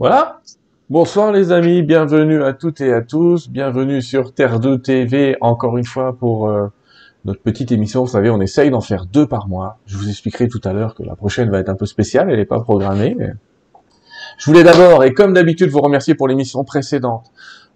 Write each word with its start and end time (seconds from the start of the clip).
Voilà. 0.00 0.40
Bonsoir 0.88 1.30
les 1.30 1.52
amis, 1.52 1.82
bienvenue 1.82 2.42
à 2.42 2.54
toutes 2.54 2.80
et 2.80 2.90
à 2.90 3.02
tous, 3.02 3.50
bienvenue 3.50 4.00
sur 4.00 4.32
Terre 4.32 4.58
2 4.58 4.80
TV 4.80 5.36
encore 5.42 5.76
une 5.76 5.84
fois 5.84 6.16
pour 6.16 6.48
euh, 6.48 6.68
notre 7.26 7.42
petite 7.42 7.70
émission. 7.70 8.00
Vous 8.00 8.10
savez, 8.10 8.30
on 8.30 8.40
essaye 8.40 8.70
d'en 8.70 8.80
faire 8.80 9.04
deux 9.04 9.26
par 9.26 9.46
mois. 9.46 9.76
Je 9.84 9.98
vous 9.98 10.08
expliquerai 10.08 10.48
tout 10.48 10.60
à 10.64 10.72
l'heure 10.72 10.94
que 10.94 11.02
la 11.02 11.16
prochaine 11.16 11.50
va 11.50 11.58
être 11.58 11.68
un 11.68 11.74
peu 11.74 11.84
spéciale, 11.84 12.30
elle 12.30 12.38
n'est 12.38 12.46
pas 12.46 12.60
programmée. 12.60 13.14
Je 14.38 14.46
voulais 14.46 14.64
d'abord, 14.64 15.04
et 15.04 15.12
comme 15.12 15.34
d'habitude, 15.34 15.68
vous 15.68 15.82
remercier 15.82 16.14
pour 16.14 16.28
l'émission 16.28 16.64
précédente. 16.64 17.30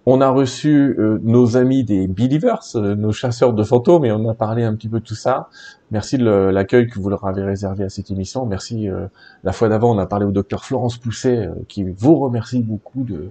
On 0.07 0.21
a 0.21 0.29
reçu 0.29 0.95
euh, 0.99 1.19
nos 1.23 1.57
amis 1.57 1.83
des 1.83 2.07
Believers, 2.07 2.61
euh, 2.75 2.95
nos 2.95 3.13
chasseurs 3.13 3.55
de 3.55 3.65
fantômes, 3.65 4.05
et 4.05 4.13
on 4.13 4.29
a 4.29 4.35
parlé 4.35 4.63
un 4.63 4.75
petit 4.75 4.89
peu 4.89 5.01
de 5.01 5.05
tout 5.05 5.15
ça. 5.15 5.49
Merci 5.91 6.19
de 6.19 6.27
l'accueil 6.27 6.89
que 6.89 6.99
vous 6.99 7.09
leur 7.09 7.25
avez 7.27 7.43
réservé 7.43 7.85
à 7.85 7.89
cette 7.89 8.11
émission. 8.11 8.45
Merci. 8.45 8.91
Euh, 8.91 9.07
la 9.45 9.53
fois 9.53 9.71
d'avant, 9.71 9.95
on 9.95 9.99
a 9.99 10.05
parlé 10.05 10.27
au 10.27 10.31
docteur 10.31 10.67
Florence 10.67 10.99
Pousset, 10.99 11.49
qui 11.69 11.85
vous 11.85 12.17
remercie 12.19 12.63
beaucoup 12.63 13.03
de, 13.03 13.31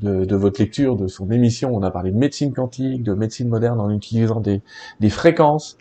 de, 0.00 0.24
de, 0.24 0.36
votre 0.36 0.58
lecture, 0.60 0.96
de 0.96 1.08
son 1.08 1.30
émission. 1.30 1.74
On 1.74 1.82
a 1.82 1.90
parlé 1.90 2.10
de 2.10 2.16
médecine 2.16 2.54
quantique, 2.54 3.02
de 3.02 3.12
médecine 3.12 3.48
moderne 3.48 3.78
en 3.78 3.90
utilisant 3.90 4.40
des, 4.40 4.62
des 5.00 5.10
fréquences 5.10 5.76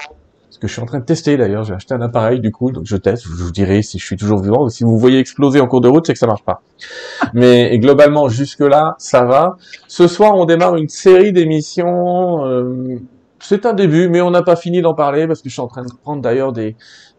ce 0.50 0.60
que 0.60 0.68
je 0.68 0.74
suis 0.74 0.82
en 0.82 0.86
train 0.86 1.00
de 1.00 1.06
tester 1.06 1.38
d'ailleurs. 1.38 1.64
J'ai 1.64 1.74
acheté 1.74 1.94
un 1.94 2.02
appareil 2.02 2.40
du 2.40 2.52
coup, 2.52 2.72
donc 2.72 2.86
je 2.86 2.98
teste. 2.98 3.24
Je 3.24 3.44
vous 3.44 3.52
dirai 3.52 3.82
si 3.82 4.00
je 4.00 4.06
suis 4.06 4.16
toujours 4.16 4.42
vivant 4.42 4.64
ou 4.64 4.70
si 4.70 4.84
vous 4.84 4.98
voyez 4.98 5.20
exploser 5.20 5.60
en 5.60 5.68
cours 5.68 5.82
de 5.82 5.88
route, 5.88 6.06
c'est 6.08 6.14
que 6.14 6.20
ça 6.20 6.28
marche 6.28 6.44
pas. 6.44 6.62
Mais 7.34 7.78
globalement, 7.80 8.30
jusque 8.30 8.62
là, 8.62 8.96
ça 8.98 9.26
va. 9.26 9.58
Ce 9.88 10.08
soir, 10.08 10.36
on 10.36 10.46
démarre 10.46 10.76
une 10.78 10.90
série 10.90 11.34
d'émissions. 11.34 12.46
Euh, 12.46 13.00
c'est 13.40 13.66
un 13.66 13.74
début, 13.74 14.10
mais 14.10 14.20
on 14.20 14.32
n'a 14.32 14.42
pas 14.42 14.56
fini 14.56 14.82
d'en 14.82 14.96
parler 14.96 15.28
parce 15.28 15.44
que 15.44 15.50
je 15.50 15.54
suis 15.54 15.62
en 15.62 15.68
train 15.68 15.84
de 15.84 15.92
prendre 16.02 16.24
d'ailleurs 16.24 16.54
des 16.54 16.76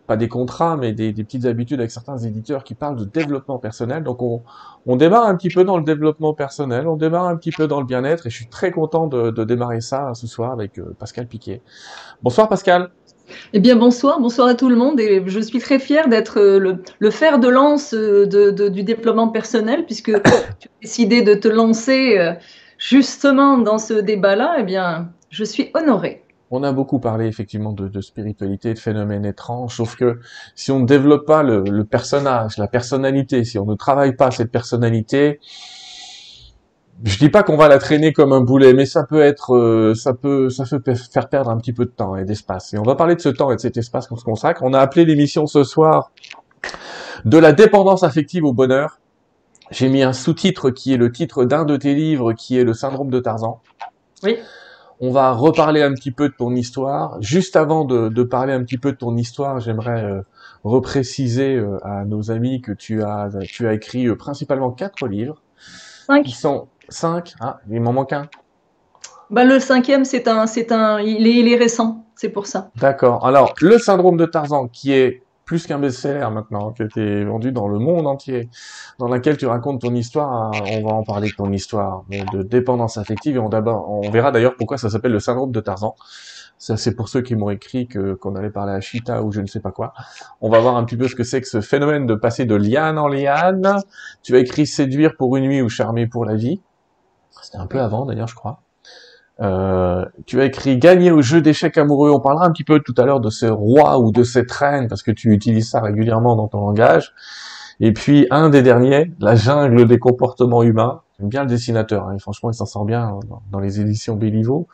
pas 0.09 0.17
des 0.17 0.27
contrats, 0.27 0.77
mais 0.79 0.93
des, 0.95 1.13
des, 1.13 1.23
petites 1.23 1.45
habitudes 1.45 1.79
avec 1.81 1.91
certains 1.91 2.17
éditeurs 2.17 2.65
qui 2.65 2.75
parlent 2.75 2.97
de 2.97 3.05
développement 3.05 3.59
personnel. 3.59 4.03
Donc 4.03 4.23
on, 4.23 4.43
on, 4.87 4.97
démarre 4.97 5.27
un 5.27 5.37
petit 5.37 5.51
peu 5.51 5.65
dans 5.65 5.77
le 5.77 5.85
développement 5.85 6.33
personnel, 6.33 6.89
on 6.89 6.97
démarre 6.97 7.27
un 7.27 7.37
petit 7.37 7.53
peu 7.53 7.69
dans 7.69 7.79
le 7.79 7.87
bien-être, 7.87 8.27
et 8.27 8.31
je 8.31 8.35
suis 8.35 8.49
très 8.49 8.71
content 8.71 9.07
de, 9.07 9.31
de 9.31 9.45
démarrer 9.45 9.83
ça 9.83 10.13
ce 10.15 10.27
soir 10.27 10.51
avec 10.51 10.79
euh, 10.79 10.97
Pascal 10.99 11.27
Piquet. 11.27 11.61
Bonsoir 12.23 12.49
Pascal. 12.49 12.91
Eh 13.53 13.61
bien, 13.61 13.77
bonsoir, 13.77 14.21
bonsoir 14.21 14.49
à 14.49 14.55
tout 14.55 14.69
le 14.69 14.77
monde. 14.77 15.01
Et 15.01 15.23
je 15.27 15.41
suis 15.41 15.59
très 15.59 15.79
fière 15.79 16.09
d'être 16.09 16.39
euh, 16.39 16.79
le, 16.99 17.11
fer 17.11 17.39
de 17.39 17.49
lance 17.49 17.95
euh, 17.95 18.27
du 18.71 18.83
développement 18.83 19.29
personnel, 19.29 19.85
puisque 19.85 20.13
tu 20.23 20.29
as 20.29 20.45
décidé 20.83 21.23
de 21.23 21.35
te 21.35 21.49
lancer 21.49 22.19
euh, 22.19 22.33
justement 22.79 23.59
dans 23.59 23.79
ce 23.79 23.95
débat-là. 23.95 24.57
Eh 24.61 24.63
bien, 24.65 25.11
je 25.31 25.45
suis 25.45 25.71
honorée. 25.75 26.23
On 26.51 26.63
a 26.63 26.73
beaucoup 26.73 26.99
parlé 26.99 27.27
effectivement 27.27 27.73
de, 27.73 28.01
spiritualité, 28.01 28.73
de 28.73 28.79
phénomènes 28.79 29.27
étranges, 29.27 29.77
sauf 29.77 29.97
que 29.97 30.19
si 30.55 30.71
on 30.71 30.81
ne 30.81 30.87
développe 30.87 31.27
pas 31.27 31.43
le 31.43 31.83
personnage, 31.85 32.57
la 32.57 32.69
personnalité, 32.69 33.45
si 33.45 33.59
on 33.59 33.67
ne 33.67 33.75
travaille 33.75 34.17
pas 34.17 34.31
cette 34.31 34.51
personnalité, 34.51 35.41
je 37.05 37.19
dis 37.19 37.29
pas 37.29 37.43
qu'on 37.43 37.57
va 37.57 37.69
la 37.69 37.79
traîner 37.79 38.13
comme 38.13 38.33
un 38.33 38.41
boulet, 38.41 38.75
mais 38.75 38.87
ça 38.87 39.05
peut 39.05 39.21
être, 39.21 39.55
euh, 39.55 39.95
ça 39.95 40.15
peut, 40.15 40.51
ça 40.51 40.65
peut 40.65 40.95
faire 40.95 41.29
perdre 41.29 41.51
un 41.51 41.57
petit 41.59 41.73
peu 41.73 41.85
de 41.85 41.91
temps 41.91 42.17
et 42.17 42.25
d'espace. 42.25 42.75
Et 42.75 42.79
on 42.79 42.83
va 42.83 42.97
parler 42.97 43.15
de 43.15 43.21
ce 43.21 43.29
temps 43.29 43.51
et 43.53 43.57
de 43.57 43.61
cet 43.61 43.77
espace 43.77 44.07
qu'on 44.07 44.17
se 44.17 44.25
consacre. 44.25 44.63
On 44.65 44.73
a 44.73 44.81
appelé 44.81 45.05
l'émission 45.05 45.47
ce 45.47 45.63
soir 45.65 46.11
de 47.25 47.39
la 47.39 47.53
dépendance 47.53 48.03
affective 48.03 48.45
au 48.45 48.53
bonheur. 48.53 48.99
J'ai 49.71 49.89
mis 49.89 50.03
un 50.03 50.13
sous-titre 50.13 50.71
qui 50.71 50.95
est 50.95 50.97
le 50.97 51.13
titre 51.13 51.45
d'un 51.45 51.65
de 51.65 51.77
tes 51.77 51.95
livres, 51.95 52.33
qui 52.33 52.59
est 52.59 52.65
le 52.65 52.75
syndrome 52.75 53.11
de 53.11 53.21
Tarzan. 53.21 53.61
Oui. 54.23 54.39
On 55.01 55.13
va 55.13 55.33
reparler 55.33 55.83
un 55.83 55.93
petit 55.93 56.11
peu 56.11 56.29
de 56.29 56.35
ton 56.35 56.55
histoire. 56.57 57.21
Juste 57.21 57.55
avant 57.55 57.85
de, 57.85 58.09
de 58.09 58.23
parler 58.25 58.53
un 58.53 58.65
petit 58.65 58.79
peu 58.79 58.91
de 58.91 58.97
ton 58.97 59.17
histoire, 59.17 59.61
j'aimerais 59.61 60.03
euh, 60.03 60.23
repréciser 60.65 61.55
euh, 61.55 61.79
à 61.85 62.05
nos 62.05 62.33
amis 62.33 62.61
que 62.61 62.73
tu 62.73 63.03
as, 63.05 63.31
tu 63.47 63.69
as 63.69 63.75
écrit 63.75 64.13
principalement 64.17 64.73
quatre 64.73 65.07
livres. 65.07 65.41
Cinq. 66.07 66.25
Qui 66.25 66.33
sont 66.33 66.67
5 66.89 67.35
Ah, 67.41 67.59
il 67.71 67.81
m'en 67.81 67.93
manque 67.93 68.13
un. 68.13 68.29
Bah, 69.31 69.45
le 69.45 69.61
cinquième, 69.61 70.05
c'est 70.05 70.27
un, 70.27 70.47
c'est 70.47 70.73
un, 70.73 71.01
il 71.01 71.27
est, 71.27 71.35
il 71.35 71.49
est 71.53 71.57
récent, 71.57 72.07
c'est 72.15 72.31
pour 72.31 72.47
ça. 72.47 72.71
D'accord. 72.77 73.27
Alors, 73.27 73.55
le 73.61 73.79
syndrome 73.79 74.17
de 74.17 74.25
Tarzan, 74.25 74.69
qui 74.69 74.93
est 74.93 75.23
plus 75.45 75.67
qu'un 75.67 75.79
best-seller 75.79 76.29
maintenant, 76.31 76.73
qui 76.73 76.83
a 76.83 76.85
été 76.87 77.25
vendu 77.25 77.53
dans 77.53 77.69
le 77.69 77.79
monde 77.79 78.07
entier, 78.07 78.51
dans 78.99 79.09
laquelle 79.09 79.37
tu 79.37 79.47
racontes 79.47 79.81
ton 79.81 79.95
histoire, 79.95 80.53
on 80.73 80.87
va 80.87 80.95
en 80.95 81.05
parler 81.05 81.29
de 81.29 81.35
ton 81.35 81.51
histoire 81.53 82.05
de 82.11 82.43
dépendance 82.43 82.99
affective, 82.99 83.37
et 83.37 83.39
on, 83.39 83.51
on 83.51 84.11
verra 84.11 84.31
d'ailleurs 84.31 84.57
pourquoi 84.57 84.77
ça 84.77 84.91
s'appelle 84.91 85.13
le 85.13 85.21
syndrome 85.21 85.51
de 85.51 85.61
Tarzan. 85.61 85.95
Ça, 86.59 86.77
c'est 86.77 86.95
pour 86.95 87.09
ceux 87.09 87.23
qui 87.23 87.37
m'ont 87.37 87.51
écrit 87.51 87.87
que 87.87 88.15
qu'on 88.15 88.35
allait 88.35 88.51
parler 88.51 88.73
à 88.73 88.81
Chita 88.81 89.23
ou 89.23 89.31
je 89.31 89.41
ne 89.41 89.47
sais 89.47 89.61
pas 89.61 89.71
quoi. 89.71 89.95
On 90.41 90.51
va 90.51 90.59
voir 90.59 90.77
un 90.77 90.85
petit 90.85 90.97
peu 90.97 91.07
ce 91.07 91.15
que 91.15 91.23
c'est 91.23 91.41
que 91.41 91.47
ce 91.47 91.61
phénomène 91.61 92.07
de 92.07 92.15
passer 92.15 92.47
de 92.47 92.57
liane 92.57 92.99
en 92.99 93.07
liane. 93.07 93.77
Tu 94.23 94.35
as 94.35 94.41
écrit 94.41 94.67
séduire 94.67 95.17
pour 95.17 95.37
une 95.37 95.45
nuit 95.45 95.63
ou 95.63 95.69
charmer 95.69 96.09
pour 96.09 96.25
la 96.25 96.35
vie. 96.35 96.61
C'était 97.43 97.59
un 97.59 97.67
peu 97.67 97.81
avant 97.81 98.07
d'ailleurs, 98.07 98.29
je 98.29 98.35
crois. 98.35 98.61
Euh, 99.41 100.05
tu 100.27 100.41
as 100.41 100.47
écrit 100.47 100.79
gagner 100.79 101.13
au 101.13 101.23
jeu 101.23 101.41
d'échecs 101.41 101.79
amoureux. 101.79 102.11
On 102.11 102.21
parlera 102.21 102.47
un 102.47 102.51
petit 102.51 102.65
peu 102.65 102.81
tout 102.81 102.95
à 102.99 103.05
l'heure 103.05 103.21
de 103.21 103.31
ce 103.31 103.47
roi 103.47 104.01
ou 104.01 104.11
de 104.11 104.25
cette 104.25 104.51
reine 104.51 104.89
parce 104.89 105.03
que 105.03 105.13
tu 105.13 105.33
utilises 105.33 105.71
ça 105.71 105.81
régulièrement 105.81 106.35
dans 106.35 106.49
ton 106.49 106.61
langage. 106.61 107.15
Et 107.81 107.93
puis 107.93 108.27
un 108.31 108.51
des 108.51 108.63
derniers, 108.63 109.13
la 109.21 109.37
jungle 109.37 109.87
des 109.87 109.99
comportements 109.99 110.63
humains. 110.63 111.03
J'aime 111.19 111.29
bien 111.29 111.43
le 111.43 111.49
dessinateur. 111.49 112.09
Hein, 112.09 112.19
franchement, 112.19 112.51
il 112.51 112.55
s'en 112.55 112.67
sort 112.67 112.85
bien 112.85 113.19
dans, 113.51 113.61
les 113.61 113.81
éditions 113.81 114.17
Béliveau 114.17 114.67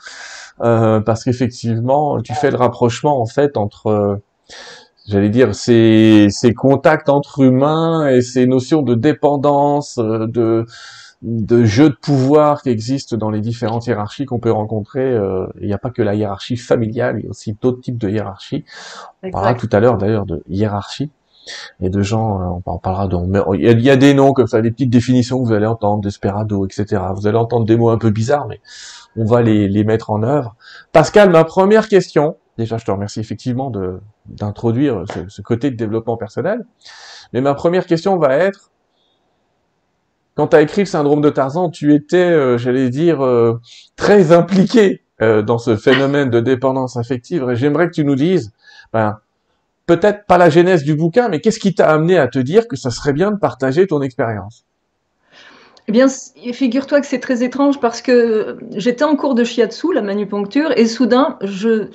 euh, 0.63 1.01
parce 1.01 1.25
qu'effectivement, 1.25 2.21
tu 2.23 2.35
fais 2.35 2.51
le 2.51 2.57
rapprochement 2.57 3.21
en 3.21 3.27
fait 3.27 3.57
entre 3.57 3.89
euh, 3.89 4.17
j'allais 5.07 5.31
dire, 5.31 5.55
ces, 5.55 6.29
ces 6.31 6.55
contacts 6.55 7.09
entre 7.09 7.41
humains 7.41 8.09
et 8.09 8.23
ces 8.23 8.47
notions 8.47 8.83
de 8.83 8.95
dépendance, 8.95 9.99
euh, 9.99 10.27
de, 10.27 10.67
de 11.25 11.65
jeux 11.65 11.89
de 11.89 11.95
pouvoir 11.95 12.63
qui 12.63 12.69
existent 12.69 13.17
dans 13.17 13.31
les 13.31 13.41
différentes 13.41 13.87
hiérarchies 13.87 14.27
qu'on 14.27 14.39
peut 14.39 14.53
rencontrer. 14.53 15.01
Euh, 15.01 15.47
il 15.61 15.67
n'y 15.67 15.73
a 15.73 15.79
pas 15.79 15.91
que 15.91 16.03
la 16.03 16.15
hiérarchie 16.15 16.57
familiale, 16.57 17.17
il 17.19 17.25
y 17.25 17.27
a 17.27 17.31
aussi 17.31 17.57
d'autres 17.61 17.81
types 17.81 17.99
de 17.99 18.11
hiérarchies. 18.11 18.65
On 19.23 19.31
parlera 19.31 19.55
tout 19.55 19.69
à 19.73 19.81
l'heure 19.81 19.97
d'ailleurs 19.97 20.27
de 20.27 20.43
hiérarchie 20.49 21.11
et 21.81 21.89
de 21.89 22.03
gens, 22.03 22.41
euh, 22.41 22.61
on 22.67 22.79
parlera 22.79 23.09
de... 23.09 23.17
Il 23.57 23.81
y, 23.81 23.91
a, 23.91 23.97
des 23.97 24.15
noms 24.15 24.33
comme 24.33 24.47
ça, 24.47 24.61
des 24.61 24.71
petites 24.71 24.91
définitions 24.91 25.43
que 25.43 25.47
vous 25.47 25.53
allez 25.53 25.67
entendre, 25.67 26.03
desperado, 26.03 26.67
etc. 26.67 27.03
Vous 27.15 27.27
allez 27.27 27.39
entendre 27.39 27.67
des 27.67 27.77
mots 27.77 27.91
un 27.91 27.99
peu 27.99 28.11
bizarres, 28.11 28.47
mais 28.47 28.61
on 29.17 29.25
va 29.25 29.43
les, 29.43 29.69
les 29.69 29.85
mettre 29.85 30.11
en 30.11 30.23
œuvre. 30.23 30.57
Pascal, 30.93 31.31
ma 31.31 31.45
première 31.45 31.89
question, 31.89 32.37
déjà 32.59 32.77
je 32.79 32.85
te 32.85 32.91
remercie 32.91 33.21
effectivement 33.21 33.71
de 33.71 34.01
d'introduire 34.27 35.05
ce, 35.13 35.29
ce 35.29 35.43
côté 35.43 35.71
de 35.71 35.77
développement 35.77 36.17
personnel, 36.17 36.65
mais 37.35 37.43
ma 37.43 37.53
première 37.53 37.85
question 37.85 38.17
va 38.17 38.37
être, 38.37 38.71
quand 40.35 40.49
tu 40.49 40.57
as 40.57 40.63
écrit 40.63 40.83
le 40.83 40.87
syndrome 40.87 41.21
de 41.21 41.31
Tarzan, 41.31 41.71
tu 41.71 41.95
étais, 41.95 42.17
euh, 42.17 42.59
j'allais 42.59 42.91
dire, 42.91 43.25
euh, 43.25 43.61
très 43.97 44.33
impliqué 44.33 45.03
euh, 45.23 45.43
dans 45.43 45.59
ce 45.59 45.77
phénomène 45.77 46.31
de 46.31 46.41
dépendance 46.41 46.97
affective. 46.97 47.49
Et 47.51 47.57
j'aimerais 47.57 47.87
que 47.87 47.95
tu 47.95 48.05
nous 48.05 48.17
dises, 48.17 48.53
ben, 48.93 49.19
peut-être 49.87 50.27
pas 50.27 50.39
la 50.39 50.51
genèse 50.51 50.83
du 50.83 50.95
bouquin, 50.95 51.29
mais 51.29 51.41
qu'est-ce 51.41 51.61
qui 51.61 51.75
t'a 51.75 51.89
amené 51.89 52.19
à 52.19 52.27
te 52.27 52.39
dire 52.39 52.67
que 52.67 52.77
ça 52.77 52.91
serait 52.91 53.13
bien 53.13 53.31
de 53.31 53.37
partager 53.37 53.87
ton 53.87 54.03
expérience? 54.03 54.65
Eh 55.87 55.93
bien, 55.93 56.07
figure-toi 56.09 57.01
que 57.01 57.07
c'est 57.07 57.21
très 57.21 57.45
étrange 57.45 57.79
parce 57.79 58.01
que 58.01 58.57
j'étais 58.75 59.05
en 59.05 59.17
cours 59.17 59.35
de 59.35 59.45
shiatsu, 59.45 59.93
la 59.93 60.01
manupuncture, 60.01 60.73
et 60.77 60.87
soudain, 60.87 61.37
je, 61.43 61.89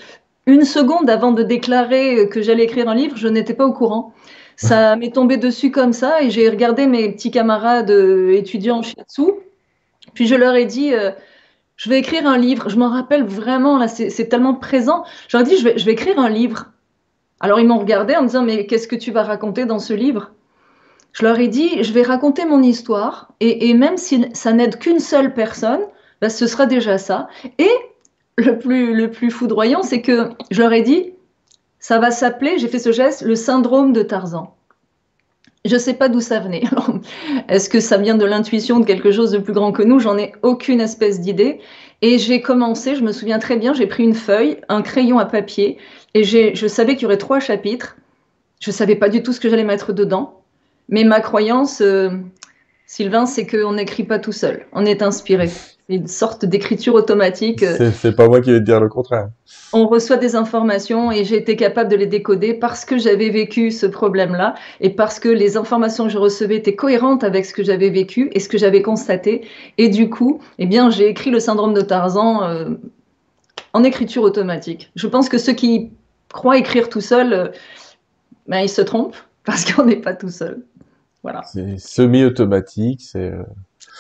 une 0.46 0.64
seconde 0.64 1.10
avant 1.10 1.32
de 1.32 1.42
déclarer 1.42 2.30
que 2.30 2.42
j'allais 2.42 2.66
écrire 2.66 2.88
un 2.88 2.94
livre, 2.94 3.18
je 3.18 3.28
n'étais 3.28 3.56
pas 3.56 3.66
au 3.66 3.74
courant. 3.74 4.14
Ça 4.62 4.98
m'est 4.98 5.12
tombé 5.12 5.38
dessus 5.38 5.72
comme 5.72 5.94
ça 5.94 6.22
et 6.22 6.30
j'ai 6.30 6.50
regardé 6.50 6.86
mes 6.86 7.10
petits 7.14 7.32
camarades 7.32 7.92
euh, 7.92 8.34
étudiants 8.34 8.80
en 8.80 8.82
shiatsu. 8.82 9.32
Puis 10.14 10.28
je 10.28 10.36
leur 10.36 10.54
ai 10.54 10.66
dit, 10.66 10.94
euh, 10.94 11.12
je 11.78 11.90
vais 11.90 11.98
écrire 12.00 12.28
un 12.28 12.38
livre. 12.38 12.68
Je 12.68 12.76
m'en 12.76 12.90
rappelle 12.90 13.24
vraiment, 13.24 13.78
là, 13.78 13.88
c'est 13.88 14.28
tellement 14.28 14.54
présent. 14.54 15.06
Je 15.30 15.38
leur 15.38 15.48
ai 15.48 15.50
dit, 15.50 15.58
je 15.58 15.86
vais, 15.86 15.94
écrire 15.94 16.20
un 16.20 16.28
livre. 16.28 16.66
Alors 17.40 17.62
ils 17.62 17.68
m'ont 17.68 17.80
regardé 17.80 18.18
en 18.18 18.24
me 18.24 18.28
disant, 18.28 18.44
mais 18.44 18.66
qu'est-ce 18.66 18.90
que 18.90 18.98
tu 18.98 19.12
vas 19.12 19.24
raconter 19.24 19.66
dans 19.66 19.80
ce 19.80 19.94
livre? 19.94 20.32
Je 21.14 21.24
leur 21.24 21.40
ai 21.40 21.48
dit, 21.48 21.82
je 21.82 21.94
vais 21.94 22.04
raconter 22.04 22.44
mon 22.44 22.62
histoire 22.62 23.30
et, 23.40 23.70
et 23.70 23.74
même 23.74 23.96
si 23.96 24.26
ça 24.34 24.52
n'aide 24.52 24.78
qu'une 24.78 25.00
seule 25.00 25.34
personne, 25.34 25.82
bah, 26.20 26.30
ce 26.30 26.48
sera 26.48 26.66
déjà 26.66 26.98
ça. 26.98 27.30
Et 27.60 27.72
le 28.36 28.60
plus, 28.60 28.94
le 28.94 29.10
plus 29.10 29.32
foudroyant, 29.32 29.84
c'est 29.84 30.02
que 30.02 30.32
je 30.52 30.62
leur 30.62 30.74
ai 30.74 30.82
dit, 30.82 31.14
ça 31.80 32.00
va 32.00 32.12
s'appeler, 32.12 32.58
j'ai 32.58 32.68
fait 32.68 32.80
ce 32.80 32.92
geste, 32.92 33.22
le 33.22 33.36
syndrome 33.36 33.94
de 33.94 34.04
Tarzan. 34.04 34.56
Je 35.66 35.74
ne 35.74 35.80
sais 35.80 35.94
pas 35.94 36.10
d'où 36.10 36.22
ça 36.22 36.40
venait. 36.40 36.64
Est-ce 37.50 37.70
que 37.70 37.80
ça 37.80 37.98
vient 37.98 38.16
de 38.16 38.26
l'intuition 38.26 38.80
de 38.80 38.86
quelque 38.86 39.12
chose 39.12 39.32
de 39.32 39.40
plus 39.40 39.54
grand 39.54 39.72
que 39.72 39.84
nous? 39.84 40.00
J'en 40.00 40.18
ai 40.18 40.34
aucune 40.42 40.82
espèce 40.82 41.20
d'idée. 41.20 41.60
Et 42.02 42.18
j'ai 42.18 42.42
commencé, 42.42 42.96
je 42.96 43.04
me 43.04 43.12
souviens 43.12 43.40
très 43.40 43.58
bien, 43.58 43.74
j'ai 43.74 43.88
pris 43.88 44.04
une 44.04 44.14
feuille, 44.14 44.58
un 44.70 44.82
crayon 44.82 45.20
à 45.20 45.26
papier, 45.26 45.78
et 46.14 46.24
je 46.24 46.68
savais 46.68 46.96
qu'il 46.96 47.04
y 47.04 47.06
aurait 47.08 47.18
trois 47.18 47.42
chapitres. 47.42 47.98
Je 48.62 48.72
ne 48.72 48.74
savais 48.74 48.96
pas 48.96 49.10
du 49.10 49.22
tout 49.22 49.34
ce 49.34 49.40
que 49.42 49.50
j'allais 49.50 49.66
mettre 49.66 49.92
dedans. 49.92 50.42
Mais 50.88 51.04
ma 51.04 51.20
croyance, 51.20 51.82
euh, 51.82 52.10
Sylvain, 52.86 53.26
c'est 53.26 53.46
qu'on 53.46 53.74
n'écrit 53.74 54.04
pas 54.04 54.18
tout 54.18 54.32
seul. 54.32 54.66
On 54.74 54.86
est 54.86 55.02
inspiré. 55.02 55.50
Une 55.90 56.06
sorte 56.08 56.46
d'écriture 56.46 56.94
automatique. 56.94 57.66
C'est 57.94 58.16
pas 58.16 58.28
moi 58.28 58.42
qui 58.42 58.52
vais 58.52 58.60
te 58.60 58.64
dire 58.64 58.80
le 58.80 58.90
contraire. 58.90 59.30
On 59.74 59.88
reçoit 59.88 60.18
des 60.18 60.36
informations 60.36 61.12
et 61.12 61.24
j'ai 61.24 61.36
été 61.36 61.56
capable 61.56 61.90
de 61.90 61.96
les 61.96 62.06
décoder 62.06 62.54
parce 62.54 62.86
que 62.86 63.00
j'avais 63.00 63.30
vécu 63.30 63.72
ce 63.72 63.88
problème-là 63.88 64.54
et 64.82 64.92
parce 64.92 65.20
que 65.20 65.28
les 65.28 65.58
informations 65.58 66.06
que 66.06 66.12
je 66.12 66.20
recevais 66.20 66.58
étaient 66.58 66.76
cohérentes 66.76 67.24
avec 67.24 67.44
ce 67.44 67.54
que 67.54 67.64
j'avais 67.64 67.90
vécu 67.90 68.30
et 68.34 68.40
ce 68.40 68.48
que 68.48 68.60
j'avais 68.60 68.84
constaté. 68.84 69.48
Et 69.80 69.90
du 69.90 70.12
coup, 70.12 70.40
eh 70.60 70.68
bien, 70.68 70.92
j'ai 70.92 71.08
écrit 71.08 71.32
le 71.32 71.40
syndrome 71.40 71.74
de 71.74 71.82
Tarzan 71.82 72.44
euh, 72.44 72.70
en 73.74 73.84
écriture 73.84 74.22
automatique. 74.22 74.92
Je 74.96 75.08
pense 75.08 75.28
que 75.28 75.40
ceux 75.40 75.54
qui 75.54 75.92
croient 76.32 76.60
écrire 76.60 76.90
tout 76.90 77.02
seul, 77.02 77.34
euh, 77.34 77.48
ben, 78.48 78.60
ils 78.60 78.70
se 78.70 78.82
trompent 78.82 79.18
parce 79.44 79.66
qu'on 79.66 79.86
n'est 79.86 79.96
pas 79.96 80.14
tout 80.14 80.30
seul. 80.30 80.62
Voilà. 81.24 81.42
C'est 81.52 81.80
semi-automatique, 81.80 83.02
c'est. 83.02 83.34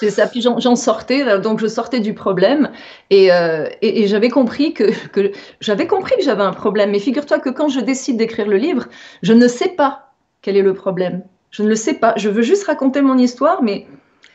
Euh, 0.03 0.05
c'est 0.07 0.09
ça. 0.09 0.27
Puis 0.27 0.41
j'en 0.41 0.75
sortais, 0.75 1.39
donc 1.39 1.59
je 1.59 1.67
sortais 1.67 1.99
du 1.99 2.13
problème 2.13 2.71
et, 3.09 3.31
euh, 3.31 3.67
et, 3.81 4.07
j'avais 4.07 4.29
compris 4.29 4.73
que, 4.73 4.85
que 5.09 5.31
j'avais 5.59 5.87
compris 5.87 6.15
que 6.17 6.23
j'avais 6.23 6.43
un 6.43 6.53
problème. 6.53 6.91
Mais 6.91 6.99
figure-toi 6.99 7.39
que 7.39 7.49
quand 7.49 7.69
je 7.69 7.79
décide 7.79 8.17
d'écrire 8.17 8.47
le 8.47 8.57
livre, 8.57 8.87
je 9.21 9.33
ne 9.33 9.47
sais 9.47 9.69
pas 9.69 10.13
quel 10.41 10.57
est 10.57 10.61
le 10.61 10.73
problème. 10.73 11.23
Je 11.51 11.63
ne 11.63 11.67
le 11.67 11.75
sais 11.75 11.95
pas. 11.95 12.13
Je 12.17 12.29
veux 12.29 12.43
juste 12.43 12.65
raconter 12.65 13.01
mon 13.01 13.17
histoire, 13.17 13.63
mais 13.63 13.87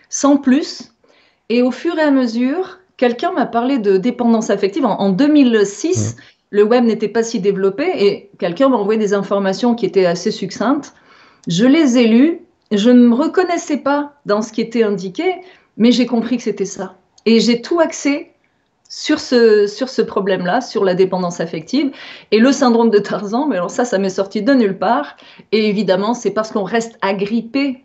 sans 0.09 0.37
plus. 0.37 0.93
Et 1.49 1.63
au 1.63 1.71
fur 1.71 1.99
et 1.99 2.03
à 2.03 2.11
mesure, 2.11 2.79
quelqu'un 2.97 3.33
m'a 3.33 3.47
parlé 3.47 3.79
de 3.79 3.97
dépendance 3.97 4.51
affective. 4.51 4.85
En, 4.85 5.11
2006, 5.11 6.17
mmh. 6.17 6.21
le 6.51 6.63
web 6.63 6.85
n'était 6.85 7.09
pas 7.09 7.23
si 7.23 7.41
développé 7.41 7.85
et 7.97 8.31
quelqu'un 8.39 8.69
m'a 8.69 8.77
envoyé 8.77 8.99
des 8.99 9.15
informations 9.15 9.75
qui 9.75 9.87
étaient 9.87 10.07
assez 10.07 10.31
succinctes. 10.31 10.95
Je 11.47 11.67
les 11.67 11.99
ai 11.99 12.07
lues 12.07 12.44
je 12.71 12.91
ne 12.91 13.09
me 13.09 13.15
reconnaissais 13.15 13.79
pas 13.79 14.15
dans 14.27 14.43
ce 14.43 14.53
qui 14.53 14.61
était 14.61 14.83
indiqué, 14.83 15.37
mais 15.77 15.93
j'ai 15.93 16.07
compris 16.07 16.37
que 16.37 16.43
c'était 16.43 16.65
ça. 16.65 16.97
Et 17.27 17.41
j'ai 17.41 17.63
tout 17.63 17.81
axé 17.81 18.33
sur 18.89 19.19
ce, 19.19 20.03
problème-là, 20.03 20.61
sur 20.61 20.85
la 20.85 20.95
dépendance 20.95 21.41
affective. 21.41 21.93
Et 22.31 22.39
le 22.39 22.53
syndrome 22.53 22.91
de 22.91 22.99
Tarzan, 22.99 23.47
mais 23.49 23.57
alors 23.57 23.71
ça, 23.71 23.85
ça 23.85 23.99
m'est 23.99 24.11
sorti 24.11 24.43
de 24.43 24.55
nulle 24.55 24.79
part. 24.79 25.17
Et 25.53 25.69
évidemment, 25.69 26.15
c'est 26.15 26.31
parce 26.31 26.53
qu'on 26.53 26.65
reste 26.65 26.99
agrippé 27.03 27.85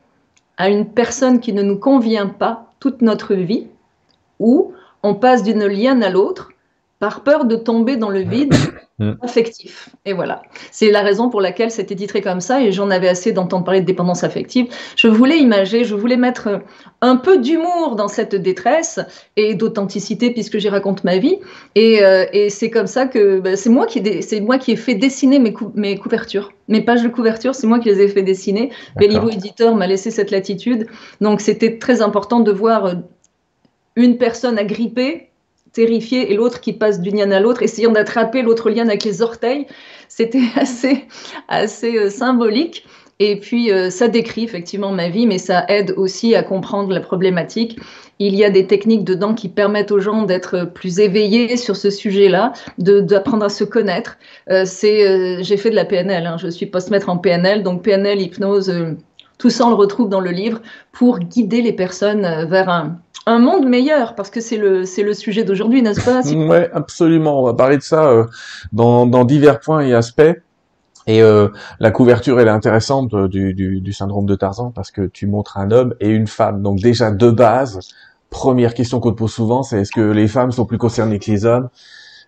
à 0.57 0.69
une 0.69 0.91
personne 0.91 1.39
qui 1.39 1.53
ne 1.53 1.63
nous 1.63 1.77
convient 1.77 2.27
pas 2.27 2.71
toute 2.79 3.01
notre 3.01 3.33
vie, 3.33 3.67
ou 4.39 4.73
on 5.03 5.15
passe 5.15 5.43
d'une 5.43 5.65
liane 5.65 6.03
à 6.03 6.09
l'autre 6.09 6.49
par 6.99 7.23
peur 7.23 7.45
de 7.45 7.55
tomber 7.55 7.95
dans 7.95 8.09
le 8.09 8.21
vide 8.21 8.53
Mm. 8.99 9.13
affectif. 9.21 9.87
Et 10.05 10.11
voilà. 10.11 10.41
C'est 10.71 10.91
la 10.91 11.01
raison 11.01 11.29
pour 11.29 11.39
laquelle 11.39 11.71
c'était 11.71 11.95
titré 11.95 12.21
comme 12.21 12.41
ça 12.41 12.61
et 12.61 12.73
j'en 12.73 12.89
avais 12.89 13.07
assez 13.07 13.31
d'entendre 13.31 13.63
parler 13.63 13.79
de 13.79 13.85
dépendance 13.85 14.25
affective. 14.25 14.67
Je 14.97 15.07
voulais 15.07 15.37
imager, 15.37 15.85
je 15.85 15.95
voulais 15.95 16.17
mettre 16.17 16.61
un 16.99 17.15
peu 17.15 17.37
d'humour 17.37 17.95
dans 17.95 18.09
cette 18.09 18.35
détresse 18.35 18.99
et 19.37 19.55
d'authenticité 19.55 20.31
puisque 20.31 20.57
j'y 20.57 20.67
raconte 20.67 21.05
ma 21.05 21.17
vie. 21.17 21.37
Et, 21.75 22.03
euh, 22.03 22.25
et 22.33 22.49
c'est 22.49 22.69
comme 22.69 22.87
ça 22.87 23.05
que 23.05 23.39
bah, 23.39 23.55
c'est 23.55 23.69
moi, 23.69 23.85
qui 23.87 24.03
c'est 24.21 24.41
moi 24.41 24.57
qui 24.57 24.73
ai 24.73 24.75
fait 24.75 24.95
dessiner 24.95 25.39
mes, 25.39 25.53
mes 25.75 25.97
couvertures. 25.97 26.51
Mes 26.67 26.81
pages 26.81 27.01
de 27.01 27.07
couverture, 27.07 27.55
c'est 27.55 27.67
moi 27.67 27.79
qui 27.79 27.87
les 27.87 28.01
ai 28.01 28.09
fait 28.09 28.21
dessiner. 28.21 28.69
Bellivo 28.97 29.29
Éditeur 29.29 29.75
m'a 29.75 29.87
laissé 29.87 30.11
cette 30.11 30.29
latitude. 30.29 30.87
Donc 31.21 31.39
c'était 31.39 31.77
très 31.77 32.01
important 32.01 32.41
de 32.41 32.51
voir 32.51 32.95
une 33.95 34.17
personne 34.17 34.57
agrippée 34.57 35.28
terrifié 35.73 36.31
et 36.31 36.35
l'autre 36.35 36.61
qui 36.61 36.73
passe 36.73 37.01
d'une 37.01 37.17
liane 37.17 37.33
à 37.33 37.39
l'autre, 37.39 37.63
essayant 37.63 37.91
d'attraper 37.91 38.41
l'autre 38.41 38.69
liane 38.69 38.89
avec 38.89 39.03
les 39.03 39.21
orteils. 39.21 39.67
C'était 40.07 40.41
assez, 40.55 41.05
assez 41.47 41.97
euh, 41.97 42.09
symbolique. 42.09 42.85
Et 43.21 43.37
puis, 43.37 43.69
euh, 43.69 43.89
ça 43.89 44.07
décrit 44.07 44.45
effectivement 44.45 44.93
ma 44.93 45.09
vie, 45.09 45.27
mais 45.27 45.39
ça 45.39 45.65
aide 45.67 45.93
aussi 45.97 46.35
à 46.35 46.43
comprendre 46.43 46.93
la 46.93 47.01
problématique. 47.01 47.77
Il 48.17 48.33
y 48.33 48.45
a 48.45 48.49
des 48.49 48.65
techniques 48.65 49.03
dedans 49.03 49.33
qui 49.33 49.49
permettent 49.49 49.91
aux 49.91 49.99
gens 49.99 50.23
d'être 50.23 50.71
plus 50.73 50.99
éveillés 50.99 51.57
sur 51.57 51.75
ce 51.75 51.89
sujet-là, 51.89 52.53
d'apprendre 52.77 53.43
à 53.43 53.49
se 53.49 53.65
connaître. 53.65 54.17
Euh, 54.49 54.63
c'est, 54.65 55.43
j'ai 55.43 55.57
fait 55.57 55.69
de 55.69 55.75
la 55.75 55.83
PNL, 55.83 56.27
hein. 56.27 56.37
je 56.37 56.47
suis 56.47 56.65
post-maître 56.65 57.09
en 57.09 57.17
PNL, 57.17 57.61
donc 57.63 57.83
PNL, 57.83 58.21
hypnose, 58.21 58.73
tout 59.37 59.49
ça 59.49 59.65
on 59.65 59.69
le 59.69 59.75
retrouve 59.75 60.09
dans 60.09 60.19
le 60.21 60.31
livre 60.31 60.61
pour 60.91 61.19
guider 61.19 61.61
les 61.61 61.73
personnes 61.73 62.45
vers 62.49 62.69
un, 62.69 62.99
un 63.25 63.39
monde 63.39 63.67
meilleur, 63.67 64.15
parce 64.15 64.29
que 64.29 64.41
c'est 64.41 64.57
le, 64.57 64.85
c'est 64.85 65.03
le 65.03 65.13
sujet 65.13 65.43
d'aujourd'hui, 65.43 65.81
n'est-ce 65.81 66.01
pas? 66.01 66.21
Oui, 66.25 66.65
absolument. 66.73 67.41
On 67.41 67.45
va 67.45 67.53
parler 67.53 67.77
de 67.77 67.83
ça 67.83 68.05
euh, 68.05 68.25
dans, 68.71 69.25
divers 69.25 69.59
points 69.59 69.81
et 69.81 69.93
aspects. 69.93 70.21
Et 71.07 71.21
euh, 71.21 71.47
la 71.79 71.91
couverture, 71.91 72.39
elle 72.39 72.47
est 72.47 72.51
intéressante 72.51 73.13
euh, 73.13 73.27
du, 73.27 73.93
syndrome 73.93 74.25
de 74.25 74.35
Tarzan 74.35 74.71
parce 74.71 74.91
que 74.91 75.07
tu 75.07 75.27
montres 75.27 75.57
un 75.57 75.71
homme 75.71 75.95
et 75.99 76.09
une 76.09 76.27
femme. 76.27 76.61
Donc 76.61 76.79
déjà 76.79 77.11
de 77.11 77.29
base, 77.29 77.79
première 78.29 78.73
question 78.73 78.99
qu'on 78.99 79.11
te 79.11 79.17
pose 79.17 79.33
souvent, 79.33 79.63
c'est 79.63 79.81
est-ce 79.81 79.91
que 79.91 80.01
les 80.01 80.27
femmes 80.27 80.51
sont 80.51 80.65
plus 80.65 80.77
concernées 80.77 81.19
que 81.19 81.31
les 81.31 81.45
hommes? 81.45 81.69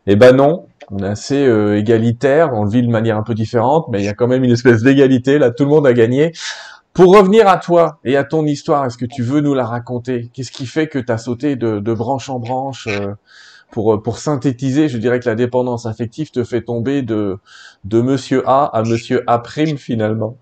Eh 0.07 0.15
ben 0.15 0.35
non, 0.35 0.65
on 0.89 0.99
est 0.99 1.07
assez 1.07 1.47
égalitaire, 1.77 2.53
on 2.53 2.63
le 2.63 2.71
vit 2.71 2.81
de 2.81 2.89
manière 2.89 3.17
un 3.17 3.23
peu 3.23 3.35
différente, 3.35 3.87
mais 3.91 3.99
il 3.99 4.05
y 4.05 4.09
a 4.09 4.13
quand 4.13 4.27
même 4.27 4.43
une 4.43 4.51
espèce 4.51 4.81
d'égalité. 4.81 5.37
Là, 5.37 5.51
tout 5.51 5.63
le 5.63 5.69
monde 5.69 5.85
a 5.85 5.93
gagné. 5.93 6.31
Pour 6.93 7.15
revenir 7.15 7.47
à 7.47 7.57
toi 7.57 7.99
et 8.03 8.17
à 8.17 8.23
ton 8.25 8.45
histoire, 8.45 8.85
est-ce 8.85 8.97
que 8.97 9.05
tu 9.05 9.23
veux 9.23 9.39
nous 9.39 9.53
la 9.53 9.65
raconter? 9.65 10.29
Qu'est-ce 10.33 10.51
qui 10.51 10.65
fait 10.65 10.87
que 10.87 10.99
tu 10.99 11.11
as 11.11 11.17
sauté 11.17 11.55
de, 11.55 11.93
branche 11.93 12.29
en 12.29 12.39
branche 12.39 12.87
euh, 12.87 13.13
pour, 13.71 13.93
euh, 13.93 14.01
pour 14.01 14.17
synthétiser, 14.17 14.89
je 14.89 14.97
dirais 14.97 15.21
que 15.21 15.29
la 15.29 15.35
dépendance 15.35 15.85
affective 15.85 16.31
te 16.31 16.43
fait 16.43 16.61
tomber 16.61 17.01
de, 17.01 17.37
de 17.85 18.01
monsieur 18.01 18.43
A 18.45 18.65
à 18.65 18.83
monsieur 18.83 19.23
A 19.27 19.39
prime 19.39 19.77
finalement? 19.77 20.35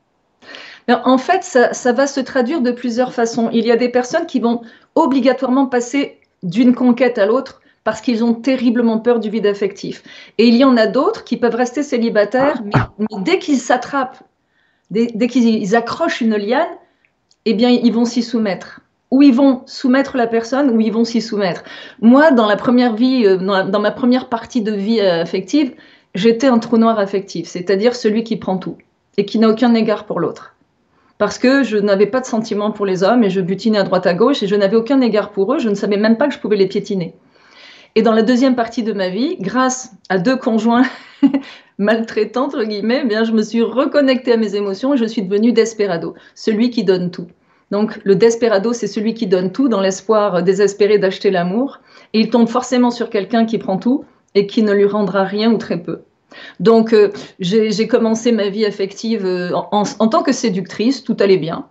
En 0.87 1.19
fait, 1.19 1.43
ça, 1.43 1.71
ça, 1.73 1.93
va 1.93 2.07
se 2.07 2.19
traduire 2.19 2.61
de 2.61 2.71
plusieurs 2.71 3.13
façons. 3.13 3.51
Il 3.53 3.67
y 3.67 3.71
a 3.71 3.77
des 3.77 3.89
personnes 3.89 4.25
qui 4.25 4.39
vont 4.39 4.61
obligatoirement 4.95 5.67
passer 5.67 6.19
d'une 6.41 6.73
conquête 6.73 7.19
à 7.19 7.27
l'autre 7.27 7.61
parce 7.83 8.01
qu'ils 8.01 8.23
ont 8.23 8.33
terriblement 8.33 8.97
peur 8.99 9.19
du 9.19 9.29
vide 9.29 9.45
affectif. 9.45 10.03
Et 10.39 10.47
il 10.47 10.55
y 10.55 10.63
en 10.63 10.77
a 10.77 10.87
d'autres 10.87 11.23
qui 11.23 11.37
peuvent 11.37 11.55
rester 11.55 11.83
célibataires, 11.83 12.63
mais 12.65 13.05
dès 13.23 13.37
qu'ils 13.37 13.59
s'attrapent 13.59 14.23
dès, 14.91 15.27
qu'ils 15.27 15.75
accrochent 15.75 16.21
une 16.21 16.35
liane, 16.35 16.67
eh 17.45 17.53
bien, 17.53 17.69
ils 17.69 17.93
vont 17.93 18.05
s'y 18.05 18.23
soumettre. 18.23 18.81
Ou 19.11 19.23
ils 19.23 19.33
vont 19.33 19.63
soumettre 19.65 20.17
la 20.17 20.27
personne, 20.27 20.69
ou 20.69 20.79
ils 20.81 20.91
vont 20.91 21.03
s'y 21.03 21.21
soumettre. 21.21 21.63
Moi, 21.99 22.31
dans 22.31 22.45
la 22.45 22.55
première 22.55 22.93
vie, 22.93 23.25
euh, 23.25 23.37
dans, 23.37 23.79
ma 23.79 23.91
première 23.91 24.29
partie 24.29 24.61
de 24.61 24.71
vie 24.71 24.99
euh, 24.99 25.21
affective, 25.21 25.73
j'étais 26.13 26.47
un 26.47 26.59
trou 26.59 26.77
noir 26.77 26.99
affectif, 26.99 27.47
c'est-à-dire 27.47 27.95
celui 27.95 28.23
qui 28.23 28.37
prend 28.37 28.57
tout 28.57 28.77
et 29.17 29.25
qui 29.25 29.39
n'a 29.39 29.49
aucun 29.49 29.73
égard 29.73 30.05
pour 30.05 30.19
l'autre. 30.19 30.55
Parce 31.17 31.37
que 31.37 31.63
je 31.63 31.77
n'avais 31.77 32.05
pas 32.05 32.21
de 32.21 32.25
sentiment 32.25 32.71
pour 32.71 32.85
les 32.85 33.03
hommes 33.03 33.23
et 33.23 33.29
je 33.29 33.41
butinais 33.41 33.79
à 33.79 33.83
droite 33.83 34.07
à 34.07 34.13
gauche 34.13 34.41
et 34.41 34.47
je 34.47 34.55
n'avais 34.55 34.77
aucun 34.77 35.01
égard 35.01 35.31
pour 35.31 35.53
eux, 35.53 35.59
je 35.59 35.69
ne 35.69 35.75
savais 35.75 35.97
même 35.97 36.17
pas 36.17 36.27
que 36.27 36.33
je 36.33 36.39
pouvais 36.39 36.55
les 36.55 36.67
piétiner. 36.67 37.13
Et 37.95 38.01
dans 38.01 38.13
la 38.13 38.21
deuxième 38.21 38.55
partie 38.55 38.83
de 38.83 38.93
ma 38.93 39.09
vie, 39.09 39.35
grâce 39.39 39.91
à 40.07 40.17
deux 40.19 40.37
conjoints 40.37 40.85
maltraitants, 41.79 42.45
entre 42.45 42.63
guillemets, 42.63 43.01
eh 43.03 43.07
bien, 43.07 43.23
je 43.23 43.31
me 43.31 43.41
suis 43.41 43.63
reconnectée 43.63 44.33
à 44.33 44.37
mes 44.37 44.55
émotions 44.55 44.93
et 44.93 44.97
je 44.97 45.05
suis 45.05 45.23
devenue 45.23 45.53
desperado, 45.53 46.13
celui 46.35 46.69
qui 46.69 46.83
donne 46.83 47.09
tout. 47.09 47.27
Donc 47.71 47.99
le 48.03 48.15
desperado, 48.15 48.73
c'est 48.73 48.87
celui 48.87 49.13
qui 49.13 49.27
donne 49.27 49.51
tout 49.51 49.69
dans 49.69 49.81
l'espoir 49.81 50.43
désespéré 50.43 50.97
d'acheter 50.97 51.31
l'amour. 51.31 51.79
Et 52.13 52.19
il 52.19 52.29
tombe 52.29 52.47
forcément 52.47 52.91
sur 52.91 53.09
quelqu'un 53.09 53.45
qui 53.45 53.57
prend 53.57 53.77
tout 53.77 54.05
et 54.35 54.47
qui 54.47 54.63
ne 54.63 54.73
lui 54.73 54.85
rendra 54.85 55.23
rien 55.23 55.51
ou 55.51 55.57
très 55.57 55.81
peu. 55.81 56.01
Donc 56.59 56.93
euh, 56.93 57.11
j'ai 57.39 57.87
commencé 57.87 58.31
ma 58.31 58.49
vie 58.49 58.65
affective 58.65 59.25
euh, 59.25 59.51
en, 59.53 59.83
tant 59.83 60.21
que 60.21 60.31
séductrice, 60.31 61.03
tout 61.03 61.17
allait 61.19 61.37
bien. 61.37 61.65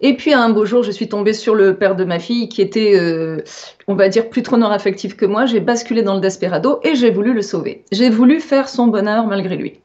Et 0.00 0.16
puis 0.16 0.32
un 0.32 0.50
beau 0.50 0.64
jour, 0.64 0.82
je 0.82 0.90
suis 0.90 1.08
tombée 1.08 1.32
sur 1.32 1.54
le 1.54 1.76
père 1.76 1.96
de 1.96 2.04
ma 2.04 2.18
fille 2.18 2.48
qui 2.48 2.62
était, 2.62 2.98
euh, 2.98 3.38
on 3.86 3.94
va 3.94 4.08
dire, 4.08 4.28
plus 4.28 4.42
trop 4.42 4.56
affectif 4.62 5.16
que 5.16 5.26
moi. 5.26 5.46
J'ai 5.46 5.60
basculé 5.60 6.02
dans 6.02 6.14
le 6.14 6.20
desperado 6.20 6.80
et 6.82 6.94
j'ai 6.94 7.10
voulu 7.10 7.32
le 7.32 7.42
sauver. 7.42 7.84
J'ai 7.92 8.10
voulu 8.10 8.40
faire 8.40 8.68
son 8.68 8.88
bonheur 8.88 9.26
malgré 9.26 9.56
lui. 9.56 9.80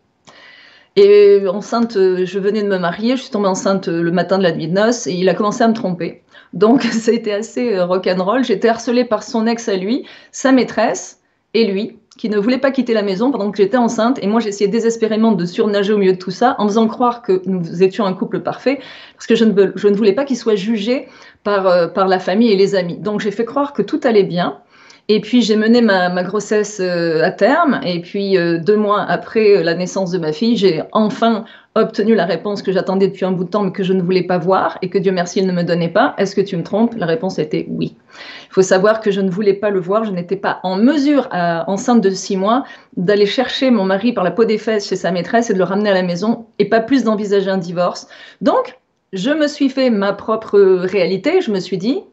Et 0.95 1.43
enceinte, 1.47 1.93
je 1.93 2.39
venais 2.39 2.63
de 2.63 2.67
me 2.67 2.77
marier, 2.77 3.15
je 3.15 3.21
suis 3.21 3.31
tombée 3.31 3.47
enceinte 3.47 3.87
le 3.87 4.11
matin 4.11 4.37
de 4.37 4.43
la 4.43 4.51
nuit 4.51 4.67
de 4.67 4.73
noces 4.73 5.07
et 5.07 5.13
il 5.13 5.29
a 5.29 5.33
commencé 5.33 5.63
à 5.63 5.67
me 5.67 5.73
tromper. 5.73 6.23
Donc 6.53 6.83
ça 6.83 7.11
a 7.11 7.13
été 7.13 7.33
assez 7.33 7.75
euh, 7.75 7.85
rock'n'roll. 7.85 8.43
J'étais 8.43 8.69
harcelée 8.69 9.05
par 9.05 9.23
son 9.23 9.47
ex 9.47 9.69
à 9.69 9.75
lui, 9.75 10.05
sa 10.31 10.51
maîtresse 10.51 11.21
et 11.53 11.65
lui 11.65 11.99
qui 12.19 12.27
ne 12.29 12.37
voulait 12.37 12.57
pas 12.57 12.71
quitter 12.71 12.93
la 12.93 13.01
maison 13.01 13.31
pendant 13.31 13.49
que 13.49 13.55
j'étais 13.55 13.77
enceinte. 13.77 14.19
Et 14.21 14.27
moi, 14.27 14.41
j'essayais 14.41 14.69
désespérément 14.69 15.31
de 15.31 15.45
surnager 15.45 15.93
au 15.93 15.97
milieu 15.97 16.11
de 16.11 16.17
tout 16.17 16.31
ça 16.31 16.55
en 16.57 16.67
faisant 16.67 16.85
croire 16.89 17.21
que 17.21 17.41
nous 17.45 17.81
étions 17.81 18.05
un 18.05 18.13
couple 18.13 18.41
parfait 18.41 18.81
parce 19.13 19.25
que 19.25 19.35
je 19.35 19.45
ne, 19.45 19.71
je 19.73 19.87
ne 19.87 19.95
voulais 19.95 20.11
pas 20.11 20.25
qu'il 20.25 20.35
soit 20.35 20.55
jugé 20.55 21.07
par, 21.45 21.65
euh, 21.67 21.87
par 21.87 22.09
la 22.09 22.19
famille 22.19 22.51
et 22.51 22.57
les 22.57 22.75
amis. 22.75 22.97
Donc, 22.97 23.21
j'ai 23.21 23.31
fait 23.31 23.45
croire 23.45 23.71
que 23.71 23.81
tout 23.81 24.01
allait 24.03 24.25
bien. 24.25 24.57
Et 25.11 25.21
puis 25.21 25.41
j'ai 25.41 25.55
mené 25.55 25.81
ma, 25.81 26.21
grossesse 26.21 26.79
euh, 26.79 27.23
à 27.23 27.31
terme. 27.31 27.81
Et 27.83 27.99
puis 27.99 28.37
euh, 28.37 28.59
deux 28.59 28.77
mois 28.77 29.01
après 29.01 29.63
la 29.63 29.73
naissance 29.73 30.11
de 30.11 30.19
ma 30.19 30.31
fille, 30.31 30.55
j'ai 30.55 30.83
enfin 30.91 31.45
obtenu 31.73 32.13
la 32.13 32.25
réponse 32.25 32.61
que 32.61 32.71
j'attendais 32.71 33.07
depuis 33.07 33.25
un 33.25 33.31
bout 33.31 33.45
de 33.45 33.49
temps, 33.49 33.63
mais 33.63 33.71
que 33.71 33.81
je 33.81 33.93
ne 33.93 34.03
voulais 34.03 34.21
pas 34.21 34.37
voir 34.37 34.77
et 34.83 34.89
que 34.89 34.99
Dieu 34.99 35.11
merci, 35.11 35.39
il 35.39 35.47
ne 35.47 35.51
me 35.51 35.63
donnait 35.63 35.89
pas. 35.89 36.13
Est-ce 36.19 36.35
que 36.35 36.41
tu 36.41 36.55
me 36.57 36.63
trompes? 36.63 36.93
La 36.95 37.07
réponse 37.07 37.39
était 37.39 37.65
oui. 37.69 37.95
Il 38.49 38.53
faut 38.53 38.61
savoir 38.61 39.01
que 39.01 39.09
je 39.09 39.21
ne 39.21 39.31
voulais 39.31 39.55
pas 39.55 39.71
le 39.71 39.79
voir. 39.79 40.03
Je 40.03 40.11
n'étais 40.11 40.35
pas 40.35 40.59
en 40.61 40.75
mesure, 40.75 41.27
enceinte 41.31 42.01
de 42.01 42.09
six 42.11 42.37
mois, 42.37 42.63
d'aller 42.95 43.25
chercher 43.25 43.71
mon 43.71 43.85
mari 43.85 44.13
par 44.13 44.23
la 44.23 44.31
peau 44.31 44.45
des 44.45 44.59
fesses 44.59 44.87
chez 44.87 44.95
sa 44.95 45.11
maîtresse 45.11 45.49
et 45.49 45.53
de 45.53 45.57
le 45.57 45.63
ramener 45.63 45.89
à 45.89 45.93
la 45.95 46.03
maison 46.03 46.45
et 46.59 46.65
pas 46.65 46.81
plus 46.81 47.03
d'envisager 47.03 47.49
un 47.49 47.57
divorce. 47.57 48.07
Donc, 48.41 48.77
je 49.13 49.31
me 49.31 49.47
suis 49.47 49.69
fait 49.69 49.89
ma 49.89 50.13
propre 50.13 50.59
réalité. 50.59 51.41
Je 51.41 51.51
me 51.51 51.59
suis 51.59 51.77
dit, 51.77 52.03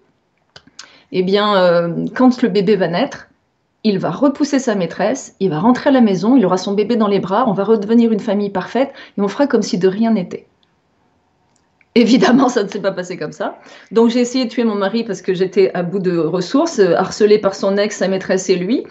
eh 1.13 1.23
bien, 1.23 1.57
euh, 1.57 2.07
quand 2.15 2.43
le 2.43 2.49
bébé 2.49 2.77
va 2.77 2.89
naître, 2.89 3.29
il 3.85 3.99
va 3.99 4.11
repousser 4.11 4.59
sa 4.59 4.75
maîtresse, 4.75 5.37
il 5.39 5.51
va 5.51 5.61
rentrer 5.61 5.91
à 5.91 5.93
la 5.93 6.01
maison, 6.01 6.37
il 6.37 6.45
aura 6.45 6.57
son 6.57 6.75
bébé 6.75 6.97
dans 6.97 7.07
les 7.09 7.21
bras, 7.21 7.45
on 7.49 7.53
va 7.53 7.65
redevenir 7.65 8.13
une 8.13 8.21
famille 8.21 8.51
parfaite 8.51 8.93
et 9.17 9.21
on 9.21 9.29
fera 9.29 9.47
comme 9.47 9.63
si 9.63 9.79
de 9.79 9.89
rien 9.89 10.13
n'était. 10.13 10.47
Évidemment, 11.97 12.50
ça 12.50 12.62
ne 12.62 12.69
s'est 12.69 12.83
pas 12.83 12.93
passé 12.93 13.17
comme 13.17 13.33
ça. 13.33 13.59
Donc 13.91 14.11
j'ai 14.11 14.21
essayé 14.21 14.45
de 14.45 14.50
tuer 14.50 14.65
mon 14.65 14.75
mari 14.75 15.03
parce 15.03 15.23
que 15.23 15.33
j'étais 15.33 15.71
à 15.73 15.83
bout 15.83 15.99
de 15.99 16.19
ressources, 16.19 16.79
euh, 16.79 16.95
harcelée 16.95 17.38
par 17.38 17.55
son 17.55 17.79
ex, 17.79 17.97
sa 17.97 18.07
maîtresse 18.07 18.50
et 18.50 18.57
lui. 18.57 18.85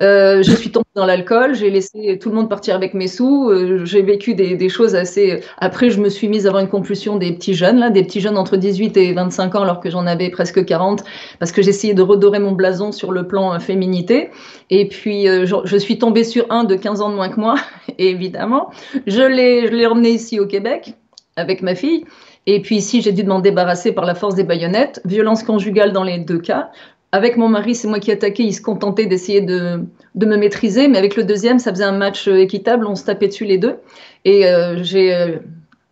Euh, 0.00 0.44
je 0.44 0.52
suis 0.52 0.70
tombée 0.70 0.86
dans 0.94 1.04
l'alcool, 1.04 1.56
j'ai 1.56 1.70
laissé 1.70 2.20
tout 2.20 2.28
le 2.28 2.36
monde 2.36 2.48
partir 2.48 2.76
avec 2.76 2.94
mes 2.94 3.08
sous, 3.08 3.50
euh, 3.50 3.84
j'ai 3.84 4.02
vécu 4.02 4.34
des, 4.34 4.68
choses 4.68 4.94
assez... 4.94 5.40
Après, 5.58 5.90
je 5.90 6.00
me 6.00 6.08
suis 6.08 6.28
mise 6.28 6.46
à 6.46 6.50
avoir 6.50 6.62
une 6.62 6.68
compulsion 6.68 7.16
des 7.16 7.32
petits 7.32 7.54
jeunes, 7.54 7.80
là, 7.80 7.90
des 7.90 8.04
petits 8.04 8.20
jeunes 8.20 8.38
entre 8.38 8.56
18 8.56 8.96
et 8.96 9.12
25 9.12 9.56
ans 9.56 9.62
alors 9.62 9.80
que 9.80 9.90
j'en 9.90 10.06
avais 10.06 10.30
presque 10.30 10.64
40, 10.64 11.02
parce 11.40 11.50
que 11.50 11.62
j'essayais 11.62 11.94
de 11.94 12.02
redorer 12.02 12.38
mon 12.38 12.52
blason 12.52 12.92
sur 12.92 13.10
le 13.10 13.26
plan 13.26 13.58
féminité. 13.58 14.30
Et 14.70 14.86
puis, 14.86 15.26
je, 15.26 15.56
je, 15.64 15.76
suis 15.76 15.98
tombée 15.98 16.22
sur 16.22 16.46
un 16.48 16.62
de 16.62 16.76
15 16.76 17.00
ans 17.00 17.10
de 17.10 17.16
moins 17.16 17.28
que 17.28 17.40
moi, 17.40 17.56
évidemment. 17.98 18.70
Je 19.08 19.22
l'ai 19.22 19.86
emmené 19.86 20.10
ici 20.10 20.38
au 20.38 20.46
Québec 20.46 20.94
avec 21.36 21.62
ma 21.62 21.74
fille. 21.74 22.04
Et 22.46 22.60
puis 22.60 22.76
ici, 22.76 23.02
j'ai 23.02 23.12
dû 23.12 23.24
m'en 23.24 23.40
débarrasser 23.40 23.92
par 23.92 24.04
la 24.04 24.14
force 24.14 24.34
des 24.34 24.44
baïonnettes. 24.44 25.00
Violence 25.04 25.42
conjugale 25.42 25.92
dans 25.92 26.04
les 26.04 26.18
deux 26.18 26.38
cas. 26.38 26.70
Avec 27.12 27.36
mon 27.36 27.48
mari, 27.48 27.74
c'est 27.74 27.88
moi 27.88 28.00
qui 28.00 28.10
attaquais. 28.10 28.42
Il 28.42 28.52
se 28.52 28.62
contentait 28.62 29.06
d'essayer 29.06 29.40
de, 29.40 29.84
de, 30.14 30.26
me 30.26 30.36
maîtriser. 30.36 30.88
Mais 30.88 30.98
avec 30.98 31.14
le 31.14 31.24
deuxième, 31.24 31.58
ça 31.58 31.70
faisait 31.70 31.84
un 31.84 31.96
match 31.96 32.26
équitable. 32.26 32.86
On 32.86 32.96
se 32.96 33.04
tapait 33.04 33.28
dessus 33.28 33.44
les 33.44 33.58
deux. 33.58 33.76
Et 34.24 34.46
euh, 34.46 34.82
j'ai, 34.82 35.14
euh, 35.14 35.38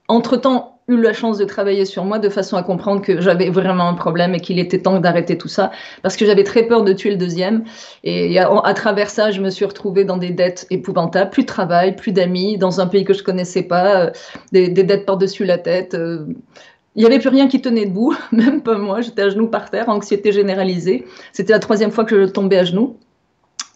entre-temps, 0.08 0.69
eu 0.88 1.00
la 1.00 1.12
chance 1.12 1.38
de 1.38 1.44
travailler 1.44 1.84
sur 1.84 2.04
moi 2.04 2.18
de 2.18 2.28
façon 2.28 2.56
à 2.56 2.62
comprendre 2.62 3.00
que 3.00 3.20
j'avais 3.20 3.50
vraiment 3.50 3.88
un 3.88 3.94
problème 3.94 4.34
et 4.34 4.40
qu'il 4.40 4.58
était 4.58 4.80
temps 4.80 4.98
d'arrêter 4.98 5.38
tout 5.38 5.48
ça 5.48 5.70
parce 6.02 6.16
que 6.16 6.26
j'avais 6.26 6.44
très 6.44 6.64
peur 6.64 6.82
de 6.82 6.92
tuer 6.92 7.10
le 7.10 7.16
deuxième. 7.16 7.64
Et 8.02 8.38
à, 8.38 8.74
travers 8.74 9.10
ça, 9.10 9.30
je 9.30 9.40
me 9.40 9.50
suis 9.50 9.64
retrouvée 9.64 10.04
dans 10.04 10.16
des 10.16 10.30
dettes 10.30 10.66
épouvantables, 10.70 11.30
plus 11.30 11.42
de 11.42 11.48
travail, 11.48 11.96
plus 11.96 12.12
d'amis, 12.12 12.58
dans 12.58 12.80
un 12.80 12.86
pays 12.86 13.04
que 13.04 13.14
je 13.14 13.22
connaissais 13.22 13.62
pas, 13.62 14.06
euh, 14.06 14.10
des, 14.52 14.68
dettes 14.68 15.06
par-dessus 15.06 15.44
la 15.44 15.58
tête. 15.58 15.94
Euh. 15.94 16.26
il 16.96 17.00
n'y 17.00 17.06
avait 17.06 17.18
plus 17.18 17.28
rien 17.28 17.46
qui 17.48 17.60
tenait 17.60 17.86
debout, 17.86 18.16
même 18.32 18.62
pas 18.62 18.76
moi. 18.76 19.00
J'étais 19.00 19.22
à 19.22 19.30
genoux 19.30 19.48
par 19.48 19.70
terre, 19.70 19.88
anxiété 19.88 20.32
généralisée. 20.32 21.06
C'était 21.32 21.52
la 21.52 21.60
troisième 21.60 21.90
fois 21.90 22.04
que 22.04 22.26
je 22.26 22.30
tombais 22.30 22.58
à 22.58 22.64
genoux. 22.64 22.96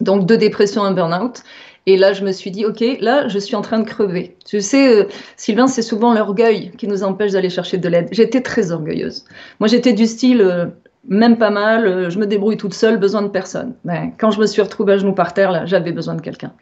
Donc 0.01 0.25
deux 0.25 0.37
dépressions, 0.37 0.83
un 0.83 0.91
burn-out. 0.91 1.43
Et 1.87 1.97
là, 1.97 2.13
je 2.13 2.23
me 2.23 2.31
suis 2.31 2.49
dit, 2.49 2.65
OK, 2.65 2.83
là, 2.99 3.27
je 3.27 3.37
suis 3.37 3.55
en 3.55 3.61
train 3.61 3.79
de 3.79 3.87
crever. 3.87 4.35
Tu 4.45 4.59
sais, 4.61 5.01
euh, 5.01 5.03
Sylvain, 5.37 5.67
c'est 5.67 5.83
souvent 5.83 6.13
l'orgueil 6.13 6.71
qui 6.77 6.87
nous 6.87 7.03
empêche 7.03 7.33
d'aller 7.33 7.49
chercher 7.49 7.77
de 7.77 7.87
l'aide. 7.87 8.07
J'étais 8.11 8.41
très 8.41 8.71
orgueilleuse. 8.71 9.25
Moi, 9.59 9.67
j'étais 9.67 9.93
du 9.93 10.07
style, 10.07 10.41
euh, 10.41 10.65
même 11.07 11.37
pas 11.37 11.51
mal, 11.51 11.85
euh, 11.85 12.09
je 12.09 12.17
me 12.17 12.25
débrouille 12.25 12.57
toute 12.57 12.73
seule, 12.73 12.97
besoin 12.97 13.21
de 13.21 13.27
personne. 13.27 13.75
Mais 13.83 14.13
quand 14.17 14.31
je 14.31 14.39
me 14.39 14.47
suis 14.47 14.63
retrouvée 14.63 14.93
à 14.93 14.97
genoux 14.97 15.13
par 15.13 15.33
terre, 15.35 15.51
là, 15.51 15.65
j'avais 15.65 15.91
besoin 15.91 16.15
de 16.15 16.21
quelqu'un. 16.21 16.53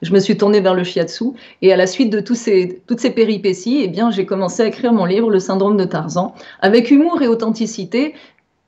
Je 0.00 0.12
me 0.12 0.18
suis 0.18 0.36
tournée 0.36 0.60
vers 0.60 0.74
le 0.74 0.84
shiatsu 0.84 1.26
et 1.60 1.72
à 1.72 1.76
la 1.76 1.86
suite 1.86 2.10
de 2.10 2.18
toutes 2.20 2.36
ces 2.36 3.10
péripéties, 3.14 3.82
eh 3.84 3.88
bien, 3.88 4.10
j'ai 4.10 4.26
commencé 4.26 4.62
à 4.62 4.66
écrire 4.66 4.92
mon 4.92 5.04
livre, 5.04 5.30
Le 5.30 5.38
syndrome 5.38 5.76
de 5.76 5.84
Tarzan, 5.84 6.34
avec 6.60 6.90
humour 6.90 7.22
et 7.22 7.28
authenticité, 7.28 8.14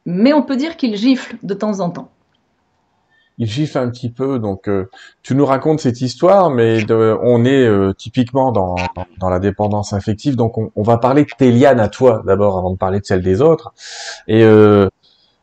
mais 0.06 0.32
on 0.32 0.42
peut 0.42 0.54
dire 0.54 0.76
qu'il 0.76 0.94
gifle 0.94 1.36
de 1.42 1.54
temps 1.54 1.80
en 1.80 1.90
temps 1.90 2.10
il 3.38 3.46
gifle 3.46 3.78
un 3.78 3.90
petit 3.90 4.10
peu. 4.10 4.38
Donc, 4.38 4.68
euh, 4.68 4.88
tu 5.22 5.34
nous 5.34 5.46
racontes 5.46 5.80
cette 5.80 6.00
histoire, 6.00 6.50
mais 6.50 6.84
on 6.90 7.44
est 7.44 7.66
euh, 7.66 7.92
typiquement 7.92 8.52
dans, 8.52 8.76
dans 9.18 9.28
la 9.28 9.38
dépendance 9.38 9.92
affective. 9.92 10.36
Donc, 10.36 10.56
on, 10.56 10.82
va 10.82 10.98
parler 10.98 11.24
de 11.24 11.30
tes 11.36 11.50
lianes 11.50 11.80
à 11.80 11.88
toi 11.88 12.22
d'abord, 12.26 12.58
avant 12.58 12.70
de 12.70 12.78
parler 12.78 13.00
de 13.00 13.04
celles 13.04 13.22
des 13.22 13.40
autres. 13.40 13.72
Et 14.28 14.44
euh, 14.44 14.88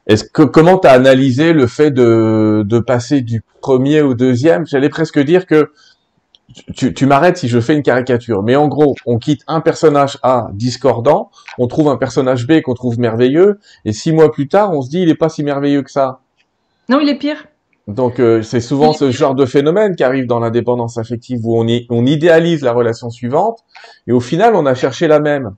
est-ce 0.08 0.24
que 0.24 0.44
comment 0.44 0.78
t'as 0.78 0.94
analysé 0.94 1.54
le 1.54 1.68
fait 1.68 1.92
de, 1.92 2.64
de 2.66 2.80
passer 2.80 3.22
du 3.22 3.44
premier 3.62 4.02
au 4.02 4.14
deuxième? 4.14 4.66
J'allais 4.66 4.90
presque 4.90 5.20
dire 5.20 5.46
que 5.46 5.72
tu, 6.76 6.94
tu 6.94 7.06
m'arrêtes 7.06 7.38
si 7.38 7.48
je 7.48 7.60
fais 7.62 7.74
une 7.74 7.84
caricature, 7.84 8.44
mais 8.44 8.58
en 8.58 8.68
gros, 8.68 8.96
on 9.06 9.20
quitte 9.20 9.42
un 9.48 9.62
personnage 9.62 10.18
A 10.22 10.50
discordant, 10.54 11.32
on 11.58 11.68
trouve 11.68 11.88
un 11.88 11.96
personnage 11.96 12.46
B 12.46 12.62
qu'on 12.62 12.74
trouve 12.74 13.00
merveilleux, 13.00 13.60
et 13.86 13.94
six 13.94 14.12
mois 14.12 14.32
plus 14.34 14.50
tard, 14.50 14.74
on 14.74 14.82
se 14.82 14.90
dit 14.90 15.02
il 15.02 15.10
est 15.10 15.16
pas 15.16 15.30
si 15.30 15.44
merveilleux 15.44 15.82
que 15.82 15.92
ça. 15.92 16.20
Non, 16.90 17.00
il 17.00 17.08
est 17.08 17.18
pire. 17.18 17.46
Donc 17.88 18.20
euh, 18.20 18.42
c'est 18.42 18.62
souvent 18.62 18.94
ce 18.94 19.12
genre 19.12 19.36
de 19.36 19.46
phénomène 19.46 19.96
qui 19.96 20.04
arrive 20.04 20.28
dans 20.28 20.40
l'indépendance 20.40 20.98
affective 20.98 21.40
où 21.44 21.60
on, 21.60 21.68
on 21.90 22.06
idéalise 22.06 22.62
la 22.62 22.74
relation 22.74 23.10
suivante 23.10 23.60
et 24.08 24.12
au 24.12 24.20
final 24.20 24.56
on 24.56 24.66
a 24.66 24.76
cherché 24.76 25.08
la 25.08 25.20
même. 25.20 25.56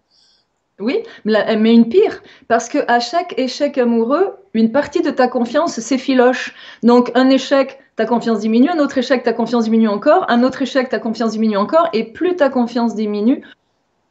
Oui, 0.80 1.04
mais 1.24 1.74
une 1.74 1.88
pire, 1.88 2.24
parce 2.48 2.68
que 2.68 2.80
à 2.88 3.00
chaque 3.00 3.38
échec 3.38 3.78
amoureux, 3.78 4.34
une 4.56 4.72
partie 4.72 5.02
de 5.02 5.12
ta 5.12 5.28
confiance 5.28 5.80
s'effiloche. 5.80 6.54
Donc 6.82 7.12
un 7.14 7.30
échec, 7.30 7.80
ta 7.96 8.06
confiance 8.06 8.40
diminue, 8.40 8.70
un 8.70 8.80
autre 8.80 8.98
échec, 8.98 9.22
ta 9.22 9.34
confiance 9.34 9.66
diminue 9.66 9.88
encore, 9.88 10.26
un 10.30 10.44
autre 10.44 10.64
échec, 10.64 10.90
ta 10.90 11.00
confiance 11.00 11.32
diminue 11.32 11.58
encore, 11.58 11.90
et 11.94 12.04
plus 12.04 12.36
ta 12.36 12.50
confiance 12.50 12.96
diminue, 12.96 13.44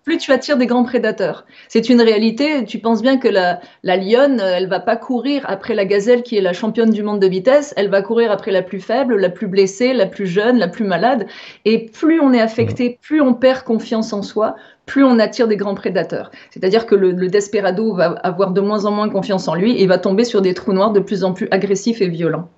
plus 0.04 0.18
tu 0.18 0.32
attires 0.32 0.56
des 0.56 0.66
grands 0.66 0.82
prédateurs. 0.84 1.44
C'est 1.68 1.88
une 1.88 2.00
réalité. 2.00 2.64
Tu 2.64 2.78
penses 2.78 3.02
bien 3.02 3.18
que 3.18 3.28
la, 3.28 3.60
la 3.82 3.96
lionne, 3.96 4.40
elle 4.40 4.68
va 4.68 4.80
pas 4.80 4.96
courir 4.96 5.44
après 5.46 5.74
la 5.74 5.84
gazelle 5.84 6.22
qui 6.22 6.36
est 6.36 6.40
la 6.40 6.52
championne 6.52 6.90
du 6.90 7.02
monde 7.02 7.20
de 7.20 7.26
vitesse. 7.26 7.72
Elle 7.76 7.88
va 7.88 8.02
courir 8.02 8.32
après 8.32 8.50
la 8.50 8.62
plus 8.62 8.80
faible, 8.80 9.16
la 9.16 9.30
plus 9.30 9.46
blessée, 9.46 9.92
la 9.92 10.06
plus 10.06 10.26
jeune, 10.26 10.58
la 10.58 10.68
plus 10.68 10.84
malade. 10.84 11.26
Et 11.64 11.86
plus 11.86 12.20
on 12.20 12.32
est 12.32 12.40
affecté, 12.40 12.98
plus 13.00 13.20
on 13.20 13.34
perd 13.34 13.62
confiance 13.62 14.12
en 14.12 14.22
soi, 14.22 14.56
plus 14.86 15.04
on 15.04 15.18
attire 15.20 15.46
des 15.46 15.56
grands 15.56 15.76
prédateurs. 15.76 16.32
C'est-à-dire 16.50 16.86
que 16.86 16.96
le, 16.96 17.12
le, 17.12 17.28
desperado 17.28 17.94
va 17.94 18.16
avoir 18.24 18.50
de 18.50 18.60
moins 18.60 18.84
en 18.84 18.90
moins 18.90 19.08
confiance 19.08 19.46
en 19.46 19.54
lui 19.54 19.80
et 19.80 19.86
va 19.86 19.98
tomber 19.98 20.24
sur 20.24 20.42
des 20.42 20.54
trous 20.54 20.72
noirs 20.72 20.92
de 20.92 21.00
plus 21.00 21.22
en 21.22 21.32
plus 21.32 21.46
agressifs 21.52 22.00
et 22.00 22.08
violents. 22.08 22.48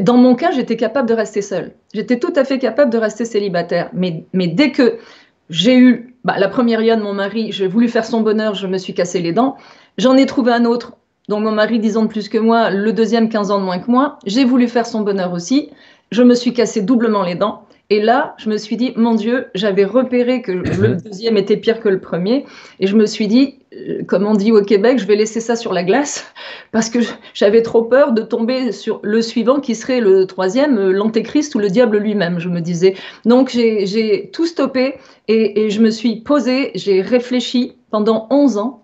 Dans 0.00 0.16
mon 0.16 0.34
cas, 0.34 0.50
j'étais 0.50 0.76
capable 0.76 1.08
de 1.08 1.14
rester 1.14 1.40
seule. 1.40 1.72
J'étais 1.94 2.18
tout 2.18 2.32
à 2.36 2.44
fait 2.44 2.58
capable 2.58 2.92
de 2.92 2.98
rester 2.98 3.24
célibataire. 3.24 3.88
Mais, 3.94 4.24
mais 4.32 4.48
dès 4.48 4.72
que 4.72 4.98
j'ai 5.48 5.76
eu 5.76 6.13
bah, 6.24 6.36
la 6.38 6.48
première 6.48 6.80
Yann, 6.80 7.00
mon 7.00 7.12
mari, 7.12 7.52
j'ai 7.52 7.66
voulu 7.66 7.88
faire 7.88 8.04
son 8.04 8.22
bonheur, 8.22 8.54
je 8.54 8.66
me 8.66 8.78
suis 8.78 8.94
cassé 8.94 9.20
les 9.20 9.32
dents. 9.32 9.56
J'en 9.98 10.16
ai 10.16 10.24
trouvé 10.24 10.52
un 10.52 10.64
autre, 10.64 10.94
donc 11.28 11.44
mon 11.44 11.52
mari 11.52 11.78
10 11.78 11.98
ans 11.98 12.02
de 12.04 12.08
plus 12.08 12.28
que 12.28 12.38
moi, 12.38 12.70
le 12.70 12.92
deuxième 12.92 13.28
15 13.28 13.50
ans 13.50 13.58
de 13.58 13.64
moins 13.64 13.78
que 13.78 13.90
moi. 13.90 14.18
J'ai 14.24 14.44
voulu 14.44 14.68
faire 14.68 14.86
son 14.86 15.02
bonheur 15.02 15.32
aussi. 15.32 15.70
Je 16.10 16.22
me 16.22 16.34
suis 16.34 16.54
cassé 16.54 16.80
doublement 16.80 17.22
les 17.22 17.34
dents. 17.34 17.66
Et 17.90 18.00
là, 18.00 18.34
je 18.38 18.48
me 18.48 18.56
suis 18.56 18.76
dit, 18.76 18.94
mon 18.96 19.14
Dieu, 19.14 19.46
j'avais 19.54 19.84
repéré 19.84 20.40
que 20.40 20.52
le 20.52 20.96
deuxième 20.96 21.36
était 21.36 21.58
pire 21.58 21.80
que 21.80 21.88
le 21.90 22.00
premier. 22.00 22.46
Et 22.80 22.86
je 22.86 22.96
me 22.96 23.04
suis 23.04 23.28
dit, 23.28 23.58
euh, 23.74 24.02
comme 24.06 24.26
on 24.26 24.32
dit 24.32 24.52
au 24.52 24.62
Québec, 24.62 24.98
je 24.98 25.06
vais 25.06 25.16
laisser 25.16 25.40
ça 25.40 25.54
sur 25.54 25.72
la 25.74 25.84
glace 25.84 26.32
parce 26.72 26.88
que 26.88 26.98
j'avais 27.34 27.60
trop 27.60 27.82
peur 27.82 28.12
de 28.12 28.22
tomber 28.22 28.72
sur 28.72 29.00
le 29.02 29.20
suivant 29.20 29.60
qui 29.60 29.74
serait 29.74 30.00
le 30.00 30.26
troisième, 30.26 30.78
euh, 30.78 30.92
l'antéchrist 30.92 31.54
ou 31.54 31.58
le 31.58 31.68
diable 31.68 31.98
lui-même, 31.98 32.38
je 32.38 32.48
me 32.48 32.60
disais. 32.60 32.94
Donc 33.26 33.50
j'ai 33.50 34.30
tout 34.32 34.46
stoppé 34.46 34.94
et, 35.28 35.64
et 35.64 35.70
je 35.70 35.82
me 35.82 35.90
suis 35.90 36.22
posée, 36.22 36.70
j'ai 36.74 37.02
réfléchi 37.02 37.76
pendant 37.90 38.26
11 38.30 38.56
ans 38.58 38.83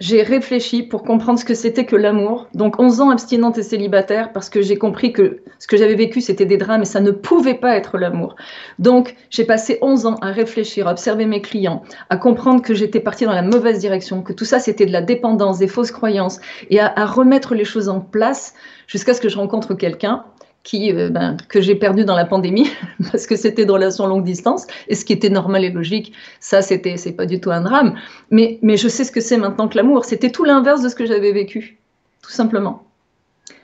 j'ai 0.00 0.22
réfléchi 0.22 0.82
pour 0.82 1.02
comprendre 1.02 1.38
ce 1.38 1.44
que 1.44 1.54
c'était 1.54 1.84
que 1.84 1.94
l'amour. 1.94 2.48
Donc 2.54 2.80
11 2.80 3.02
ans 3.02 3.10
abstinente 3.10 3.58
et 3.58 3.62
célibataire 3.62 4.32
parce 4.32 4.48
que 4.48 4.62
j'ai 4.62 4.76
compris 4.76 5.12
que 5.12 5.42
ce 5.58 5.66
que 5.66 5.76
j'avais 5.76 5.94
vécu 5.94 6.22
c'était 6.22 6.46
des 6.46 6.56
drames 6.56 6.82
et 6.82 6.86
ça 6.86 7.00
ne 7.00 7.10
pouvait 7.10 7.54
pas 7.54 7.76
être 7.76 7.98
l'amour. 7.98 8.34
Donc 8.78 9.14
j'ai 9.28 9.44
passé 9.44 9.78
11 9.82 10.06
ans 10.06 10.14
à 10.22 10.32
réfléchir, 10.32 10.88
à 10.88 10.92
observer 10.92 11.26
mes 11.26 11.42
clients, 11.42 11.82
à 12.08 12.16
comprendre 12.16 12.62
que 12.62 12.72
j'étais 12.72 13.00
partie 13.00 13.26
dans 13.26 13.34
la 13.34 13.42
mauvaise 13.42 13.78
direction, 13.78 14.22
que 14.22 14.32
tout 14.32 14.46
ça 14.46 14.58
c'était 14.58 14.86
de 14.86 14.92
la 14.92 15.02
dépendance, 15.02 15.58
des 15.58 15.68
fausses 15.68 15.92
croyances 15.92 16.40
et 16.70 16.80
à, 16.80 16.90
à 16.96 17.04
remettre 17.04 17.54
les 17.54 17.64
choses 17.64 17.90
en 17.90 18.00
place 18.00 18.54
jusqu'à 18.86 19.12
ce 19.12 19.20
que 19.20 19.28
je 19.28 19.36
rencontre 19.36 19.74
quelqu'un 19.74 20.24
qui, 20.62 20.92
euh, 20.92 21.08
ben, 21.08 21.36
que 21.48 21.60
j'ai 21.60 21.74
perdu 21.74 22.04
dans 22.04 22.16
la 22.16 22.24
pandémie 22.24 22.68
parce 23.10 23.26
que 23.26 23.36
c'était 23.36 23.64
de 23.64 23.72
relation 23.72 24.06
longue 24.06 24.24
distance 24.24 24.66
et 24.88 24.94
ce 24.94 25.04
qui 25.04 25.12
était 25.12 25.30
normal 25.30 25.64
et 25.64 25.70
logique, 25.70 26.12
ça 26.38 26.62
c'était 26.62 26.96
c'est 26.96 27.12
pas 27.12 27.26
du 27.26 27.40
tout 27.40 27.50
un 27.50 27.62
drame. 27.62 27.94
Mais, 28.30 28.58
mais 28.62 28.76
je 28.76 28.88
sais 28.88 29.04
ce 29.04 29.12
que 29.12 29.20
c'est 29.20 29.36
maintenant 29.36 29.68
que 29.68 29.76
l'amour. 29.76 30.04
C'était 30.04 30.30
tout 30.30 30.44
l'inverse 30.44 30.82
de 30.82 30.88
ce 30.88 30.94
que 30.94 31.06
j'avais 31.06 31.32
vécu, 31.32 31.78
tout 32.22 32.30
simplement. 32.30 32.84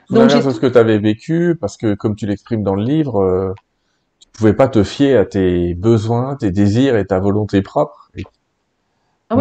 Donc 0.09 0.29
l'inverse 0.29 0.45
de 0.45 0.51
ce 0.51 0.59
que 0.59 0.67
tu 0.67 0.77
avais 0.77 0.99
vécu 0.99 1.55
parce 1.59 1.77
que 1.77 1.93
comme 1.93 2.15
tu 2.15 2.25
l'exprimes 2.25 2.63
dans 2.63 2.75
le 2.75 2.83
livre, 2.83 3.21
euh, 3.21 3.53
tu 4.19 4.27
pouvais 4.31 4.53
pas 4.53 4.67
te 4.67 4.83
fier 4.83 5.17
à 5.17 5.25
tes 5.25 5.73
besoins, 5.75 6.35
tes 6.35 6.51
désirs 6.51 6.95
et 6.97 7.05
ta 7.05 7.19
volonté 7.19 7.61
propre. 7.61 8.09
Ah 9.29 9.35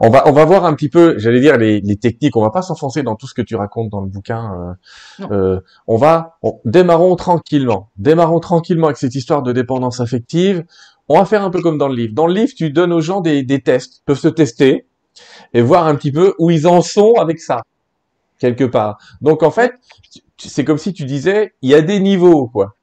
on 0.00 0.10
va 0.10 0.28
on 0.28 0.32
va 0.32 0.44
voir 0.44 0.64
un 0.64 0.74
petit 0.74 0.88
peu, 0.88 1.16
j'allais 1.16 1.40
dire 1.40 1.56
les, 1.56 1.80
les, 1.80 1.96
techniques. 1.96 2.36
On 2.36 2.42
va 2.42 2.50
pas 2.50 2.62
s'enfoncer 2.62 3.04
dans 3.04 3.14
tout 3.14 3.28
ce 3.28 3.34
que 3.34 3.42
tu 3.42 3.54
racontes 3.54 3.90
dans 3.90 4.00
le 4.00 4.08
bouquin. 4.08 4.76
Euh, 5.20 5.26
euh, 5.30 5.60
on 5.86 5.96
va 5.96 6.38
démarrons 6.64 7.14
tranquillement, 7.14 7.90
démarrons 7.96 8.40
tranquillement 8.40 8.88
avec 8.88 8.96
cette 8.96 9.14
histoire 9.14 9.44
de 9.44 9.52
dépendance 9.52 10.00
affective. 10.00 10.64
On 11.08 11.18
va 11.18 11.24
faire 11.26 11.44
un 11.44 11.50
peu 11.50 11.60
comme 11.60 11.78
dans 11.78 11.86
le 11.86 11.94
livre. 11.94 12.14
Dans 12.14 12.26
le 12.26 12.34
livre, 12.34 12.52
tu 12.56 12.70
donnes 12.70 12.92
aux 12.92 13.00
gens 13.00 13.20
des, 13.20 13.44
des 13.44 13.60
tests, 13.60 13.98
ils 13.98 14.04
peuvent 14.04 14.18
se 14.18 14.28
tester 14.28 14.86
et 15.54 15.62
voir 15.62 15.86
un 15.86 15.94
petit 15.94 16.10
peu 16.10 16.34
où 16.40 16.50
ils 16.50 16.66
en 16.66 16.82
sont 16.82 17.12
avec 17.20 17.40
ça 17.40 17.62
quelque 18.40 18.64
part. 18.64 18.98
Donc 19.20 19.44
en 19.44 19.52
fait, 19.52 19.74
c'est 20.38 20.64
comme 20.64 20.78
si 20.78 20.92
tu 20.92 21.04
disais, 21.04 21.54
il 21.62 21.70
y 21.70 21.74
a 21.74 21.82
des 21.82 22.00
niveaux 22.00 22.48
quoi. 22.48 22.74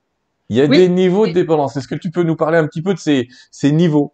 Il 0.48 0.56
y 0.56 0.62
a 0.62 0.68
des 0.68 0.90
niveaux 0.90 1.28
de 1.28 1.34
dépendance. 1.34 1.78
Est-ce 1.78 1.88
que 1.88 1.96
tu 1.96 2.10
peux 2.10 2.24
nous 2.24 2.36
parler 2.36 2.58
un 2.58 2.66
petit 2.66 2.82
peu 2.82 2.94
de 2.94 3.00
ces, 3.00 3.28
ces 3.52 3.72
niveaux? 3.72 4.14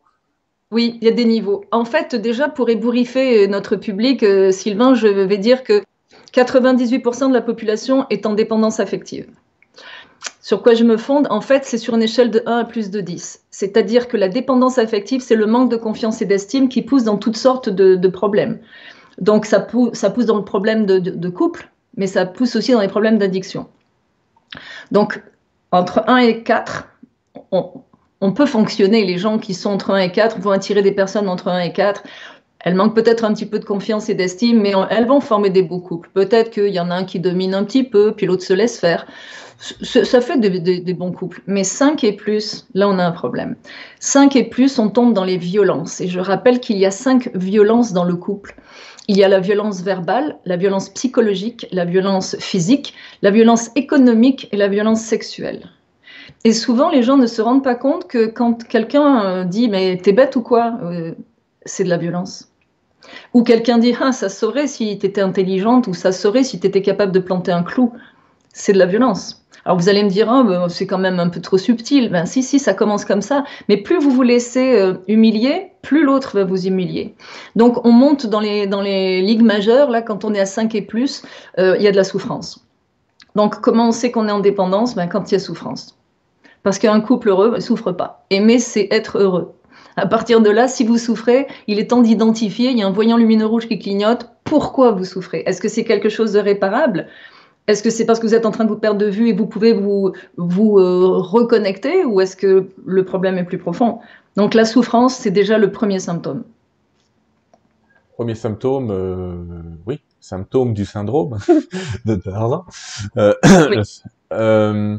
Oui, 0.75 0.97
il 1.01 1.05
y 1.05 1.07
a 1.07 1.13
des 1.13 1.23
niveaux. 1.23 1.63
En 1.71 1.85
fait, 1.85 2.15
déjà, 2.15 2.49
pour 2.49 2.69
ébouriffer 2.69 3.47
notre 3.47 3.77
public, 3.77 4.23
euh, 4.23 4.51
Sylvain, 4.51 4.93
je 4.93 5.07
vais 5.07 5.37
dire 5.37 5.63
que 5.63 5.81
98% 6.33 7.29
de 7.29 7.33
la 7.33 7.39
population 7.39 8.05
est 8.09 8.25
en 8.25 8.33
dépendance 8.33 8.81
affective. 8.81 9.25
Sur 10.41 10.61
quoi 10.61 10.73
je 10.73 10.83
me 10.83 10.97
fonde? 10.97 11.27
En 11.29 11.39
fait, 11.39 11.63
c'est 11.63 11.77
sur 11.77 11.95
une 11.95 12.03
échelle 12.03 12.29
de 12.29 12.43
1 12.45 12.57
à 12.57 12.65
plus 12.65 12.91
de 12.91 12.99
10. 12.99 13.45
C'est-à-dire 13.51 14.09
que 14.09 14.17
la 14.17 14.27
dépendance 14.27 14.77
affective, 14.77 15.21
c'est 15.21 15.37
le 15.37 15.45
manque 15.45 15.71
de 15.71 15.77
confiance 15.77 16.21
et 16.21 16.25
d'estime 16.25 16.67
qui 16.67 16.81
pousse 16.81 17.05
dans 17.05 17.17
toutes 17.17 17.37
sortes 17.37 17.69
de, 17.69 18.07
problèmes. 18.09 18.59
Donc, 19.17 19.45
ça, 19.45 19.61
pousse, 19.61 20.01
dans 20.25 20.35
le 20.35 20.43
problème 20.43 20.85
de, 20.85 21.29
couple, 21.29 21.71
mais 21.95 22.07
ça 22.07 22.25
pousse 22.25 22.57
aussi 22.57 22.73
dans 22.73 22.81
les 22.81 22.89
problèmes 22.89 23.17
d'addiction. 23.17 23.69
Donc, 24.91 25.23
entre 25.71 26.03
1 26.07 26.17
et 26.17 26.43
4, 26.43 26.89
on, 27.53 27.71
on, 28.21 28.31
peut 28.31 28.45
fonctionner. 28.45 29.05
Les 29.05 29.17
gens 29.17 29.37
qui 29.37 29.53
sont 29.53 29.71
entre 29.71 29.91
1 29.91 29.99
et 29.99 30.11
4 30.11 30.39
vont 30.39 30.51
attirer 30.51 30.81
des 30.81 30.91
personnes 30.91 31.29
entre 31.29 31.47
1 31.47 31.59
et 31.59 31.73
4. 31.73 32.03
Elles 32.59 32.75
manquent 32.75 32.95
peut-être 32.95 33.23
un 33.23 33.33
petit 33.33 33.45
peu 33.45 33.59
de 33.59 33.65
confiance 33.65 34.09
et 34.09 34.15
d'estime, 34.15 34.61
mais 34.61 34.73
elles 34.89 35.05
vont 35.05 35.19
former 35.19 35.51
des 35.51 35.61
beaux 35.61 35.79
couples. 35.79 36.09
Peut-être 36.13 36.49
qu'il 36.49 36.73
y 36.73 36.79
en 36.79 36.89
a 36.89 36.95
un 36.95 37.03
qui 37.03 37.19
domine 37.19 37.53
un 37.53 37.63
petit 37.63 37.83
peu, 37.83 38.13
puis 38.13 38.25
l'autre 38.25 38.43
se 38.43 38.53
laisse 38.53 38.79
faire. 38.79 39.05
Ça 39.57 40.21
fait 40.21 40.37
des, 40.37 40.93
bons 40.93 41.11
couples. 41.11 41.41
Mais 41.47 41.63
5 41.63 42.03
et 42.03 42.13
plus, 42.13 42.67
là, 42.73 42.89
on 42.89 42.99
a 42.99 43.05
un 43.05 43.11
problème. 43.11 43.55
5 43.99 44.35
et 44.35 44.43
plus, 44.43 44.79
on 44.79 44.89
tombe 44.89 45.13
dans 45.13 45.23
les 45.23 45.37
violences. 45.37 46.01
Et 46.01 46.07
je 46.07 46.19
rappelle 46.19 46.59
qu'il 46.59 46.77
y 46.77 46.85
a 46.85 46.91
5 46.91 47.29
violences 47.35 47.93
dans 47.93 48.03
le 48.03 48.15
couple. 48.15 48.55
Il 49.07 49.17
y 49.17 49.23
a 49.23 49.27
la 49.27 49.39
violence 49.39 49.81
verbale, 49.81 50.37
la 50.45 50.57
violence 50.57 50.89
psychologique, 50.89 51.67
la 51.71 51.85
violence 51.85 52.35
physique, 52.39 52.95
la 53.21 53.31
violence 53.31 53.69
économique 53.75 54.49
et 54.51 54.57
la 54.57 54.67
violence 54.67 55.01
sexuelle. 55.01 55.69
Et 56.43 56.53
souvent, 56.53 56.89
les 56.89 57.03
gens 57.03 57.17
ne 57.17 57.27
se 57.27 57.41
rendent 57.41 57.63
pas 57.63 57.75
compte 57.75 58.07
que 58.07 58.27
quand 58.27 58.67
quelqu'un 58.67 59.25
euh, 59.25 59.43
dit 59.43 59.67
Mais 59.69 59.97
t'es 59.97 60.13
bête 60.13 60.35
ou 60.35 60.41
quoi 60.41 60.77
euh, 60.83 61.13
c'est 61.65 61.83
de 61.83 61.89
la 61.89 61.97
violence. 61.97 62.51
Ou 63.33 63.43
quelqu'un 63.43 63.77
dit 63.77 63.95
Ah, 63.99 64.11
ça 64.11 64.29
saurait 64.29 64.67
si 64.67 64.97
tu 64.99 65.05
étais 65.05 65.21
intelligente, 65.21 65.87
ou 65.87 65.93
ça 65.93 66.11
saurait 66.11 66.43
si 66.43 66.59
tu 66.59 66.67
étais 66.67 66.81
capable 66.81 67.11
de 67.11 67.19
planter 67.19 67.51
un 67.51 67.63
clou. 67.63 67.91
C'est 68.53 68.73
de 68.73 68.77
la 68.77 68.85
violence. 68.85 69.41
Alors 69.65 69.79
vous 69.79 69.89
allez 69.89 70.03
me 70.03 70.09
dire, 70.09 70.27
oh, 70.31 70.69
c'est 70.69 70.85
quand 70.85 70.99
même 70.99 71.19
un 71.19 71.27
peu 71.27 71.41
trop 71.41 71.57
subtil. 71.57 72.09
Ben 72.09 72.27
si, 72.27 72.43
si, 72.43 72.59
ça 72.59 72.75
commence 72.75 73.03
comme 73.03 73.23
ça. 73.23 73.43
Mais 73.67 73.77
plus 73.77 73.97
vous 73.97 74.11
vous 74.11 74.21
laissez 74.21 74.79
euh, 74.79 74.93
humilier, 75.07 75.71
plus 75.81 76.03
l'autre 76.03 76.37
va 76.37 76.43
vous 76.43 76.67
humilier. 76.67 77.15
Donc 77.55 77.83
on 77.83 77.91
monte 77.91 78.27
dans 78.27 78.39
les, 78.39 78.67
dans 78.67 78.81
les 78.81 79.23
ligues 79.23 79.41
majeures, 79.41 79.89
là, 79.89 80.03
quand 80.03 80.23
on 80.23 80.35
est 80.35 80.39
à 80.39 80.45
5 80.45 80.75
et 80.75 80.83
plus, 80.83 81.23
il 81.57 81.81
y 81.81 81.87
a 81.87 81.91
de 81.91 81.95
la 81.95 82.03
souffrance. 82.03 82.63
Donc 83.35 83.59
comment 83.59 83.87
on 83.87 83.91
sait 83.91 84.11
qu'on 84.11 84.27
est 84.27 84.31
en 84.31 84.39
dépendance? 84.39 84.93
Ben, 84.95 85.07
Quand 85.07 85.31
il 85.31 85.33
y 85.33 85.37
a 85.37 85.39
souffrance. 85.39 85.97
Parce 86.65 86.79
qu'un 86.79 86.99
couple 86.99 87.29
heureux 87.29 87.53
ne 87.53 87.59
souffre 87.59 87.91
pas. 87.91 88.25
Aimer, 88.31 88.57
c'est 88.57 88.87
être 88.89 89.19
heureux. 89.19 89.53
À 89.97 90.07
partir 90.07 90.41
de 90.41 90.49
là, 90.49 90.67
si 90.67 90.83
vous 90.83 90.97
souffrez, 90.97 91.45
il 91.67 91.77
est 91.77 91.91
temps 91.91 92.01
d'identifier, 92.01 92.71
il 92.71 92.79
y 92.79 92.81
a 92.81 92.87
un 92.87 92.91
voyant 92.91 93.17
lumineux 93.17 93.45
rouge 93.45 93.67
qui 93.67 93.77
clignote, 93.77 94.31
pourquoi 94.43 94.91
vous 94.91 95.05
souffrez? 95.05 95.43
Est-ce 95.45 95.61
que 95.61 95.69
c'est 95.69 95.83
quelque 95.83 96.09
chose 96.09 96.33
de 96.33 96.39
réparable? 96.39 97.05
Est-ce 97.67 97.83
que 97.83 97.91
c'est 97.91 98.03
parce 98.03 98.19
que 98.19 98.25
vous 98.25 98.33
êtes 98.33 98.47
en 98.47 98.51
train 98.51 98.63
de 98.63 98.69
vous 98.69 98.79
perdre 98.79 98.97
de 98.97 99.05
vue 99.05 99.29
et 99.29 99.33
vous 99.33 99.45
pouvez 99.45 99.73
vous, 99.73 100.13
vous 100.37 100.79
euh, 100.79 101.19
reconnecter 101.19 102.03
ou 102.03 102.19
est-ce 102.19 102.35
que 102.35 102.67
le 102.83 103.05
problème 103.05 103.37
est 103.37 103.43
plus 103.43 103.59
profond? 103.59 103.99
Donc 104.35 104.55
la 104.55 104.65
souffrance, 104.65 105.13
c'est 105.13 105.29
déjà 105.29 105.59
le 105.59 105.71
premier 105.71 105.99
symptôme. 105.99 106.45
Premier 108.15 108.33
symptôme, 108.33 108.89
euh, 108.89 109.35
oui, 109.85 110.01
symptôme 110.19 110.73
du 110.73 110.85
syndrome 110.85 111.37
de 112.05 112.15
Tarzan. 112.15 112.65
Euh, 113.17 113.35
euh 114.33 114.97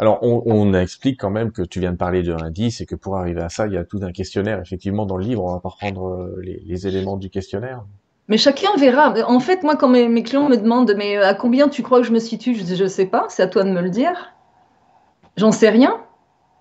alors, 0.00 0.20
on, 0.22 0.74
explique 0.74 1.18
quand 1.20 1.30
même 1.30 1.50
que 1.50 1.62
tu 1.62 1.80
viens 1.80 1.90
de 1.90 1.96
parler 1.96 2.22
de 2.22 2.32
l'indice 2.32 2.80
et 2.80 2.86
que 2.86 2.94
pour 2.94 3.16
arriver 3.16 3.42
à 3.42 3.48
ça, 3.48 3.66
il 3.66 3.72
y 3.72 3.76
a 3.76 3.84
tout 3.84 3.98
un 4.02 4.12
questionnaire. 4.12 4.60
Effectivement, 4.60 5.06
dans 5.06 5.16
le 5.16 5.24
livre, 5.24 5.42
on 5.42 5.52
va 5.52 5.58
pas 5.58 5.70
reprendre 5.70 6.06
euh, 6.10 6.40
les, 6.40 6.86
éléments 6.86 7.16
du 7.16 7.30
questionnaire. 7.30 7.84
Mais 8.28 8.38
chacun 8.38 8.68
verra. 8.78 9.12
En 9.26 9.40
fait, 9.40 9.64
moi, 9.64 9.74
quand 9.74 9.88
mes, 9.88 10.22
clients 10.22 10.48
me 10.48 10.56
demandent, 10.56 10.94
mais 10.96 11.16
à 11.16 11.34
combien 11.34 11.68
tu 11.68 11.82
crois 11.82 11.98
que 11.98 12.06
je 12.06 12.12
me 12.12 12.20
situe 12.20 12.54
Je 12.54 12.62
dis, 12.62 12.76
je 12.76 12.86
sais 12.86 13.06
pas, 13.06 13.26
c'est 13.28 13.42
à 13.42 13.48
toi 13.48 13.64
de 13.64 13.70
me 13.70 13.80
le 13.80 13.90
dire. 13.90 14.34
J'en 15.36 15.50
sais 15.50 15.68
rien. 15.68 15.96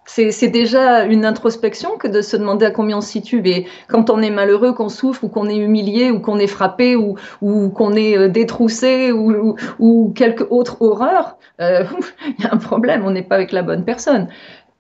C'est 0.08 0.48
déjà 0.48 1.04
une 1.04 1.26
introspection 1.26 1.98
que 1.98 2.08
de 2.08 2.22
se 2.22 2.38
demander 2.38 2.66
à 2.66 2.72
combien 2.72 2.98
on 2.98 3.02
se 3.02 3.10
situe. 3.10 3.42
Mais 3.42 3.66
quand 3.88 4.10
on 4.10 4.22
est 4.22 4.32
malheureux, 4.32 4.74
qu'on 4.74 4.90
souffre, 4.90 5.26
ou 5.26 5.28
qu'on 5.28 5.48
est 5.48 5.58
humilié, 5.58 6.12
ou 6.12 6.20
qu'on 6.20 6.40
est 6.40 6.48
frappé, 6.48 6.96
ou, 6.96 7.16
ou 7.42 7.70
qu'on 7.70 7.94
est 7.94 8.18
euh, 8.18 8.30
détroussé, 8.30 9.12
ou, 9.12 9.56
ou, 9.80 10.14
quelque 10.16 10.48
autre 10.50 10.82
horreur, 10.82 11.38
euh, 11.60 11.84
il 12.40 12.44
y 12.44 12.48
a 12.48 12.54
un 12.54 12.58
problème. 12.58 13.04
On 13.06 13.12
n'est 13.12 13.22
pas 13.22 13.36
avec 13.36 13.52
la 13.52 13.64
bonne 13.64 13.84
personne. 13.84 14.28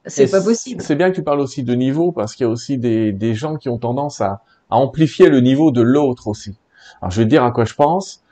C'est 0.06 0.32
pas 0.32 0.42
possible. 0.42 0.82
C'est 0.82 0.96
bien 0.96 1.12
que 1.12 1.16
tu 1.16 1.24
parles 1.24 1.42
aussi 1.42 1.64
de 1.64 1.76
niveau, 1.76 2.14
parce 2.14 2.34
qu'il 2.34 2.46
y 2.46 2.48
a 2.48 2.52
aussi 2.52 2.78
des, 2.78 3.12
des 3.12 3.34
gens 3.34 3.58
qui 3.58 3.68
ont 3.68 3.78
tendance 3.78 4.22
à, 4.22 4.42
à 4.70 4.78
amplifier 4.78 5.30
le 5.30 5.42
niveau 5.42 5.72
de 5.72 5.82
l'autre 5.82 6.28
aussi. 6.28 6.58
Alors 7.02 7.12
je 7.12 7.20
vais 7.20 7.26
te 7.26 7.30
dire 7.30 7.44
à 7.44 7.52
quoi 7.52 7.66
je 7.66 7.74
pense. 7.74 8.24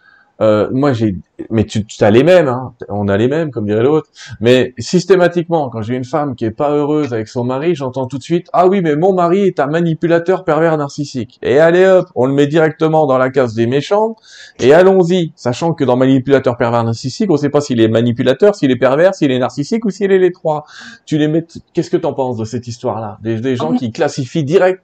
Euh, 0.41 0.69
moi 0.71 0.91
j'ai, 0.91 1.15
mais 1.49 1.63
tu, 1.63 1.85
tu 1.85 2.03
as 2.03 2.11
les 2.11 2.23
mêmes, 2.23 2.49
hein. 2.49 2.73
on 2.89 3.07
a 3.07 3.15
les 3.15 3.29
mêmes 3.29 3.51
comme 3.51 3.65
dirait 3.65 3.83
l'autre. 3.83 4.09
Mais 4.41 4.73
systématiquement, 4.77 5.69
quand 5.69 5.81
j'ai 5.81 5.95
une 5.95 6.03
femme 6.03 6.35
qui 6.35 6.43
est 6.43 6.51
pas 6.51 6.71
heureuse 6.71 7.13
avec 7.13 7.29
son 7.29 7.45
mari, 7.45 7.73
j'entends 7.73 8.05
tout 8.07 8.17
de 8.17 8.23
suite 8.23 8.47
ah 8.51 8.67
oui 8.67 8.81
mais 8.81 8.97
mon 8.97 9.13
mari 9.13 9.41
est 9.41 9.61
un 9.61 9.67
manipulateur 9.67 10.43
pervers 10.43 10.77
narcissique. 10.77 11.39
Et 11.41 11.59
allez 11.59 11.85
hop, 11.85 12.09
on 12.15 12.25
le 12.25 12.33
met 12.33 12.47
directement 12.47 13.07
dans 13.07 13.17
la 13.17 13.29
case 13.29 13.53
des 13.53 13.65
méchants 13.65 14.17
et 14.59 14.73
allons-y, 14.73 15.31
sachant 15.35 15.73
que 15.73 15.85
dans 15.85 15.95
manipulateur 15.95 16.57
pervers 16.57 16.83
narcissique, 16.83 17.31
on 17.31 17.37
sait 17.37 17.49
pas 17.49 17.61
s'il 17.61 17.79
est 17.79 17.87
manipulateur, 17.87 18.55
s'il 18.55 18.71
est 18.71 18.75
pervers, 18.75 19.15
s'il 19.15 19.31
est 19.31 19.39
narcissique 19.39 19.85
ou 19.85 19.89
s'il 19.89 20.11
est 20.11 20.19
les 20.19 20.33
trois. 20.33 20.65
Tu 21.05 21.17
les 21.17 21.29
mets, 21.29 21.45
qu'est-ce 21.73 21.89
que 21.89 21.97
t'en 21.97 22.13
penses 22.13 22.37
de 22.37 22.45
cette 22.45 22.67
histoire-là? 22.67 23.19
Des, 23.21 23.39
des 23.39 23.55
gens 23.55 23.73
qui 23.73 23.91
classifient 23.91 24.43
direct 24.43 24.81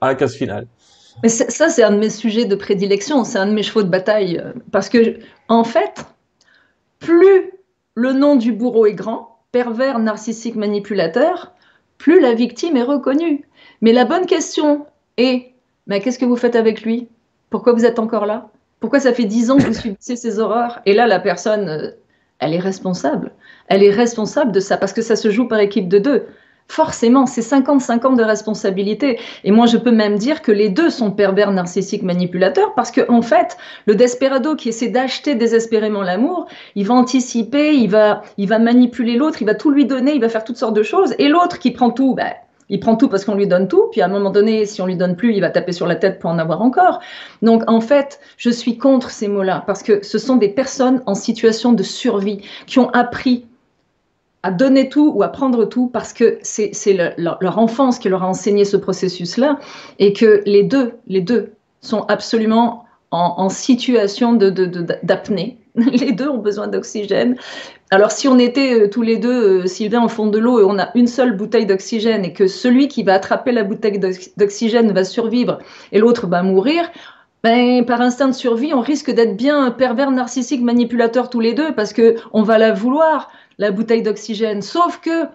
à 0.00 0.08
la 0.08 0.14
case 0.14 0.34
finale. 0.34 0.66
Mais 1.22 1.28
ça, 1.28 1.68
c'est 1.68 1.82
un 1.82 1.92
de 1.92 1.98
mes 1.98 2.10
sujets 2.10 2.44
de 2.44 2.54
prédilection, 2.54 3.24
c'est 3.24 3.38
un 3.38 3.46
de 3.46 3.52
mes 3.52 3.62
chevaux 3.62 3.82
de 3.82 3.88
bataille. 3.88 4.38
Euh, 4.38 4.52
parce 4.72 4.88
que, 4.88 5.18
en 5.48 5.64
fait, 5.64 6.04
plus 6.98 7.52
le 7.94 8.12
nom 8.12 8.36
du 8.36 8.52
bourreau 8.52 8.86
est 8.86 8.94
grand, 8.94 9.38
pervers, 9.52 9.98
narcissique, 9.98 10.56
manipulateur, 10.56 11.52
plus 11.98 12.20
la 12.20 12.34
victime 12.34 12.76
est 12.76 12.82
reconnue. 12.82 13.46
Mais 13.80 13.92
la 13.92 14.04
bonne 14.04 14.26
question 14.26 14.86
est, 15.16 15.52
mais 15.86 16.00
qu'est-ce 16.00 16.18
que 16.18 16.24
vous 16.24 16.36
faites 16.36 16.56
avec 16.56 16.82
lui? 16.82 17.08
Pourquoi 17.50 17.72
vous 17.72 17.84
êtes 17.84 17.98
encore 17.98 18.26
là? 18.26 18.48
Pourquoi 18.80 19.00
ça 19.00 19.14
fait 19.14 19.24
dix 19.24 19.50
ans 19.50 19.56
que 19.56 19.62
vous 19.62 19.72
subissez 19.72 20.16
ces 20.16 20.38
horreurs? 20.40 20.80
Et 20.86 20.92
là, 20.92 21.06
la 21.06 21.20
personne, 21.20 21.68
euh, 21.68 21.90
elle 22.38 22.52
est 22.52 22.58
responsable. 22.58 23.32
Elle 23.68 23.82
est 23.82 23.90
responsable 23.90 24.52
de 24.52 24.60
ça 24.60 24.76
parce 24.76 24.92
que 24.92 25.02
ça 25.02 25.16
se 25.16 25.30
joue 25.30 25.46
par 25.46 25.60
équipe 25.60 25.88
de 25.88 25.98
deux. 25.98 26.26
Forcément, 26.68 27.26
c'est 27.26 27.42
50-50 27.42 28.16
de 28.16 28.22
responsabilité. 28.22 29.18
Et 29.44 29.50
moi, 29.50 29.66
je 29.66 29.76
peux 29.76 29.92
même 29.92 30.16
dire 30.16 30.42
que 30.42 30.50
les 30.50 30.70
deux 30.70 30.90
sont 30.90 31.10
pervers, 31.10 31.52
narcissiques, 31.52 32.02
manipulateurs, 32.02 32.74
parce 32.74 32.90
que 32.90 33.08
en 33.10 33.22
fait, 33.22 33.56
le 33.86 33.94
desperado 33.94 34.56
qui 34.56 34.70
essaie 34.70 34.88
d'acheter 34.88 35.34
désespérément 35.34 36.02
l'amour, 36.02 36.46
il 36.74 36.86
va 36.86 36.94
anticiper, 36.94 37.74
il 37.74 37.90
va, 37.90 38.22
il 38.38 38.48
va 38.48 38.58
manipuler 38.58 39.16
l'autre, 39.16 39.42
il 39.42 39.44
va 39.44 39.54
tout 39.54 39.70
lui 39.70 39.86
donner, 39.86 40.14
il 40.14 40.20
va 40.20 40.28
faire 40.28 40.44
toutes 40.44 40.56
sortes 40.56 40.74
de 40.74 40.82
choses. 40.82 41.14
Et 41.18 41.28
l'autre 41.28 41.58
qui 41.58 41.70
prend 41.70 41.90
tout, 41.90 42.14
ben, 42.14 42.32
il 42.70 42.80
prend 42.80 42.96
tout 42.96 43.08
parce 43.08 43.24
qu'on 43.24 43.34
lui 43.34 43.46
donne 43.46 43.68
tout, 43.68 43.88
puis 43.92 44.00
à 44.00 44.06
un 44.06 44.08
moment 44.08 44.30
donné, 44.30 44.64
si 44.64 44.80
on 44.80 44.86
lui 44.86 44.96
donne 44.96 45.16
plus, 45.16 45.34
il 45.34 45.40
va 45.40 45.50
taper 45.50 45.72
sur 45.72 45.86
la 45.86 45.96
tête 45.96 46.18
pour 46.18 46.30
en 46.30 46.38
avoir 46.38 46.62
encore. 46.62 47.00
Donc 47.42 47.62
en 47.66 47.80
fait, 47.80 48.20
je 48.36 48.50
suis 48.50 48.78
contre 48.78 49.10
ces 49.10 49.28
mots-là 49.28 49.64
parce 49.66 49.82
que 49.82 50.04
ce 50.04 50.18
sont 50.18 50.36
des 50.36 50.48
personnes 50.48 51.02
en 51.06 51.14
situation 51.14 51.72
de 51.72 51.82
survie 51.82 52.40
qui 52.66 52.78
ont 52.78 52.88
appris 52.90 53.46
à 54.44 54.50
donner 54.50 54.90
tout 54.90 55.10
ou 55.14 55.22
à 55.22 55.28
prendre 55.28 55.64
tout 55.64 55.88
parce 55.88 56.12
que 56.12 56.38
c'est 56.42 56.72
leur, 57.16 57.58
enfance 57.58 57.98
qui 57.98 58.10
leur 58.10 58.22
a 58.22 58.28
enseigné 58.28 58.66
ce 58.66 58.76
processus-là 58.76 59.58
et 59.98 60.12
que 60.12 60.42
les 60.44 60.62
deux, 60.62 60.92
les 61.06 61.22
deux 61.22 61.54
sont 61.80 62.02
absolument 62.08 62.84
en, 63.10 63.48
situation 63.48 64.34
d'apnée. 64.34 65.58
De, 65.76 65.90
les 65.90 66.12
deux 66.12 66.28
ont 66.28 66.38
besoin 66.38 66.68
d'oxygène. 66.68 67.36
Alors 67.90 68.10
si 68.10 68.28
on 68.28 68.38
était 68.38 68.74
euh, 68.74 68.88
tous 68.90 69.02
les 69.02 69.16
deux, 69.16 69.62
euh, 69.62 69.66
Sylvain, 69.66 70.04
au 70.04 70.08
fond 70.08 70.26
de 70.26 70.38
l'eau 70.38 70.60
et 70.60 70.64
on 70.64 70.78
a 70.78 70.90
une 70.94 71.06
seule 71.06 71.36
bouteille 71.36 71.64
d'oxygène 71.64 72.24
et 72.24 72.32
que 72.32 72.46
celui 72.46 72.88
qui 72.88 73.02
va 73.02 73.14
attraper 73.14 73.50
la 73.50 73.64
bouteille 73.64 73.98
d'oxygène 74.36 74.92
va 74.92 75.04
survivre 75.04 75.58
et 75.92 75.98
l'autre 75.98 76.26
va 76.26 76.42
mourir, 76.42 76.90
ben, 77.44 77.84
par 77.84 78.00
instinct 78.00 78.28
de 78.28 78.34
survie, 78.34 78.72
on 78.72 78.80
risque 78.80 79.10
d'être 79.10 79.36
bien 79.36 79.70
pervers, 79.70 80.10
narcissique, 80.10 80.62
manipulateur 80.62 81.28
tous 81.30 81.40
les 81.40 81.54
deux 81.54 81.74
parce 81.74 81.92
que 81.92 82.16
on 82.32 82.42
va 82.42 82.58
la 82.58 82.72
vouloir 82.72 83.30
la 83.58 83.70
bouteille 83.70 84.02
d'oxygène. 84.02 84.62
Sauf 84.62 85.00
que 85.00 85.26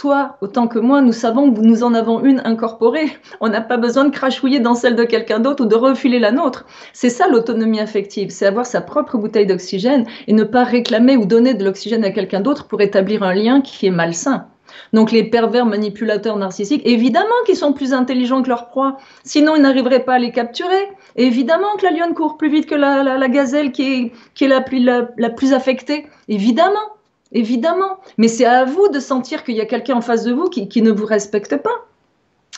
toi, 0.00 0.38
autant 0.40 0.66
que 0.66 0.78
moi, 0.78 1.02
nous 1.02 1.12
savons 1.12 1.52
que 1.52 1.60
nous 1.60 1.82
en 1.82 1.92
avons 1.92 2.24
une 2.24 2.40
incorporée. 2.46 3.18
On 3.42 3.50
n'a 3.50 3.60
pas 3.60 3.76
besoin 3.76 4.06
de 4.06 4.10
crachouiller 4.10 4.58
dans 4.58 4.74
celle 4.74 4.96
de 4.96 5.04
quelqu'un 5.04 5.40
d'autre 5.40 5.64
ou 5.64 5.66
de 5.66 5.74
refiler 5.74 6.18
la 6.18 6.32
nôtre. 6.32 6.64
C'est 6.94 7.10
ça 7.10 7.28
l'autonomie 7.28 7.80
affective, 7.80 8.30
c'est 8.30 8.46
avoir 8.46 8.64
sa 8.64 8.80
propre 8.80 9.18
bouteille 9.18 9.44
d'oxygène 9.44 10.06
et 10.26 10.32
ne 10.32 10.44
pas 10.44 10.64
réclamer 10.64 11.18
ou 11.18 11.26
donner 11.26 11.52
de 11.52 11.62
l'oxygène 11.64 12.02
à 12.02 12.10
quelqu'un 12.12 12.40
d'autre 12.40 12.66
pour 12.66 12.80
établir 12.80 13.22
un 13.22 13.34
lien 13.34 13.60
qui 13.60 13.86
est 13.88 13.90
malsain. 13.90 14.46
Donc 14.94 15.12
les 15.12 15.24
pervers 15.24 15.66
manipulateurs 15.66 16.38
narcissiques, 16.38 16.82
évidemment 16.86 17.28
qu'ils 17.44 17.56
sont 17.56 17.74
plus 17.74 17.92
intelligents 17.92 18.42
que 18.42 18.48
leur 18.48 18.68
proie, 18.68 18.96
sinon 19.22 19.54
ils 19.54 19.62
n'arriveraient 19.62 20.04
pas 20.04 20.14
à 20.14 20.18
les 20.18 20.32
capturer. 20.32 20.88
Évidemment 21.16 21.76
que 21.78 21.84
la 21.84 21.90
lionne 21.90 22.14
court 22.14 22.38
plus 22.38 22.48
vite 22.48 22.66
que 22.66 22.74
la, 22.74 23.28
gazelle 23.28 23.70
qui 23.72 24.12
est, 24.40 24.46
la 24.46 25.30
plus 25.30 25.52
affectée, 25.52 26.06
évidemment 26.28 26.88
évidemment. 27.32 27.98
Mais 28.18 28.28
c'est 28.28 28.44
à 28.44 28.64
vous 28.64 28.88
de 28.88 29.00
sentir 29.00 29.44
qu'il 29.44 29.56
y 29.56 29.60
a 29.60 29.66
quelqu'un 29.66 29.96
en 29.96 30.00
face 30.00 30.24
de 30.24 30.32
vous 30.32 30.48
qui, 30.48 30.82
ne 30.82 30.90
vous 30.90 31.06
respecte 31.06 31.56
pas. 31.56 31.86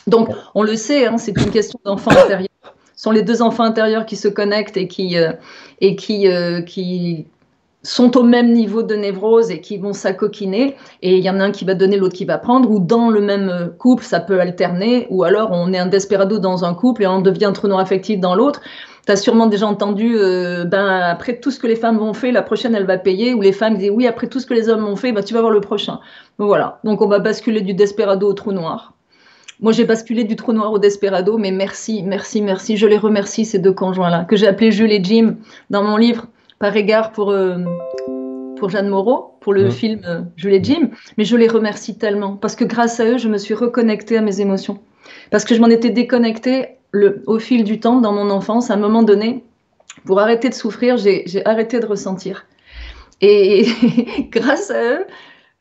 Donc, 0.07 0.29
on 0.55 0.63
le 0.63 0.75
sait, 0.75 1.07
hein, 1.07 1.17
c'est 1.17 1.37
une 1.37 1.51
question 1.51 1.79
d'enfant 1.85 2.11
intérieur. 2.11 2.49
sont 2.95 3.11
les 3.11 3.21
deux 3.21 3.41
enfants 3.41 3.63
intérieurs 3.63 4.05
qui 4.05 4.15
se 4.15 4.27
connectent 4.27 4.77
et 4.77 4.87
qui, 4.87 5.17
euh, 5.17 5.33
euh, 5.81 6.61
qui 6.61 7.27
sont 7.83 8.17
au 8.17 8.23
même 8.23 8.53
niveau 8.53 8.81
de 8.81 8.95
névrose 8.95 9.51
et 9.51 9.59
qui 9.59 9.77
vont 9.77 9.91
s'acoquiner, 9.91 10.75
et 11.01 11.17
il 11.17 11.23
y 11.23 11.29
en 11.29 11.39
a 11.41 11.43
un 11.43 11.51
qui 11.51 11.65
va 11.65 11.75
donner, 11.75 11.97
l'autre 11.97 12.15
qui 12.15 12.23
va 12.23 12.37
prendre, 12.37 12.71
ou 12.71 12.79
dans 12.79 13.09
le 13.09 13.19
même 13.19 13.73
couple, 13.77 14.03
ça 14.05 14.21
peut 14.21 14.39
alterner, 14.39 15.05
ou 15.09 15.23
alors 15.23 15.49
on 15.51 15.73
est 15.73 15.77
un 15.77 15.87
desperado 15.87 16.39
dans 16.39 16.63
un 16.63 16.73
couple 16.73 17.03
et 17.03 17.07
on 17.07 17.21
devient 17.21 17.45
un 17.45 17.51
trou 17.51 17.67
affectif 17.77 18.19
dans 18.19 18.35
l'autre. 18.35 18.61
Tu 19.05 19.11
as 19.11 19.17
sûrement 19.17 19.47
déjà 19.47 19.67
entendu, 19.67 20.15
euh, 20.15 20.63
ben, 20.63 20.87
après 20.87 21.39
tout 21.39 21.51
ce 21.51 21.59
que 21.59 21.67
les 21.67 21.75
femmes 21.75 21.97
vont 21.97 22.13
faire, 22.13 22.31
la 22.31 22.41
prochaine, 22.41 22.73
elle 22.73 22.85
va 22.85 22.97
payer, 22.97 23.33
ou 23.33 23.41
les 23.41 23.51
femmes 23.51 23.77
disent, 23.77 23.91
oui, 23.91 24.07
après 24.07 24.27
tout 24.27 24.39
ce 24.39 24.45
que 24.45 24.53
les 24.53 24.69
hommes 24.69 24.87
ont 24.87 24.95
fait, 24.95 25.11
ben, 25.11 25.23
tu 25.23 25.33
vas 25.33 25.41
voir 25.41 25.51
le 25.51 25.59
prochain. 25.59 25.99
Voilà, 26.37 26.79
donc 26.85 27.01
on 27.01 27.07
va 27.07 27.19
basculer 27.19 27.61
du 27.61 27.73
desperado 27.73 28.29
au 28.29 28.33
trou 28.33 28.53
noir. 28.53 28.93
Moi, 29.59 29.71
j'ai 29.71 29.85
basculé 29.85 30.23
du 30.23 30.35
trou 30.35 30.53
noir 30.53 30.71
au 30.71 30.79
desperado, 30.79 31.37
mais 31.37 31.51
merci, 31.51 32.01
merci, 32.03 32.41
merci. 32.41 32.77
Je 32.77 32.87
les 32.87 32.97
remercie, 32.97 33.45
ces 33.45 33.59
deux 33.59 33.71
conjoints-là, 33.73 34.25
que 34.25 34.35
j'ai 34.35 34.47
appelés 34.47 34.71
Jules 34.71 34.91
et 34.91 35.03
Jim 35.03 35.35
dans 35.69 35.83
mon 35.83 35.97
livre, 35.97 36.27
par 36.59 36.75
égard 36.75 37.11
pour, 37.11 37.31
euh, 37.31 37.57
pour 38.57 38.69
Jeanne 38.69 38.87
Moreau, 38.87 39.37
pour 39.41 39.53
le 39.53 39.65
mmh. 39.65 39.71
film 39.71 40.01
euh, 40.05 40.21
Jules 40.37 40.53
et 40.53 40.63
Jim. 40.63 40.89
Mais 41.17 41.25
je 41.25 41.35
les 41.35 41.47
remercie 41.47 41.97
tellement, 41.97 42.35
parce 42.35 42.55
que 42.55 42.63
grâce 42.63 42.99
à 42.99 43.05
eux, 43.05 43.17
je 43.17 43.27
me 43.27 43.37
suis 43.37 43.53
reconnectée 43.53 44.17
à 44.17 44.21
mes 44.21 44.39
émotions. 44.41 44.79
Parce 45.29 45.43
que 45.43 45.55
je 45.55 45.61
m'en 45.61 45.67
étais 45.67 45.89
déconnectée 45.89 46.77
le, 46.93 47.23
au 47.27 47.39
fil 47.39 47.65
du 47.65 47.79
temps, 47.79 47.99
dans 47.99 48.13
mon 48.13 48.29
enfance, 48.29 48.71
à 48.71 48.75
un 48.75 48.77
moment 48.77 49.03
donné, 49.03 49.43
pour 50.05 50.19
arrêter 50.19 50.47
de 50.47 50.53
souffrir, 50.53 50.95
j'ai 50.95 51.45
arrêté 51.45 51.79
de 51.79 51.85
ressentir. 51.85 52.45
Et 53.19 53.65
grâce 54.31 54.71
à 54.71 54.81
eux, 54.81 55.05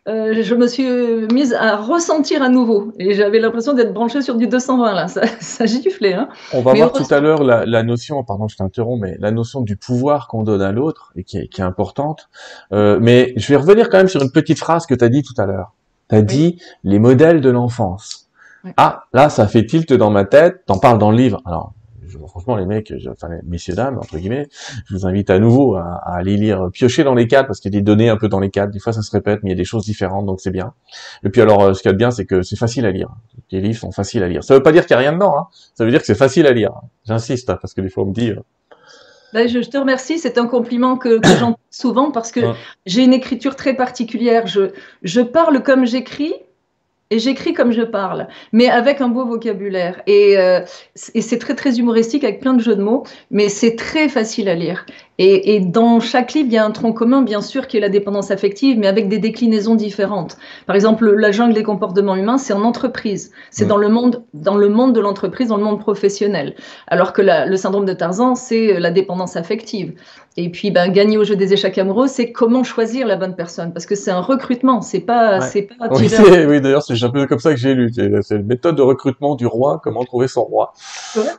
euh, 0.09 0.43
je 0.43 0.55
me 0.57 0.67
suis 0.67 0.85
mise 1.33 1.55
à 1.55 1.77
ressentir 1.77 2.43
à 2.43 2.49
nouveau. 2.49 2.93
Et 2.99 3.15
j'avais 3.15 3.39
l'impression 3.39 3.73
d'être 3.73 3.95
branchée 3.95 4.21
sur 4.21 4.35
du 4.35 4.49
220 4.49 4.95
là. 4.95 5.09
Ça, 5.09 5.23
ça 5.41 5.65
giflait. 5.65 6.15
Hein. 6.15 6.29
On 6.53 6.61
va 6.61 6.75
voir 6.75 6.93
tout 6.93 7.07
à 7.11 7.21
l'heure 7.21 7.45
la, 7.45 7.65
la, 7.65 7.83
notion, 7.83 8.23
pardon, 8.25 8.49
je 8.49 8.57
t'interromps, 8.57 9.01
mais 9.01 9.17
la 9.21 9.31
notion 9.31 9.61
du 9.61 9.77
pouvoir 9.77 10.27
qu'on 10.27 10.43
donne 10.43 10.63
à 10.63 10.73
l'autre 10.73 11.13
et 11.17 11.23
qui 11.25 11.39
est, 11.39 11.49
qui 11.49 11.61
est 11.61 11.65
importante. 11.65 12.29
Euh, 12.73 12.99
mais 13.01 13.33
je 13.37 13.47
vais 13.49 13.57
revenir 13.57 13.89
quand 13.91 13.99
même 13.99 14.09
sur 14.09 14.23
une 14.23 14.33
petite 14.33 14.59
phrase 14.59 14.87
que 14.87 14.95
tu 14.95 15.05
as 15.05 15.09
dit 15.09 15.23
tout 15.23 15.41
à 15.41 15.47
l'heure. 15.47 15.73
Tu 16.11 16.17
as 16.17 16.23
dit 16.23 16.61
les 16.83 16.99
modèles 16.99 17.41
de 17.41 17.51
l'enfance. 17.51 18.29
Ah, 18.77 19.05
là, 19.13 19.29
ça 19.29 19.47
fait 19.47 19.67
tilt 19.67 19.93
dans 19.93 20.11
ma 20.11 20.25
tête. 20.25 20.65
T'en 20.67 20.79
parles 20.79 20.99
dans 20.99 21.11
le 21.11 21.17
livre. 21.17 21.41
Alors, 21.45 21.75
franchement, 22.27 22.57
les 22.57 22.67
mecs, 22.67 22.93
enfin, 23.09 23.29
messieurs 23.45 23.75
dames, 23.75 23.99
entre 23.99 24.17
guillemets, 24.19 24.49
je 24.87 24.95
vous 24.95 25.07
invite 25.07 25.31
à 25.31 25.39
nouveau 25.39 25.77
à, 25.77 26.01
aller 26.05 26.37
lire, 26.37 26.69
piocher 26.73 27.05
dans 27.05 27.15
les 27.15 27.27
cadres, 27.27 27.47
parce 27.49 27.61
qu'il 27.61 27.73
y 27.73 27.77
a 27.77 27.81
des 27.81 27.85
données 27.85 28.09
un 28.09 28.17
peu 28.17 28.29
dans 28.29 28.41
les 28.41 28.51
cadres. 28.51 28.73
Des 28.73 28.79
fois, 28.79 28.93
ça 28.93 29.03
se 29.03 29.11
répète, 29.11 29.41
mais 29.43 29.51
il 29.51 29.53
y 29.53 29.57
a 29.57 29.57
des 29.57 29.65
choses 29.65 29.85
différentes, 29.85 30.27
donc 30.27 30.41
c'est 30.41 30.51
bien. 30.51 30.75
Et 31.25 31.31
puis 31.31 31.41
alors, 31.41 31.63
euh, 31.63 31.75
ce 31.75 31.83
qu'il 31.83 31.89
y 31.89 31.91
a 31.91 31.93
de 31.93 31.99
bien, 31.99 32.11
c'est 32.11 32.27
que 32.27 32.43
c'est 32.43 32.57
facile 32.57 32.87
à 32.87 32.91
lire. 32.91 33.09
Les 33.51 33.61
livres 33.61 33.79
sont 33.79 33.93
faciles 33.93 34.23
à 34.23 34.29
lire. 34.29 34.45
Ça 34.45 34.55
veut 34.55 34.63
pas 34.63 34.73
dire 34.73 34.83
qu'il 34.87 34.93
y 34.93 34.95
a 34.95 34.99
rien 34.99 35.13
dedans, 35.13 35.37
hein. 35.37 35.47
Ça 35.75 35.85
veut 35.85 35.91
dire 35.91 36.01
que 36.01 36.07
c'est 36.07 36.15
facile 36.15 36.47
à 36.47 36.53
lire. 36.53 36.73
J'insiste, 37.07 37.51
hein, 37.51 37.59
parce 37.61 37.75
que 37.75 37.81
des 37.81 37.89
fois, 37.89 38.05
on 38.05 38.07
me 38.07 38.15
dit... 38.15 38.31
Euh, 38.31 38.41
ben, 39.33 39.49
je, 39.49 39.61
te 39.61 39.79
remercie, 39.79 40.19
c'est 40.19 40.37
un 40.37 40.47
compliment 40.47 40.99
que, 40.99 41.19
que 41.19 41.29
j'entends 41.39 41.59
souvent 41.71 42.11
parce 42.11 42.33
que 42.33 42.41
j'ai 42.85 43.03
une 43.03 43.15
écriture 43.15 43.57
très 43.57 43.75
particulière. 43.75 44.47
Je, 44.47 44.73
je 45.03 45.23
parle 45.23 45.63
comme 45.63 45.87
j'écris, 45.87 46.35
et 47.13 47.19
j'écris 47.19 47.53
comme 47.53 47.73
je 47.73 47.83
parle, 47.83 48.27
mais 48.53 48.71
avec 48.71 49.03
un 49.03 49.09
beau 49.09 49.27
vocabulaire. 49.27 50.01
Et, 50.07 50.39
euh, 50.39 50.61
c'est 50.95 51.39
très 51.39 51.79
humoristique 51.79 52.25
avec 52.25 52.41
plein 52.41 52.55
de 52.55 52.63
jeux 52.63 52.75
de 52.75 52.83
mots, 52.83 53.05
mais 53.31 53.51
c'est 53.51 53.77
très 53.77 54.09
facile 54.09 54.49
à 54.49 54.55
lire. 54.55 54.87
Et, 55.25 55.55
et, 55.55 55.61
dans 55.61 56.01
chaque 56.01 56.33
livre, 56.33 56.49
il 56.51 56.55
y 56.55 56.59
a 56.59 56.65
un 56.65 56.73
tronc 56.73 56.95
commun, 56.95 57.23
bien 57.23 57.43
sûr, 57.43 57.69
qui 57.69 57.77
est 57.77 57.81
la 57.81 57.89
dépendance 57.89 58.33
affective, 58.33 58.77
mais 58.77 58.89
avec 58.89 59.09
des 59.09 59.21
déclinaisons 59.21 59.77
différentes. 59.77 60.37
Par 60.67 60.75
exemple, 60.75 61.09
la 61.15 61.31
jungle 61.31 61.55
des 61.55 61.63
comportements 61.63 62.17
humains, 62.17 62.39
c'est 62.39 62.53
en 62.53 62.63
entreprise. 62.63 63.31
C'est 63.53 63.65
dans 63.65 63.77
le 63.77 63.89
monde, 63.89 64.25
dans 64.35 64.57
le 64.57 64.69
monde 64.69 64.93
de 64.93 64.99
l'entreprise, 64.99 65.47
dans 65.47 65.59
le 65.59 65.63
monde 65.63 65.79
professionnel. 65.79 66.57
Alors 66.89 67.13
que 67.13 67.23
la, 67.23 67.47
le 67.47 67.57
syndrome 67.57 67.85
de 67.85 67.93
Tarzan, 67.93 68.35
c'est 68.35 68.81
la 68.81 68.91
dépendance 68.91 69.37
affective. 69.37 69.95
Et 70.37 70.49
puis, 70.51 70.71
ben, 70.71 70.91
gagner 70.91 71.19
au 71.19 71.25
jeu 71.25 71.37
des 71.37 71.53
échecs 71.53 71.77
amoureux, 71.77 72.07
c'est 72.07 72.33
comment 72.33 72.65
choisir 72.65 73.07
la 73.07 73.17
bonne 73.17 73.37
personne, 73.37 73.73
parce 73.73 73.85
que 73.85 73.95
c'est 73.95 74.11
un 74.11 74.21
recrutement, 74.21 74.81
c'est 74.81 75.01
pas, 75.01 75.43
c'est 75.43 75.63
pas. 75.63 75.89
Oui, 75.91 76.09
oui 76.49 76.61
d'ailleurs, 76.61 76.83
c'est 76.83 77.01
un 77.03 77.11
peu 77.11 77.27
comme 77.27 77.39
ça 77.39 77.51
que 77.51 77.59
j'ai 77.59 77.75
lu. 77.75 77.93
C'est 78.23 78.37
une 78.37 78.47
méthode 78.47 78.77
de 78.77 78.83
recrutement 78.83 79.35
du 79.35 79.47
roi, 79.47 79.79
comment 79.85 80.05
trouver 80.05 80.29
son 80.29 80.45
roi. 80.45 80.73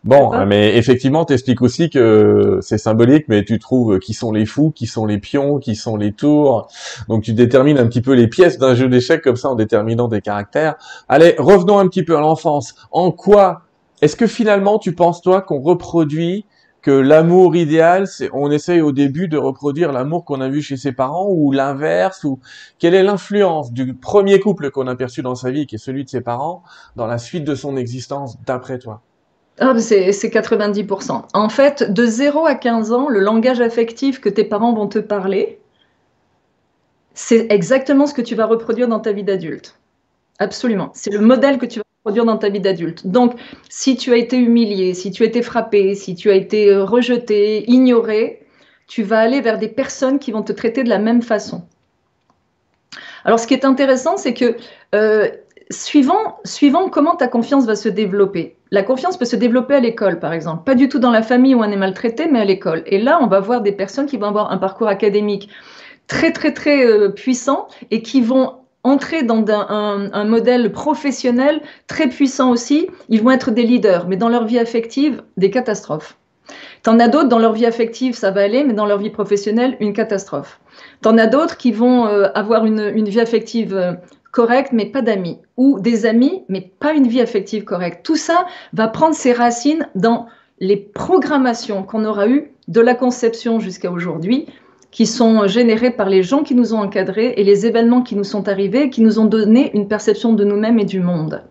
bon, 0.04 0.46
mais 0.46 0.78
effectivement, 0.78 1.26
t'expliques 1.26 1.63
aussi 1.63 1.89
que 1.89 2.60
c'est 2.62 2.78
symbolique, 2.78 3.26
mais 3.30 3.43
tu 3.43 3.58
trouves 3.58 3.73
qui 4.02 4.14
sont 4.14 4.32
les 4.32 4.46
fous, 4.46 4.72
qui 4.72 4.88
sont 4.88 5.06
les 5.06 5.18
pions, 5.18 5.60
qui 5.60 5.76
sont 5.76 5.96
les 5.96 6.14
tours. 6.14 6.68
Donc, 7.08 7.24
tu 7.24 7.34
détermines 7.34 7.78
un 7.78 7.88
petit 7.88 8.02
peu 8.02 8.14
les 8.14 8.28
pièces 8.28 8.58
d'un 8.58 8.76
jeu 8.76 8.88
d'échecs 8.88 9.22
comme 9.22 9.36
ça 9.36 9.50
en 9.50 9.56
déterminant 9.56 10.08
des 10.08 10.22
caractères. 10.22 10.76
Allez, 11.10 11.36
revenons 11.38 11.80
un 11.80 11.88
petit 11.88 12.04
peu 12.04 12.16
à 12.16 12.20
l'enfance. 12.20 12.76
En 12.92 13.12
quoi 13.12 13.64
est-ce 14.04 14.18
que 14.18 14.28
finalement, 14.28 14.80
tu 14.80 14.94
penses 14.94 15.22
toi 15.22 15.42
qu'on 15.42 15.62
reproduit 15.62 16.46
que 16.82 16.92
l'amour 16.92 17.56
idéal, 17.56 18.06
c'est 18.06 18.30
on 18.34 18.52
essaye 18.52 18.82
au 18.82 18.92
début 18.92 19.30
de 19.30 19.38
reproduire 19.38 19.94
l'amour 19.94 20.26
qu'on 20.26 20.42
a 20.42 20.50
vu 20.50 20.62
chez 20.62 20.76
ses 20.76 20.92
parents 20.92 21.30
ou 21.30 21.54
l'inverse 21.54 22.26
ou 22.26 22.42
quelle 22.80 22.96
est 22.96 23.04
l'influence 23.04 23.72
du 23.72 23.94
premier 23.94 24.42
couple 24.42 24.72
qu'on 24.72 24.88
a 24.88 24.98
perçu 24.98 25.22
dans 25.22 25.36
sa 25.36 25.52
vie 25.52 25.66
qui 25.68 25.76
est 25.76 25.78
celui 25.78 26.04
de 26.04 26.10
ses 26.10 26.20
parents 26.20 26.64
dans 26.98 27.08
la 27.08 27.18
suite 27.18 27.46
de 27.46 27.56
son 27.56 27.78
existence 27.78 28.38
d'après 28.46 28.78
toi? 28.78 29.02
Ah, 29.60 29.78
c'est 29.78 30.10
90%. 30.10 31.26
En 31.34 31.50
fait, 31.50 31.92
de 31.92 32.06
0 32.06 32.46
à 32.46 32.56
15 32.56 32.92
ans, 32.92 33.08
le 33.08 33.20
langage 33.20 33.62
affectif 33.62 34.20
que 34.20 34.30
tes 34.30 34.44
parents 34.44 34.74
vont 34.74 34.88
te 34.88 35.00
parler, 35.00 35.60
c'est 37.13 37.52
exactement 37.52 38.08
ce 38.08 38.13
que 38.13 38.22
tu 38.22 38.34
vas 38.34 38.46
reproduire 38.46 38.88
dans 38.88 39.00
ta 39.00 39.12
vie 39.12 39.24
d'adulte. 39.24 39.78
Absolument. 40.39 40.89
C'est 40.96 41.12
le 41.12 41.20
modèle 41.20 41.60
que 41.60 41.68
tu 41.68 41.80
vas 41.80 41.84
produire 42.04 42.26
dans 42.26 42.38
ta 42.38 42.50
vie 42.50 42.60
d'adulte. 42.60 43.06
Donc, 43.06 43.39
si 43.70 43.96
tu 43.96 44.12
as 44.12 44.18
été 44.18 44.38
humilié, 44.38 44.96
si 44.96 45.12
tu 45.12 45.24
as 45.24 45.28
été 45.28 45.44
frappé, 45.44 45.94
si 45.94 46.16
tu 46.16 46.32
as 46.32 46.36
été 46.36 46.70
euh, 46.70 46.84
rejeté, 46.84 47.70
ignoré, 47.70 48.46
tu 48.88 49.04
vas 49.04 49.20
aller 49.20 49.39
vers 49.39 49.60
des 49.60 49.70
personnes 49.70 50.18
qui 50.18 50.32
vont 50.32 50.42
te 50.42 50.52
traiter 50.52 50.84
de 50.84 50.89
la 50.89 51.00
même 51.00 51.22
façon. 51.22 51.63
Alors, 53.24 53.39
ce 53.39 53.48
qui 53.48 53.54
est 53.54 53.66
intéressant, 53.66 54.18
c'est 54.18 54.34
que 54.34 54.58
euh, 54.96 55.30
suivant, 55.69 56.39
suivant 56.43 56.89
comment 56.89 57.15
ta 57.15 57.28
confiance 57.28 57.65
va 57.65 57.76
se 57.76 57.89
développer, 57.89 58.56
la 58.71 58.84
confiance 58.84 59.17
peut 59.17 59.26
se 59.26 59.36
développer 59.36 59.76
à 59.76 59.80
l'école, 59.80 60.19
par 60.19 60.34
exemple. 60.34 60.63
Pas 60.63 60.76
du 60.76 60.89
tout 60.89 60.99
dans 60.99 61.12
la 61.12 61.21
famille 61.21 61.54
où 61.54 61.60
on 61.60 61.63
est 61.63 61.78
maltraité, 61.78 62.28
mais 62.32 62.39
à 62.39 62.45
l'école. 62.45 62.82
Et 62.88 62.99
là, 62.99 63.19
on 63.21 63.28
va 63.28 63.39
voir 63.39 63.62
des 63.62 63.71
personnes 63.71 64.08
qui 64.08 64.17
vont 64.17 64.28
avoir 64.28 64.52
un 64.52 64.58
parcours 64.58 64.88
académique 64.88 65.49
très, 66.08 66.32
très, 66.32 66.54
très 66.54 66.86
euh, 66.86 67.10
puissant 67.10 67.67
et 67.91 68.02
qui 68.02 68.21
vont 68.21 68.54
entrer 68.84 69.23
dans 69.23 69.45
un, 69.47 70.26
modèle 70.26 70.71
professionnel 70.71 71.62
très 71.88 72.10
puissant 72.10 72.52
aussi, 72.52 72.89
ils 73.10 73.21
vont 73.21 73.32
être 73.32 73.52
des 73.52 73.63
leaders, 73.63 74.08
mais 74.08 74.17
dans 74.17 74.28
leur 74.28 74.45
vie 74.45 74.60
affective, 74.60 75.23
des 75.38 75.49
catastrophes. 75.49 76.17
T'en 76.82 76.99
as 76.99 77.08
d'autres, 77.08 77.30
dans 77.30 77.39
leur 77.39 77.54
vie 77.54 77.65
affective, 77.65 78.13
ça 78.13 78.32
va 78.32 78.41
aller, 78.41 78.65
mais 78.65 78.73
dans 78.73 78.86
leur 78.86 78.97
vie 78.97 79.10
professionnelle, 79.10 79.78
une 79.80 79.93
catastrophe. 79.93 80.60
T'en 81.02 81.17
as 81.17 81.28
d'autres 81.28 81.56
qui 81.56 81.71
vont 81.71 82.08
euh, 82.08 82.28
avoir 82.36 82.65
une, 82.65 83.08
vie 83.08 83.21
affective 83.21 83.73
euh, 83.73 83.93
correcte, 84.34 84.72
mais 84.74 84.88
pas 84.88 85.04
d'amis, 85.04 85.38
ou 85.58 85.80
des 85.80 86.06
amis, 86.06 86.43
mais 86.50 86.72
pas 86.80 86.93
une 86.93 87.08
vie 87.08 87.22
affective 87.22 87.63
correcte. 87.63 88.04
Tout 88.04 88.17
ça 88.17 88.46
va 88.74 88.88
prendre 88.88 89.15
ses 89.15 89.32
racines 89.32 89.88
dans 89.96 90.26
les 90.60 90.76
programmations 90.76 91.84
qu'on 91.84 92.04
aura 92.04 92.28
eues 92.28 92.52
de 92.67 92.82
la 92.82 92.96
conception 92.96 93.60
jusqu'à 93.60 93.91
aujourd'hui, 93.91 94.48
qui 94.89 95.06
sont 95.06 95.48
générés 95.48 95.91
par 95.91 96.10
les 96.10 96.24
gens 96.24 96.43
qui 96.43 96.56
nous 96.56 96.74
ont 96.74 96.80
encadrés 96.80 97.34
et 97.38 97.43
les 97.43 97.67
événements 97.67 98.02
qui 98.02 98.15
nous 98.15 98.24
sont 98.24 98.48
arrivés, 98.50 98.89
qui 98.89 99.02
nous 99.02 99.19
ont 99.19 99.26
donné 99.26 99.72
une 99.76 99.88
perception 99.88 100.34
de 100.34 100.43
nous-mêmes 100.43 100.80
et 100.80 100.86
du 100.86 101.00
monde. 101.00 101.43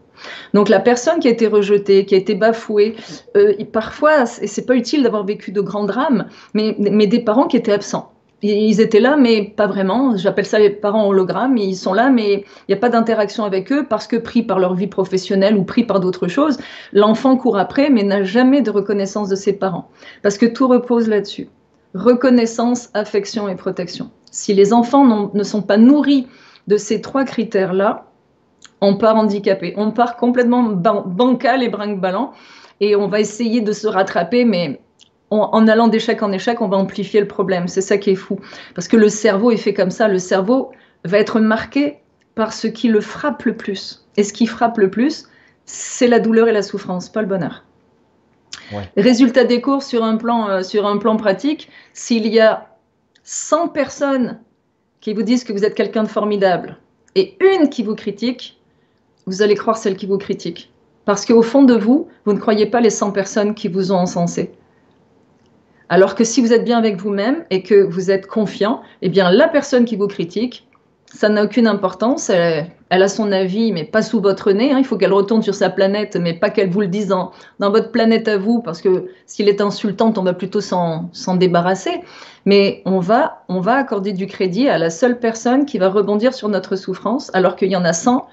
Donc 0.52 0.68
la 0.68 0.80
personne 0.80 1.20
qui 1.20 1.28
a 1.28 1.30
été 1.30 1.46
rejetée, 1.46 2.04
qui 2.04 2.16
a 2.16 2.18
été 2.18 2.34
bafouée, 2.34 2.96
euh, 3.36 3.54
parfois, 3.72 4.24
et 4.40 4.48
c'est 4.48 4.66
pas 4.66 4.74
utile 4.74 5.04
d'avoir 5.04 5.24
vécu 5.24 5.52
de 5.52 5.60
grands 5.60 5.84
drames, 5.84 6.26
mais 6.52 7.06
des 7.06 7.20
parents 7.20 7.46
qui 7.46 7.56
étaient 7.56 7.72
absents. 7.72 8.12
Ils 8.42 8.80
étaient 8.80 9.00
là, 9.00 9.16
mais 9.16 9.44
pas 9.56 9.68
vraiment. 9.68 10.16
J'appelle 10.16 10.46
ça 10.46 10.58
les 10.58 10.70
parents 10.70 11.06
hologrammes. 11.06 11.56
Ils 11.56 11.76
sont 11.76 11.94
là, 11.94 12.10
mais 12.10 12.44
il 12.68 12.70
n'y 12.70 12.74
a 12.74 12.78
pas 12.78 12.88
d'interaction 12.88 13.44
avec 13.44 13.70
eux 13.70 13.86
parce 13.88 14.08
que 14.08 14.16
pris 14.16 14.42
par 14.42 14.58
leur 14.58 14.74
vie 14.74 14.88
professionnelle 14.88 15.56
ou 15.56 15.62
pris 15.62 15.84
par 15.84 16.00
d'autres 16.00 16.26
choses, 16.26 16.58
l'enfant 16.92 17.36
court 17.36 17.56
après, 17.56 17.88
mais 17.88 18.02
n'a 18.02 18.24
jamais 18.24 18.60
de 18.60 18.70
reconnaissance 18.70 19.28
de 19.28 19.36
ses 19.36 19.52
parents. 19.52 19.88
Parce 20.22 20.38
que 20.38 20.46
tout 20.46 20.66
repose 20.66 21.08
là-dessus 21.08 21.48
reconnaissance, 21.94 22.90
affection 22.94 23.48
et 23.48 23.54
protection. 23.54 24.10
Si 24.30 24.54
les 24.54 24.72
enfants 24.72 25.30
ne 25.32 25.42
sont 25.42 25.62
pas 25.62 25.76
nourris 25.76 26.26
de 26.66 26.76
ces 26.76 27.00
trois 27.00 27.24
critères-là, 27.24 28.06
on 28.80 28.96
part 28.96 29.16
handicapé, 29.16 29.74
on 29.76 29.90
part 29.90 30.16
complètement 30.16 30.62
bancal 30.62 31.62
et 31.62 31.68
brinque-ballant, 31.68 32.32
et 32.80 32.96
on 32.96 33.08
va 33.08 33.20
essayer 33.20 33.60
de 33.60 33.72
se 33.72 33.86
rattraper, 33.86 34.44
mais 34.44 34.80
en 35.40 35.66
allant 35.68 35.88
d'échec 35.88 36.22
en 36.22 36.32
échec, 36.32 36.60
on 36.60 36.68
va 36.68 36.76
amplifier 36.76 37.20
le 37.20 37.28
problème. 37.28 37.68
C'est 37.68 37.80
ça 37.80 37.98
qui 37.98 38.10
est 38.10 38.16
fou. 38.16 38.38
Parce 38.74 38.88
que 38.88 38.96
le 38.96 39.08
cerveau 39.08 39.50
est 39.50 39.56
fait 39.56 39.74
comme 39.74 39.90
ça. 39.90 40.08
Le 40.08 40.18
cerveau 40.18 40.72
va 41.04 41.18
être 41.18 41.40
marqué 41.40 41.98
par 42.34 42.52
ce 42.52 42.66
qui 42.66 42.88
le 42.88 43.00
frappe 43.00 43.44
le 43.44 43.56
plus. 43.56 44.06
Et 44.16 44.24
ce 44.24 44.32
qui 44.32 44.46
frappe 44.46 44.78
le 44.78 44.90
plus, 44.90 45.26
c'est 45.64 46.06
la 46.06 46.18
douleur 46.18 46.48
et 46.48 46.52
la 46.52 46.62
souffrance, 46.62 47.08
pas 47.08 47.22
le 47.22 47.28
bonheur. 47.28 47.64
Résultat 48.96 49.44
des 49.44 49.60
cours 49.60 49.82
sur 49.82 50.02
un 50.02 50.16
plan, 50.16 50.48
euh, 50.48 50.62
sur 50.62 50.86
un 50.86 50.96
plan 50.96 51.16
pratique, 51.16 51.68
s'il 51.92 52.26
y 52.26 52.40
a 52.40 52.68
100 53.24 53.68
personnes 53.68 54.40
qui 55.00 55.12
vous 55.12 55.22
disent 55.22 55.44
que 55.44 55.52
vous 55.52 55.64
êtes 55.64 55.74
quelqu'un 55.74 56.04
de 56.04 56.08
formidable 56.08 56.78
et 57.14 57.36
une 57.40 57.68
qui 57.68 57.82
vous 57.82 57.94
critique, 57.94 58.60
vous 59.26 59.42
allez 59.42 59.56
croire 59.56 59.76
celle 59.76 59.96
qui 59.96 60.06
vous 60.06 60.16
critique. 60.16 60.72
Parce 61.04 61.26
qu'au 61.26 61.42
fond 61.42 61.64
de 61.64 61.74
vous, 61.74 62.08
vous 62.24 62.32
ne 62.32 62.38
croyez 62.38 62.66
pas 62.66 62.80
les 62.80 62.90
100 62.90 63.12
personnes 63.12 63.54
qui 63.54 63.68
vous 63.68 63.92
ont 63.92 63.96
encensé. 63.96 64.52
Alors 65.92 66.14
que 66.14 66.24
si 66.24 66.40
vous 66.40 66.54
êtes 66.54 66.64
bien 66.64 66.78
avec 66.78 66.96
vous-même 66.96 67.44
et 67.50 67.62
que 67.62 67.74
vous 67.74 68.10
êtes 68.10 68.26
confiant, 68.26 68.80
eh 69.02 69.10
bien 69.10 69.30
la 69.30 69.46
personne 69.46 69.84
qui 69.84 69.96
vous 69.96 70.06
critique, 70.06 70.66
ça 71.04 71.28
n'a 71.28 71.44
aucune 71.44 71.66
importance. 71.66 72.30
Elle, 72.30 72.72
a 72.88 73.08
son 73.08 73.30
avis, 73.30 73.72
mais 73.72 73.84
pas 73.84 74.00
sous 74.00 74.22
votre 74.22 74.52
nez. 74.52 74.72
Hein. 74.72 74.78
Il 74.78 74.86
faut 74.86 74.96
qu'elle 74.96 75.12
retourne 75.12 75.42
sur 75.42 75.54
sa 75.54 75.68
planète, 75.68 76.16
mais 76.16 76.32
pas 76.32 76.48
qu'elle 76.48 76.70
vous 76.70 76.80
le 76.80 76.86
dise 76.86 77.08
dans, 77.08 77.32
votre 77.58 77.90
planète 77.90 78.26
à 78.26 78.38
vous, 78.38 78.62
parce 78.62 78.80
que 78.80 79.10
s'il 79.26 79.50
est 79.50 79.60
insultant, 79.60 80.14
on 80.16 80.22
va 80.22 80.32
plutôt 80.32 80.62
s'en 80.62 81.36
débarrasser. 81.36 82.00
Mais 82.46 82.80
on 82.86 82.98
va, 82.98 83.44
on 83.50 83.60
va 83.60 83.74
accorder 83.74 84.14
du 84.14 84.26
crédit 84.26 84.70
à 84.70 84.78
la 84.78 84.88
seule 84.88 85.18
personne 85.18 85.66
qui 85.66 85.76
va 85.76 85.90
rebondir 85.90 86.32
sur 86.32 86.48
notre 86.48 86.74
souffrance, 86.74 87.30
alors 87.34 87.54
qu'il 87.54 87.68
y 87.68 87.76
en 87.76 87.84
a 87.84 87.92
100, 87.92 88.26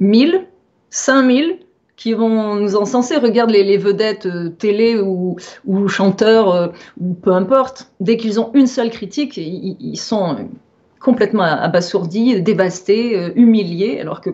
1000, 0.00 0.46
5000 0.90 1.58
qui 1.96 2.12
vont 2.12 2.56
nous 2.56 2.76
encenser. 2.76 3.16
Regarde 3.16 3.50
les, 3.50 3.76
vedettes 3.78 4.26
euh, 4.26 4.50
télé 4.50 4.98
ou, 4.98 5.36
chanteurs, 5.88 6.50
euh, 6.50 6.68
ou 7.00 7.14
peu 7.14 7.32
importe. 7.32 7.90
Dès 8.00 8.16
qu'ils 8.16 8.38
ont 8.38 8.50
une 8.54 8.66
seule 8.66 8.90
critique, 8.90 9.36
ils 9.36 9.96
sont 9.96 10.48
complètement 11.00 11.44
abasourdi, 11.44 12.42
dévasté, 12.42 13.18
euh, 13.18 13.30
humilié, 13.36 14.00
alors 14.00 14.20
que 14.20 14.30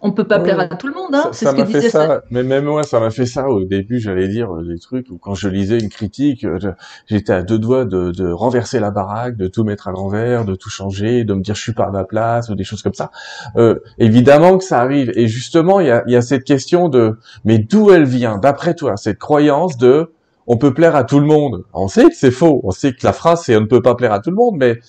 on 0.00 0.12
peut 0.12 0.24
pas 0.24 0.38
plaire 0.38 0.60
à 0.60 0.66
tout 0.66 0.86
le 0.86 0.94
monde. 0.94 1.14
Hein. 1.14 1.30
Ça 1.32 1.52
m'a 1.52 1.66
fait 1.66 1.90
ça. 1.90 2.22
Mais 2.30 2.42
même 2.42 2.64
moi, 2.64 2.82
ça 2.82 3.00
m'a 3.00 3.10
fait 3.10 3.26
ça 3.26 3.48
au 3.48 3.64
début. 3.64 3.98
J'allais 4.00 4.28
dire 4.28 4.54
des 4.62 4.78
trucs 4.78 5.10
où 5.10 5.18
quand 5.18 5.34
je 5.34 5.48
lisais 5.48 5.78
une 5.78 5.88
critique, 5.88 6.44
euh, 6.44 6.58
j'étais 7.06 7.32
à 7.32 7.42
deux 7.42 7.58
doigts 7.58 7.84
de, 7.84 8.10
de, 8.10 8.30
renverser 8.30 8.80
la 8.80 8.90
baraque, 8.90 9.36
de 9.36 9.48
tout 9.48 9.64
mettre 9.64 9.88
à 9.88 9.92
l'envers, 9.92 10.44
de 10.44 10.54
tout 10.54 10.70
changer, 10.70 11.24
de 11.24 11.34
me 11.34 11.42
dire 11.42 11.54
je 11.54 11.62
suis 11.62 11.72
pas 11.72 11.84
à 11.84 11.90
ma 11.90 12.04
place 12.04 12.48
ou 12.48 12.54
des 12.54 12.64
choses 12.64 12.82
comme 12.82 12.94
ça. 12.94 13.10
Euh, 13.56 13.80
évidemment 13.98 14.58
que 14.58 14.64
ça 14.64 14.80
arrive. 14.80 15.12
Et 15.14 15.26
justement, 15.26 15.80
il 15.80 15.88
y 15.88 15.90
a, 15.90 16.02
y 16.06 16.16
a 16.16 16.22
cette 16.22 16.44
question 16.44 16.88
de 16.88 17.16
mais 17.44 17.58
d'où 17.58 17.90
elle 17.90 18.04
vient, 18.04 18.38
d'après 18.38 18.74
toi, 18.74 18.96
cette 18.96 19.18
croyance 19.18 19.76
de 19.76 20.12
on 20.46 20.56
peut 20.56 20.72
plaire 20.72 20.96
à 20.96 21.04
tout 21.04 21.20
le 21.20 21.26
monde. 21.26 21.64
On 21.74 21.88
sait 21.88 22.04
que 22.04 22.14
c'est 22.14 22.30
faux. 22.30 22.60
On 22.64 22.70
sait 22.70 22.92
que 22.92 23.04
la 23.04 23.12
phrase 23.12 23.42
c'est 23.44 23.56
on 23.56 23.60
ne 23.60 23.66
peut 23.66 23.82
pas 23.82 23.94
plaire 23.94 24.12
à 24.12 24.20
tout 24.20 24.30
le 24.30 24.36
monde, 24.36 24.56
mais 24.56 24.80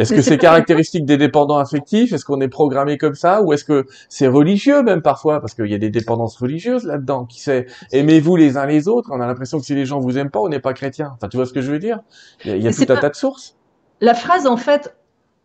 est-ce 0.00 0.14
que 0.14 0.22
c'est 0.22 0.38
caractéristique 0.38 1.04
des 1.04 1.16
dépendants 1.16 1.58
affectifs? 1.58 2.12
Est-ce 2.12 2.24
qu'on 2.24 2.40
est 2.40 2.48
programmé 2.48 2.98
comme 2.98 3.14
ça? 3.14 3.42
Ou 3.42 3.52
est-ce 3.52 3.64
que 3.64 3.86
c'est 4.08 4.26
religieux 4.26 4.82
même 4.82 5.02
parfois? 5.02 5.40
Parce 5.40 5.54
qu'il 5.54 5.66
y 5.66 5.74
a 5.74 5.78
des 5.78 5.90
dépendances 5.90 6.36
religieuses 6.36 6.84
là-dedans. 6.84 7.26
Qui 7.26 7.40
sait? 7.40 7.66
Aimez-vous 7.92 8.36
les 8.36 8.56
uns 8.56 8.66
les 8.66 8.88
autres? 8.88 9.10
On 9.12 9.20
a 9.20 9.26
l'impression 9.26 9.58
que 9.58 9.64
si 9.66 9.74
les 9.74 9.84
gens 9.84 10.00
vous 10.00 10.18
aiment 10.18 10.30
pas, 10.30 10.40
on 10.40 10.48
n'est 10.48 10.60
pas 10.60 10.72
chrétien. 10.72 11.12
Enfin, 11.14 11.28
tu 11.28 11.36
vois 11.36 11.46
ce 11.46 11.52
que 11.52 11.60
je 11.60 11.70
veux 11.70 11.78
dire? 11.78 12.00
Il 12.44 12.56
y 12.56 12.66
a, 12.66 12.72
tout 12.72 12.92
un 12.92 12.96
tas 12.96 13.10
de 13.10 13.14
sources. 13.14 13.56
La 14.00 14.14
phrase, 14.14 14.46
en 14.46 14.56
fait, 14.56 14.96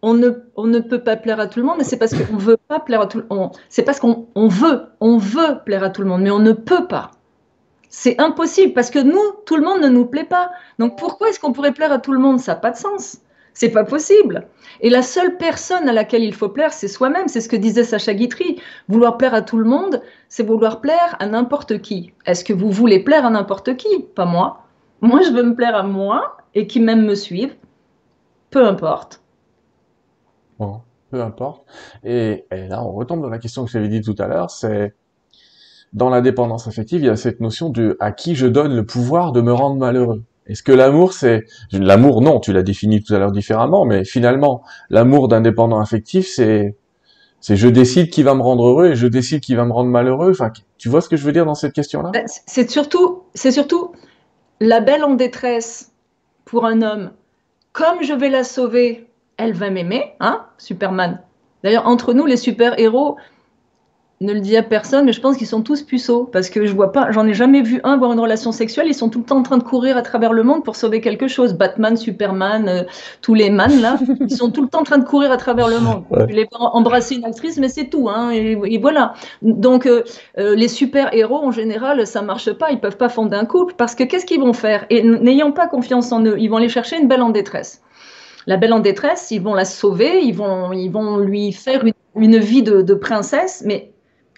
on 0.02 0.13
ne, 0.13 0.30
on 0.56 0.68
ne 0.68 0.80
peut 0.80 1.04
pas 1.04 1.18
plaire 1.18 1.39
à 1.39 1.48
tout 1.48 1.60
le 1.60 1.65
monde, 1.65 1.76
mais 1.78 1.84
c'est 1.84 1.98
parce 1.98 2.13
qu'on 2.13 2.38
veut 2.38 2.58
pas 2.68 2.80
plaire 2.80 3.02
à 3.02 3.08
tout 3.08 3.18
le 3.20 3.36
monde. 3.36 3.52
C'est 3.70 3.84
parce 3.84 4.00
qu'on 4.00 4.28
on 4.36 4.48
veut, 4.48 4.84
on 5.00 5.18
veut 5.18 5.60
plaire 5.65 5.84
à 5.84 5.89
tout 5.89 6.02
le 6.02 6.08
monde, 6.08 6.22
mais 6.22 6.32
on 6.32 6.39
ne 6.39 6.54
peut 6.54 6.88
pas. 6.88 7.12
C'est 7.89 8.20
impossible 8.22 8.74
parce 8.74 8.89
que 8.89 9.00
nous, 9.00 9.22
tout 9.46 9.56
le 9.56 9.63
monde 9.63 9.82
ne 9.82 9.88
nous 9.88 10.06
plaît 10.06 10.26
pas. 10.26 10.52
Donc 10.80 10.98
pourquoi 10.98 11.30
est-ce 11.30 11.39
qu'on 11.39 11.54
pourrait 11.54 11.72
plaire 11.72 11.91
à 11.91 12.00
tout 12.00 12.12
le 12.12 12.20
monde? 12.20 12.39
Ça 12.39 12.54
n'a 12.54 12.60
pas 12.60 12.72
de 12.72 12.78
sens. 12.78 13.20
C'est 13.56 13.70
pas 13.70 13.86
possible. 13.86 14.48
Et 14.82 14.89
la 14.89 15.02
seule 15.02 15.38
personne 15.38 15.88
à 15.88 15.94
laquelle 15.94 16.24
il 16.24 16.34
faut 16.34 16.50
plaire, 16.50 16.74
c'est 16.74 16.89
soi-même. 16.89 17.30
C'est 17.30 17.39
ce 17.39 17.48
que 17.48 17.56
disait 17.56 17.86
Sacha 17.86 18.13
Guitry. 18.13 18.62
Vouloir 18.89 19.18
plaire 19.18 19.34
à 19.34 19.41
tout 19.41 19.58
le 19.58 19.63
monde, 19.63 20.02
c'est 20.28 20.46
vouloir 20.46 20.82
plaire 20.82 21.15
à 21.20 21.26
n'importe 21.26 21.82
qui. 21.82 22.13
Est-ce 22.26 22.44
que 22.44 22.52
vous 22.52 22.70
voulez 22.70 23.00
plaire 23.00 23.26
à 23.26 23.30
n'importe 23.30 23.78
qui? 23.78 24.04
Pas 24.13 24.26
moi. 24.26 24.65
Moi, 25.00 25.22
je 25.22 25.32
veux 25.32 25.44
me 25.44 25.56
plaire 25.56 25.76
à 25.76 25.84
moi 25.84 26.36
et 26.54 26.68
qui 26.68 26.82
même 26.82 27.06
me 27.06 27.15
suivent. 27.15 27.56
Peu 28.50 28.68
importe. 28.68 29.24
Bon, 30.60 30.82
peu 31.10 31.22
importe. 31.22 31.65
Et, 32.04 32.46
et 32.52 32.68
là, 32.68 32.84
on 32.84 32.91
retombe 32.91 33.22
dans 33.22 33.30
la 33.30 33.39
question 33.39 33.63
que 33.63 33.72
j'avais 33.72 33.88
dit 33.88 34.02
tout 34.02 34.15
à 34.20 34.28
l'heure, 34.28 34.52
c'est 34.52 34.94
dans 35.94 36.10
la 36.10 36.20
dépendance 36.20 36.68
affective, 36.68 37.00
il 37.00 37.06
y 37.06 37.10
a 37.10 37.15
cette 37.15 37.39
notion 37.39 37.70
de 37.70 37.96
à 38.02 38.12
qui 38.12 38.36
je 38.36 38.48
donne 38.48 38.76
le 38.76 38.86
pouvoir 38.86 39.32
de 39.32 39.39
me 39.39 39.54
rendre 39.54 39.78
malheureux. 39.78 40.24
Est-ce 40.47 40.63
que 40.63 40.71
l'amour, 40.71 41.13
c'est 41.13 41.45
l'amour 41.71 42.21
Non, 42.21 42.39
tu 42.39 42.53
l'as 42.53 42.63
défini 42.63 43.03
tout 43.03 43.13
à 43.13 43.19
l'heure 43.19 43.31
différemment, 43.31 43.86
mais 43.86 44.05
finalement, 44.05 44.63
l'amour 44.89 45.27
d'indépendant 45.27 45.79
affectif, 45.79 46.27
c'est 46.27 46.75
c'est 47.41 47.55
je 47.55 47.67
décide 47.67 48.10
qui 48.10 48.23
va 48.23 48.34
me 48.34 48.41
rendre 48.41 48.65
heureux 48.67 48.88
et 48.88 48.95
je 48.95 49.05
décide 49.05 49.39
qui 49.39 49.53
va 49.53 49.65
me 49.65 49.71
rendre 49.71 49.91
malheureux. 49.91 50.31
Enfin, 50.31 50.51
tu 50.79 50.89
vois 50.89 51.01
ce 51.01 51.10
que 51.10 51.15
je 51.15 51.23
veux 51.23 51.31
dire 51.31 51.45
dans 51.45 51.53
cette 51.53 51.73
question-là? 51.73 52.10
Ben, 52.12 52.25
C'est 52.47 52.71
surtout, 52.71 53.21
c'est 53.36 53.51
surtout 53.51 53.91
la 54.60 54.79
belle 54.79 55.03
en 55.03 55.13
détresse 55.13 55.91
pour 56.45 56.65
un 56.65 56.81
homme. 56.81 57.12
Comme 57.71 58.01
je 58.01 58.13
vais 58.13 58.29
la 58.29 58.43
sauver, 58.43 59.08
elle 59.38 59.53
va 59.53 59.69
m'aimer, 59.69 60.13
hein, 60.21 60.45
Superman. 60.58 61.21
D'ailleurs, 61.63 61.88
entre 61.88 62.13
nous, 62.13 62.25
les 62.25 62.38
super-héros, 62.38 63.17
ne 64.25 64.33
le 64.33 64.39
dit 64.39 64.57
à 64.57 64.63
personne, 64.63 65.05
mais 65.05 65.13
je 65.13 65.21
pense 65.21 65.38
qu'ils 65.38 65.47
sont 65.47 65.61
tous 65.61 65.81
puceaux 65.81 66.25
parce 66.25 66.49
que 66.49 66.65
je 66.65 66.73
vois 66.73 66.91
pas, 66.91 67.11
j'en 67.11 67.25
ai 67.27 67.33
jamais 67.33 67.61
vu 67.61 67.79
un 67.83 67.93
avoir 67.93 68.11
une 68.13 68.19
relation 68.19 68.51
sexuelle. 68.51 68.88
Ils 68.88 68.95
sont 68.95 69.09
tout 69.09 69.19
le 69.19 69.25
temps 69.25 69.38
en 69.38 69.43
train 69.43 69.57
de 69.57 69.63
courir 69.63 69.97
à 69.97 70.01
travers 70.01 70.33
le 70.33 70.43
monde 70.43 70.63
pour 70.63 70.75
sauver 70.75 71.01
quelque 71.01 71.27
chose. 71.27 71.53
Batman, 71.53 71.97
Superman, 71.97 72.67
euh, 72.67 72.83
tous 73.21 73.33
les 73.33 73.49
man 73.49 73.81
là, 73.81 73.97
ils 74.19 74.35
sont 74.35 74.51
tout 74.51 74.61
le 74.61 74.67
temps 74.67 74.81
en 74.81 74.83
train 74.83 74.97
de 74.97 75.05
courir 75.05 75.31
à 75.31 75.38
travers 75.38 75.67
le 75.67 75.79
monde. 75.79 76.03
Ouais. 76.11 76.27
les 76.27 76.47
embrasser 76.51 77.15
une 77.15 77.25
actrice, 77.25 77.57
mais 77.57 77.69
c'est 77.69 77.89
tout. 77.89 78.09
Hein, 78.09 78.31
et, 78.31 78.77
voilà. 78.77 79.13
Donc 79.41 79.85
euh, 79.85 80.03
euh, 80.38 80.55
les 80.55 80.67
super 80.67 81.13
héros 81.13 81.38
en 81.38 81.51
général, 81.51 82.05
ça 82.05 82.21
marche 82.21 82.51
pas. 82.51 82.71
Ils 82.71 82.79
peuvent 82.79 82.97
pas 82.97 83.09
fonder 83.09 83.38
un 83.38 83.45
couple 83.45 83.73
parce 83.77 83.95
que 83.95 84.03
qu'est-ce 84.03 84.25
qu'ils 84.25 84.41
vont 84.41 84.53
faire? 84.53 84.85
Et 84.89 85.03
n'ayant 85.03 85.51
pas 85.51 85.67
confiance 85.67 86.11
en 86.11 86.23
eux, 86.25 86.35
ils 86.38 86.49
vont 86.49 86.57
aller 86.57 86.69
chercher 86.69 86.97
une 86.97 87.07
belle 87.07 87.21
en 87.21 87.29
détresse. 87.29 87.81
La 88.47 88.57
belle 88.57 88.73
en 88.73 88.79
détresse, 88.79 89.31
ils 89.31 89.41
vont 89.41 89.55
la 89.55 89.65
sauver, 89.65 90.21
ils 90.21 90.35
vont, 90.35 90.71
ils 90.71 90.89
vont 90.89 91.17
lui 91.17 91.51
faire 91.51 91.83
une, 92.15 92.38
vie 92.38 92.61
de, 92.61 92.81
de 92.81 92.93
princesse, 92.93 93.63
mais 93.65 93.94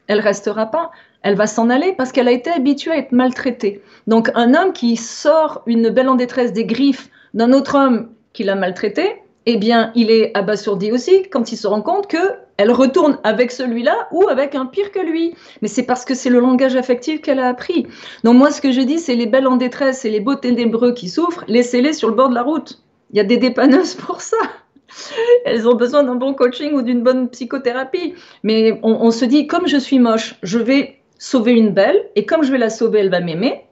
elle 0.08 0.20
restera 0.20 0.68
pas. 0.68 0.92
Elle 1.22 1.36
va 1.36 1.48
s'en 1.48 1.70
aller 1.70 1.94
parce 1.98 2.12
qu'elle 2.12 2.28
a 2.28 2.32
été 2.32 2.50
habituée 2.50 2.92
à 2.92 2.98
être 2.98 3.12
maltraitée. 3.12 3.82
Donc 4.08 4.32
un 4.36 4.54
homme 4.54 4.74
qui 4.74 4.96
sort 4.96 5.64
une 5.66 5.90
belle 5.90 6.10
en 6.10 6.16
détresse 6.16 6.54
des 6.54 6.66
griffes 6.66 7.10
d'un 7.34 7.52
autre 7.54 7.76
homme 7.76 8.10
qui 8.34 8.44
l'a 8.44 8.56
maltraité, 8.56 9.22
eh 9.50 9.56
bien, 9.56 9.92
il 9.96 10.12
est 10.12 10.36
abasourdi 10.36 10.92
aussi 10.92 11.24
quand 11.30 11.52
il 11.52 11.58
se 11.58 11.68
rend 11.68 11.82
compte 11.82 12.08
que 12.08 12.18
elle 12.58 12.72
retourne 12.72 13.20
avec 13.24 13.52
celui-là 13.52 14.10
ou 14.12 14.28
avec 14.28 14.56
un 14.56 14.66
pire 14.66 14.92
que 14.92 15.00
lui. 15.00 15.36
Mais 15.62 15.68
c'est 15.68 15.84
parce 15.84 16.04
que 16.04 16.16
c'est 16.16 16.30
le 16.30 16.40
langage 16.40 16.76
affectif 16.76 17.22
qu'elle 17.22 17.40
a 17.40 17.48
appris. 17.48 17.88
Donc 18.24 18.36
moi, 18.36 18.52
ce 18.52 18.62
que 18.62 18.72
je 18.72 18.82
dis, 18.82 19.00
c'est 19.00 19.16
les 19.16 19.28
belles 19.28 19.48
en 19.48 19.56
détresse 19.56 20.04
et 20.06 20.10
les 20.10 20.20
beaux 20.20 20.36
ténébreux 20.36 20.94
qui 20.94 21.08
souffrent, 21.08 21.46
laissez-les 21.48 21.94
sur 21.94 22.10
le 22.10 22.16
bord 22.16 22.30
de 22.30 22.36
la 22.36 22.44
route. 22.44 22.82
Il 23.12 23.18
y 23.18 23.20
a 23.20 23.24
des 23.24 23.38
dépanneuses 23.38 23.96
pour 23.96 24.22
ça. 24.22 24.38
Elles 25.46 25.68
ont 25.68 25.76
besoin 25.76 26.04
d'un 26.04 26.16
bon 26.16 26.34
coaching 26.34 26.74
ou 26.74 26.82
d'une 26.82 27.04
bonne 27.04 27.30
psychothérapie. 27.30 28.16
Mais 28.44 28.80
on, 28.84 29.12
se 29.12 29.26
dit, 29.26 29.48
comme 29.48 29.68
je 29.68 29.78
suis 29.78 30.00
moche, 30.00 30.36
je 30.44 30.60
vais 30.60 31.00
sauver 31.20 31.54
une 31.54 31.72
belle, 31.72 32.10
et 32.16 32.26
comme 32.26 32.44
je 32.44 32.52
vais 32.52 32.58
la 32.58 32.70
sauver, 32.70 33.00
elle 33.00 33.10
va 33.10 33.20
m'aimer. 33.20 33.66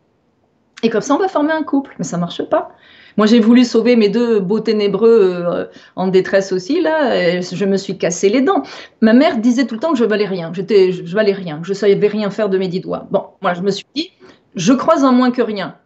Et 0.84 0.90
comme 0.90 1.02
ça, 1.02 1.16
on 1.16 1.20
va 1.20 1.28
former 1.28 1.54
un 1.54 1.64
couple. 1.64 1.96
Mais 2.00 2.06
ça 2.06 2.18
marche 2.18 2.44
pas. 2.44 2.72
Moi, 3.18 3.28
j'ai 3.28 3.40
voulu 3.40 3.64
sauver 3.64 3.96
mes 3.96 4.10
deux 4.10 4.40
beaux 4.42 4.60
ténébreux 4.60 5.44
euh, 5.46 5.66
en 5.96 6.08
détresse 6.08 6.52
aussi, 6.52 6.82
là. 6.82 7.40
je 7.40 7.66
me 7.66 7.78
suis 7.78 7.98
cassé 7.98 8.28
les 8.28 8.42
dents. 8.42 8.64
Ma 9.00 9.14
mère 9.14 9.38
disait 9.38 9.66
tout 9.66 9.76
le 9.76 9.80
temps 9.80 9.94
que 9.94 9.98
je 9.98 10.04
valais 10.04 10.26
rien. 10.26 10.52
J'étais, 10.54 10.92
je, 10.92 11.16
valais 11.16 11.32
rien. 11.32 11.62
Je 11.64 11.74
savais 11.74 11.96
rien 12.08 12.30
faire 12.30 12.50
de 12.50 12.58
mes 12.58 12.68
dix 12.68 12.82
doigts. 12.82 13.08
Bon, 13.12 13.24
moi, 13.42 13.54
je 13.54 13.62
me 13.62 13.72
suis 13.72 13.86
dit, 13.96 14.12
je 14.56 14.74
croise 14.74 15.06
un 15.06 15.14
moins 15.14 15.32
que 15.32 15.42
rien. 15.42 15.78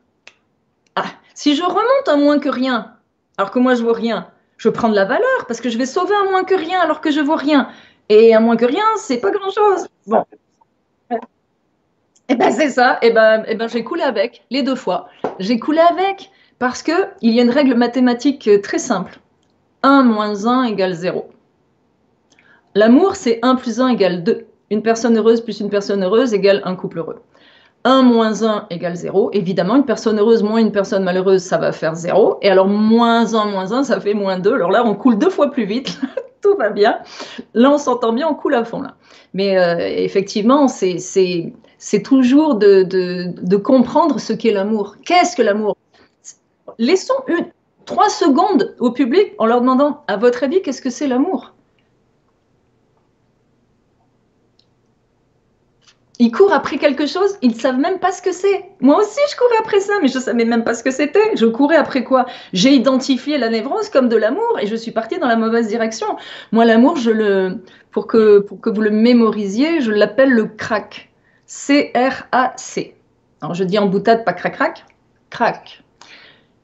Ah, 0.95 1.05
si 1.35 1.55
je 1.55 1.61
remonte 1.61 2.07
un 2.07 2.17
moins 2.17 2.39
que 2.39 2.49
rien, 2.49 2.93
alors 3.37 3.51
que 3.51 3.59
moi, 3.59 3.75
je 3.75 3.83
vois 3.83 3.93
rien, 3.93 4.27
je 4.60 4.69
prends 4.69 4.89
de 4.89 4.95
la 4.95 5.06
valeur 5.06 5.45
parce 5.48 5.62
que 5.62 5.69
je 5.69 5.78
vais 5.78 5.88
sauver 5.88 6.13
un 6.13 6.30
moins 6.30 6.43
que 6.43 6.54
rien 6.54 6.80
alors 6.82 7.02
que 7.02 7.10
je 7.10 7.22
vois 7.22 7.38
rien. 7.38 7.69
Et 8.10 8.36
un 8.36 8.41
moins 8.41 8.58
que 8.58 8.65
rien, 8.65 8.84
c'est 8.98 9.17
pas 9.17 9.32
grand 9.32 9.50
chose. 9.50 9.88
Bon. 10.06 10.24
Et 11.12 12.34
eh 12.34 12.36
ben 12.36 12.52
c'est 12.52 12.69
ça. 12.69 13.00
Et 13.02 13.08
eh 13.08 13.12
ben, 13.12 13.41
et 13.41 13.54
eh 13.54 13.56
ben 13.56 13.67
j'ai 13.67 13.84
coulé 13.84 14.04
avec 14.04 14.43
les 14.52 14.62
deux 14.62 14.76
fois. 14.76 15.08
J'ai 15.39 15.58
coulé 15.58 15.80
avec 15.80 16.30
parce 16.60 16.84
que 16.84 16.91
il 17.22 17.34
y 17.34 17.39
a 17.39 17.43
une 17.43 17.50
règle 17.50 17.74
mathématique 17.74 18.50
très 18.62 18.78
simple. 18.78 19.19
1 19.82 20.04
moins 20.04 20.45
1 20.45 20.63
égale 20.65 20.93
0. 20.93 21.30
L'amour, 22.76 23.15
c'est 23.15 23.39
1 23.41 23.56
plus 23.56 23.80
1 23.80 23.88
égale 23.88 24.24
2. 24.24 24.45
Une 24.72 24.84
personne 24.84 25.17
heureuse 25.17 25.41
plus 25.41 25.62
une 25.62 25.69
personne 25.69 26.04
heureuse 26.04 26.34
égale 26.34 26.62
un 26.65 26.76
couple 26.76 27.00
heureux. 27.00 27.22
1 27.83 28.01
moins 28.01 28.43
1 28.43 28.67
égale 28.69 28.95
0. 28.95 29.31
Évidemment, 29.33 29.75
une 29.75 29.85
personne 29.85 30.19
heureuse 30.19 30.43
moins 30.43 30.59
une 30.59 30.71
personne 30.71 31.03
malheureuse, 31.03 31.41
ça 31.41 31.57
va 31.57 31.71
faire 31.71 31.95
0. 31.95 32.39
Et 32.41 32.49
alors, 32.49 32.67
moins 32.67 33.33
1 33.33 33.45
moins 33.45 33.71
1, 33.71 33.83
ça 33.83 33.99
fait 33.99 34.13
moins 34.13 34.37
2. 34.39 34.53
Alors 34.53 34.71
là, 34.71 34.85
on 34.85 34.95
coule 34.95 35.17
deux 35.17 35.29
fois 35.29 35.51
plus 35.51 35.65
vite. 35.65 35.99
Tout 36.41 36.55
va 36.57 36.69
bien. 36.69 36.99
Là, 37.53 37.71
on 37.71 37.77
s'entend 37.77 38.13
bien, 38.13 38.27
on 38.27 38.33
coule 38.33 38.55
à 38.55 38.63
fond. 38.63 38.81
là. 38.81 38.95
Mais 39.33 39.57
euh, 39.57 39.77
effectivement, 39.79 40.67
c'est 40.67 42.03
toujours 42.03 42.55
de, 42.55 42.83
de, 42.83 43.33
de, 43.41 43.57
comprendre 43.57 44.19
ce 44.19 44.33
qu'est 44.33 44.51
l'amour. 44.51 44.95
Qu'est-ce 45.05 45.35
que 45.35 45.41
l'amour? 45.41 45.75
Laissons 46.77 47.21
une, 47.27 47.45
trois 47.85 48.09
secondes 48.09 48.75
au 48.79 48.91
public 48.91 49.33
en 49.37 49.45
leur 49.45 49.61
demandant, 49.61 50.03
à 50.07 50.15
votre 50.15 50.43
avis, 50.43 50.61
qu'est-ce 50.61 50.81
que 50.81 50.89
c'est 50.89 51.07
l'amour? 51.07 51.53
Ils 56.21 56.32
courent 56.32 56.51
après 56.51 56.77
quelque 56.77 57.05
chose, 57.05 57.38
ils 57.41 57.51
ne 57.51 57.55
savent 57.55 57.79
même 57.79 57.97
pas 57.97 58.12
ce 58.12 58.21
que 58.21 58.34
c'est. 58.34 58.65
Moi 58.82 58.97
aussi, 58.97 59.19
je 59.32 59.38
courais 59.38 59.58
après 59.58 59.79
ça, 59.79 59.93
mais 60.01 60.10
je 60.10 60.17
ne 60.17 60.23
savais 60.23 60.43
même 60.43 60.65
pas 60.65 60.73
ce 60.73 60.84
que 60.84 60.91
c'était. 60.91 61.36
Je 61.38 61.45
courais 61.45 61.77
après 61.77 62.03
quoi? 62.03 62.25
J'ai 62.51 62.73
identifié 62.73 63.38
la 63.38 63.47
névrose 63.47 63.89
comme 63.89 64.10
de 64.10 64.17
l'amour 64.17 64.60
et 64.62 64.67
je 64.67 64.75
suis 64.75 64.91
partie 64.91 65.17
dans 65.17 65.27
la 65.27 65.38
mauvaise 65.38 65.69
direction. 65.69 66.17
Moi, 66.51 66.65
l'amour, 66.65 66.97
pour 67.91 68.08
que, 68.08 68.45
vous 68.69 68.82
le 68.82 68.89
mémorisiez, 68.89 69.79
je 69.79 69.91
l'appelle 69.91 70.32
le 70.32 70.45
crack. 70.45 71.10
C-R-A-C. 71.45 72.95
Alors 73.41 73.55
je 73.55 73.63
dis 73.63 73.79
en 73.79 73.86
boutade, 73.86 74.25
pas 74.25 74.34
crac-crac, 74.34 74.86
crac. 75.29 75.84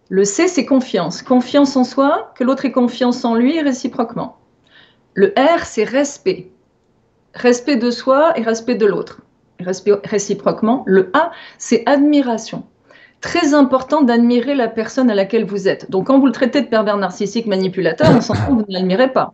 Le 0.09 0.25
C, 0.25 0.49
c'est 0.49 0.65
confiance. 0.65 1.21
Confiance 1.21 1.77
en 1.77 1.85
soi, 1.85 2.33
que 2.37 2.43
l'autre 2.43 2.65
ait 2.65 2.73
confiance 2.73 3.23
en 3.23 3.35
lui 3.35 3.61
réciproquement. 3.61 4.37
Le 5.13 5.33
R, 5.37 5.63
c'est 5.63 5.85
respect. 5.85 6.51
Respect 7.33 7.77
de 7.77 7.89
soi 7.89 8.37
et 8.37 8.43
respect 8.43 8.75
de 8.75 8.85
l'autre. 8.85 9.21
Réciproquement. 9.59 10.83
Le 10.85 11.11
A, 11.13 11.31
c'est 11.57 11.83
admiration 11.85 12.63
très 13.25 13.55
important 13.55 14.03
d'admirer 14.03 14.53
la 14.53 14.67
personne 14.67 15.09
à 15.09 15.15
laquelle 15.15 15.45
vous 15.45 15.67
êtes. 15.67 15.89
Donc, 15.89 16.07
quand 16.07 16.19
vous 16.19 16.27
le 16.27 16.31
traitez 16.31 16.61
de 16.61 16.67
pervers 16.67 16.97
narcissique 16.97 17.47
manipulateur, 17.47 18.07
on 18.15 18.21
s'en 18.21 18.35
fout, 18.35 18.53
vous 18.53 18.65
ne 18.67 18.73
l'admirez 18.73 19.11
pas. 19.11 19.33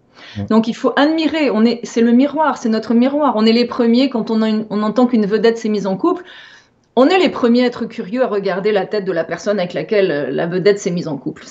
Donc, 0.50 0.70
il 0.70 0.74
faut 0.74 0.94
admirer. 0.96 1.50
On 1.50 1.66
est, 1.66 1.82
c'est 1.84 2.00
le 2.00 2.14
miroir, 2.14 2.58
c'est 2.58 2.70
notre 2.70 2.94
miroir. 2.94 3.34
On 3.36 3.46
est 3.46 3.52
les 3.52 3.66
premiers 3.66 4.10
quand 4.10 4.32
on, 4.32 4.66
on 4.70 4.84
entend 4.84 5.08
qu'une 5.08 5.26
vedette 5.26 5.58
s'est 5.58 5.68
mise 5.68 5.88
en 5.88 5.98
couple. 5.98 6.24
On 6.96 7.08
est 7.08 7.20
les 7.20 7.30
premiers 7.30 7.64
à 7.64 7.66
être 7.68 7.86
curieux 7.86 8.24
à 8.24 8.28
regarder 8.28 8.72
la 8.72 8.86
tête 8.86 9.04
de 9.04 9.12
la 9.12 9.24
personne 9.24 9.60
avec 9.60 9.74
laquelle 9.74 10.12
euh, 10.12 10.30
la 10.30 10.46
vedette 10.46 10.80
s'est 10.80 10.92
mise 10.92 11.08
en 11.08 11.18
couple. 11.18 11.46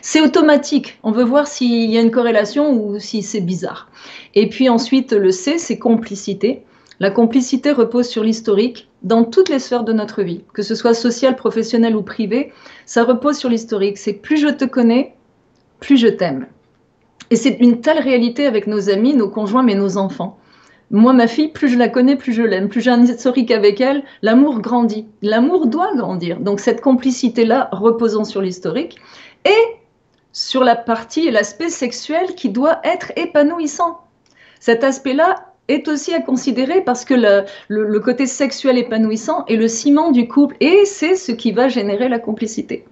C'est 0.00 0.20
automatique. 0.22 0.98
On 1.02 1.10
veut 1.10 1.24
voir 1.24 1.46
s'il 1.46 1.90
y 1.90 1.98
a 1.98 2.00
une 2.00 2.10
corrélation 2.10 2.72
ou 2.72 2.98
si 2.98 3.22
c'est 3.22 3.40
bizarre. 3.40 3.88
Et 4.34 4.48
puis 4.48 4.68
ensuite, 4.68 5.12
le 5.12 5.30
C, 5.30 5.58
c'est 5.58 5.78
complicité. 5.78 6.64
La 7.00 7.10
complicité 7.10 7.72
repose 7.72 8.06
sur 8.06 8.22
l'historique 8.22 8.88
dans 9.02 9.24
toutes 9.24 9.48
les 9.48 9.58
sphères 9.58 9.84
de 9.84 9.92
notre 9.92 10.22
vie, 10.22 10.44
que 10.52 10.62
ce 10.62 10.74
soit 10.74 10.94
sociale, 10.94 11.36
professionnelle 11.36 11.96
ou 11.96 12.02
privée. 12.02 12.52
Ça 12.86 13.04
repose 13.04 13.36
sur 13.36 13.48
l'historique. 13.48 13.98
C'est 13.98 14.12
plus 14.12 14.36
je 14.36 14.48
te 14.48 14.64
connais, 14.64 15.14
plus 15.80 15.96
je 15.96 16.08
t'aime. 16.08 16.46
Et 17.30 17.36
c'est 17.36 17.56
une 17.60 17.80
telle 17.80 17.98
réalité 17.98 18.46
avec 18.46 18.66
nos 18.66 18.90
amis, 18.90 19.14
nos 19.14 19.28
conjoints, 19.28 19.62
mais 19.62 19.74
nos 19.74 19.96
enfants. 19.96 20.38
Moi, 20.90 21.12
ma 21.12 21.26
fille, 21.26 21.48
plus 21.48 21.68
je 21.68 21.78
la 21.78 21.88
connais, 21.88 22.14
plus 22.14 22.32
je 22.32 22.42
l'aime. 22.42 22.68
Plus 22.68 22.80
j'ai 22.80 22.90
un 22.90 23.02
historique 23.02 23.50
avec 23.50 23.80
elle, 23.80 24.04
l'amour 24.22 24.60
grandit. 24.60 25.06
L'amour 25.22 25.66
doit 25.66 25.94
grandir. 25.96 26.38
Donc 26.38 26.60
cette 26.60 26.80
complicité-là, 26.80 27.68
reposant 27.72 28.24
sur 28.24 28.40
l'historique, 28.40 28.98
et 29.44 29.76
sur 30.32 30.64
la 30.64 30.76
partie 30.76 31.26
et 31.26 31.30
l'aspect 31.30 31.68
sexuel 31.68 32.34
qui 32.34 32.50
doit 32.50 32.80
être 32.84 33.12
épanouissant. 33.16 34.00
Cet 34.60 34.84
aspect-là 34.84 35.53
est 35.68 35.88
aussi 35.88 36.14
à 36.14 36.20
considérer 36.20 36.82
parce 36.82 37.04
que 37.04 37.14
le, 37.68 37.98
côté 38.00 38.26
sexuel 38.26 38.78
épanouissant 38.78 39.44
est 39.46 39.56
le 39.56 39.68
ciment 39.68 40.10
du 40.10 40.28
couple 40.28 40.56
et 40.60 40.84
c'est 40.84 41.16
ce 41.16 41.32
qui 41.32 41.52
va 41.52 41.68
générer 41.68 42.08
la 42.08 42.18
complicité. 42.18 42.84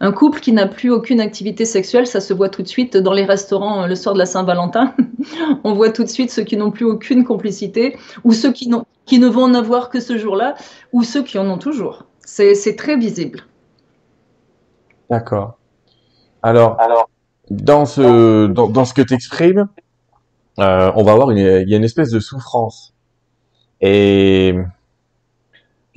Un 0.00 0.12
couple 0.12 0.40
qui 0.40 0.52
n'a 0.52 0.66
plus 0.66 0.90
aucune 0.90 1.20
activité 1.20 1.64
sexuelle, 1.64 2.06
ça 2.06 2.20
se 2.20 2.32
voit 2.32 2.48
tout 2.48 2.62
de 2.62 2.68
suite 2.68 2.96
dans 2.96 3.12
les 3.12 3.24
restaurants 3.24 3.82
euh, 3.82 3.86
le 3.86 3.94
soir 3.94 4.14
de 4.14 4.18
la 4.18 4.26
Saint-Valentin. 4.26 4.94
On 5.64 5.74
voit 5.74 5.90
tout 5.90 6.04
de 6.04 6.08
suite 6.08 6.30
ceux 6.30 6.44
qui 6.44 6.56
n'ont 6.56 6.70
plus 6.70 6.84
aucune 6.84 7.24
complicité 7.24 7.96
ou 8.24 8.32
ceux 8.32 8.52
qui, 8.52 8.70
qui 9.06 9.18
ne 9.18 9.28
vont 9.28 9.44
en 9.44 9.54
avoir 9.54 9.90
que 9.90 10.00
ce 10.00 10.16
jour-là 10.16 10.54
ou 10.92 11.02
ceux 11.02 11.22
qui 11.22 11.38
en 11.38 11.48
ont 11.48 11.58
toujours. 11.58 12.04
C'est 12.20 12.76
très 12.76 12.96
visible. 12.96 13.44
D'accord. 15.10 15.58
Alors, 16.42 16.78
Alors, 16.78 17.08
dans 17.50 17.86
ce, 17.86 18.46
dans, 18.46 18.68
dans 18.68 18.84
ce 18.84 18.92
que 18.92 19.02
tu 19.02 19.14
exprimes, 19.14 19.68
euh, 20.58 20.92
on 20.94 21.04
va 21.04 21.12
avoir 21.12 21.30
une, 21.30 21.38
il 21.38 21.68
y 21.68 21.74
a 21.74 21.76
une 21.76 21.84
espèce 21.84 22.10
de 22.10 22.20
souffrance. 22.20 22.94
Et 23.80 24.54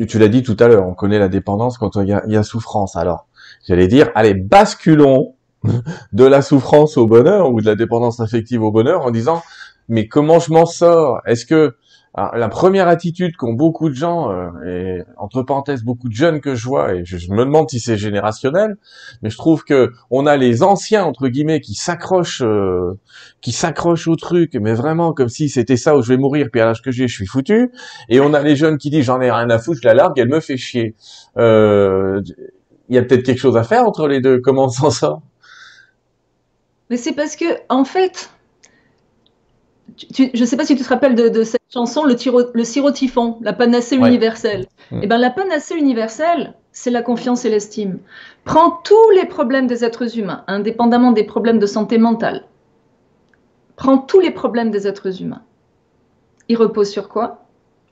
tu, 0.07 0.19
l'as 0.19 0.27
dit 0.27 0.43
tout 0.43 0.57
à 0.59 0.67
l'heure, 0.67 0.87
on 0.87 0.93
connaît 0.93 1.19
la 1.19 1.29
dépendance 1.29 1.77
quand 1.77 1.95
y 1.95 2.13
a, 2.13 2.23
il 2.27 2.33
y 2.33 2.37
a 2.37 2.43
souffrance. 2.43 2.95
Alors, 2.95 3.27
j'allais 3.67 3.87
dire, 3.87 4.09
allez, 4.15 4.33
basculons 4.33 5.35
de 6.13 6.25
la 6.25 6.41
souffrance 6.41 6.97
au 6.97 7.07
bonheur 7.07 7.51
ou 7.51 7.61
de 7.61 7.65
la 7.65 7.75
dépendance 7.75 8.19
affective 8.19 8.63
au 8.63 8.71
bonheur 8.71 9.05
en 9.05 9.11
disant, 9.11 9.41
mais 9.89 10.07
comment 10.07 10.39
je 10.39 10.51
m'en 10.51 10.65
sors? 10.65 11.21
Est-ce 11.25 11.45
que 11.45 11.75
la 12.15 12.49
première 12.49 12.89
attitude 12.89 13.37
qu'ont 13.37 13.53
beaucoup 13.53 13.87
de 13.89 13.93
gens, 13.93 14.31
euh, 14.31 14.49
et 14.65 15.03
entre 15.15 15.43
parenthèses 15.43 15.83
beaucoup 15.83 16.09
de 16.09 16.13
jeunes 16.13 16.41
que 16.41 16.55
je 16.55 16.65
vois, 16.65 16.93
et 16.93 17.05
je, 17.05 17.31
me 17.31 17.45
demande 17.45 17.69
si 17.69 17.79
c'est 17.79 17.95
générationnel, 17.95 18.75
mais 19.21 19.29
je 19.29 19.37
trouve 19.37 19.63
que 19.63 19.91
on 20.09 20.25
a 20.25 20.35
les 20.35 20.61
anciens 20.61 21.05
entre 21.05 21.29
guillemets 21.29 21.61
qui 21.61 21.73
s'accrochent, 21.73 22.41
euh, 22.41 22.99
qui 23.39 23.53
s'accrochent 23.53 24.09
au 24.09 24.17
truc, 24.17 24.55
mais 24.55 24.73
vraiment 24.73 25.13
comme 25.13 25.29
si 25.29 25.47
c'était 25.47 25.77
ça 25.77 25.95
où 25.95 26.01
je 26.01 26.09
vais 26.09 26.17
mourir, 26.17 26.49
puis 26.51 26.59
à 26.59 26.65
l'âge 26.65 26.81
que 26.81 26.91
j'ai, 26.91 27.07
je 27.07 27.15
suis 27.15 27.27
foutu, 27.27 27.71
et 28.09 28.19
on 28.19 28.33
a 28.33 28.41
les 28.41 28.57
jeunes 28.57 28.77
qui 28.77 28.89
disent 28.89 29.05
j'en 29.05 29.21
ai 29.21 29.31
rien 29.31 29.49
à 29.49 29.57
foutre, 29.57 29.79
je 29.81 29.87
la 29.87 29.93
largue, 29.93 30.19
elle 30.19 30.29
me 30.29 30.41
fait 30.41 30.57
chier. 30.57 30.95
Euh, 31.37 32.21
il 32.89 32.95
y 32.95 32.97
a 32.97 33.03
peut-être 33.03 33.23
quelque 33.23 33.39
chose 33.39 33.55
à 33.55 33.63
faire 33.63 33.85
entre 33.87 34.09
les 34.09 34.19
deux. 34.19 34.41
Comment 34.41 34.65
on 34.65 34.69
s'en 34.69 34.91
sort? 34.91 35.21
Mais 36.89 36.97
c'est 36.97 37.13
parce 37.13 37.37
que 37.37 37.45
en 37.69 37.85
fait 37.85 38.31
je 39.97 40.39
ne 40.39 40.45
sais 40.45 40.57
pas 40.57 40.65
si 40.65 40.75
tu 40.75 40.83
te 40.83 40.89
rappelles 40.89 41.15
de, 41.15 41.43
cette 41.43 41.61
chanson, 41.71 42.03
le, 42.03 42.15
le 42.53 42.63
sirotifon, 42.63 43.37
la 43.41 43.53
panacée 43.53 43.95
universelle. 43.95 44.67
Mm. 44.91 44.99
Eh 45.03 45.07
ben, 45.07 45.17
la 45.17 45.29
panacée 45.29 45.75
universelle, 45.75 46.53
c'est 46.71 46.91
la 46.91 47.01
confiance 47.01 47.45
et 47.45 47.49
l'estime. 47.49 47.99
Prends 48.43 48.71
tous 48.83 49.09
les 49.15 49.25
problèmes 49.25 49.67
des 49.67 49.83
êtres 49.83 50.17
humains, 50.17 50.43
indépendamment 50.47 51.11
des 51.11 51.23
problèmes 51.23 51.59
de 51.59 51.65
santé 51.65 51.97
mentale. 51.97 52.45
Prends 53.75 53.97
tous 53.97 54.19
les 54.19 54.31
problèmes 54.31 54.71
des 54.71 54.87
êtres 54.87 55.21
humains. 55.21 55.41
Ils 56.47 56.57
reposent 56.57 56.91
sur 56.91 57.09
quoi? 57.09 57.40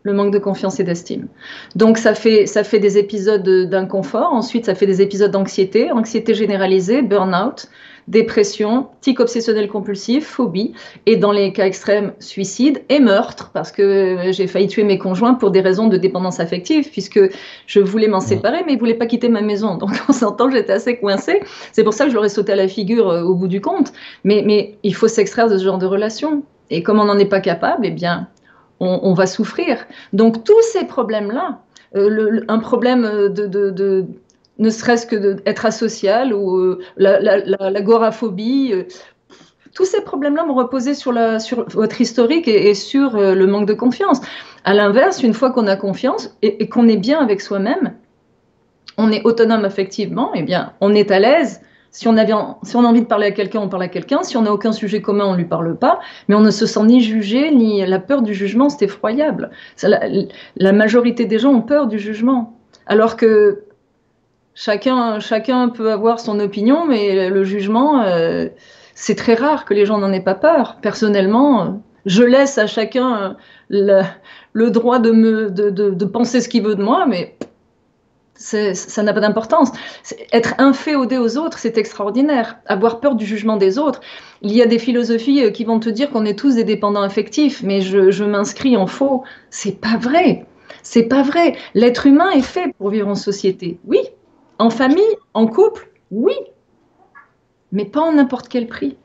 Le 0.03 0.13
manque 0.13 0.31
de 0.31 0.39
confiance 0.39 0.79
et 0.79 0.83
d'estime. 0.85 1.27
Donc 1.75 1.97
ça 1.97 2.13
fait, 2.13 2.45
ça 2.45 2.63
fait 2.63 2.79
des 2.79 2.97
épisodes 2.97 3.47
d'inconfort, 3.69 4.31
ensuite 4.31 4.65
ça 4.65 4.75
fait 4.75 4.85
des 4.85 5.01
épisodes 5.01 5.31
d'anxiété, 5.31 5.91
anxiété 5.91 6.33
généralisée, 6.33 7.01
burn-out, 7.01 7.67
dépression, 8.09 8.87
tic 9.01 9.19
obsessionnel 9.19 9.67
compulsif, 9.67 10.25
phobie, 10.25 10.73
et 11.05 11.15
dans 11.15 11.31
les 11.31 11.53
cas 11.53 11.65
extrêmes, 11.65 12.13
suicide 12.19 12.81
et 12.89 12.99
meurtre, 12.99 13.51
parce 13.53 13.71
que 13.71 14.31
j'ai 14.31 14.47
failli 14.47 14.67
tuer 14.67 14.83
mes 14.83 14.97
conjoints 14.97 15.35
pour 15.35 15.51
des 15.51 15.61
raisons 15.61 15.87
de 15.87 15.95
dépendance 15.95 16.39
affective, 16.39 16.89
puisque 16.89 17.19
je 17.67 17.79
voulais 17.79 18.07
m'en 18.07 18.19
séparer, 18.19 18.63
mais 18.65 18.73
ils 18.73 18.79
voulaient 18.79 18.95
pas 18.95 19.05
quitter 19.05 19.29
ma 19.29 19.41
maison. 19.41 19.77
Donc 19.77 19.91
en 20.07 20.13
s'entend, 20.13 20.49
j'étais 20.49 20.73
assez 20.73 20.97
coincée. 20.97 21.41
C'est 21.71 21.83
pour 21.83 21.93
ça 21.93 22.05
que 22.05 22.09
je 22.09 22.15
leur 22.15 22.25
ai 22.25 22.29
sauté 22.29 22.51
à 22.51 22.55
la 22.55 22.67
figure 22.67 23.09
euh, 23.09 23.21
au 23.21 23.35
bout 23.35 23.47
du 23.47 23.61
compte. 23.61 23.93
Mais, 24.23 24.43
mais 24.45 24.77
il 24.83 24.95
faut 24.95 25.07
s'extraire 25.07 25.47
de 25.47 25.57
ce 25.57 25.63
genre 25.63 25.77
de 25.77 25.85
relation. 25.85 26.43
Et 26.71 26.81
comme 26.81 26.99
on 26.99 27.05
n'en 27.05 27.17
est 27.17 27.25
pas 27.25 27.41
capable, 27.41 27.85
eh 27.85 27.91
bien, 27.91 28.27
on, 28.79 29.13
va 29.13 29.27
souffrir. 29.27 29.85
Donc 30.13 30.43
tous 30.43 30.61
ces 30.71 30.85
problèmes-là, 30.85 31.61
euh, 31.95 32.41
un 32.47 32.59
problème 32.59 33.03
de 33.29 34.05
ne 34.59 34.69
serait-ce 34.69 35.07
que 35.07 35.15
d'être 35.15 35.65
asocial 35.65 36.33
ou 36.33 36.57
euh, 36.57 36.79
l'agoraphobie. 36.97 38.71
Euh, 38.73 38.83
tous 39.73 39.85
ces 39.85 40.01
problèmes-là 40.01 40.43
m'ont 40.43 40.55
reposé 40.55 40.93
sur, 40.93 41.13
la, 41.13 41.37
votre 41.69 42.01
historique 42.01 42.47
et, 42.47 42.73
sur 42.73 43.15
euh, 43.15 43.33
le 43.33 43.47
manque 43.47 43.67
de 43.67 43.73
confiance. 43.73 44.19
À 44.65 44.73
l'inverse, 44.73 45.23
une 45.23 45.33
fois 45.33 45.51
qu'on 45.51 45.67
a 45.67 45.77
confiance 45.77 46.35
et, 46.41 46.67
qu'on 46.67 46.89
est 46.89 46.97
bien 46.97 47.19
avec 47.19 47.39
soi-même, 47.39 47.93
on 48.97 49.11
est 49.11 49.25
autonome 49.25 49.63
affectivement, 49.63 50.35
et 50.35 50.39
eh 50.39 50.43
bien, 50.43 50.73
on 50.81 50.93
est 50.93 51.09
à 51.09 51.19
l'aise. 51.19 51.61
Si 51.91 52.07
on, 52.07 52.17
a 52.17 52.25
envie 52.75 53.01
de 53.01 53.07
parler 53.07 53.27
à 53.27 53.31
quelqu'un, 53.31 53.59
on 53.61 53.67
parle 53.67 53.83
à 53.83 53.87
quelqu'un. 53.87 54.21
Si 54.21 54.37
on 54.37 54.43
n'a 54.43 54.53
aucun 54.53 54.71
sujet 54.71 55.01
commun, 55.01 55.25
on 55.25 55.31
ne 55.33 55.37
lui 55.37 55.45
parle 55.45 55.75
pas. 55.75 55.99
Mais 56.27 56.35
on 56.35 56.41
ne 56.41 56.51
se 56.51 56.65
sent 56.65 56.83
ni 56.83 57.01
jugé, 57.01 57.51
ni 57.51 57.85
la 57.85 57.99
peur 57.99 58.21
du 58.21 58.33
jugement, 58.33 58.69
c'est 58.69 58.85
effroyable. 58.85 59.49
La, 60.55 60.71
majorité 60.71 61.25
des 61.25 61.39
gens 61.39 61.51
ont 61.51 61.61
peur 61.61 61.87
du 61.87 61.99
jugement. 61.99 62.57
Alors 62.85 63.15
que 63.17 63.63
Chacun, 64.55 65.21
chacun 65.21 65.69
peut 65.69 65.89
avoir 65.89 66.19
son 66.19 66.37
opinion, 66.41 66.85
mais 66.85 67.29
le 67.29 67.43
jugement, 67.45 68.01
euh, 68.01 68.49
c'est 68.93 69.15
très 69.15 69.35
rare 69.35 69.63
que 69.63 69.73
les 69.73 69.85
gens 69.85 69.99
n'en 69.99 70.11
aient 70.11 70.19
pas 70.19 70.35
peur. 70.35 70.79
Personnellement, 70.81 71.81
je 72.05 72.23
laisse 72.23 72.57
à 72.57 72.67
chacun 72.67 73.37
le, 73.69 74.69
droit 74.69 74.99
de, 74.99 75.47
de, 75.49 76.05
penser 76.05 76.41
ce 76.41 76.49
qu'il 76.49 76.63
veut 76.63 76.75
de 76.75 76.83
moi, 76.83 77.05
mais 77.07 77.37
ça 78.39 79.03
n'a 79.03 79.13
pas 79.13 79.19
d'importance. 79.19 79.69
Être 80.31 80.55
inféodé 80.57 81.17
aux 81.17 81.37
autres, 81.37 81.59
c'est 81.59 81.77
extraordinaire. 81.77 82.57
Avoir 82.65 82.99
peur 83.01 83.15
du 83.15 83.25
jugement 83.25 83.57
des 83.57 83.77
autres. 83.77 83.99
Il 84.41 84.53
y 84.53 84.61
a 84.61 84.65
des 84.65 84.79
philosophies 84.79 85.43
euh, 85.43 85.51
qui 85.51 85.65
vont 85.65 85.79
te 85.79 85.89
dire 85.89 86.09
qu'on 86.09 86.25
est 86.25 86.39
tous 86.39 86.55
des 86.55 86.63
dépendants 86.63 87.01
affectifs, 87.01 87.61
mais 87.63 87.81
je, 87.81 88.23
m'inscris 88.23 88.77
en 88.77 88.87
faux. 88.87 89.23
C'est 89.49 89.79
pas 89.81 89.97
vrai. 89.97 90.45
C'est 90.83 91.03
pas 91.03 91.21
vrai. 91.21 91.57
L'être 91.73 92.07
humain 92.07 92.31
est 92.31 92.41
fait 92.41 92.73
pour 92.77 92.89
vivre 92.89 93.09
en 93.09 93.15
société. 93.15 93.77
Oui, 93.85 93.99
en 94.57 94.69
famille, 94.69 95.03
en 95.33 95.45
couple, 95.45 95.89
oui, 96.11 96.35
mais 97.73 97.85
pas 97.85 98.01
en 98.01 98.13
n'importe 98.13 98.47
quel 98.47 98.67
prix. 98.67 98.95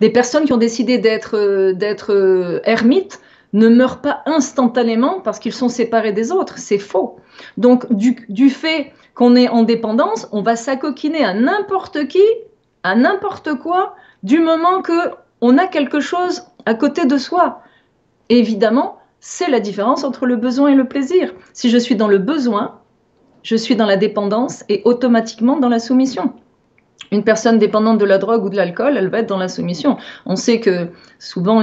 Des 0.00 0.10
personnes 0.10 0.44
qui 0.44 0.52
ont 0.52 0.58
décidé 0.58 0.98
d'être 0.98 1.36
euh, 1.36 1.74
euh, 2.10 2.60
ermites 2.64 3.20
ne 3.56 3.68
meurent 3.68 4.02
pas 4.02 4.22
instantanément 4.26 5.20
parce 5.20 5.38
qu'ils 5.38 5.54
sont 5.54 5.68
séparés 5.68 6.12
des 6.12 6.30
autres. 6.30 6.58
C'est 6.58 6.78
faux. 6.78 7.16
Donc, 7.56 7.90
du, 7.90 8.50
fait 8.50 8.92
qu'on 9.14 9.34
est 9.34 9.48
en 9.48 9.62
dépendance, 9.62 10.28
on 10.30 10.42
va 10.42 10.56
s'acoquiner 10.56 11.24
à 11.24 11.32
n'importe 11.32 12.06
qui, 12.06 12.22
à 12.82 12.94
n'importe 12.94 13.54
quoi, 13.54 13.96
du 14.22 14.40
moment 14.40 14.82
que 14.82 15.10
on 15.40 15.58
a 15.58 15.66
quelque 15.66 16.00
chose 16.00 16.44
à 16.66 16.74
côté 16.74 17.06
de 17.06 17.16
soi. 17.18 17.62
évidemment, 18.28 18.98
c'est 19.20 19.48
la 19.48 19.60
différence 19.60 20.04
entre 20.04 20.26
le 20.26 20.36
besoin 20.36 20.68
et 20.68 20.74
le 20.74 20.86
plaisir. 20.86 21.32
Si 21.52 21.70
je 21.70 21.78
suis 21.78 21.96
dans 21.96 22.08
le 22.08 22.18
besoin, 22.18 22.80
je 23.42 23.56
suis 23.56 23.76
dans 23.76 23.86
la 23.86 23.96
dépendance 23.96 24.64
et 24.68 24.82
automatiquement 24.84 25.56
dans 25.56 25.68
la 25.68 25.78
soumission. 25.78 26.34
Une 27.12 27.24
personne 27.24 27.58
dépendante 27.58 27.98
de 27.98 28.04
la 28.04 28.18
drogue 28.18 28.44
ou 28.44 28.48
de 28.48 28.56
l'alcool, 28.56 28.96
elle 28.96 29.08
va 29.08 29.20
être 29.20 29.28
dans 29.28 29.38
la 29.38 29.48
soumission. 29.48 29.96
On 30.24 30.36
sait 30.36 30.60
que 30.60 30.88
souvent, 31.18 31.62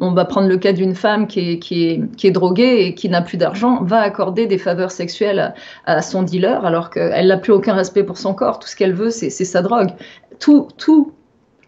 on 0.00 0.12
va 0.12 0.24
prendre 0.24 0.48
le 0.48 0.56
cas 0.56 0.72
d'une 0.72 0.94
femme 0.94 1.26
qui 1.26 1.52
est, 1.52 1.58
qui, 1.58 1.88
est, 1.88 2.16
qui 2.16 2.26
est, 2.26 2.30
droguée 2.30 2.86
et 2.86 2.94
qui 2.94 3.08
n'a 3.08 3.22
plus 3.22 3.36
d'argent, 3.36 3.82
va 3.82 4.00
accorder 4.00 4.46
des 4.46 4.58
faveurs 4.58 4.90
sexuelles 4.90 5.54
à, 5.86 6.02
son 6.02 6.22
dealer 6.22 6.64
alors 6.64 6.90
qu'elle 6.90 7.28
n'a 7.28 7.38
plus 7.38 7.52
aucun 7.52 7.74
respect 7.74 8.04
pour 8.04 8.18
son 8.18 8.34
corps. 8.34 8.58
Tout 8.58 8.68
ce 8.68 8.76
qu'elle 8.76 8.94
veut, 8.94 9.10
c'est 9.10 9.30
sa 9.30 9.62
drogue. 9.62 9.90
Tout, 10.38 10.68
tout, 10.76 11.12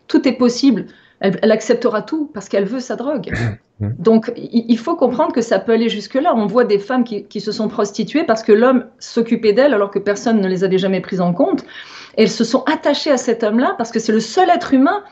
tout 0.08 0.26
est 0.28 0.32
possible. 0.32 0.86
Elle, 1.20 1.52
acceptera 1.52 2.02
tout 2.02 2.30
parce 2.34 2.48
qu'elle 2.48 2.66
veut 2.66 2.80
sa 2.80 2.96
drogue. 2.96 3.32
Donc, 3.80 4.32
il 4.36 4.78
faut 4.78 4.94
comprendre 4.94 5.32
que 5.32 5.40
ça 5.40 5.58
peut 5.58 5.72
aller 5.72 5.88
jusque-là. 5.88 6.34
On 6.36 6.46
voit 6.46 6.64
des 6.64 6.78
femmes 6.78 7.02
qui, 7.02 7.24
qui 7.24 7.40
se 7.40 7.50
sont 7.50 7.68
prostituées 7.68 8.24
parce 8.24 8.42
que 8.42 8.52
l'homme 8.52 8.84
s'occupait 8.98 9.52
d'elles 9.52 9.74
alors 9.74 9.90
que 9.90 9.98
personne 9.98 10.40
ne 10.40 10.48
les 10.48 10.64
avait 10.64 10.78
jamais 10.78 11.00
prises 11.00 11.20
en 11.20 11.32
compte 11.32 11.64
elles 12.16 12.30
se 12.30 12.44
sont 12.44 12.62
attachées 12.64 13.10
à 13.10 13.16
cet 13.16 13.42
homme-là 13.42 13.74
parce 13.78 13.90
que 13.90 13.98
c'est 13.98 14.12
le 14.12 14.20
seul 14.20 14.50
être 14.50 14.74
humain 14.74 15.02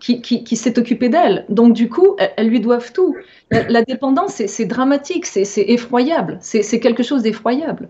qui, 0.00 0.20
qui, 0.20 0.56
s'est 0.56 0.78
occupé 0.78 1.08
d'elle. 1.08 1.44
Donc 1.48 1.72
du 1.72 1.88
coup, 1.88 2.16
elles, 2.36 2.48
lui 2.48 2.60
doivent 2.60 2.92
tout. 2.92 3.16
La, 3.50 3.82
dépendance, 3.82 4.42
c'est 4.46 4.64
dramatique, 4.64 5.26
c'est 5.26 5.64
effroyable, 5.68 6.38
c'est 6.40 6.80
quelque 6.80 7.02
chose 7.02 7.22
d'effroyable. 7.22 7.88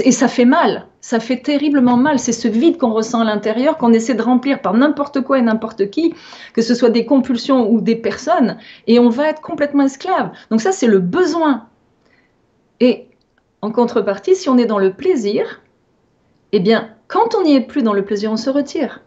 Et 0.00 0.12
ça 0.12 0.26
fait 0.26 0.46
mal, 0.46 0.86
ça 1.00 1.20
fait 1.20 1.42
terriblement 1.42 1.96
mal. 1.96 2.18
C'est 2.18 2.32
ce 2.32 2.48
vide 2.48 2.78
qu'on 2.78 2.92
ressent 2.92 3.20
à 3.20 3.24
l'intérieur, 3.24 3.76
qu'on 3.76 3.92
essaie 3.92 4.14
de 4.14 4.22
remplir 4.22 4.62
par 4.62 4.74
n'importe 4.74 5.20
quoi 5.20 5.38
et 5.38 5.42
n'importe 5.42 5.90
qui, 5.90 6.14
que 6.54 6.62
ce 6.62 6.74
soit 6.74 6.90
des 6.90 7.04
compulsions 7.04 7.70
ou 7.70 7.80
des 7.80 7.96
personnes, 7.96 8.56
et 8.86 8.98
on 8.98 9.10
va 9.10 9.28
être 9.28 9.42
complètement 9.42 9.84
esclave. 9.84 10.30
Donc 10.50 10.62
ça, 10.62 10.72
c'est 10.72 10.86
le 10.86 10.98
besoin. 10.98 11.68
Et 12.80 13.08
en 13.60 13.70
contrepartie, 13.70 14.34
si 14.34 14.48
on 14.48 14.56
est 14.56 14.66
dans 14.66 14.78
le 14.78 14.94
plaisir, 14.94 15.60
eh 16.52 16.60
bien, 16.60 16.93
quand 17.14 17.36
on 17.36 17.44
n'y 17.44 17.54
est 17.54 17.60
plus 17.60 17.84
dans 17.84 17.92
le 17.92 18.04
plaisir, 18.04 18.32
on 18.32 18.36
se 18.36 18.50
retire. 18.50 19.00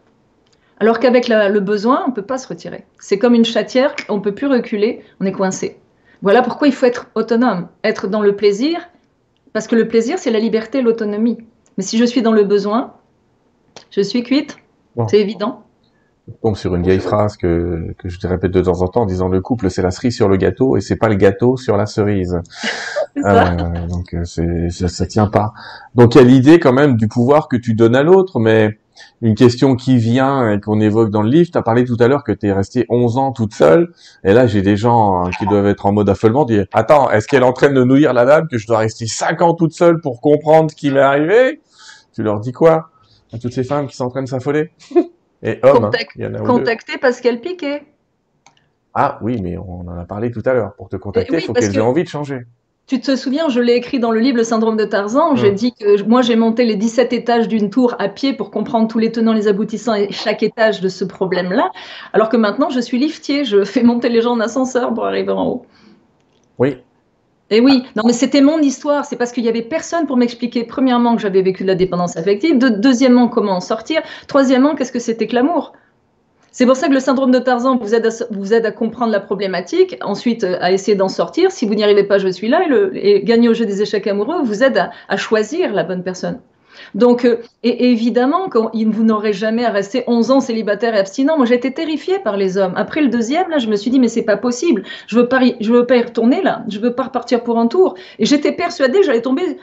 Alors 0.80 0.98
qu'avec 0.98 1.28
le 1.28 1.58
besoin, 1.60 2.04
on 2.06 2.08
ne 2.08 2.14
peut 2.14 2.22
pas 2.22 2.38
se 2.38 2.48
retirer. 2.48 2.86
C'est 2.98 3.18
comme 3.18 3.34
une 3.34 3.44
chatière, 3.44 3.94
on 4.08 4.16
ne 4.16 4.22
peut 4.22 4.34
plus 4.34 4.46
reculer, 4.46 5.04
on 5.20 5.26
est 5.26 5.32
coincé. 5.32 5.78
Voilà 6.22 6.40
pourquoi 6.40 6.68
il 6.68 6.72
faut 6.72 6.86
être 6.86 7.08
autonome, 7.14 7.68
être 7.84 8.08
dans 8.08 8.22
le 8.22 8.34
plaisir, 8.34 8.88
parce 9.52 9.66
que 9.66 9.76
le 9.76 9.88
plaisir, 9.88 10.18
c'est 10.18 10.30
la 10.30 10.38
liberté, 10.38 10.80
l'autonomie. 10.80 11.36
Mais 11.76 11.84
si 11.84 11.98
je 11.98 12.04
suis 12.06 12.22
dans 12.22 12.32
le 12.32 12.44
besoin, 12.44 12.94
je 13.90 14.00
suis 14.00 14.22
cuite, 14.22 14.56
c'est 15.10 15.20
évident. 15.20 15.64
Je 16.28 16.32
tombe 16.42 16.56
sur 16.56 16.74
une 16.74 16.82
vieille 16.82 17.00
phrase 17.00 17.36
que, 17.38 17.94
que 17.98 18.08
je 18.08 18.26
répète 18.26 18.50
de 18.50 18.60
temps 18.60 18.82
en 18.82 18.88
temps 18.88 19.02
en 19.02 19.06
disant 19.06 19.28
le 19.28 19.40
couple 19.40 19.70
c'est 19.70 19.80
la 19.80 19.90
cerise 19.90 20.14
sur 20.14 20.28
le 20.28 20.36
gâteau 20.36 20.76
et 20.76 20.82
c'est 20.82 20.96
pas 20.96 21.08
le 21.08 21.14
gâteau 21.14 21.56
sur 21.56 21.76
la 21.76 21.86
cerise. 21.86 22.40
Euh, 23.24 23.86
donc 23.88 24.14
euh, 24.14 24.22
c'est 24.22 24.70
ça, 24.70 24.86
ça 24.86 25.04
tient 25.04 25.26
pas. 25.26 25.52
Donc 25.96 26.14
il 26.14 26.18
y 26.18 26.20
a 26.20 26.24
l'idée 26.24 26.60
quand 26.60 26.72
même 26.72 26.96
du 26.96 27.08
pouvoir 27.08 27.48
que 27.48 27.56
tu 27.56 27.74
donnes 27.74 27.96
à 27.96 28.04
l'autre, 28.04 28.38
mais 28.38 28.78
une 29.22 29.34
question 29.34 29.74
qui 29.74 29.98
vient 29.98 30.52
et 30.52 30.60
qu'on 30.60 30.78
évoque 30.78 31.10
dans 31.10 31.22
le 31.22 31.28
livre, 31.28 31.50
tu 31.50 31.58
as 31.58 31.62
parlé 31.62 31.84
tout 31.84 31.96
à 31.98 32.06
l'heure 32.06 32.22
que 32.22 32.30
tu 32.30 32.46
es 32.46 32.52
resté 32.52 32.86
11 32.90 33.18
ans 33.18 33.32
toute 33.32 33.54
seule, 33.54 33.92
et 34.22 34.32
là 34.32 34.46
j'ai 34.46 34.62
des 34.62 34.76
gens 34.76 35.24
hein, 35.24 35.30
qui 35.36 35.46
doivent 35.46 35.66
être 35.66 35.86
en 35.86 35.92
mode 35.92 36.08
affolement, 36.08 36.44
dire 36.44 36.66
«Attends, 36.72 37.10
est-ce 37.10 37.26
qu'elle 37.26 37.42
est 37.42 37.46
en 37.46 37.52
train 37.52 37.72
de 37.72 37.82
nourrir 37.82 38.12
la 38.12 38.24
dame 38.24 38.46
que 38.46 38.56
je 38.56 38.68
dois 38.68 38.78
rester 38.78 39.08
5 39.08 39.42
ans 39.42 39.54
toute 39.54 39.72
seule 39.72 40.00
pour 40.00 40.20
comprendre 40.20 40.70
ce 40.70 40.76
qui 40.76 40.92
m'est 40.92 41.00
arrivé?» 41.00 41.60
Tu 42.14 42.22
leur 42.22 42.38
dis 42.38 42.52
quoi 42.52 42.90
à 43.32 43.38
toutes 43.38 43.52
ces 43.52 43.64
femmes 43.64 43.88
qui 43.88 43.96
sont 43.96 44.04
en 44.04 44.10
train 44.10 44.22
de 44.22 44.28
s'affoler? 44.28 44.70
Et 45.42 45.60
hommes, 45.62 45.84
hein, 45.84 45.90
il 46.16 46.22
y 46.22 46.26
en 46.26 46.34
a 46.34 46.38
Contacter 46.38 46.98
parce 46.98 47.20
qu'elle 47.20 47.40
piquait. 47.40 47.84
Ah 48.94 49.18
oui, 49.22 49.40
mais 49.40 49.56
on 49.56 49.80
en 49.80 49.98
a 49.98 50.04
parlé 50.04 50.30
tout 50.30 50.42
à 50.44 50.52
l'heure. 50.54 50.74
Pour 50.74 50.88
te 50.88 50.96
contacter, 50.96 51.36
il 51.36 51.40
faut 51.42 51.52
qu'elles 51.52 51.76
aient 51.76 51.80
envie 51.80 52.02
de 52.02 52.08
changer. 52.08 52.40
Tu 52.88 53.00
te 53.00 53.14
souviens, 53.16 53.50
je 53.50 53.60
l'ai 53.60 53.74
écrit 53.74 54.00
dans 54.00 54.10
le 54.10 54.18
livre 54.18 54.38
Le 54.38 54.44
syndrome 54.44 54.78
de 54.78 54.84
Tarzan. 54.84 55.36
J'ai 55.36 55.52
dit 55.52 55.74
que 55.74 56.02
moi, 56.04 56.22
j'ai 56.22 56.36
monté 56.36 56.64
les 56.64 56.74
17 56.74 57.12
étages 57.12 57.46
d'une 57.46 57.68
tour 57.68 57.94
à 57.98 58.08
pied 58.08 58.32
pour 58.32 58.50
comprendre 58.50 58.88
tous 58.88 58.98
les 58.98 59.12
tenants, 59.12 59.34
les 59.34 59.46
aboutissants 59.46 59.94
et 59.94 60.10
chaque 60.10 60.42
étage 60.42 60.80
de 60.80 60.88
ce 60.88 61.04
problème-là. 61.04 61.70
Alors 62.14 62.30
que 62.30 62.38
maintenant, 62.38 62.70
je 62.70 62.80
suis 62.80 62.98
liftier. 62.98 63.44
Je 63.44 63.62
fais 63.64 63.82
monter 63.82 64.08
les 64.08 64.22
gens 64.22 64.32
en 64.32 64.40
ascenseur 64.40 64.94
pour 64.94 65.04
arriver 65.04 65.32
en 65.32 65.46
haut. 65.46 65.66
Oui, 66.56 66.78
et 67.50 67.60
oui, 67.60 67.84
non, 67.96 68.02
mais 68.04 68.12
c'était 68.12 68.42
mon 68.42 68.58
histoire. 68.58 69.04
C'est 69.04 69.16
parce 69.16 69.32
qu'il 69.32 69.44
y 69.44 69.48
avait 69.48 69.62
personne 69.62 70.06
pour 70.06 70.16
m'expliquer, 70.16 70.64
premièrement, 70.64 71.16
que 71.16 71.22
j'avais 71.22 71.42
vécu 71.42 71.62
de 71.62 71.68
la 71.68 71.74
dépendance 71.74 72.16
affective, 72.16 72.58
deuxièmement, 72.58 73.28
comment 73.28 73.52
en 73.52 73.60
sortir, 73.60 74.02
troisièmement, 74.26 74.74
qu'est-ce 74.74 74.92
que 74.92 74.98
c'était 74.98 75.26
que 75.26 75.34
l'amour? 75.34 75.72
C'est 76.50 76.66
pour 76.66 76.76
ça 76.76 76.88
que 76.88 76.92
le 76.92 77.00
syndrome 77.00 77.30
de 77.30 77.38
Tarzan 77.38 77.78
vous 77.78 77.94
aide, 77.94 78.66
à, 78.66 78.72
comprendre 78.72 79.12
la 79.12 79.20
problématique, 79.20 79.96
ensuite 80.00 80.44
euh, 80.44 80.58
à 80.60 80.72
essayer 80.72 80.96
d'en 80.96 81.08
sortir. 81.08 81.52
Si 81.52 81.66
vous 81.66 81.74
n'y 81.74 81.84
arrivez 81.84 82.04
pas, 82.04 82.18
je 82.18 82.28
suis 82.28 82.48
là. 82.48 82.62
Et 82.94 83.22
gagner 83.22 83.48
au 83.48 83.54
jeu 83.54 83.64
des 83.64 83.80
échecs 83.80 84.06
amoureux 84.06 84.42
vous 84.42 84.62
aide 84.62 84.90
à 85.08 85.16
choisir 85.16 85.72
la 85.72 85.84
bonne 85.84 86.02
personne. 86.02 86.40
Donc, 86.94 87.24
euh, 87.24 87.38
et, 87.62 87.90
évidemment, 87.90 88.48
quand, 88.48 88.70
vous 88.74 89.04
n'aurez 89.04 89.32
jamais 89.32 89.64
à 89.64 89.70
rester 89.70 90.04
11 90.06 90.30
ans 90.30 90.40
célibataire 90.40 90.94
et 90.94 90.98
abstinent. 90.98 91.36
Moi, 91.36 91.46
j'étais 91.46 91.70
terrifiée 91.70 92.18
par 92.18 92.36
les 92.36 92.56
hommes. 92.56 92.72
Après 92.76 93.00
le 93.00 93.08
deuxième, 93.08 93.48
là, 93.50 93.58
je 93.58 93.68
me 93.68 93.76
suis 93.76 93.90
dit, 93.90 94.00
mais 94.00 94.08
c'est 94.08 94.22
pas 94.22 94.36
possible. 94.36 94.82
Je 95.06 95.16
veux 95.16 95.28
pas, 95.28 95.40
je 95.60 95.72
veux 95.72 95.86
pas 95.86 95.96
y 95.96 96.02
retourner 96.02 96.42
là. 96.42 96.64
Je 96.68 96.78
veux 96.78 96.94
pas 96.94 97.04
repartir 97.04 97.42
pour 97.42 97.58
un 97.58 97.66
tour. 97.66 97.94
Et 98.18 98.26
j'étais 98.26 98.52
persuadée 98.52 99.00
que 99.00 99.06
j'allais 99.06 99.22
tomber. 99.22 99.58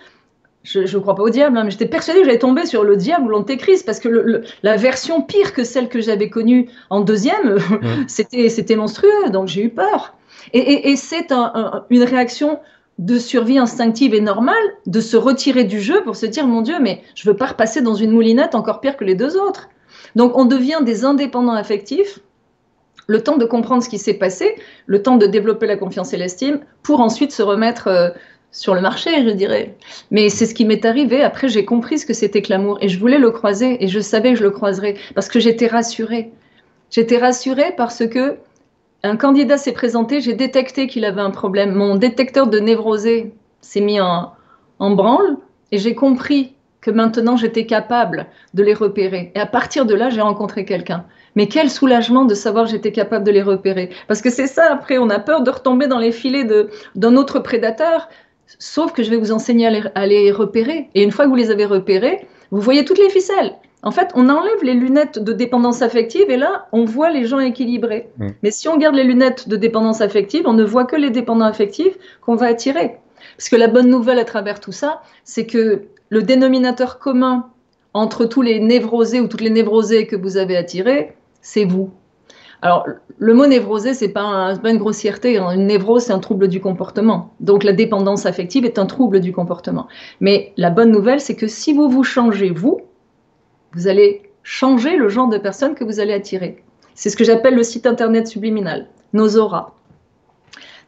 Je 0.64 0.80
ne 0.80 1.02
crois 1.02 1.16
pas 1.16 1.22
au 1.22 1.30
diable, 1.30 1.58
hein, 1.58 1.64
mais 1.64 1.70
j'étais 1.72 1.86
persuadée 1.86 2.22
que 2.22 2.26
j'allais 2.26 2.40
tomber 2.40 2.66
sur 2.66 2.84
le 2.84 2.98
diable 2.98 3.26
ou 3.26 3.30
l'antéchrist 3.30 3.86
parce 3.86 4.00
que 4.00 4.42
la 4.64 4.78
version 4.78 5.22
pire 5.22 5.54
que 5.54 5.64
celle 5.64 5.90
que 5.90 6.02
j'avais 6.02 6.30
connue 6.30 6.70
en 6.90 7.02
deuxième, 7.02 7.60
c'était 8.08 8.76
monstrueux. 8.76 9.30
Donc 9.32 9.48
j'ai 9.48 9.64
eu 9.64 9.70
peur. 9.70 10.16
Et, 10.54 10.96
c'est 10.96 11.32
une 11.90 12.04
réaction 12.04 12.60
de 12.98 13.20
survie 13.20 13.58
instinctive 13.58 14.14
et 14.14 14.22
normale 14.22 14.56
de 14.86 15.02
se 15.02 15.18
retirer 15.18 15.66
du 15.66 15.82
jeu 15.82 16.02
pour 16.04 16.16
se 16.16 16.26
dire 16.26 16.48
mon 16.48 16.62
Dieu, 16.62 16.76
mais 16.80 17.02
je 17.14 17.30
veux 17.30 17.36
pas 17.36 17.48
repasser 17.48 17.82
dans 17.82 17.96
une 17.96 18.12
moulinette 18.12 18.56
encore 18.56 18.80
pire 18.80 18.96
que 18.96 19.04
les 19.04 19.16
deux 19.16 19.38
autres. 19.38 19.70
Donc 20.16 20.38
on 20.38 20.46
devient 20.46 20.80
des 20.84 21.04
indépendants 21.04 21.54
affectifs, 21.54 22.20
le 23.08 23.22
temps 23.22 23.38
de 23.38 23.46
comprendre 23.46 23.84
ce 23.84 23.90
qui 23.90 23.98
s'est 23.98 24.14
passé, 24.16 24.56
le 24.86 25.02
temps 25.04 25.18
de 25.18 25.26
développer 25.26 25.68
la 25.68 25.78
confiance 25.78 26.14
et 26.14 26.18
l'estime, 26.18 26.60
pour 26.84 27.02
ensuite 27.02 27.32
se 27.32 27.44
remettre 27.44 27.88
euh, 27.88 28.10
sur 28.52 28.74
le 28.74 28.82
marché, 28.82 29.12
je 29.26 29.32
dirais. 29.32 29.76
Mais 30.12 30.30
c'est 30.30 30.46
ce 30.46 30.56
qui 30.56 30.64
m'est 30.64 30.86
arrivé. 30.86 31.22
Après, 31.22 31.50
j'ai 31.50 31.66
compris 31.66 32.00
ce 32.00 32.06
que 32.06 32.14
c'était 32.14 32.42
que 32.42 32.50
l'amour 32.50 32.78
et 32.82 32.88
je 32.88 32.98
voulais 32.98 33.20
le 33.20 33.32
croiser 33.32 33.84
et 33.84 33.88
je 33.88 34.00
savais 34.00 34.32
que 34.32 34.40
je 34.40 34.44
le 34.44 34.52
croiserais 34.52 34.96
parce 35.14 35.28
que 35.28 35.40
j'étais 35.40 35.68
rassurée. 35.68 36.32
J'étais 36.90 37.18
rassurée 37.18 37.74
parce 37.76 38.08
que 38.08 38.38
un 39.06 39.18
candidat 39.18 39.58
s'est 39.58 39.72
présenté, 39.72 40.22
j'ai 40.22 40.34
détecté 40.34 40.88
qu'il 40.88 41.06
avait 41.06 41.22
un 41.22 41.32
problème. 41.32 41.74
Mon 41.74 41.96
détecteur 41.96 42.48
de 42.48 42.60
névrosé 42.60 43.34
s'est 43.62 43.82
mis 43.82 44.00
en, 44.00 44.34
branle 44.80 45.38
et 45.72 45.78
j'ai 45.78 45.96
compris 45.96 46.54
que 46.82 46.92
maintenant 46.92 47.38
j'étais 47.38 47.66
capable 47.66 48.28
de 48.54 48.64
les 48.64 48.74
repérer. 48.74 49.32
Et 49.36 49.40
à 49.40 49.46
partir 49.46 49.86
de 49.86 49.96
là, 49.96 50.10
j'ai 50.10 50.22
rencontré 50.22 50.66
quelqu'un. 50.66 51.06
Mais 51.36 51.48
quel 51.48 51.70
soulagement 51.70 52.26
de 52.26 52.34
savoir 52.36 52.66
que 52.66 52.72
j'étais 52.72 52.92
capable 52.92 53.26
de 53.26 53.32
les 53.32 53.42
repérer. 53.42 53.90
Parce 54.08 54.22
que 54.22 54.30
c'est 54.30 54.48
ça, 54.48 54.72
après, 54.72 54.98
on 54.98 55.10
a 55.10 55.20
peur 55.20 55.42
de 55.42 55.50
retomber 55.50 55.88
dans 55.88 56.00
les 56.00 56.12
filets 56.12 56.48
d'un 56.96 57.16
autre 57.16 57.40
prédateur. 57.40 58.08
Sauf 58.60 58.94
que 58.94 59.04
je 59.04 59.10
vais 59.10 59.18
vous 59.18 59.32
enseigner 59.32 59.68
à 59.96 60.06
les 60.06 60.32
repérer. 60.32 60.90
Et 60.94 61.04
une 61.04 61.12
fois 61.12 61.26
que 61.26 61.30
vous 61.30 61.36
les 61.36 61.52
avez 61.52 61.66
repérés, 61.66 62.28
vous 62.52 62.62
voyez 62.62 62.86
toutes 62.86 63.00
les 63.00 63.10
ficelles. 63.10 63.56
En 63.86 63.92
fait, 63.92 64.10
on 64.16 64.30
enlève 64.30 64.64
les 64.64 64.74
lunettes 64.74 65.20
de 65.20 65.32
dépendance 65.32 65.84
affective 65.84 66.30
et 66.30 66.38
là, 66.38 66.68
on 66.72 66.86
voit 66.86 67.12
les 67.12 67.26
gens 67.26 67.40
équilibrés. 67.40 68.10
Mm. 68.18 68.30
Mais 68.42 68.50
si 68.50 68.68
on 68.68 68.78
garde 68.78 68.96
les 68.96 69.04
lunettes 69.04 69.48
de 69.48 69.56
dépendance 69.56 70.02
affective, 70.02 70.44
on 70.48 70.54
ne 70.54 70.64
voit 70.64 70.86
que 70.86 70.96
les 70.96 71.12
dépendants 71.12 71.46
affectifs 71.46 71.96
qu'on 72.20 72.36
va 72.36 72.48
attirer. 72.48 72.98
Parce 73.38 73.48
que 73.48 73.56
la 73.56 73.68
bonne 73.68 73.90
nouvelle 73.90 74.18
à 74.18 74.26
travers 74.26 74.60
tout 74.60 74.72
ça, 74.72 75.02
c'est 75.24 75.46
que 75.46 75.84
le 76.10 76.22
dénominateur 76.24 76.98
commun 76.98 77.52
entre 77.94 78.26
tous 78.26 78.42
les 78.42 78.60
névrosés 78.60 79.22
ou 79.22 79.28
toutes 79.28 79.42
les 79.42 79.52
névrosées 79.52 80.08
que 80.08 80.16
vous 80.16 80.38
avez 80.38 80.58
attirés, 80.58 81.16
c'est 81.42 81.66
vous. 81.66 81.92
Alors, 82.64 82.88
le 83.20 83.34
mot 83.36 83.46
névrosé, 83.46 83.94
c'est 83.94 84.10
pas, 84.10 84.56
pas 84.56 84.72
une 84.72 84.80
grossièreté. 84.80 85.38
Hein. 85.38 85.52
Une 85.52 85.68
névrose, 85.68 86.06
c'est 86.06 86.14
un 86.14 86.20
trouble 86.20 86.48
du 86.48 86.60
comportement. 86.60 87.36
Donc, 87.40 87.64
la 87.64 87.74
dépendance 87.74 88.26
affective 88.26 88.66
est 88.66 88.80
un 88.80 88.88
trouble 88.88 89.20
du 89.20 89.32
comportement. 89.32 89.88
Mais 90.22 90.54
la 90.58 90.72
bonne 90.72 90.90
nouvelle, 90.90 91.20
c'est 91.20 91.36
que 91.36 91.46
si 91.48 91.74
vous 91.74 91.88
vous 91.88 92.04
changez, 92.04 92.50
vous, 92.50 92.82
vous 93.76 93.88
allez 93.88 94.24
changer 94.44 94.96
le 94.96 95.10
genre 95.10 95.28
de 95.28 95.38
personne 95.38 95.76
que 95.76 95.84
vous 95.84 96.00
allez 96.00 96.14
attirer. 96.14 96.64
C'est 96.94 97.10
ce 97.10 97.18
que 97.18 97.26
j'appelle 97.26 97.56
le 97.56 97.64
site 97.64 97.86
internet 97.86 98.28
subliminal, 98.28 98.88
nos 99.14 99.38
auras. 99.38 99.74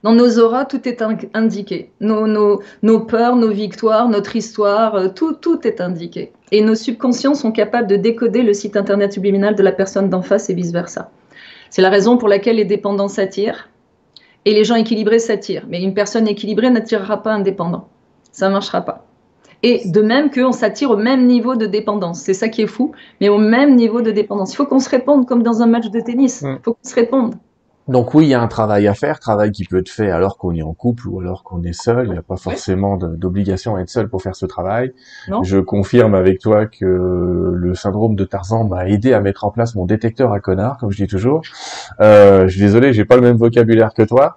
Dans 0.03 0.13
nos 0.13 0.39
auras, 0.39 0.65
tout 0.65 0.88
est 0.88 1.03
indiqué. 1.33 1.91
Nos, 1.99 2.27
nos, 2.27 2.99
peurs, 2.99 3.35
nos 3.35 3.49
victoires, 3.49 4.07
notre 4.07 4.35
histoire, 4.35 4.95
euh, 4.95 5.07
tout, 5.09 5.33
tout 5.33 5.67
est 5.67 5.81
indiqué. 5.81 6.31
Et 6.51 6.61
nos 6.61 6.75
subconscients 6.75 7.33
sont 7.33 7.51
capables 7.51 7.88
de 7.88 7.95
décoder 7.95 8.43
le 8.43 8.53
site 8.53 8.77
internet 8.77 9.11
subliminal 9.11 9.55
de 9.55 9.63
la 9.63 9.71
personne 9.71 10.09
d'en 10.09 10.21
face 10.21 10.49
et 10.49 10.53
vice-versa. 10.53 11.11
C'est 11.71 11.81
la 11.81 11.89
raison 11.89 12.17
pour 12.17 12.29
laquelle 12.29 12.57
les 12.57 12.63
dépendants 12.63 13.07
s'attirent 13.07 13.69
et 14.45 14.53
les 14.53 14.63
gens 14.63 14.75
équilibrés 14.75 15.19
s'attirent. 15.19 15.65
Mais 15.67 15.81
une 15.81 15.95
personne 15.95 16.27
équilibrée 16.27 16.69
n'attirera 16.69 17.23
pas 17.23 17.33
un 17.33 17.39
dépendant. 17.39 17.89
Ça 18.31 18.47
ne 18.47 18.53
marchera 18.53 18.81
pas. 18.81 19.07
Et 19.64 19.89
de 19.89 20.01
même 20.01 20.30
qu'on 20.30 20.51
s'attire 20.51 20.91
au 20.91 20.97
même 20.97 21.26
niveau 21.26 21.55
de 21.55 21.66
dépendance. 21.66 22.22
C'est 22.22 22.34
ça 22.34 22.49
qui 22.49 22.62
est 22.62 22.68
fou, 22.68 22.91
mais 23.22 23.30
au 23.30 23.38
même 23.38 23.76
niveau 23.76 24.01
de 24.01 24.12
dépendance. 24.12 24.53
Il 24.53 24.55
faut 24.55 24.66
qu'on 24.66 24.80
se 24.80 24.89
réponde 24.89 25.26
comme 25.26 25.43
dans 25.43 25.62
un 25.62 25.68
match 25.68 25.89
de 25.89 25.99
tennis. 25.99 26.43
Il 26.43 26.60
faut 26.64 26.74
qu'on 26.74 26.89
se 26.89 26.95
réponde. 26.95 27.36
Donc 27.88 28.13
oui, 28.13 28.25
il 28.25 28.29
y 28.29 28.33
a 28.33 28.41
un 28.41 28.47
travail 28.47 28.88
à 28.88 28.93
faire, 28.93 29.19
travail 29.19 29.51
qui 29.51 29.63
peut 29.63 29.77
être 29.77 29.89
fait 29.89 30.11
alors 30.11 30.38
qu'on 30.38 30.53
est 30.53 30.61
en 30.61 30.73
couple 30.73 31.07
ou 31.07 31.19
alors 31.21 31.43
qu'on 31.43 31.63
est 31.63 31.73
seul. 31.73 32.07
Il 32.07 32.11
n'y 32.11 32.17
a 32.17 32.21
pas 32.21 32.35
forcément 32.35 32.97
d'obligation 32.97 33.75
à 33.75 33.81
être 33.81 33.89
seul 33.89 34.09
pour 34.09 34.21
faire 34.21 34.35
ce 34.35 34.45
travail. 34.45 34.93
Je 35.43 35.57
confirme 35.57 36.13
avec 36.13 36.39
toi 36.39 36.65
que 36.65 36.85
le 36.85 37.75
syndrome 37.75 38.15
de 38.15 38.25
Tarzan 38.25 38.65
m'a 38.65 38.88
aidé 38.88 39.13
à 39.13 39.21
mettre 39.21 39.45
en 39.45 39.51
place 39.51 39.75
mon 39.75 39.85
détecteur 39.85 40.33
à 40.33 40.39
connard, 40.39 40.77
comme 40.77 40.91
je 40.91 40.97
dis 40.97 41.07
toujours. 41.07 41.41
Euh, 42.01 42.47
je 42.47 42.53
suis 42.53 42.61
désolé, 42.61 42.91
j'ai 42.91 43.05
pas 43.05 43.15
le 43.15 43.21
même 43.21 43.38
vocabulaire 43.38 43.93
que 43.93 44.03
toi, 44.03 44.35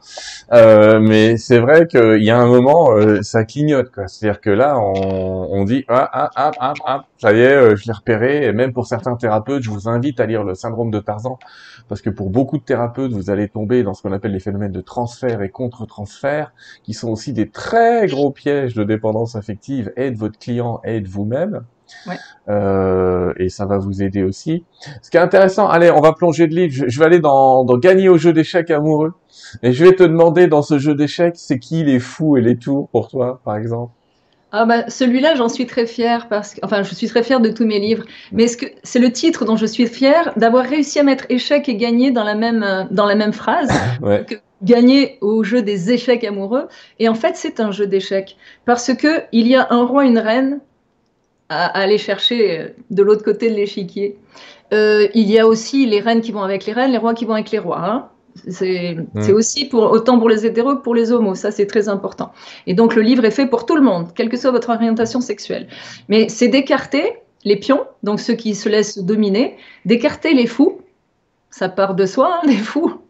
euh, 0.52 1.00
mais 1.00 1.36
c'est 1.36 1.58
vrai 1.58 1.86
qu'il 1.86 2.22
y 2.22 2.30
a 2.30 2.38
un 2.38 2.46
moment, 2.46 2.92
euh, 2.92 3.22
ça 3.22 3.44
clignote. 3.44 3.90
C'est-à-dire 4.06 4.40
que 4.40 4.50
là, 4.50 4.78
on, 4.78 5.48
on 5.50 5.64
dit 5.64 5.84
ah 5.88 6.08
ah 6.12 6.30
ah 6.36 6.50
ah 6.60 6.74
ah, 6.86 7.04
ça 7.18 7.32
y 7.32 7.40
est, 7.40 7.54
euh, 7.54 7.76
je 7.76 7.86
l'ai 7.86 7.92
repéré. 7.92 8.44
Et 8.46 8.52
même 8.52 8.72
pour 8.72 8.86
certains 8.86 9.16
thérapeutes, 9.16 9.62
je 9.62 9.70
vous 9.70 9.88
invite 9.88 10.20
à 10.20 10.26
lire 10.26 10.44
le 10.44 10.54
syndrome 10.54 10.90
de 10.90 11.00
Tarzan 11.00 11.38
parce 11.90 12.02
que 12.02 12.08
pour 12.08 12.30
beaucoup 12.30 12.56
de 12.56 12.62
thérapeutes, 12.62 13.12
vous 13.12 13.30
allez 13.30 13.48
tomber 13.48 13.82
dans 13.82 13.94
ce 13.94 14.02
qu'on 14.02 14.12
appelle 14.12 14.30
les 14.30 14.38
phénomènes 14.38 14.70
de 14.70 14.80
transfert 14.80 15.42
et 15.42 15.48
contre-transfert, 15.48 16.52
qui 16.84 16.94
sont 16.94 17.10
aussi 17.10 17.32
des 17.32 17.50
très 17.50 18.06
gros 18.06 18.30
pièges 18.30 18.74
de 18.74 18.84
dépendance 18.84 19.34
affective, 19.34 19.92
et 19.96 20.12
de 20.12 20.16
votre 20.16 20.38
client 20.38 20.80
et 20.84 21.00
de 21.00 21.08
vous-même. 21.08 21.64
Ouais. 22.06 22.14
Euh, 22.48 23.32
et 23.38 23.48
ça 23.48 23.66
va 23.66 23.78
vous 23.78 24.04
aider 24.04 24.22
aussi. 24.22 24.64
Ce 25.02 25.10
qui 25.10 25.16
est 25.16 25.20
intéressant, 25.20 25.68
allez, 25.68 25.90
on 25.90 26.00
va 26.00 26.12
plonger 26.12 26.46
de 26.46 26.54
livre. 26.54 26.72
Je, 26.72 26.98
vais 27.00 27.04
aller 27.04 27.18
dans, 27.18 27.64
dans 27.64 27.76
gagner 27.76 28.08
au 28.08 28.18
jeu 28.18 28.32
d'échecs 28.32 28.70
amoureux. 28.70 29.14
Et 29.64 29.72
je 29.72 29.84
vais 29.84 29.96
te 29.96 30.04
demander 30.04 30.46
dans 30.46 30.62
ce 30.62 30.78
jeu 30.78 30.94
d'échecs, 30.94 31.34
c'est 31.38 31.58
qui 31.58 31.82
les 31.82 31.98
fous 31.98 32.36
et 32.36 32.40
les 32.40 32.56
tours 32.56 32.88
pour 32.90 33.08
toi, 33.08 33.40
par 33.44 33.56
exemple? 33.56 33.92
Ah 34.52 34.64
bah, 34.64 34.88
celui-là, 34.88 35.36
j'en 35.36 35.48
suis 35.48 35.66
très 35.66 35.86
fière 35.86 36.28
parce 36.28 36.54
que, 36.54 36.60
enfin, 36.64 36.82
je 36.82 36.94
suis 36.94 37.06
très 37.06 37.22
fière 37.22 37.40
de 37.40 37.50
tous 37.50 37.64
mes 37.64 37.78
livres. 37.78 38.04
Mais 38.32 38.48
ce 38.48 38.56
que 38.56 38.66
c'est 38.82 38.98
le 38.98 39.12
titre 39.12 39.44
dont 39.44 39.56
je 39.56 39.66
suis 39.66 39.86
fière 39.86 40.32
d'avoir 40.36 40.64
réussi 40.64 40.98
à 40.98 41.02
mettre 41.04 41.24
échec 41.28 41.68
et 41.68 41.76
gagner 41.76 42.10
dans 42.10 42.24
la 42.24 42.34
même 42.34 42.62
euh, 42.62 42.84
dans 42.90 43.06
la 43.06 43.14
même 43.14 43.32
phrase. 43.32 43.70
que 44.26 44.34
gagner 44.62 45.18
au 45.20 45.42
jeu 45.42 45.62
des 45.62 45.90
échecs 45.90 46.24
amoureux. 46.24 46.68
Et 46.98 47.08
en 47.08 47.14
fait, 47.14 47.36
c'est 47.36 47.60
un 47.60 47.70
jeu 47.70 47.86
d'échecs 47.86 48.36
parce 48.66 48.92
que 48.94 49.22
il 49.32 49.46
y 49.46 49.56
a 49.56 49.66
un 49.70 49.84
roi, 49.84 50.04
une 50.04 50.18
reine 50.18 50.60
à, 51.48 51.66
aller 51.66 51.98
chercher 51.98 52.60
euh, 52.60 52.68
de 52.90 53.02
l'autre 53.02 53.24
côté 53.24 53.50
de 53.50 53.54
l'échiquier. 53.54 54.18
Euh, 54.72 55.08
il 55.14 55.30
y 55.30 55.38
a 55.38 55.46
aussi 55.46 55.86
les 55.86 56.00
reines 56.00 56.20
qui 56.20 56.32
vont 56.32 56.42
avec 56.42 56.66
les 56.66 56.72
reines, 56.72 56.92
les 56.92 56.98
rois 56.98 57.14
qui 57.14 57.24
vont 57.24 57.34
avec 57.34 57.50
les 57.50 57.58
rois. 57.58 57.80
Hein. 57.84 58.08
Mm. 58.46 59.04
C'est 59.20 59.32
aussi 59.32 59.66
pour, 59.66 59.90
autant 59.90 60.18
pour 60.18 60.28
les 60.28 60.46
hétéros 60.46 60.76
que 60.76 60.82
pour 60.82 60.94
les 60.94 61.12
homos, 61.12 61.34
ça 61.34 61.50
c'est 61.50 61.66
très 61.66 61.88
important. 61.88 62.32
Et 62.66 62.74
donc 62.74 62.94
le 62.94 63.02
livre 63.02 63.24
est 63.24 63.30
fait 63.30 63.46
pour 63.46 63.66
tout 63.66 63.76
le 63.76 63.82
monde, 63.82 64.08
quelle 64.14 64.28
que 64.28 64.36
soit 64.36 64.50
votre 64.50 64.70
orientation 64.70 65.20
sexuelle. 65.20 65.68
Mais 66.08 66.28
c'est 66.28 66.48
d'écarter 66.48 67.14
les 67.44 67.56
pions, 67.56 67.84
donc 68.02 68.20
ceux 68.20 68.34
qui 68.34 68.54
se 68.54 68.68
laissent 68.68 68.98
dominer, 68.98 69.56
d'écarter 69.84 70.34
les 70.34 70.46
fous, 70.46 70.80
ça 71.50 71.68
part 71.68 71.94
de 71.94 72.06
soi, 72.06 72.36
hein, 72.36 72.40
les 72.46 72.56
fous, 72.56 73.00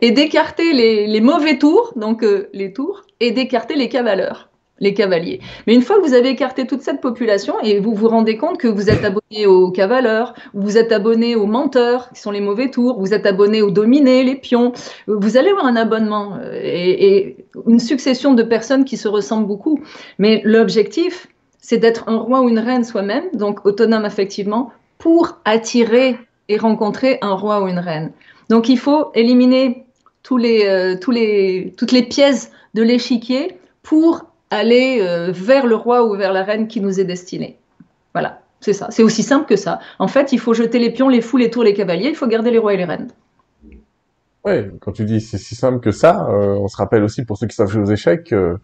et 0.00 0.10
d'écarter 0.10 0.72
les, 0.72 1.20
mauvais 1.20 1.58
tours, 1.58 1.92
donc 1.96 2.22
euh, 2.22 2.48
les 2.52 2.72
tours, 2.72 3.02
et 3.20 3.30
d'écarter 3.30 3.74
les 3.74 3.88
cavaleurs 3.88 4.47
les 4.80 4.94
cavaliers. 4.94 5.40
Mais 5.66 5.74
une 5.74 5.82
fois 5.82 5.96
que 5.96 6.06
vous 6.06 6.14
avez 6.14 6.30
écarté 6.30 6.66
toute 6.66 6.82
cette 6.82 7.00
population 7.00 7.54
et 7.62 7.80
vous 7.80 7.94
vous 7.94 8.08
rendez 8.08 8.36
compte 8.36 8.58
que 8.58 8.68
vous 8.68 8.90
êtes 8.90 9.04
abonné 9.04 9.46
aux 9.46 9.70
cavaleurs, 9.70 10.34
vous 10.54 10.78
êtes 10.78 10.92
abonné 10.92 11.34
aux 11.34 11.46
menteurs, 11.46 12.10
qui 12.12 12.20
sont 12.20 12.30
les 12.30 12.40
mauvais 12.40 12.70
tours, 12.70 13.00
vous 13.00 13.14
êtes 13.14 13.26
abonné 13.26 13.62
aux 13.62 13.70
dominés, 13.70 14.24
les 14.24 14.36
pions, 14.36 14.72
vous 15.06 15.36
allez 15.36 15.50
avoir 15.50 15.66
un 15.66 15.76
abonnement 15.76 16.38
euh, 16.40 16.60
et, 16.62 17.36
une 17.66 17.80
succession 17.80 18.34
de 18.34 18.42
personnes 18.42 18.84
qui 18.84 18.96
se 18.96 19.08
ressemblent 19.08 19.46
beaucoup. 19.46 19.80
Mais 20.18 20.40
l'objectif, 20.44 21.26
c'est 21.60 21.78
d'être 21.78 22.08
un 22.08 22.16
roi 22.16 22.42
ou 22.42 22.48
une 22.48 22.58
reine 22.58 22.84
soi-même, 22.84 23.24
donc 23.34 23.66
autonome 23.66 24.04
affectivement, 24.04 24.72
pour 24.98 25.38
attirer 25.44 26.16
et 26.48 26.56
rencontrer 26.56 27.18
un 27.20 27.34
roi 27.34 27.62
ou 27.62 27.68
une 27.68 27.78
reine. 27.78 28.12
Donc 28.48 28.68
il 28.68 28.78
faut 28.78 29.10
éliminer 29.14 29.84
euh, 30.30 30.96
toutes 31.00 31.92
les 31.92 32.02
pièces 32.02 32.50
de 32.74 32.82
l'échiquier 32.82 33.58
pour 33.82 34.24
aller 34.50 34.98
euh, 35.00 35.30
vers 35.32 35.66
le 35.66 35.74
roi 35.74 36.04
ou 36.04 36.16
vers 36.16 36.32
la 36.32 36.42
reine 36.42 36.68
qui 36.68 36.80
nous 36.80 37.00
est 37.00 37.04
destiné. 37.04 37.58
Voilà, 38.14 38.40
c'est 38.60 38.72
ça. 38.72 38.88
C'est 38.90 39.02
aussi 39.02 39.22
simple 39.22 39.46
que 39.46 39.56
ça. 39.56 39.80
En 39.98 40.08
fait, 40.08 40.32
il 40.32 40.38
faut 40.38 40.54
jeter 40.54 40.78
les 40.78 40.90
pions, 40.90 41.08
les 41.08 41.20
fous, 41.20 41.36
les 41.36 41.50
tours, 41.50 41.64
les 41.64 41.74
cavaliers. 41.74 42.08
Il 42.08 42.16
faut 42.16 42.26
garder 42.26 42.50
les 42.50 42.58
rois 42.58 42.74
et 42.74 42.76
les 42.76 42.84
reines. 42.84 43.08
Oui, 44.48 44.64
quand 44.80 44.92
tu 44.92 45.04
dis 45.04 45.20
c'est 45.20 45.36
si 45.36 45.54
simple 45.54 45.80
que 45.80 45.90
ça, 45.90 46.26
euh, 46.30 46.56
on 46.58 46.68
se 46.68 46.76
rappelle 46.76 47.02
aussi 47.02 47.24
pour 47.24 47.36
ceux 47.36 47.46
qui 47.46 47.54
savent 47.54 47.68
jouer 47.68 47.82
aux 47.82 47.90
échecs 47.90 48.24
que 48.24 48.56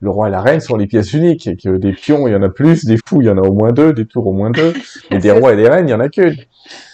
le 0.00 0.10
roi 0.10 0.28
et 0.28 0.30
la 0.30 0.40
reine 0.40 0.60
sont 0.60 0.76
les 0.76 0.86
pièces 0.86 1.12
uniques 1.12 1.48
et 1.48 1.56
que 1.56 1.76
des 1.76 1.92
pions 1.92 2.28
il 2.28 2.32
y 2.32 2.36
en 2.36 2.42
a 2.42 2.48
plus, 2.48 2.84
des 2.84 2.98
fous 3.04 3.20
il 3.20 3.26
y 3.26 3.30
en 3.30 3.38
a 3.38 3.40
au 3.40 3.52
moins 3.52 3.72
deux, 3.72 3.92
des 3.92 4.06
tours 4.06 4.28
au 4.28 4.32
moins 4.32 4.50
deux, 4.50 4.72
et 5.10 5.18
des 5.18 5.32
rois 5.32 5.54
et 5.54 5.56
des 5.56 5.68
reines 5.68 5.88
il 5.88 5.90
y 5.90 5.94
en 5.94 6.00
a 6.00 6.08
qu'une. 6.08 6.36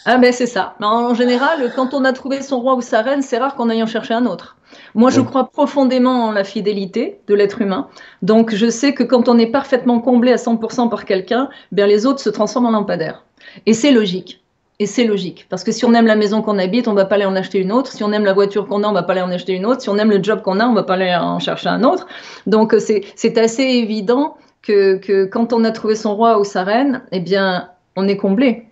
Ah 0.06 0.16
ben 0.16 0.32
c'est 0.32 0.46
ça. 0.46 0.74
En 0.80 1.14
général, 1.14 1.70
quand 1.76 1.92
on 1.92 2.04
a 2.04 2.12
trouvé 2.12 2.40
son 2.40 2.60
roi 2.60 2.74
ou 2.76 2.80
sa 2.80 3.02
reine, 3.02 3.20
c'est 3.20 3.36
rare 3.36 3.56
qu'on 3.56 3.68
aille 3.68 3.82
en 3.82 3.86
chercher 3.86 4.14
un 4.14 4.24
autre. 4.24 4.56
Moi, 4.94 5.10
je 5.10 5.20
crois 5.20 5.50
profondément 5.50 6.26
en 6.26 6.32
la 6.32 6.44
fidélité 6.44 7.20
de 7.26 7.34
l'être 7.34 7.60
humain. 7.60 7.88
Donc, 8.22 8.54
je 8.54 8.70
sais 8.70 8.94
que 8.94 9.02
quand 9.02 9.28
on 9.28 9.38
est 9.38 9.50
parfaitement 9.50 10.00
comblé 10.00 10.32
à 10.32 10.36
100% 10.36 10.88
par 10.88 11.04
quelqu'un, 11.04 11.48
bien 11.72 11.86
les 11.86 12.06
autres 12.06 12.20
se 12.20 12.30
transforment 12.30 12.66
en 12.66 12.70
lampadaires. 12.70 13.24
Et 13.66 13.74
c'est 13.74 13.92
logique. 13.92 14.42
Et 14.80 14.86
c'est 14.86 15.04
logique. 15.04 15.46
Parce 15.50 15.62
que 15.62 15.72
si 15.72 15.84
on 15.84 15.92
aime 15.92 16.06
la 16.06 16.16
maison 16.16 16.40
qu'on 16.40 16.58
habite, 16.58 16.88
on 16.88 16.94
va 16.94 17.04
pas 17.04 17.16
aller 17.16 17.26
en 17.26 17.36
acheter 17.36 17.58
une 17.58 17.70
autre. 17.70 17.92
Si 17.92 18.02
on 18.02 18.12
aime 18.12 18.24
la 18.24 18.32
voiture 18.32 18.66
qu'on 18.66 18.82
a, 18.82 18.88
on 18.88 18.92
va 18.92 19.02
pas 19.02 19.12
aller 19.12 19.20
en 19.20 19.30
acheter 19.30 19.52
une 19.52 19.66
autre. 19.66 19.82
Si 19.82 19.90
on 19.90 19.98
aime 19.98 20.08
le 20.10 20.22
job 20.22 20.40
qu'on 20.40 20.58
a, 20.58 20.66
on 20.66 20.72
va 20.72 20.84
pas 20.84 20.94
aller 20.94 21.14
en 21.14 21.38
chercher 21.38 21.68
un 21.68 21.84
autre. 21.84 22.06
Donc, 22.46 22.74
c'est 22.78 23.38
assez 23.38 23.62
évident 23.62 24.38
que, 24.62 25.26
quand 25.26 25.52
on 25.52 25.64
a 25.64 25.70
trouvé 25.70 25.94
son 25.94 26.16
roi 26.16 26.40
ou 26.40 26.44
sa 26.44 26.64
reine, 26.64 27.02
eh 27.12 27.20
bien, 27.20 27.68
on 27.94 28.08
est 28.08 28.16
comblé. 28.16 28.68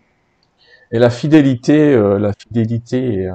Et 0.93 0.99
la 0.99 1.11
fidélité, 1.11 1.93
euh, 1.93 2.19
la 2.19 2.33
fidélité 2.33 3.27
euh, 3.27 3.35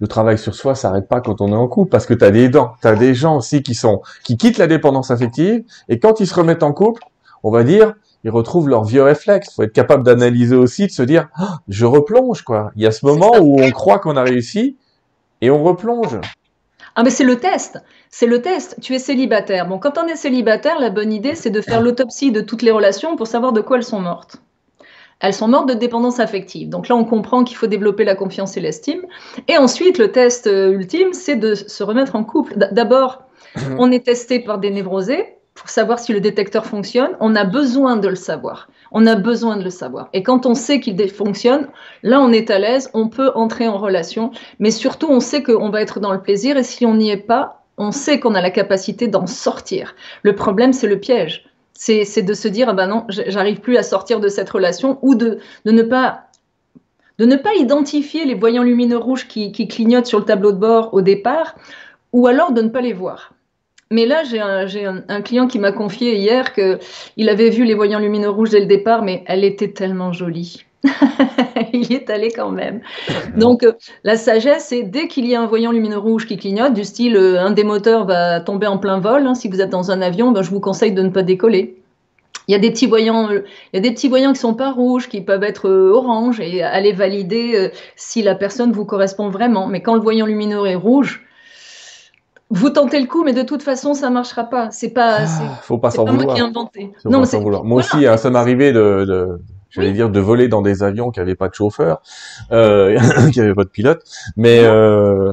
le 0.00 0.06
travail 0.06 0.38
sur 0.38 0.54
soi 0.54 0.74
s'arrête 0.74 1.06
pas 1.06 1.20
quand 1.20 1.42
on 1.42 1.48
est 1.48 1.56
en 1.56 1.68
couple, 1.68 1.90
parce 1.90 2.06
que 2.06 2.14
tu 2.14 2.24
as 2.24 2.30
des 2.30 2.48
dents, 2.48 2.72
tu 2.80 2.88
as 2.88 2.94
des 2.94 3.12
gens 3.14 3.36
aussi 3.36 3.62
qui 3.62 3.74
sont 3.74 4.00
qui 4.24 4.38
quittent 4.38 4.56
la 4.56 4.66
dépendance 4.66 5.10
affective, 5.10 5.64
et 5.90 5.98
quand 5.98 6.20
ils 6.20 6.26
se 6.26 6.34
remettent 6.34 6.62
en 6.62 6.72
couple, 6.72 7.02
on 7.42 7.50
va 7.50 7.64
dire, 7.64 7.94
ils 8.24 8.30
retrouvent 8.30 8.68
leur 8.68 8.84
vieux 8.84 9.02
réflexe. 9.02 9.54
faut 9.54 9.62
être 9.62 9.72
capable 9.72 10.02
d'analyser 10.04 10.56
aussi, 10.56 10.86
de 10.86 10.92
se 10.92 11.02
dire, 11.02 11.28
ah, 11.36 11.58
je 11.68 11.86
replonge, 11.86 12.42
quoi. 12.42 12.72
Il 12.76 12.82
y 12.82 12.86
a 12.86 12.90
ce 12.90 13.06
moment 13.06 13.32
où 13.40 13.60
on 13.60 13.70
croit 13.70 13.98
qu'on 13.98 14.16
a 14.16 14.22
réussi, 14.22 14.76
et 15.40 15.50
on 15.50 15.62
replonge. 15.62 16.18
Ah 16.96 17.04
mais 17.04 17.10
c'est 17.10 17.24
le 17.24 17.36
test, 17.36 17.78
c'est 18.10 18.26
le 18.26 18.42
test. 18.42 18.76
Tu 18.80 18.92
es 18.94 18.98
célibataire. 18.98 19.68
Bon, 19.68 19.78
quand 19.78 19.98
on 19.98 20.06
est 20.08 20.16
célibataire, 20.16 20.80
la 20.80 20.90
bonne 20.90 21.12
idée, 21.12 21.36
c'est 21.36 21.50
de 21.50 21.60
faire 21.60 21.80
l'autopsie 21.80 22.32
de 22.32 22.40
toutes 22.40 22.62
les 22.62 22.72
relations 22.72 23.14
pour 23.14 23.28
savoir 23.28 23.52
de 23.52 23.60
quoi 23.60 23.76
elles 23.76 23.84
sont 23.84 24.00
mortes 24.00 24.38
elles 25.20 25.34
sont 25.34 25.48
mortes 25.48 25.68
de 25.68 25.74
dépendance 25.74 26.20
affective. 26.20 26.68
Donc 26.68 26.88
là, 26.88 26.94
on 26.94 27.04
comprend 27.04 27.42
qu'il 27.42 27.56
faut 27.56 27.66
développer 27.66 28.04
la 28.04 28.14
confiance 28.14 28.56
et 28.56 28.60
l'estime. 28.60 29.00
Et 29.48 29.58
ensuite, 29.58 29.98
le 29.98 30.12
test 30.12 30.46
euh, 30.46 30.70
ultime, 30.70 31.12
c'est 31.12 31.34
de 31.34 31.56
se 31.56 31.82
remettre 31.82 32.14
en 32.14 32.22
couple. 32.22 32.54
D'abord, 32.56 33.24
mhm. 33.56 33.76
on 33.80 33.90
est 33.90 34.04
testé 34.04 34.38
par 34.38 34.58
des 34.58 34.70
névrosés 34.70 35.37
pour 35.68 35.74
savoir 35.74 35.98
si 35.98 36.14
le 36.14 36.20
détecteur 36.20 36.64
fonctionne. 36.64 37.10
On 37.20 37.36
a 37.36 37.44
besoin 37.44 37.98
de 37.98 38.08
le 38.08 38.14
savoir. 38.14 38.70
On 38.90 39.06
a 39.06 39.16
besoin 39.16 39.58
de 39.58 39.64
le 39.64 39.68
savoir. 39.68 40.08
Et 40.14 40.22
quand 40.22 40.46
on 40.46 40.54
sait 40.54 40.80
qu'il 40.80 40.96
fonctionne, 41.10 41.68
là, 42.02 42.22
on 42.22 42.32
est 42.32 42.50
à 42.50 42.58
l'aise, 42.58 42.88
on 42.94 43.10
peut 43.10 43.32
entrer 43.34 43.68
en 43.68 43.76
relation. 43.76 44.30
Mais 44.60 44.70
surtout, 44.70 45.08
on 45.10 45.20
sait 45.20 45.42
qu'on 45.42 45.68
va 45.68 45.82
être 45.82 46.00
dans 46.00 46.14
le 46.14 46.22
plaisir. 46.22 46.56
Et 46.56 46.62
si 46.62 46.86
on 46.86 46.94
n'y 46.94 47.10
est 47.10 47.18
pas, 47.18 47.66
on 47.76 47.92
sait 47.92 48.18
qu'on 48.18 48.34
a 48.34 48.40
la 48.40 48.50
capacité 48.50 49.08
d'en 49.08 49.26
sortir. 49.26 49.94
Le 50.22 50.34
problème, 50.34 50.72
c'est 50.72 50.86
le 50.86 50.98
piège 50.98 51.44
c'est 51.74 52.22
de 52.22 52.34
se 52.34 52.48
dire, 52.48 52.68
ah 52.70 52.72
ben 52.72 52.88
non, 52.88 53.06
j'arrive 53.08 53.60
plus 53.60 53.76
à 53.76 53.84
sortir 53.84 54.18
de 54.18 54.26
cette 54.26 54.50
relation 54.50 54.98
ou 55.00 55.14
de, 55.14 55.38
ne 55.64 55.82
pas 55.82 56.24
de 57.20 57.24
ne 57.24 57.36
pas 57.36 57.54
identifier 57.54 58.24
les 58.24 58.34
voyants 58.34 58.64
lumineux 58.64 58.96
rouges 58.96 59.28
qui, 59.28 59.52
clignotent 59.52 60.06
sur 60.06 60.18
le 60.18 60.24
tableau 60.24 60.50
de 60.50 60.56
bord 60.56 60.92
au 60.92 61.02
départ, 61.02 61.54
ou 62.12 62.26
alors 62.26 62.50
de 62.50 62.62
ne 62.62 62.68
pas 62.68 62.80
les 62.80 62.92
voir. 62.92 63.32
Mais 63.90 64.04
là, 64.04 64.22
j'ai 64.24 64.40
un, 64.40 65.22
client 65.22 65.46
qui 65.46 65.58
m'a 65.58 65.72
confié 65.72 66.16
hier 66.16 66.52
qu'il 66.52 67.28
avait 67.28 67.48
vu 67.48 67.64
les 67.64 67.74
voyants 67.74 67.98
lumineux 67.98 68.28
rouges 68.28 68.50
dès 68.50 68.60
le 68.60 68.66
départ, 68.66 69.02
mais 69.02 69.24
elle 69.26 69.44
était 69.44 69.72
tellement 69.72 70.12
jolie. 70.12 70.64
il 71.72 71.90
y 71.90 71.94
est 71.94 72.10
allé 72.10 72.30
quand 72.30 72.50
même. 72.50 72.80
Donc, 73.36 73.62
euh, 73.62 73.72
la 74.04 74.16
sagesse, 74.16 74.66
c'est 74.68 74.82
dès 74.82 75.08
qu'il 75.08 75.26
y 75.26 75.34
a 75.34 75.40
un 75.40 75.46
voyant 75.46 75.72
lumineux 75.72 75.98
rouge 75.98 76.26
qui 76.26 76.36
clignote, 76.36 76.74
du 76.74 76.84
style 76.84 77.16
euh, 77.16 77.40
un 77.40 77.50
des 77.50 77.64
moteurs 77.64 78.04
va 78.04 78.40
tomber 78.40 78.66
en 78.66 78.78
plein 78.78 79.00
vol, 79.00 79.26
hein, 79.26 79.34
si 79.34 79.48
vous 79.48 79.60
êtes 79.60 79.70
dans 79.70 79.90
un 79.90 80.00
avion, 80.02 80.32
ben, 80.32 80.42
je 80.42 80.50
vous 80.50 80.60
conseille 80.60 80.92
de 80.92 81.02
ne 81.02 81.08
pas 81.08 81.22
décoller. 81.22 81.76
Il 82.46 82.52
y 82.52 82.54
a 82.54 82.58
des 82.58 82.70
petits 82.70 82.86
voyants, 82.86 83.30
euh, 83.30 83.44
il 83.72 83.76
y 83.76 83.78
a 83.78 83.80
des 83.80 83.90
petits 83.90 84.08
voyants 84.08 84.32
qui 84.32 84.38
sont 84.38 84.54
pas 84.54 84.70
rouges, 84.70 85.08
qui 85.08 85.20
peuvent 85.20 85.42
être 85.42 85.68
orange 85.68 86.40
et 86.40 86.62
aller 86.62 86.92
valider 86.92 87.70
si 87.96 88.22
la 88.22 88.34
personne 88.34 88.72
vous 88.72 88.84
correspond 88.84 89.28
vraiment. 89.28 89.66
Mais 89.66 89.82
quand 89.82 89.94
le 89.94 90.00
voyant 90.00 90.26
lumineux 90.26 90.66
est 90.66 90.74
rouge, 90.74 91.27
vous 92.50 92.70
tentez 92.70 93.00
le 93.00 93.06
coup, 93.06 93.24
mais 93.24 93.32
de 93.32 93.42
toute 93.42 93.62
façon, 93.62 93.94
ça 93.94 94.10
marchera 94.10 94.44
pas. 94.44 94.70
C'est 94.70 94.90
pas. 94.90 95.18
Ah, 95.20 95.58
faut 95.62 95.78
pas 95.78 95.90
s'en 95.90 96.04
vouloir. 96.04 96.24
Moi 96.24 96.34
qui 96.34 96.40
ai 96.40 96.44
inventé. 96.44 96.92
Non, 97.04 97.22
vouloir. 97.22 97.64
Moi 97.64 97.80
aussi, 97.80 98.06
hein, 98.06 98.16
ça 98.16 98.30
m'arrivait 98.30 98.72
de 98.72 99.38
j'allais 99.70 99.92
dire 99.92 100.10
de 100.10 100.20
voler 100.20 100.48
dans 100.48 100.62
des 100.62 100.82
avions 100.82 101.10
qui 101.10 101.20
avaient 101.20 101.34
pas 101.34 101.48
de 101.48 101.54
chauffeur, 101.54 102.02
euh, 102.52 102.98
qui 103.32 103.40
avaient 103.40 103.54
pas 103.54 103.64
de 103.64 103.68
pilote, 103.68 104.02
mais 104.36 104.60
euh, 104.62 105.32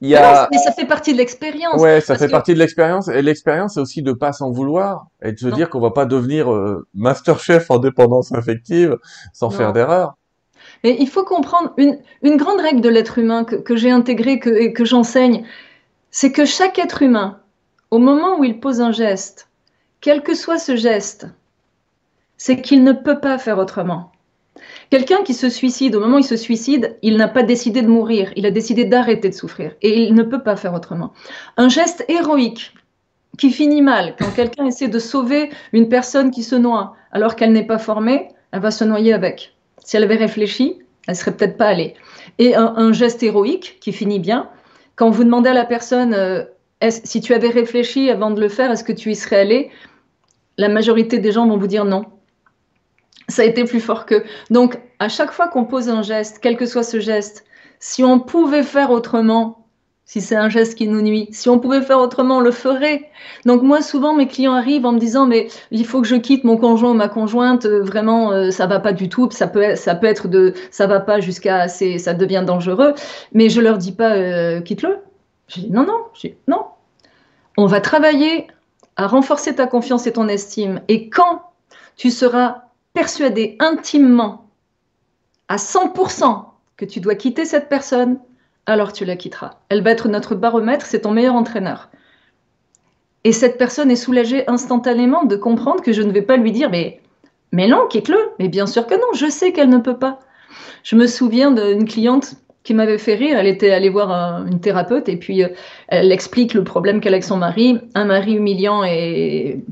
il 0.00 0.08
y 0.08 0.16
a. 0.16 0.48
Mais 0.50 0.58
ça 0.58 0.72
fait 0.72 0.86
partie 0.86 1.12
de 1.12 1.18
l'expérience. 1.18 1.80
Ouais, 1.80 2.00
ça 2.00 2.16
fait 2.16 2.28
partie 2.28 2.54
de 2.54 2.58
l'expérience. 2.58 3.08
Et 3.08 3.22
l'expérience, 3.22 3.74
c'est 3.74 3.80
aussi 3.80 4.02
de 4.02 4.12
pas 4.12 4.32
s'en 4.32 4.50
vouloir 4.50 5.06
et 5.22 5.32
de 5.32 5.38
se 5.38 5.48
dire 5.48 5.70
qu'on 5.70 5.80
va 5.80 5.90
pas 5.90 6.06
devenir 6.06 6.52
euh, 6.52 6.86
master 6.94 7.38
chef 7.38 7.70
en 7.70 7.78
dépendance 7.78 8.32
affective 8.32 8.98
sans 9.32 9.50
faire 9.50 9.72
d'erreur. 9.72 10.16
Et 10.82 11.00
il 11.00 11.08
faut 11.08 11.24
comprendre 11.24 11.72
une, 11.78 11.98
une 12.22 12.36
grande 12.36 12.60
règle 12.60 12.82
de 12.82 12.90
l'être 12.90 13.18
humain 13.18 13.44
que, 13.44 13.56
que 13.56 13.76
j'ai 13.76 13.90
intégrée 13.90 14.38
que, 14.38 14.50
et 14.50 14.74
que 14.74 14.84
j'enseigne, 14.84 15.44
c'est 16.16 16.30
que 16.30 16.44
chaque 16.44 16.78
être 16.78 17.02
humain, 17.02 17.40
au 17.90 17.98
moment 17.98 18.38
où 18.38 18.44
il 18.44 18.60
pose 18.60 18.80
un 18.80 18.92
geste, 18.92 19.48
quel 20.00 20.22
que 20.22 20.36
soit 20.36 20.58
ce 20.60 20.76
geste, 20.76 21.26
c'est 22.36 22.62
qu'il 22.62 22.84
ne 22.84 22.92
peut 22.92 23.18
pas 23.18 23.36
faire 23.36 23.58
autrement. 23.58 24.12
Quelqu'un 24.90 25.24
qui 25.24 25.34
se 25.34 25.48
suicide, 25.48 25.96
au 25.96 26.00
moment 26.00 26.18
où 26.18 26.20
il 26.20 26.24
se 26.24 26.36
suicide, 26.36 26.96
il 27.02 27.16
n'a 27.16 27.26
pas 27.26 27.42
décidé 27.42 27.82
de 27.82 27.88
mourir, 27.88 28.32
il 28.36 28.46
a 28.46 28.52
décidé 28.52 28.84
d'arrêter 28.84 29.28
de 29.28 29.34
souffrir. 29.34 29.72
Et 29.82 30.04
il 30.04 30.14
ne 30.14 30.22
peut 30.22 30.44
pas 30.44 30.54
faire 30.54 30.72
autrement. 30.72 31.12
Un 31.56 31.68
geste 31.68 32.04
héroïque 32.06 32.72
qui 33.36 33.50
finit 33.50 33.82
mal, 33.82 34.14
quand 34.16 34.30
quelqu'un 34.36 34.66
essaie 34.66 34.86
de 34.86 35.00
sauver 35.00 35.50
une 35.72 35.88
personne 35.88 36.30
qui 36.30 36.44
se 36.44 36.54
noie 36.54 36.94
alors 37.10 37.34
qu'elle 37.34 37.50
n'est 37.50 37.66
pas 37.66 37.78
formée, 37.78 38.28
elle 38.52 38.60
va 38.60 38.70
se 38.70 38.84
noyer 38.84 39.14
avec. 39.14 39.56
Si 39.84 39.96
elle 39.96 40.04
avait 40.04 40.14
réfléchi, 40.14 40.78
elle 41.08 41.16
serait 41.16 41.36
peut-être 41.36 41.56
pas 41.56 41.66
allée. 41.66 41.94
Et 42.38 42.54
un, 42.54 42.92
geste 42.92 43.24
héroïque 43.24 43.78
qui 43.80 43.92
finit 43.92 44.20
bien, 44.20 44.48
quand 44.96 45.10
vous 45.10 45.24
demandez 45.24 45.50
à 45.50 45.54
la 45.54 45.64
personne 45.64 46.14
euh, 46.14 46.44
si 46.88 47.20
tu 47.20 47.34
avais 47.34 47.48
réfléchi 47.48 48.10
avant 48.10 48.30
de 48.30 48.40
le 48.40 48.48
faire, 48.48 48.70
est-ce 48.70 48.84
que 48.84 48.92
tu 48.92 49.10
y 49.10 49.14
serais 49.14 49.40
allé 49.40 49.70
La 50.58 50.68
majorité 50.68 51.18
des 51.18 51.32
gens 51.32 51.46
vont 51.46 51.56
vous 51.56 51.66
dire 51.66 51.84
non 51.84 52.04
ça 53.28 53.42
a 53.42 53.44
été 53.44 53.64
plus 53.64 53.80
fort 53.80 54.06
que. 54.06 54.22
Donc, 54.50 54.78
à 54.98 55.08
chaque 55.08 55.32
fois 55.32 55.48
qu'on 55.48 55.64
pose 55.64 55.88
un 55.88 56.02
geste, 56.02 56.38
quel 56.42 56.56
que 56.56 56.66
soit 56.66 56.82
ce 56.82 57.00
geste, 57.00 57.44
si 57.78 58.04
on 58.04 58.20
pouvait 58.20 58.62
faire 58.62 58.90
autrement, 58.90 59.63
si 60.06 60.20
c'est 60.20 60.36
un 60.36 60.48
geste 60.48 60.76
qui 60.76 60.86
nous 60.86 61.00
nuit, 61.00 61.28
si 61.32 61.48
on 61.48 61.58
pouvait 61.58 61.80
faire 61.80 61.98
autrement, 61.98 62.38
on 62.38 62.40
le 62.40 62.50
ferait. 62.50 63.10
Donc 63.46 63.62
moi, 63.62 63.80
souvent, 63.80 64.14
mes 64.14 64.26
clients 64.26 64.52
arrivent 64.52 64.84
en 64.84 64.92
me 64.92 64.98
disant, 64.98 65.26
mais 65.26 65.48
il 65.70 65.86
faut 65.86 66.02
que 66.02 66.06
je 66.06 66.16
quitte 66.16 66.44
mon 66.44 66.58
conjoint 66.58 66.90
ou 66.90 66.94
ma 66.94 67.08
conjointe, 67.08 67.64
euh, 67.64 67.82
vraiment, 67.82 68.30
euh, 68.30 68.50
ça 68.50 68.66
va 68.66 68.80
pas 68.80 68.92
du 68.92 69.08
tout, 69.08 69.28
ça 69.30 69.46
peut, 69.46 69.74
ça 69.76 69.94
peut 69.94 70.06
être 70.06 70.28
de, 70.28 70.52
ça 70.70 70.86
va 70.86 71.00
pas 71.00 71.20
jusqu'à, 71.20 71.68
ça 71.68 72.14
devient 72.14 72.44
dangereux, 72.46 72.94
mais 73.32 73.48
je 73.48 73.60
leur 73.60 73.78
dis 73.78 73.92
pas, 73.92 74.14
euh, 74.14 74.60
quitte-le. 74.60 74.98
Je 75.48 75.60
dis, 75.60 75.70
non, 75.70 75.84
non, 75.84 75.98
je 76.14 76.28
dis, 76.28 76.34
non. 76.48 76.66
On 77.56 77.66
va 77.66 77.80
travailler 77.80 78.48
à 78.96 79.06
renforcer 79.06 79.54
ta 79.54 79.66
confiance 79.66 80.06
et 80.06 80.12
ton 80.12 80.28
estime. 80.28 80.80
Et 80.88 81.08
quand 81.08 81.42
tu 81.96 82.10
seras 82.10 82.64
persuadé 82.92 83.56
intimement 83.58 84.48
à 85.48 85.56
100% 85.56 86.44
que 86.76 86.84
tu 86.84 87.00
dois 87.00 87.14
quitter 87.14 87.44
cette 87.44 87.68
personne, 87.68 88.18
alors 88.66 88.92
tu 88.92 89.04
la 89.04 89.16
quitteras. 89.16 89.58
Elle 89.68 89.82
va 89.82 89.90
être 89.90 90.08
notre 90.08 90.34
baromètre, 90.34 90.86
c'est 90.86 91.00
ton 91.00 91.10
meilleur 91.10 91.34
entraîneur. 91.34 91.90
Et 93.24 93.32
cette 93.32 93.58
personne 93.58 93.90
est 93.90 93.96
soulagée 93.96 94.48
instantanément 94.48 95.24
de 95.24 95.36
comprendre 95.36 95.82
que 95.82 95.92
je 95.92 96.02
ne 96.02 96.12
vais 96.12 96.22
pas 96.22 96.36
lui 96.36 96.52
dire 96.52 96.70
mais, 96.70 97.00
mais 97.52 97.68
non, 97.68 97.86
quitte-le. 97.88 98.18
Mais 98.38 98.48
bien 98.48 98.66
sûr 98.66 98.86
que 98.86 98.94
non, 98.94 99.12
je 99.14 99.30
sais 99.30 99.52
qu'elle 99.52 99.70
ne 99.70 99.78
peut 99.78 99.96
pas. 99.96 100.20
Je 100.82 100.96
me 100.96 101.06
souviens 101.06 101.50
d'une 101.50 101.86
cliente 101.86 102.34
qui 102.62 102.74
m'avait 102.74 102.98
fait 102.98 103.14
rire. 103.14 103.38
Elle 103.38 103.46
était 103.46 103.70
allée 103.70 103.88
voir 103.88 104.46
une 104.46 104.60
thérapeute 104.60 105.08
et 105.08 105.16
puis 105.16 105.42
euh, 105.42 105.48
elle 105.88 106.12
explique 106.12 106.54
le 106.54 106.64
problème 106.64 107.00
qu'elle 107.00 107.14
a 107.14 107.16
avec 107.16 107.24
son 107.24 107.36
mari. 107.36 107.78
Un 107.94 108.04
mari 108.06 108.34
humiliant 108.34 108.84
et 108.84 109.62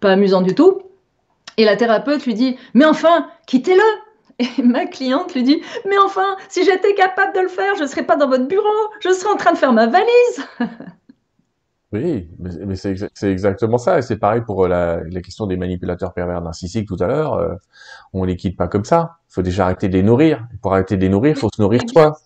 pas 0.00 0.12
amusant 0.12 0.40
du 0.40 0.54
tout. 0.54 0.82
Et 1.56 1.64
la 1.64 1.76
thérapeute 1.76 2.24
lui 2.24 2.34
dit 2.34 2.56
Mais 2.72 2.84
enfin, 2.84 3.28
quittez-le 3.46 3.82
Et 4.38 4.62
ma 4.62 4.86
cliente 4.86 5.34
lui 5.34 5.42
dit 5.42 5.62
Mais 5.88 5.98
enfin, 5.98 6.36
si 6.48 6.64
j'étais 6.64 6.94
capable 6.94 7.34
de 7.34 7.40
le 7.40 7.48
faire, 7.48 7.74
je 7.76 7.82
ne 7.82 7.86
serais 7.86 8.04
pas 8.04 8.16
dans 8.16 8.28
votre 8.28 8.46
bureau, 8.46 8.90
je 9.00 9.10
serais 9.10 9.30
en 9.30 9.36
train 9.36 9.52
de 9.52 9.58
faire 9.58 9.72
ma 9.72 9.86
valise. 9.86 10.46
Oui, 11.92 12.28
mais 12.40 12.74
c'est 12.74 13.30
exactement 13.30 13.78
ça. 13.78 14.00
Et 14.00 14.02
c'est 14.02 14.16
pareil 14.16 14.40
pour 14.40 14.64
euh, 14.64 14.68
la, 14.68 15.00
la, 15.08 15.20
question 15.20 15.46
des 15.46 15.56
manipulateurs 15.56 16.12
pervers 16.12 16.40
narcissiques 16.40 16.88
tout 16.88 16.96
à 16.98 17.06
l'heure. 17.06 17.34
Euh, 17.34 17.54
on 18.12 18.24
les 18.24 18.34
quitte 18.34 18.56
pas 18.56 18.66
comme 18.66 18.84
ça. 18.84 19.18
Il 19.30 19.34
faut 19.34 19.42
déjà 19.42 19.66
arrêter 19.66 19.88
de 19.88 19.92
les 19.92 20.02
nourrir. 20.02 20.44
Pour 20.60 20.72
arrêter 20.72 20.96
de 20.96 21.02
les 21.02 21.08
nourrir, 21.08 21.36
il 21.36 21.38
faut 21.38 21.50
se 21.54 21.62
nourrir 21.62 21.82
soi 21.88 22.18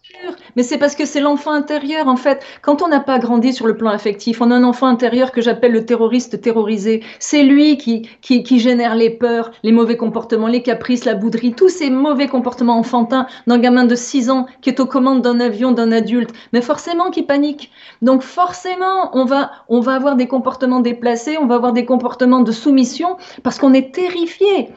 mais 0.58 0.64
c'est 0.64 0.76
parce 0.76 0.96
que 0.96 1.04
c'est 1.04 1.20
l'enfant 1.20 1.52
intérieur, 1.52 2.08
en 2.08 2.16
fait. 2.16 2.44
Quand 2.62 2.82
on 2.82 2.88
n'a 2.88 2.98
pas 2.98 3.20
grandi 3.20 3.52
sur 3.52 3.68
le 3.68 3.76
plan 3.76 3.90
affectif, 3.90 4.40
on 4.40 4.50
a 4.50 4.56
un 4.56 4.64
enfant 4.64 4.88
intérieur 4.88 5.30
que 5.30 5.40
j'appelle 5.40 5.70
le 5.70 5.86
terroriste 5.86 6.40
terrorisé. 6.40 7.04
C'est 7.20 7.44
lui 7.44 7.78
qui, 7.78 8.08
qui, 8.22 8.58
génère 8.58 8.96
les 8.96 9.10
peurs, 9.10 9.52
les 9.62 9.70
mauvais 9.70 9.96
comportements, 9.96 10.48
les 10.48 10.64
caprices, 10.64 11.04
la 11.04 11.14
bouderie, 11.14 11.52
tous 11.52 11.68
ces 11.68 11.90
mauvais 11.90 12.26
comportements 12.26 12.76
enfantins 12.76 13.28
d'un 13.46 13.58
gamin 13.58 13.84
de 13.84 13.94
6 13.94 14.30
ans 14.30 14.46
qui 14.60 14.70
est 14.70 14.80
aux 14.80 14.86
commandes 14.86 15.22
d'un 15.22 15.38
avion, 15.38 15.70
d'un 15.70 15.92
adulte, 15.92 16.32
mais 16.52 16.60
forcément 16.60 17.12
qui 17.12 17.22
panique. 17.22 17.70
Donc 18.02 18.22
forcément, 18.22 19.16
on 19.16 19.26
va, 19.26 19.52
on 19.68 19.78
va 19.78 19.94
avoir 19.94 20.16
des 20.16 20.26
comportements 20.26 20.80
déplacés, 20.80 21.38
on 21.38 21.46
va 21.46 21.54
avoir 21.54 21.72
des 21.72 21.84
comportements 21.84 22.40
de 22.40 22.50
soumission 22.50 23.16
parce 23.44 23.60
qu'on 23.60 23.74
est 23.74 23.94
terrifié. 23.94 24.70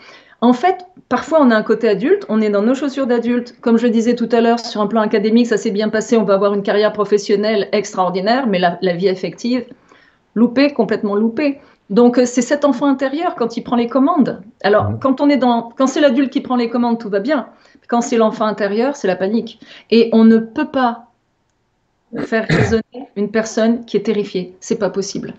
En 0.43 0.53
fait, 0.53 0.87
parfois 1.07 1.39
on 1.39 1.51
a 1.51 1.55
un 1.55 1.61
côté 1.61 1.87
adulte, 1.87 2.25
on 2.27 2.41
est 2.41 2.49
dans 2.49 2.63
nos 2.63 2.73
chaussures 2.73 3.05
d'adulte. 3.05 3.55
Comme 3.61 3.77
je 3.77 3.85
disais 3.85 4.15
tout 4.15 4.29
à 4.31 4.41
l'heure, 4.41 4.59
sur 4.59 4.81
un 4.81 4.87
plan 4.87 5.01
académique, 5.01 5.45
ça 5.45 5.57
s'est 5.57 5.69
bien 5.69 5.89
passé, 5.89 6.17
on 6.17 6.23
va 6.23 6.33
avoir 6.33 6.55
une 6.55 6.63
carrière 6.63 6.93
professionnelle 6.93 7.69
extraordinaire, 7.71 8.47
mais 8.47 8.57
la, 8.57 8.93
vie 8.95 9.07
affective, 9.07 9.65
loupée, 10.33 10.73
complètement 10.73 11.15
loupée. 11.15 11.59
Donc 11.91 12.17
euh, 12.17 12.25
c'est 12.25 12.41
cet 12.41 12.65
enfant 12.65 12.87
intérieur 12.87 13.35
quand 13.35 13.55
il 13.55 13.61
prend 13.61 13.75
les 13.75 13.87
commandes. 13.87 14.41
Alors 14.63 14.89
mmh. 14.89 14.99
quand 14.99 15.21
on 15.21 15.29
est 15.29 15.37
dans, 15.37 15.73
quand 15.77 15.85
c'est 15.85 16.01
l'adulte 16.01 16.31
qui 16.31 16.41
prend 16.41 16.55
les 16.55 16.69
commandes, 16.69 16.99
tout 16.99 17.09
va 17.09 17.19
bien. 17.19 17.47
Quand 17.87 18.01
c'est 18.01 18.17
l'enfant 18.17 18.45
intérieur, 18.45 18.95
c'est 18.95 19.07
la 19.07 19.15
panique. 19.15 19.59
Et 19.91 20.09
on 20.11 20.23
ne 20.23 20.37
peut 20.37 20.69
pas 20.69 21.09
faire 22.17 22.47
raisonner 22.49 23.09
une 23.15 23.29
personne 23.29 23.85
qui 23.85 23.95
est 23.95 24.03
terrifiée. 24.03 24.55
C'est 24.59 24.79
pas 24.79 24.89
possible. 24.89 25.35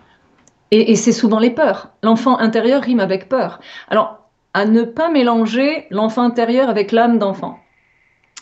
Et, 0.70 0.92
et 0.92 0.96
c'est 0.96 1.12
souvent 1.12 1.40
les 1.40 1.50
peurs. 1.50 1.88
L'enfant 2.02 2.38
intérieur 2.38 2.82
rime 2.82 3.00
avec 3.00 3.28
peur. 3.28 3.58
Alors 3.88 4.21
à 4.54 4.64
ne 4.66 4.82
pas 4.82 5.10
mélanger 5.10 5.86
l'enfant 5.90 6.22
intérieur 6.22 6.68
avec 6.68 6.92
l'âme 6.92 7.18
d'enfant. 7.18 7.58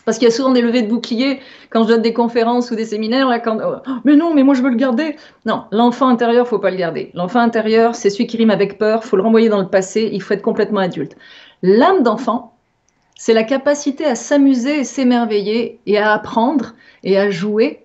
Parce 0.04 0.18
qu'il 0.18 0.26
y 0.26 0.30
a 0.30 0.34
souvent 0.34 0.50
des 0.50 0.62
levées 0.62 0.82
de 0.82 0.88
boucliers 0.88 1.40
quand 1.68 1.84
je 1.84 1.88
donne 1.88 2.02
des 2.02 2.14
conférences 2.14 2.70
ou 2.70 2.74
des 2.74 2.86
séminaires. 2.86 3.28
Là, 3.28 3.38
quand, 3.38 3.58
oh, 3.62 3.76
mais 4.04 4.16
non, 4.16 4.34
mais 4.34 4.42
moi 4.42 4.54
je 4.54 4.62
veux 4.62 4.70
le 4.70 4.76
garder. 4.76 5.16
Non, 5.46 5.64
l'enfant 5.70 6.08
intérieur, 6.08 6.48
faut 6.48 6.58
pas 6.58 6.70
le 6.70 6.76
garder. 6.76 7.10
L'enfant 7.14 7.40
intérieur, 7.40 7.94
c'est 7.94 8.10
celui 8.10 8.26
qui 8.26 8.36
rime 8.36 8.50
avec 8.50 8.78
peur. 8.78 9.04
Faut 9.04 9.16
le 9.16 9.22
renvoyer 9.22 9.48
dans 9.48 9.60
le 9.60 9.68
passé. 9.68 10.08
Il 10.12 10.22
faut 10.22 10.34
être 10.34 10.42
complètement 10.42 10.80
adulte. 10.80 11.16
L'âme 11.62 12.02
d'enfant, 12.02 12.56
c'est 13.16 13.34
la 13.34 13.44
capacité 13.44 14.06
à 14.06 14.14
s'amuser 14.14 14.80
et 14.80 14.84
s'émerveiller 14.84 15.80
et 15.86 15.98
à 15.98 16.12
apprendre 16.12 16.74
et 17.04 17.18
à 17.18 17.30
jouer. 17.30 17.84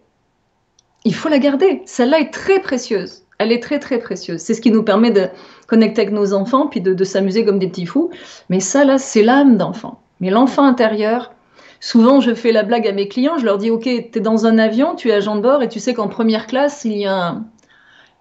Il 1.04 1.14
faut 1.14 1.30
la 1.30 1.40
garder. 1.40 1.84
Celle-là 1.86 2.20
est 2.20 2.34
très 2.34 2.60
précieuse. 2.62 3.25
Elle 3.38 3.52
est 3.52 3.62
très 3.62 3.80
très 3.80 4.00
précieuse. 4.00 4.40
C'est 4.40 4.54
ce 4.54 4.62
qui 4.62 4.72
nous 4.72 4.84
permet 4.84 5.12
de 5.12 5.28
connecter 5.68 6.02
avec 6.02 6.14
nos 6.14 6.34
enfants, 6.34 6.68
puis 6.68 6.82
de, 6.82 7.04
s'amuser 7.04 7.44
comme 7.44 7.60
des 7.60 7.68
petits 7.68 7.86
fous. 7.86 8.10
Mais 8.50 8.60
ça, 8.60 8.86
là, 8.86 8.98
c'est 8.98 9.24
l'âme 9.24 9.58
d'enfant. 9.58 10.00
Mais 10.22 10.30
l'enfant 10.30 10.64
intérieur, 10.64 11.34
souvent 11.80 12.22
je 12.22 12.34
fais 12.34 12.52
la 12.52 12.64
blague 12.64 12.88
à 12.88 12.94
mes 12.94 13.08
clients, 13.08 13.38
je 13.38 13.46
leur 13.46 13.58
dis, 13.58 13.70
OK, 13.70 13.84
tu 13.84 13.90
es 13.90 14.22
dans 14.22 14.46
un 14.46 14.58
avion, 14.58 14.96
tu 14.96 15.10
es 15.10 15.14
agent 15.14 15.36
de 15.36 15.42
bord, 15.42 15.62
et 15.62 15.68
tu 15.68 15.80
sais 15.80 15.94
qu'en 15.94 16.08
première 16.08 16.48
classe, 16.48 16.86
il 16.86 16.98
y 16.98 17.06
a 17.06 17.36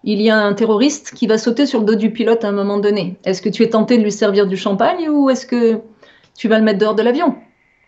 un, 0.04 0.52
terroriste 0.54 1.12
qui 1.14 1.26
va 1.26 1.38
sauter 1.38 1.66
sur 1.66 1.80
le 1.80 1.86
dos 1.86 1.94
du 1.94 2.10
pilote 2.10 2.44
à 2.44 2.48
un 2.48 2.52
moment 2.52 2.78
donné. 2.78 3.16
Est-ce 3.24 3.40
que 3.40 3.48
tu 3.48 3.62
es 3.62 3.68
tenté 3.68 3.96
de 3.98 4.02
lui 4.02 4.12
servir 4.12 4.46
du 4.46 4.56
champagne 4.56 5.08
ou 5.08 5.30
est-ce 5.30 5.46
que 5.46 5.80
tu 6.36 6.48
vas 6.48 6.58
le 6.58 6.64
mettre 6.64 6.80
dehors 6.80 6.94
de 6.96 7.02
l'avion? 7.02 7.36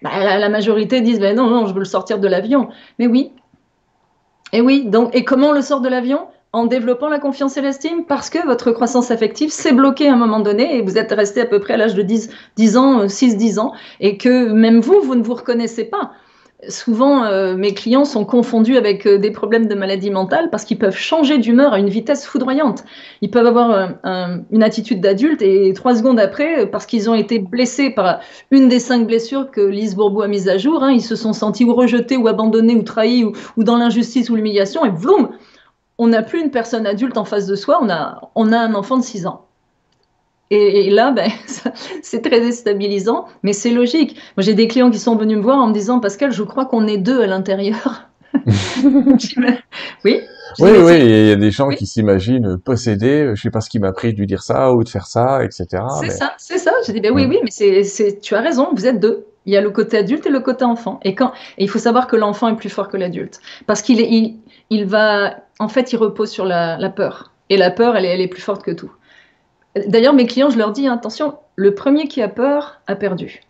Bah, 0.02 0.10
la, 0.38 0.48
majorité 0.48 1.00
disent 1.00 1.20
ben 1.20 1.34
non, 1.34 1.48
non, 1.48 1.66
je 1.66 1.72
veux 1.72 1.80
le 1.80 1.84
sortir 1.84 2.18
de 2.18 2.28
l'avion. 2.28 2.68
Mais 2.98 3.06
oui. 3.06 3.32
Et 4.52 4.60
oui, 4.60 4.84
donc, 4.86 5.14
et 5.14 5.24
comment 5.24 5.48
on 5.48 5.52
le 5.52 5.62
sort 5.62 5.80
de 5.80 5.88
l'avion? 5.88 6.28
En 6.52 6.66
développant 6.66 7.08
la 7.08 7.18
confiance 7.18 7.56
et 7.56 7.60
l'estime 7.60 8.04
parce 8.06 8.30
que 8.30 8.44
votre 8.46 8.72
croissance 8.72 9.10
affective 9.10 9.50
s'est 9.50 9.72
bloquée 9.72 10.08
à 10.08 10.14
un 10.14 10.16
moment 10.16 10.40
donné 10.40 10.76
et 10.76 10.82
vous 10.82 10.96
êtes 10.96 11.12
resté 11.12 11.42
à 11.42 11.46
peu 11.46 11.60
près 11.60 11.74
à 11.74 11.76
l'âge 11.76 11.94
de 11.94 12.02
10, 12.02 12.30
10 12.56 12.76
ans, 12.76 13.06
6-10 13.06 13.58
euh, 13.58 13.60
ans 13.60 13.72
et 14.00 14.16
que 14.16 14.50
même 14.52 14.80
vous, 14.80 15.00
vous 15.02 15.14
ne 15.14 15.22
vous 15.22 15.34
reconnaissez 15.34 15.84
pas. 15.84 16.12
Souvent, 16.70 17.24
euh, 17.24 17.54
mes 17.54 17.74
clients 17.74 18.06
sont 18.06 18.24
confondus 18.24 18.78
avec 18.78 19.06
euh, 19.06 19.18
des 19.18 19.30
problèmes 19.30 19.66
de 19.66 19.74
maladie 19.74 20.10
mentale 20.10 20.48
parce 20.48 20.64
qu'ils 20.64 20.78
peuvent 20.78 20.96
changer 20.96 21.36
d'humeur 21.36 21.74
à 21.74 21.78
une 21.78 21.90
vitesse 21.90 22.24
foudroyante. 22.24 22.84
Ils 23.20 23.30
peuvent 23.30 23.46
avoir 23.46 23.90
une 24.50 24.62
attitude 24.62 25.02
d'adulte 25.02 25.42
et 25.42 25.74
trois 25.74 25.94
secondes 25.94 26.18
après, 26.18 26.66
parce 26.70 26.86
qu'ils 26.86 27.10
ont 27.10 27.14
été 27.14 27.38
blessés 27.38 27.90
par 27.90 28.20
une 28.50 28.68
des 28.68 28.78
cinq 28.78 29.06
blessures 29.06 29.50
que 29.50 29.60
Lise 29.60 29.94
Bourbeau 29.94 30.22
a 30.22 30.28
mises 30.28 30.48
à 30.48 30.56
jour, 30.56 30.82
hein, 30.82 30.92
ils 30.92 31.02
se 31.02 31.16
sont 31.16 31.34
sentis 31.34 31.64
ou 31.64 31.74
rejetés 31.74 32.16
ou 32.16 32.26
abandonnés 32.26 32.74
ou 32.74 32.82
trahis 32.82 33.24
ou, 33.24 33.32
ou 33.58 33.62
dans 33.62 33.76
l'injustice 33.76 34.30
ou 34.30 34.36
l'humiliation 34.36 34.86
et 34.86 34.90
vroom, 34.90 35.28
on 35.98 36.08
n'a 36.08 36.22
plus 36.22 36.40
une 36.40 36.50
personne 36.50 36.86
adulte 36.86 37.16
en 37.16 37.24
face 37.24 37.46
de 37.46 37.56
soi, 37.56 37.78
on 37.80 37.88
a, 37.88 38.30
on 38.34 38.52
a 38.52 38.58
un 38.58 38.74
enfant 38.74 38.98
de 38.98 39.04
6 39.04 39.26
ans. 39.26 39.46
Et, 40.50 40.90
là, 40.90 41.10
ben, 41.10 41.28
c'est 42.02 42.22
très 42.22 42.40
déstabilisant, 42.40 43.26
mais 43.42 43.52
c'est 43.52 43.72
logique. 43.72 44.16
Moi, 44.36 44.44
j'ai 44.44 44.54
des 44.54 44.68
clients 44.68 44.90
qui 44.90 44.98
sont 44.98 45.16
venus 45.16 45.38
me 45.38 45.42
voir 45.42 45.58
en 45.58 45.66
me 45.66 45.72
disant 45.72 45.98
Pascal, 45.98 46.32
je 46.32 46.44
crois 46.44 46.66
qu'on 46.66 46.86
est 46.86 46.98
deux 46.98 47.20
à 47.20 47.26
l'intérieur. 47.26 48.08
oui. 50.04 50.20
Oui, 50.58 50.70
oui, 50.78 50.98
il 51.00 51.26
y 51.26 51.32
a 51.32 51.36
des 51.36 51.50
gens 51.50 51.68
qui 51.70 51.86
s'imaginent 51.86 52.58
possédés. 52.58 53.32
Je 53.34 53.42
sais 53.42 53.50
pas 53.50 53.60
ce 53.60 53.68
qui 53.68 53.80
m'a 53.80 53.92
pris 53.92 54.12
de 54.12 54.18
lui 54.18 54.26
dire 54.26 54.42
ça 54.42 54.72
ou 54.72 54.84
de 54.84 54.88
faire 54.88 55.06
ça, 55.06 55.42
etc. 55.42 55.82
C'est 56.00 56.10
ça, 56.10 56.34
c'est 56.38 56.58
ça. 56.58 56.72
J'ai 56.86 56.92
dit 56.92 57.00
ben 57.00 57.12
oui, 57.12 57.26
mm. 57.26 57.30
oui, 57.30 57.38
mais 57.42 57.50
c'est, 57.82 58.20
tu 58.20 58.34
as 58.34 58.40
raison, 58.40 58.68
vous 58.72 58.86
êtes 58.86 59.00
deux. 59.00 59.26
Il 59.46 59.52
y 59.52 59.56
a 59.56 59.60
le 59.60 59.70
côté 59.70 59.98
adulte 59.98 60.26
et 60.26 60.30
le 60.30 60.40
côté 60.40 60.64
enfant. 60.64 61.00
Et 61.02 61.14
quand, 61.14 61.32
et 61.58 61.64
il 61.64 61.70
faut 61.70 61.78
savoir 61.78 62.06
que 62.06 62.16
l'enfant 62.16 62.48
est 62.48 62.56
plus 62.56 62.68
fort 62.68 62.88
que 62.88 62.96
l'adulte, 62.96 63.40
parce 63.66 63.82
qu'il 63.82 64.00
est, 64.00 64.08
il, 64.10 64.36
il 64.70 64.86
va, 64.86 65.36
en 65.58 65.68
fait, 65.68 65.92
il 65.92 65.96
repose 65.96 66.30
sur 66.30 66.44
la, 66.44 66.90
peur. 66.90 67.32
Et 67.48 67.56
la 67.56 67.70
peur, 67.70 67.96
elle 67.96 68.20
est, 68.20 68.28
plus 68.28 68.42
forte 68.42 68.62
que 68.62 68.70
tout. 68.70 68.90
D'ailleurs, 69.86 70.14
mes 70.14 70.26
clients, 70.26 70.50
je 70.50 70.58
leur 70.58 70.72
dis, 70.72 70.88
attention, 70.88 71.34
le 71.54 71.74
premier 71.74 72.08
qui 72.08 72.22
a 72.22 72.28
peur 72.28 72.80
a 72.86 72.96
perdu. 72.96 73.42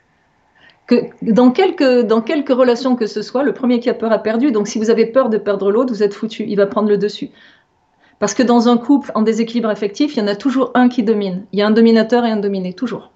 que 0.87 1.11
dans 1.23 1.51
quelques, 1.51 2.07
dans 2.07 2.23
relations 2.51 2.97
que 2.97 3.07
ce 3.07 3.23
soit, 3.23 3.43
le 3.43 3.53
premier 3.53 3.81
qui 3.81 3.89
a 3.91 3.95
peur 3.95 4.13
a 4.13 4.19
perdu. 4.19 4.53
Donc 4.53 4.69
si 4.69 4.79
vous 4.79 4.91
avez 4.91 5.07
peur 5.07 5.29
de 5.29 5.39
perdre 5.39 5.71
l'autre, 5.71 5.93
vous 5.93 6.03
êtes 6.03 6.15
foutu. 6.15 6.45
Il 6.47 6.57
va 6.57 6.67
prendre 6.67 6.89
le 6.89 6.99
dessus. 6.99 7.31
Parce 8.19 8.35
que 8.35 8.43
dans 8.43 8.69
un 8.69 8.79
couple 8.79 9.11
en 9.15 9.23
déséquilibre 9.23 9.69
affectif, 9.69 10.17
il 10.17 10.21
y 10.21 10.23
en 10.23 10.27
a 10.27 10.37
toujours 10.37 10.71
un 10.75 10.89
qui 10.89 11.03
domine. 11.03 11.45
Il 11.53 11.59
y 11.59 11.63
a 11.63 11.67
un 11.67 11.71
dominateur 11.71 12.25
et 12.25 12.31
un 12.31 12.39
dominé, 12.39 12.73
toujours. 12.73 13.13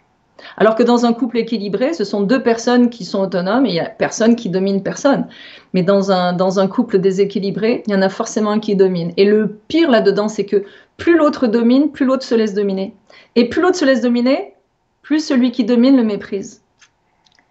Alors 0.57 0.75
que 0.75 0.83
dans 0.83 1.07
un 1.07 1.13
couple 1.13 1.39
équilibré, 1.39 1.93
ce 1.93 2.05
sont 2.05 2.23
deux 2.23 2.43
personnes 2.43 2.91
qui 2.91 3.05
sont 3.05 3.21
autonomes 3.21 3.67
et 3.67 3.71
il 3.71 3.73
n'y 3.73 3.81
a 3.81 3.89
personne 3.89 4.37
qui 4.37 4.49
domine 4.49 4.83
personne. 4.83 5.27
Mais 5.75 5.83
dans 5.83 6.11
un, 6.11 6.33
dans 6.33 6.61
un 6.61 6.69
couple 6.69 6.99
déséquilibré, 6.99 7.83
il 7.87 7.93
y 7.93 7.97
en 7.97 8.03
a 8.03 8.09
forcément 8.09 8.51
un 8.51 8.61
qui 8.61 8.77
domine. 8.77 9.13
Et 9.17 9.25
le 9.25 9.59
pire 9.69 9.91
là-dedans, 9.91 10.29
c'est 10.29 10.45
que 10.45 10.65
plus 10.97 11.17
l'autre 11.17 11.47
domine, 11.47 11.91
plus 11.91 12.07
l'autre 12.07 12.25
se 12.25 12.35
laisse 12.35 12.55
dominer. 12.55 12.95
Et 13.37 13.49
plus 13.49 13.63
l'autre 13.63 13.77
se 13.77 13.85
laisse 13.85 14.03
dominer, 14.03 14.55
plus 15.03 15.25
celui 15.25 15.51
qui 15.51 15.65
domine 15.65 15.97
le 15.97 16.05
méprise. 16.05 16.63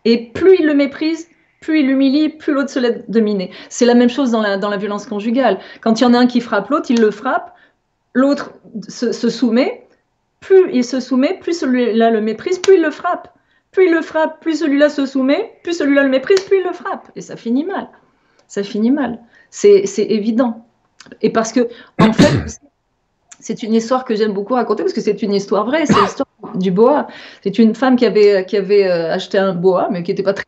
Et 0.05 0.27
plus 0.27 0.57
il 0.59 0.65
le 0.65 0.73
méprise, 0.73 1.27
plus 1.59 1.81
il 1.81 1.87
l'humilie, 1.87 2.29
plus 2.29 2.53
l'autre 2.53 2.69
se 2.69 2.79
laisse 2.79 3.03
dominer. 3.07 3.51
C'est 3.69 3.85
la 3.85 3.95
même 3.95 4.09
chose 4.09 4.31
dans 4.31 4.41
la, 4.41 4.57
dans 4.57 4.69
la 4.69 4.77
violence 4.77 5.05
conjugale. 5.05 5.59
Quand 5.81 5.99
il 5.99 6.03
y 6.03 6.07
en 6.07 6.13
a 6.13 6.19
un 6.19 6.27
qui 6.27 6.41
frappe 6.41 6.69
l'autre, 6.69 6.89
il 6.89 7.01
le 7.01 7.11
frappe, 7.11 7.53
l'autre 8.13 8.53
se, 8.87 9.11
se 9.11 9.29
soumet, 9.29 9.87
plus 10.39 10.69
il 10.73 10.83
se 10.83 10.99
soumet, 10.99 11.37
plus 11.39 11.59
celui-là 11.59 12.11
le 12.11 12.21
méprise, 12.21 12.59
plus 12.59 12.75
il 12.75 12.81
le 12.81 12.91
frappe. 12.91 13.29
Plus 13.71 13.85
il 13.87 13.93
le 13.93 14.01
frappe, 14.01 14.39
plus 14.41 14.59
celui-là 14.59 14.89
se 14.89 15.05
soumet, 15.05 15.53
plus 15.63 15.73
celui-là 15.73 16.03
le 16.03 16.09
méprise, 16.09 16.41
plus 16.41 16.57
il 16.57 16.63
le 16.63 16.73
frappe. 16.73 17.11
Et 17.15 17.21
ça 17.21 17.35
finit 17.35 17.65
mal. 17.65 17.89
Ça 18.47 18.63
finit 18.63 18.91
mal. 18.91 19.19
C'est 19.49 19.83
évident. 19.97 20.65
Et 21.21 21.29
parce 21.29 21.51
que, 21.51 21.67
en 21.99 22.13
fait, 22.13 22.59
c'est 23.39 23.63
une 23.63 23.73
histoire 23.73 24.05
que 24.05 24.15
j'aime 24.15 24.33
beaucoup 24.33 24.53
raconter 24.53 24.83
parce 24.83 24.93
que 24.93 25.01
c'est 25.01 25.21
une 25.21 25.33
histoire 25.33 25.65
vraie. 25.65 25.85
C'est 25.85 25.99
l'histoire 26.01 26.27
du 26.55 26.71
boa. 26.71 27.07
C'est 27.43 27.59
une 27.59 27.75
femme 27.75 27.95
qui 27.95 28.05
avait, 28.05 28.45
qui 28.45 28.57
avait 28.57 28.87
euh, 28.87 29.13
acheté 29.13 29.37
un 29.37 29.53
boa, 29.53 29.87
mais 29.91 30.03
qui 30.03 30.11
n'était 30.11 30.23
pas 30.23 30.33
très 30.33 30.45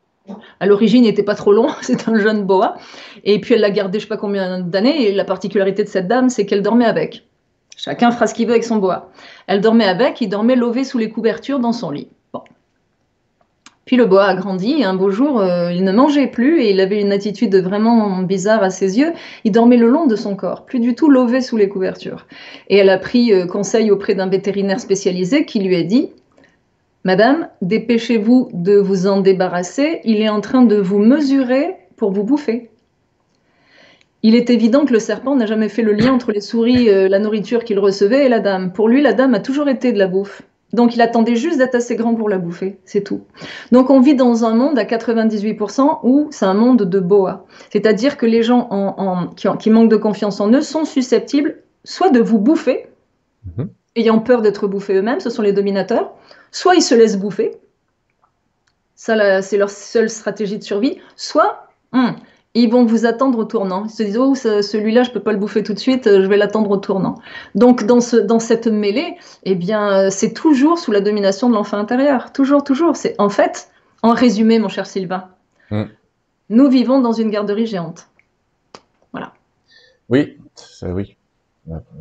à 0.59 0.65
l'origine, 0.65 1.03
il 1.03 1.07
n'était 1.07 1.23
pas 1.23 1.35
trop 1.35 1.51
long, 1.51 1.67
c'est 1.81 2.07
un 2.07 2.17
jeune 2.19 2.45
boa. 2.45 2.77
Et 3.23 3.41
puis 3.41 3.55
elle 3.55 3.61
l'a 3.61 3.71
gardé 3.71 3.99
je 3.99 4.05
ne 4.05 4.07
sais 4.07 4.15
pas 4.15 4.17
combien 4.17 4.59
d'années. 4.59 5.07
Et 5.07 5.11
la 5.11 5.25
particularité 5.25 5.83
de 5.83 5.89
cette 5.89 6.07
dame, 6.07 6.29
c'est 6.29 6.45
qu'elle 6.45 6.61
dormait 6.61 6.85
avec. 6.85 7.27
Chacun 7.83 8.11
fera 8.11 8.27
ce 8.27 8.35
qu'il 8.35 8.45
veut 8.45 8.51
avec 8.51 8.63
son 8.63 8.75
boa. 8.75 9.09
Elle 9.47 9.59
dormait 9.59 9.85
avec, 9.85 10.21
il 10.21 10.29
dormait 10.29 10.55
lové 10.55 10.83
sous 10.83 10.99
les 10.99 11.09
couvertures 11.09 11.57
dans 11.57 11.73
son 11.73 11.89
lit. 11.89 12.09
Puis 13.85 13.95
le 13.97 14.05
boa 14.05 14.25
a 14.25 14.35
grandi 14.35 14.75
et 14.79 14.83
un 14.83 14.93
beau 14.93 15.09
jour, 15.09 15.41
euh, 15.41 15.73
il 15.73 15.83
ne 15.83 15.91
mangeait 15.91 16.27
plus 16.27 16.61
et 16.61 16.69
il 16.69 16.79
avait 16.79 17.01
une 17.01 17.11
attitude 17.11 17.55
vraiment 17.55 18.19
bizarre 18.19 18.61
à 18.61 18.69
ses 18.69 18.99
yeux. 18.99 19.13
Il 19.45 19.51
dormait 19.51 19.77
le 19.77 19.87
long 19.87 20.05
de 20.05 20.15
son 20.15 20.35
corps, 20.35 20.65
plus 20.65 20.79
du 20.79 20.93
tout 20.93 21.09
lové 21.09 21.41
sous 21.41 21.57
les 21.57 21.67
couvertures. 21.67 22.27
Et 22.69 22.77
elle 22.77 22.89
a 22.89 22.99
pris 22.99 23.33
euh, 23.33 23.47
conseil 23.47 23.89
auprès 23.89 24.13
d'un 24.13 24.27
vétérinaire 24.27 24.79
spécialisé 24.79 25.45
qui 25.45 25.59
lui 25.59 25.75
a 25.75 25.81
dit 25.81 26.11
Madame, 27.03 27.49
dépêchez-vous 27.63 28.49
de 28.53 28.77
vous 28.77 29.07
en 29.07 29.21
débarrasser, 29.21 30.01
il 30.03 30.21
est 30.21 30.29
en 30.29 30.39
train 30.39 30.61
de 30.61 30.75
vous 30.75 30.99
mesurer 30.99 31.77
pour 31.97 32.11
vous 32.11 32.23
bouffer. 32.23 32.70
Il 34.23 34.35
est 34.35 34.49
évident 34.49 34.85
que 34.85 34.93
le 34.93 34.99
serpent 34.99 35.35
n'a 35.35 35.45
jamais 35.45 35.69
fait 35.69 35.81
le 35.81 35.93
lien 35.93 36.13
entre 36.13 36.31
les 36.31 36.41
souris, 36.41 36.89
euh, 36.89 37.07
la 37.07 37.19
nourriture 37.19 37.63
qu'il 37.63 37.79
recevait 37.79 38.25
et 38.25 38.29
la 38.29 38.39
dame. 38.39 38.71
Pour 38.71 38.87
lui, 38.87 39.01
la 39.01 39.13
dame 39.13 39.33
a 39.33 39.39
toujours 39.39 39.67
été 39.67 39.91
de 39.91 39.97
la 39.97 40.07
bouffe. 40.07 40.43
Donc 40.73 40.95
il 40.95 41.01
attendait 41.01 41.35
juste 41.35 41.57
d'être 41.57 41.75
assez 41.75 41.95
grand 41.95 42.15
pour 42.15 42.29
la 42.29 42.37
bouffer, 42.37 42.79
c'est 42.85 43.01
tout. 43.01 43.21
Donc 43.71 43.89
on 43.89 43.99
vit 43.99 44.15
dans 44.15 44.45
un 44.45 44.53
monde 44.53 44.79
à 44.79 44.85
98% 44.85 45.99
où 46.03 46.29
c'est 46.31 46.45
un 46.45 46.53
monde 46.53 46.83
de 46.83 46.99
boa. 46.99 47.45
C'est-à-dire 47.71 48.15
que 48.15 48.25
les 48.25 48.41
gens 48.41 48.69
qui, 49.35 49.69
manquent 49.69 49.89
de 49.91 49.97
confiance 49.97 50.39
en 50.39 50.49
eux 50.51 50.61
sont 50.61 50.85
susceptibles 50.85 51.57
soit 51.83 52.09
de 52.09 52.21
vous 52.21 52.39
bouffer, 52.39 52.87
mhm. 53.57 53.69
ayant 53.95 54.19
peur 54.19 54.41
d'être 54.41 54.67
bouffés 54.67 54.95
eux-mêmes, 54.95 55.19
ce 55.19 55.29
sont 55.29 55.41
les 55.41 55.51
dominateurs, 55.51 56.13
soit 56.51 56.75
ils 56.75 56.81
se 56.81 56.95
laissent 56.95 57.17
bouffer, 57.17 57.51
ça 58.95 59.41
c'est 59.41 59.57
leur 59.57 59.71
seule 59.71 60.09
stratégie 60.09 60.57
de 60.57 60.63
survie, 60.63 60.99
soit 61.17 61.67
hum, 61.91 62.15
ils 62.53 62.69
vont 62.69 62.85
vous 62.85 63.05
attendre 63.05 63.39
au 63.39 63.45
tournant. 63.45 63.85
Ils 63.85 63.91
se 63.91 64.03
disent 64.03 64.17
oh 64.17 64.35
celui-là 64.35 65.03
je 65.03 65.11
peux 65.11 65.19
pas 65.19 65.31
le 65.31 65.37
bouffer 65.37 65.63
tout 65.63 65.73
de 65.73 65.79
suite, 65.79 66.05
je 66.05 66.27
vais 66.27 66.37
l'attendre 66.37 66.69
au 66.71 66.77
tournant. 66.77 67.15
Donc 67.55 67.85
dans 67.85 68.01
ce 68.01 68.17
dans 68.17 68.39
cette 68.39 68.67
mêlée, 68.67 69.15
eh 69.43 69.55
bien 69.55 70.09
c'est 70.09 70.33
toujours 70.33 70.79
sous 70.79 70.91
la 70.91 71.01
domination 71.01 71.49
de 71.49 71.55
l'enfant 71.55 71.77
intérieur, 71.77 72.33
toujours 72.33 72.63
toujours. 72.63 72.95
C'est 72.95 73.15
en 73.19 73.29
fait 73.29 73.69
en 74.03 74.13
résumé 74.13 74.59
mon 74.59 74.69
cher 74.69 74.85
Sylvain, 74.85 75.29
hmm. 75.69 75.83
nous 76.49 76.69
vivons 76.69 76.99
dans 76.99 77.13
une 77.13 77.29
garderie 77.29 77.67
géante. 77.67 78.07
Voilà. 79.11 79.33
Oui, 80.09 80.37
oui. 80.83 81.15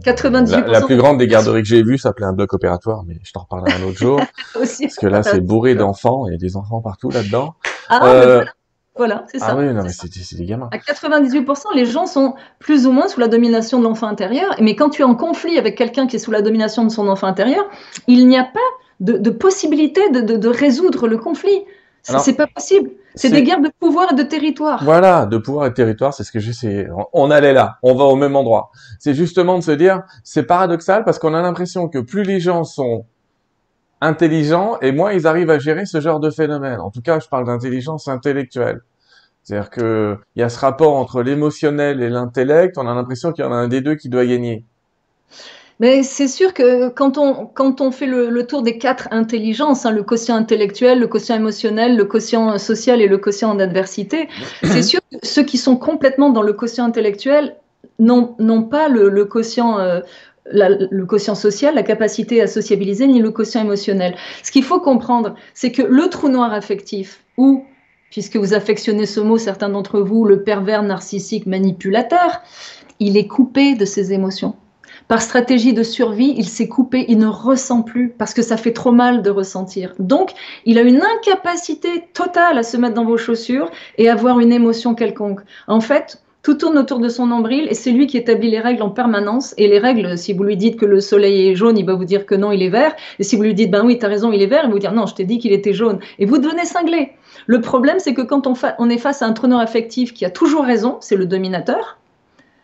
98%. 0.04 0.66
La, 0.66 0.80
plus 0.80 0.96
grande 0.96 1.18
des 1.18 1.26
garderies 1.26 1.62
que 1.62 1.68
j'ai 1.68 1.82
vues 1.82 1.98
s'appelait 1.98 2.26
un 2.26 2.32
bloc 2.32 2.52
opératoire, 2.54 3.04
mais 3.06 3.18
je 3.22 3.32
t'en 3.32 3.40
reparlerai 3.40 3.72
un 3.72 3.82
autre 3.86 3.98
jour. 3.98 4.20
Aussi, 4.60 4.84
parce 4.84 4.96
que 4.96 5.06
là, 5.06 5.22
c'est 5.22 5.40
bourré 5.40 5.74
d'enfants, 5.76 6.26
il 6.26 6.32
y 6.32 6.34
a 6.34 6.38
des 6.38 6.56
enfants 6.56 6.80
partout 6.80 7.10
là-dedans. 7.10 7.54
Ah, 7.88 8.06
euh, 8.06 8.44
voilà, 9.00 9.24
c'est 9.28 9.38
ah 9.40 9.46
ça. 9.46 9.52
Ah 9.52 9.56
oui, 9.56 9.72
non, 9.72 9.82
mais 9.82 9.88
c'est 9.88 10.36
des 10.36 10.44
gamins. 10.44 10.68
À 10.72 10.76
98%, 10.76 11.74
les 11.74 11.86
gens 11.86 12.04
sont 12.04 12.34
plus 12.58 12.86
ou 12.86 12.92
moins 12.92 13.08
sous 13.08 13.18
la 13.18 13.28
domination 13.28 13.78
de 13.78 13.84
l'enfant 13.84 14.08
intérieur. 14.08 14.54
Mais 14.60 14.76
quand 14.76 14.90
tu 14.90 15.00
es 15.00 15.04
en 15.06 15.14
conflit 15.14 15.56
avec 15.56 15.74
quelqu'un 15.74 16.06
qui 16.06 16.16
est 16.16 16.18
sous 16.18 16.30
la 16.30 16.42
domination 16.42 16.84
de 16.84 16.90
son 16.90 17.08
enfant 17.08 17.26
intérieur, 17.26 17.64
il 18.08 18.28
n'y 18.28 18.36
a 18.36 18.44
pas 18.44 18.60
de, 19.00 19.30
possibilité 19.30 20.10
de, 20.10 20.48
résoudre 20.48 21.08
le 21.08 21.16
conflit. 21.16 21.64
C'est 22.02 22.34
pas 22.34 22.46
possible. 22.46 22.90
C'est 23.14 23.30
des 23.30 23.42
guerres 23.42 23.62
de 23.62 23.70
pouvoir 23.80 24.12
et 24.12 24.14
de 24.14 24.22
territoire. 24.22 24.84
Voilà, 24.84 25.24
de 25.24 25.38
pouvoir 25.38 25.64
et 25.64 25.70
de 25.70 25.74
territoire, 25.74 26.12
c'est 26.12 26.24
ce 26.24 26.30
que 26.30 26.38
j'essaie. 26.38 26.86
On 27.14 27.30
allait 27.30 27.54
là, 27.54 27.78
on 27.82 27.94
va 27.94 28.04
au 28.04 28.16
même 28.16 28.36
endroit. 28.36 28.70
C'est 28.98 29.14
justement 29.14 29.56
de 29.56 29.62
se 29.62 29.70
dire, 29.70 30.02
c'est 30.24 30.42
paradoxal 30.42 31.04
parce 31.04 31.18
qu'on 31.18 31.32
a 31.32 31.40
l'impression 31.40 31.88
que 31.88 32.00
plus 32.00 32.24
les 32.24 32.38
gens 32.38 32.64
sont 32.64 33.06
intelligents 34.02 34.78
et 34.82 34.92
moins 34.92 35.12
ils 35.12 35.26
arrivent 35.26 35.50
à 35.50 35.58
gérer 35.58 35.86
ce 35.86 36.02
genre 36.02 36.20
de 36.20 36.28
phénomène. 36.28 36.80
En 36.80 36.90
tout 36.90 37.00
cas, 37.00 37.18
je 37.18 37.28
parle 37.28 37.46
d'intelligence 37.46 38.08
intellectuelle. 38.08 38.82
C'est-à-dire 39.42 39.70
que 39.70 40.16
il 40.36 40.40
y 40.40 40.42
a 40.42 40.48
ce 40.48 40.58
rapport 40.58 40.94
entre 40.94 41.22
l'émotionnel 41.22 42.02
et 42.02 42.10
l'intellect. 42.10 42.78
On 42.78 42.86
a 42.86 42.94
l'impression 42.94 43.32
qu'il 43.32 43.44
y 43.44 43.48
en 43.48 43.52
a 43.52 43.56
un 43.56 43.68
des 43.68 43.80
deux 43.80 43.94
qui 43.94 44.08
doit 44.08 44.26
gagner. 44.26 44.64
Mais 45.80 46.02
c'est 46.02 46.28
sûr 46.28 46.52
que 46.52 46.90
quand 46.90 47.16
on, 47.16 47.46
quand 47.46 47.80
on 47.80 47.90
fait 47.90 48.06
le, 48.06 48.46
tour 48.46 48.62
des 48.62 48.76
quatre 48.76 49.08
intelligences, 49.12 49.86
hein, 49.86 49.90
le 49.90 50.02
quotient 50.02 50.36
intellectuel, 50.36 51.00
le 51.00 51.08
quotient 51.08 51.36
émotionnel, 51.36 51.96
le 51.96 52.04
quotient 52.04 52.58
social 52.58 53.00
et 53.00 53.08
le 53.08 53.16
quotient 53.16 53.54
d'adversité, 53.54 54.28
c'est 54.62 54.82
sûr 54.82 55.00
que 55.10 55.16
ceux 55.22 55.42
qui 55.42 55.56
sont 55.56 55.78
complètement 55.78 56.28
dans 56.28 56.42
le 56.42 56.52
quotient 56.52 56.84
intellectuel 56.84 57.56
n'ont 57.98 58.62
pas 58.62 58.88
le, 58.88 59.08
le 59.08 59.24
quotient 59.24 59.78
euh, 59.78 60.00
le 60.52 61.04
quotient 61.04 61.34
social, 61.34 61.74
la 61.74 61.82
capacité 61.82 62.42
à 62.42 62.46
sociabiliser, 62.46 63.06
ni 63.06 63.20
le 63.20 63.30
quotient 63.30 63.62
émotionnel. 63.62 64.16
Ce 64.42 64.50
qu'il 64.50 64.64
faut 64.64 64.80
comprendre, 64.80 65.34
c'est 65.54 65.72
que 65.72 65.82
le 65.82 66.08
trou 66.08 66.28
noir 66.28 66.52
affectif, 66.52 67.24
ou, 67.36 67.64
puisque 68.10 68.36
vous 68.36 68.54
affectionnez 68.54 69.06
ce 69.06 69.20
mot, 69.20 69.38
certains 69.38 69.68
d'entre 69.68 70.00
vous, 70.00 70.24
le 70.24 70.42
pervers 70.42 70.82
narcissique 70.82 71.46
manipulateur, 71.46 72.42
il 72.98 73.16
est 73.16 73.26
coupé 73.26 73.74
de 73.74 73.84
ses 73.84 74.12
émotions. 74.12 74.54
Par 75.08 75.22
stratégie 75.22 75.72
de 75.72 75.82
survie, 75.82 76.34
il 76.36 76.46
s'est 76.46 76.68
coupé, 76.68 77.04
il 77.08 77.18
ne 77.18 77.26
ressent 77.26 77.82
plus 77.82 78.10
parce 78.10 78.34
que 78.34 78.42
ça 78.42 78.56
fait 78.56 78.72
trop 78.72 78.92
mal 78.92 79.22
de 79.22 79.30
ressentir. 79.30 79.94
Donc, 79.98 80.32
il 80.66 80.78
a 80.78 80.82
une 80.82 81.02
incapacité 81.02 82.04
totale 82.12 82.58
à 82.58 82.62
se 82.62 82.76
mettre 82.76 82.94
dans 82.94 83.04
vos 83.04 83.16
chaussures 83.16 83.70
et 83.98 84.08
avoir 84.08 84.38
une 84.38 84.52
émotion 84.52 84.94
quelconque. 84.94 85.40
En 85.66 85.80
fait, 85.80 86.22
tout 86.42 86.54
tourne 86.54 86.78
autour 86.78 87.00
de 87.00 87.08
son 87.08 87.26
nombril 87.26 87.66
et 87.68 87.74
c'est 87.74 87.90
lui 87.90 88.06
qui 88.06 88.16
établit 88.16 88.50
les 88.50 88.60
règles 88.60 88.82
en 88.82 88.90
permanence. 88.90 89.54
Et 89.58 89.68
les 89.68 89.78
règles, 89.78 90.16
si 90.16 90.32
vous 90.32 90.44
lui 90.44 90.56
dites 90.56 90.78
que 90.78 90.86
le 90.86 91.00
soleil 91.00 91.48
est 91.48 91.54
jaune, 91.54 91.76
il 91.76 91.84
va 91.84 91.94
vous 91.94 92.04
dire 92.04 92.24
que 92.24 92.34
non, 92.34 92.52
il 92.52 92.62
est 92.62 92.70
vert. 92.70 92.94
Et 93.18 93.24
si 93.24 93.36
vous 93.36 93.42
lui 93.42 93.54
dites, 93.54 93.70
ben 93.70 93.84
oui, 93.84 93.98
tu 93.98 94.06
as 94.06 94.08
raison, 94.08 94.32
il 94.32 94.40
est 94.42 94.46
vert, 94.46 94.62
il 94.64 94.68
va 94.68 94.72
vous 94.72 94.78
dire, 94.78 94.92
non, 94.92 95.06
je 95.06 95.14
t'ai 95.14 95.24
dit 95.24 95.38
qu'il 95.38 95.52
était 95.52 95.72
jaune. 95.72 95.98
Et 96.18 96.24
vous 96.24 96.38
devenez 96.38 96.64
cinglé. 96.64 97.12
Le 97.46 97.60
problème, 97.60 97.98
c'est 97.98 98.14
que 98.14 98.22
quand 98.22 98.46
on, 98.46 98.54
on, 98.78 98.90
est 98.90 98.98
face 98.98 99.22
à 99.22 99.26
un 99.26 99.32
traîneur 99.32 99.60
affectif 99.60 100.14
qui 100.14 100.24
a 100.24 100.30
toujours 100.30 100.64
raison, 100.64 100.98
c'est 101.00 101.16
le 101.16 101.26
dominateur, 101.26 101.98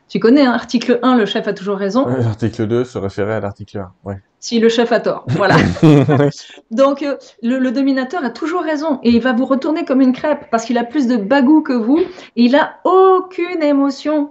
tu 0.09 0.20
connais, 0.20 0.43
hein, 0.43 0.53
article 0.53 1.01
1, 1.03 1.16
le 1.16 1.27
chef 1.27 1.49
a 1.49 1.53
toujours 1.53 1.77
raison. 1.77 2.07
l'article 2.07 2.66
2 2.66 2.85
se 2.85 2.99
référait 2.99 3.35
à 3.35 3.41
l'article 3.41 3.79
1. 3.79 3.93
Ouais. 4.05 4.20
Si 4.39 4.61
le 4.61 4.68
chef 4.68 4.93
a 4.93 5.01
tort, 5.01 5.24
voilà. 5.31 5.57
Donc, 6.70 7.03
euh, 7.03 7.16
le, 7.43 7.70
dominateur 7.70 8.24
a 8.24 8.31
toujours 8.31 8.62
raison 8.62 9.01
et 9.03 9.11
il 9.11 9.20
va 9.20 9.33
vous 9.33 9.47
retourner 9.47 9.85
comme 9.85 10.01
une 10.01 10.12
crêpe 10.12 10.47
parce 10.53 10.64
qu'il 10.64 10.79
a 10.79 10.85
plus 10.85 11.09
de 11.09 11.16
bagou 11.16 11.62
que 11.62 11.72
vous 11.72 11.99
et 11.99 12.05
il 12.37 12.55
a 12.55 12.77
aucune 12.85 13.62
émotion. 13.62 14.31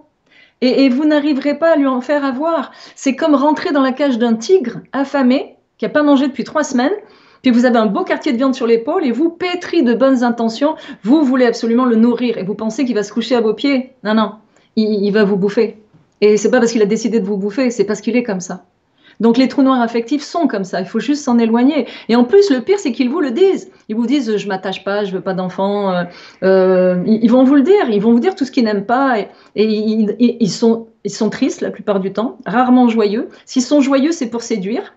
Et, 0.61 0.85
et 0.85 0.89
vous 0.89 1.03
n'arriverez 1.03 1.59
pas 1.59 1.73
à 1.73 1.75
lui 1.75 1.87
en 1.87 1.99
faire 1.99 2.23
avoir. 2.23 2.71
C'est 2.95 3.17
comme 3.17 3.35
rentrer 3.35 3.73
dans 3.73 3.81
la 3.81 3.91
cage 3.91 4.17
d'un 4.17 4.35
tigre 4.35 4.79
affamé 4.93 5.57
qui 5.77 5.83
n'a 5.83 5.89
pas 5.89 6.03
mangé 6.03 6.27
depuis 6.27 6.45
trois 6.45 6.63
semaines 6.63 6.93
puis 7.45 7.51
vous 7.51 7.65
avez 7.65 7.77
un 7.77 7.85
beau 7.85 8.03
quartier 8.03 8.31
de 8.31 8.37
viande 8.37 8.55
sur 8.55 8.65
l'épaule 8.65 9.05
et 9.05 9.11
vous, 9.11 9.29
pétri 9.29 9.83
de 9.83 9.93
bonnes 9.93 10.23
intentions, 10.23 10.73
vous 11.03 11.21
voulez 11.21 11.45
absolument 11.45 11.85
le 11.85 11.95
nourrir 11.95 12.39
et 12.39 12.43
vous 12.43 12.55
pensez 12.55 12.85
qu'il 12.85 12.95
va 12.95 13.03
se 13.03 13.13
coucher 13.13 13.35
à 13.35 13.41
vos 13.41 13.53
pieds. 13.53 13.91
Non, 14.03 14.15
non, 14.15 14.31
il, 14.75 15.11
va 15.11 15.25
vous 15.25 15.37
bouffer. 15.37 15.77
Et 16.21 16.37
c'est 16.37 16.49
pas 16.49 16.57
parce 16.57 16.71
qu'il 16.71 16.81
a 16.81 16.87
décidé 16.87 17.19
de 17.19 17.25
vous 17.27 17.37
bouffer, 17.37 17.69
c'est 17.69 17.83
parce 17.83 18.01
qu'il 18.01 18.15
est 18.15 18.23
comme 18.23 18.39
ça. 18.39 18.65
Donc 19.19 19.37
les 19.37 19.47
trous 19.47 19.61
noirs 19.61 19.79
affectifs 19.79 20.23
sont 20.23 20.47
comme 20.47 20.63
ça, 20.63 20.79
il 20.79 20.87
faut 20.87 20.99
juste 20.99 21.23
s'en 21.23 21.37
éloigner. 21.37 21.85
Et 22.09 22.15
en 22.15 22.23
plus, 22.23 22.49
le 22.49 22.61
pire, 22.61 22.79
c'est 22.79 22.91
qu'ils 22.91 23.11
vous 23.11 23.21
le 23.21 23.29
disent. 23.29 23.69
Ils 23.89 23.95
vous 23.95 24.07
disent, 24.07 24.37
je 24.37 24.47
m'attache 24.47 24.83
pas, 24.83 25.03
je 25.03 25.11
veux 25.11 25.21
pas 25.21 25.35
d'enfant. 25.35 25.91
Euh, 25.91 26.03
euh, 26.41 27.03
ils 27.05 27.29
vont 27.29 27.43
vous 27.43 27.53
le 27.53 27.61
dire, 27.61 27.91
ils 27.91 28.01
vont 28.01 28.11
vous 28.11 28.19
dire 28.19 28.33
tout 28.33 28.45
ce 28.45 28.51
qu'ils 28.51 28.63
n'aiment 28.63 28.87
pas. 28.87 29.19
Et, 29.19 29.29
ils, 29.63 30.49
sont, 30.49 30.87
ils 31.03 31.11
sont 31.11 31.29
tristes 31.29 31.61
la 31.61 31.69
plupart 31.69 31.99
du 31.99 32.11
temps, 32.11 32.39
rarement 32.47 32.89
joyeux. 32.89 33.29
S'ils 33.45 33.61
sont 33.61 33.81
joyeux, 33.81 34.13
c'est 34.13 34.31
pour 34.31 34.41
séduire. 34.41 34.95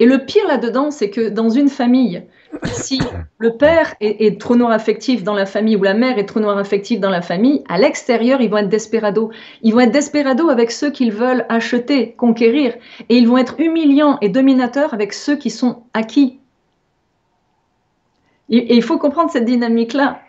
Et 0.00 0.06
le 0.06 0.24
pire 0.24 0.46
là-dedans, 0.46 0.90
c'est 0.90 1.10
que 1.10 1.28
dans 1.28 1.48
une 1.48 1.68
famille, 1.68 2.22
si 2.64 3.00
le 3.38 3.56
père 3.56 3.94
est, 4.00 4.40
trop 4.40 4.56
noir 4.56 4.70
affectif 4.70 5.22
dans 5.22 5.34
la 5.34 5.46
famille 5.46 5.76
ou 5.76 5.82
la 5.82 5.94
mère 5.94 6.18
est 6.18 6.26
trop 6.26 6.40
noir 6.40 6.58
affectif 6.58 7.00
dans 7.00 7.10
la 7.10 7.22
famille, 7.22 7.62
à 7.68 7.78
l'extérieur, 7.78 8.40
ils 8.40 8.50
vont 8.50 8.58
être 8.58 8.68
desperado. 8.68 9.30
Ils 9.62 9.72
vont 9.72 9.80
être 9.80 9.92
desperado 9.92 10.48
avec 10.50 10.70
ceux 10.70 10.90
qu'ils 10.90 11.12
veulent 11.12 11.46
acheter, 11.48 12.12
conquérir. 12.12 12.74
Et 13.08 13.16
ils 13.16 13.28
vont 13.28 13.38
être 13.38 13.60
humiliants 13.60 14.18
et 14.20 14.28
dominateurs 14.28 14.94
avec 14.94 15.12
ceux 15.12 15.36
qui 15.36 15.50
sont 15.50 15.84
acquis. 15.94 16.38
Et 18.50 18.74
il 18.74 18.82
faut 18.82 18.98
comprendre 18.98 19.30
cette 19.30 19.46
dynamique-là. 19.46 20.20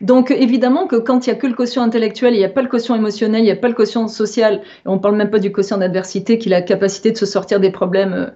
Donc 0.00 0.30
évidemment 0.30 0.86
que 0.86 0.96
quand 0.96 1.26
il 1.26 1.30
n'y 1.30 1.36
a 1.36 1.40
que 1.40 1.46
le 1.46 1.54
quotient 1.54 1.82
intellectuel, 1.82 2.34
il 2.34 2.38
n'y 2.38 2.44
a 2.44 2.48
pas 2.48 2.62
le 2.62 2.68
quotient 2.68 2.94
émotionnel, 2.94 3.40
il 3.40 3.44
n'y 3.44 3.50
a 3.50 3.56
pas 3.56 3.68
le 3.68 3.74
quotient 3.74 4.08
social, 4.08 4.62
on 4.84 4.94
ne 4.94 4.98
parle 4.98 5.16
même 5.16 5.30
pas 5.30 5.38
du 5.38 5.52
quotient 5.52 5.78
d'adversité 5.78 6.38
qui 6.38 6.52
a 6.52 6.58
la 6.58 6.62
capacité 6.62 7.12
de 7.12 7.16
se 7.16 7.26
sortir 7.26 7.60
des 7.60 7.70
problèmes 7.70 8.12
euh, 8.12 8.26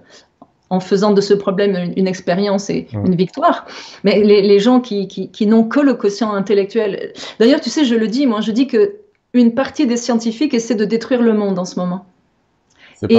en 0.69 0.79
faisant 0.79 1.11
de 1.11 1.21
ce 1.21 1.33
problème 1.33 1.93
une, 1.95 2.07
expérience 2.07 2.69
et 2.69 2.87
une 2.93 3.15
victoire. 3.15 3.65
Mais 4.03 4.21
les, 4.23 4.59
gens 4.59 4.79
qui, 4.79 5.07
qui, 5.07 5.47
n'ont 5.47 5.63
que 5.63 5.79
le 5.79 5.95
quotient 5.95 6.33
intellectuel. 6.33 7.13
D'ailleurs, 7.39 7.61
tu 7.61 7.69
sais, 7.69 7.85
je 7.85 7.95
le 7.95 8.07
dis, 8.07 8.27
moi, 8.27 8.41
je 8.41 8.51
dis 8.51 8.67
que 8.67 8.97
une 9.33 9.53
partie 9.53 9.85
des 9.85 9.97
scientifiques 9.97 10.53
essaie 10.53 10.75
de 10.75 10.85
détruire 10.85 11.21
le 11.21 11.33
monde 11.33 11.59
en 11.59 11.65
ce 11.65 11.79
moment. 11.79 12.05
C'est 12.95 13.07
pas 13.07 13.13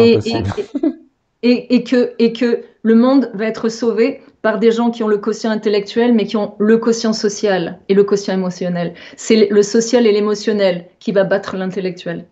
et, 1.43 1.85
que, 1.85 2.13
et 2.19 2.33
que 2.33 2.63
le 2.83 2.95
monde 2.95 3.31
va 3.35 3.47
être 3.47 3.69
sauvé 3.69 4.21
par 4.43 4.59
des 4.59 4.73
gens 4.73 4.91
qui 4.91 5.03
ont 5.03 5.09
le 5.09 5.19
quotient 5.19 5.51
intellectuel, 5.51 6.15
mais 6.15 6.25
qui 6.25 6.37
ont 6.37 6.55
le 6.59 6.79
quotient 6.79 7.13
social 7.13 7.79
et 7.89 7.95
le 7.95 8.05
quotient 8.05 8.35
émotionnel. 8.35 8.95
C'est 9.17 9.49
le 9.51 9.63
social 9.63 10.07
et 10.07 10.13
l'émotionnel 10.13 10.87
qui 10.99 11.13
va 11.13 11.25
battre 11.25 11.57
l'intellectuel. 11.57 12.27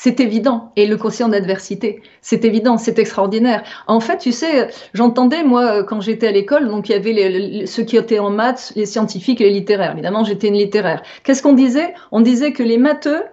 C'est 0.00 0.20
évident. 0.20 0.70
Et 0.76 0.86
le 0.86 0.96
quotient 0.96 1.28
d'adversité, 1.28 2.02
c'est 2.20 2.44
évident, 2.44 2.78
c'est 2.78 3.00
extraordinaire. 3.00 3.64
En 3.88 3.98
fait, 3.98 4.18
tu 4.18 4.30
sais, 4.30 4.68
j'entendais, 4.94 5.42
moi, 5.42 5.82
quand 5.82 6.00
j'étais 6.00 6.28
à 6.28 6.30
l'école, 6.30 6.68
donc 6.68 6.88
il 6.88 6.92
y 6.92 6.94
avait 6.94 7.66
ceux 7.66 7.82
qui 7.82 7.96
étaient 7.96 8.20
en 8.20 8.30
maths, 8.30 8.72
les 8.76 8.86
scientifiques 8.86 9.40
et 9.40 9.46
les 9.46 9.54
littéraires. 9.54 9.94
Évidemment, 9.94 10.22
j'étais 10.22 10.46
une 10.46 10.54
littéraire. 10.54 11.02
Qu'est-ce 11.24 11.42
qu'on 11.42 11.52
disait? 11.52 11.94
On 12.12 12.20
disait 12.20 12.52
que 12.52 12.62
les 12.62 12.78
matheux, 12.78 13.24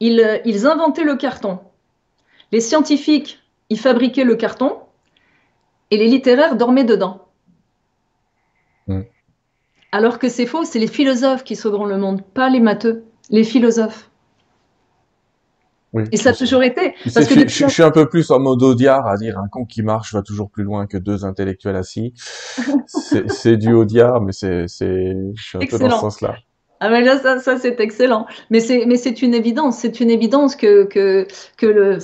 ils, 0.00 0.40
ils 0.44 0.66
inventaient 0.66 1.04
le 1.04 1.14
carton. 1.14 1.60
Les 2.50 2.60
scientifiques, 2.60 3.38
ils 3.68 3.78
fabriquaient 3.78 4.24
le 4.24 4.34
carton. 4.34 4.76
Et 5.92 5.98
les 5.98 6.08
littéraires 6.08 6.56
dormaient 6.56 6.82
dedans. 6.82 7.28
Alors 9.92 10.18
que 10.18 10.28
c'est 10.28 10.46
faux, 10.46 10.64
c'est 10.64 10.80
les 10.80 10.88
philosophes 10.88 11.44
qui 11.44 11.54
sauveront 11.54 11.86
le 11.86 11.96
monde, 11.96 12.22
pas 12.22 12.48
les 12.48 12.58
matheux, 12.58 13.04
les 13.30 13.44
philosophes. 13.44 14.09
Et 16.12 16.16
ça 16.16 16.30
a 16.30 16.32
toujours 16.32 16.62
été. 16.62 16.94
Parce 17.12 17.26
que 17.26 17.48
je, 17.48 17.66
suis 17.66 17.82
un 17.82 17.90
peu 17.90 18.08
plus 18.08 18.30
en 18.30 18.38
mode 18.38 18.62
Audiard 18.62 19.06
à 19.06 19.16
dire 19.16 19.38
un 19.38 19.48
con 19.48 19.64
qui 19.64 19.82
marche 19.82 20.14
va 20.14 20.22
toujours 20.22 20.50
plus 20.50 20.62
loin 20.62 20.86
que 20.86 20.96
deux 20.96 21.24
intellectuels 21.24 21.76
assis. 21.76 22.14
c'est 22.86 23.56
du 23.56 23.72
Audiard, 23.72 24.20
mais 24.20 24.32
c'est, 24.32 24.66
je 24.68 25.24
suis 25.36 25.58
un 25.58 25.66
peu 25.66 25.78
dans 25.78 25.90
ce 25.90 26.00
sens-là. 26.00 26.36
Ah 26.82 26.88
mais 26.88 27.02
là 27.02 27.18
ça, 27.18 27.38
ça 27.40 27.58
c'est 27.58 27.78
excellent. 27.80 28.26
Mais 28.50 28.60
c'est 28.60 28.86
mais 28.86 28.96
c'est 28.96 29.20
une 29.20 29.34
évidence, 29.34 29.78
c'est 29.78 30.00
une 30.00 30.10
évidence 30.10 30.56
que 30.56 30.84
que 30.84 31.26
que 31.58 31.66
le 31.66 31.98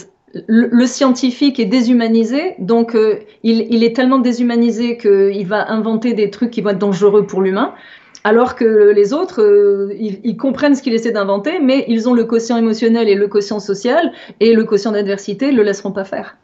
le, 0.49 0.87
scientifique 0.87 1.59
est 1.59 1.67
déshumanisé, 1.67 2.57
donc 2.59 2.95
euh, 2.95 3.21
il, 3.43 3.73
il, 3.73 3.83
est 3.83 3.97
tellement 3.97 4.19
déshumanisé 4.19 4.99
qu'il 4.99 5.47
va 5.47 5.71
inventer 5.71 6.13
des 6.13 6.29
trucs 6.31 6.51
qui 6.51 6.61
vont 6.61 6.71
être 6.71 6.79
dangereux 6.79 7.27
pour 7.27 7.41
l'humain 7.41 7.73
alors 8.27 8.57
que 8.57 8.91
les 8.91 9.13
autres, 9.13 9.41
euh, 9.41 9.95
ils, 10.01 10.37
comprennent 10.37 10.75
ce 10.75 10.83
qu'il 10.83 10.95
essaie 10.95 11.13
d'inventer, 11.13 11.61
mais 11.61 11.85
ils 11.87 12.09
ont 12.09 12.13
le 12.13 12.25
quotient 12.25 12.57
émotionnel 12.57 13.09
et 13.09 13.15
le 13.15 13.29
quotient 13.29 13.61
social, 13.61 14.11
et 14.41 14.53
le 14.53 14.65
quotient 14.65 14.91
d'adversité, 14.91 15.51
ils 15.51 15.57
le 15.57 15.63
laisseront 15.63 15.93
pas 15.93 16.03
faire. 16.03 16.37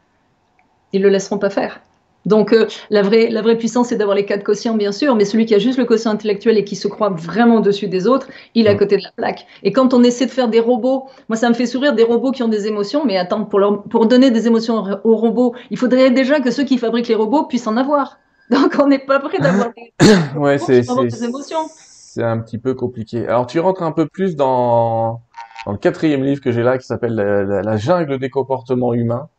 Ils 0.93 1.01
le 1.01 1.09
laisseront 1.09 1.39
pas 1.39 1.49
faire. 1.49 1.81
Donc 2.25 2.53
euh, 2.53 2.67
la, 2.89 3.01
vraie, 3.01 3.29
la 3.29 3.41
vraie 3.41 3.57
puissance, 3.57 3.89
c'est 3.89 3.97
d'avoir 3.97 4.15
les 4.15 4.23
quatre 4.23 4.45
quotients, 4.45 4.75
bien 4.75 4.93
sûr, 4.93 5.13
mais 5.17 5.25
celui 5.25 5.45
qui 5.45 5.55
a 5.55 5.59
juste 5.59 5.77
le 5.77 5.83
quotient 5.83 6.11
intellectuel 6.11 6.57
et 6.57 6.63
qui 6.63 6.77
se 6.77 6.87
croit 6.87 7.09
vraiment 7.09 7.57
au-dessus 7.57 7.89
des 7.89 8.07
autres, 8.07 8.27
il 8.55 8.67
est 8.67 8.69
à 8.69 8.75
côté 8.75 8.95
de 8.95 9.03
la 9.03 9.11
plaque. 9.17 9.45
Et 9.63 9.73
quand 9.73 9.93
on 9.93 10.03
essaie 10.03 10.25
de 10.25 10.31
faire 10.31 10.47
des 10.47 10.61
robots, 10.61 11.07
moi 11.27 11.35
ça 11.35 11.49
me 11.49 11.53
fait 11.53 11.65
sourire 11.65 11.91
des 11.91 12.03
robots 12.03 12.31
qui 12.31 12.43
ont 12.43 12.47
des 12.47 12.65
émotions, 12.65 13.03
mais 13.03 13.17
attends, 13.17 13.43
pour, 13.43 13.83
pour 13.89 14.05
donner 14.05 14.31
des 14.31 14.47
émotions 14.47 14.85
aux 15.03 15.17
robots, 15.17 15.53
il 15.69 15.77
faudrait 15.77 16.11
déjà 16.11 16.39
que 16.39 16.49
ceux 16.49 16.63
qui 16.63 16.77
fabriquent 16.77 17.09
les 17.09 17.15
robots 17.15 17.43
puissent 17.43 17.67
en 17.67 17.75
avoir. 17.75 18.19
Donc 18.53 18.75
on 18.79 18.87
n'est 18.87 18.99
pas 18.99 19.19
prêt 19.19 19.39
d'avoir 19.39 19.71
des, 19.73 19.93
ouais, 20.37 20.57
c'est, 20.57 20.85
émotions. 21.23 21.67
C'est 21.69 22.23
un 22.23 22.39
petit 22.39 22.57
peu 22.57 22.73
compliqué. 22.75 23.27
Alors 23.27 23.47
tu 23.47 23.59
rentres 23.59 23.83
un 23.83 23.91
peu 23.91 24.07
plus 24.07 24.35
dans, 24.35 25.21
dans 25.65 25.71
le 25.71 25.77
quatrième 25.77 26.23
livre 26.23 26.41
que 26.41 26.51
j'ai 26.51 26.63
là 26.63 26.77
qui 26.77 26.85
s'appelle 26.85 27.15
la, 27.15 27.77
jungle 27.77 28.19
des 28.19 28.29
comportements 28.29 28.93
humains. 28.93 29.29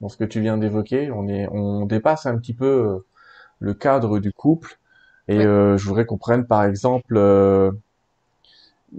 Dans 0.00 0.08
ce 0.08 0.16
que 0.16 0.24
tu 0.24 0.40
viens 0.40 0.58
d'évoquer, 0.58 1.10
on 1.10 1.26
est, 1.26 1.48
on 1.50 1.84
dépasse 1.84 2.26
un 2.26 2.38
petit 2.38 2.54
peu 2.54 2.66
euh, 2.66 3.06
le 3.58 3.74
cadre 3.74 4.20
du 4.20 4.32
couple. 4.32 4.78
Et 5.26 5.44
euh, 5.44 5.76
je 5.76 5.84
voudrais 5.86 6.06
qu'on 6.06 6.18
prenne 6.18 6.46
par 6.46 6.62
exemple, 6.64 7.16
euh, 7.16 7.72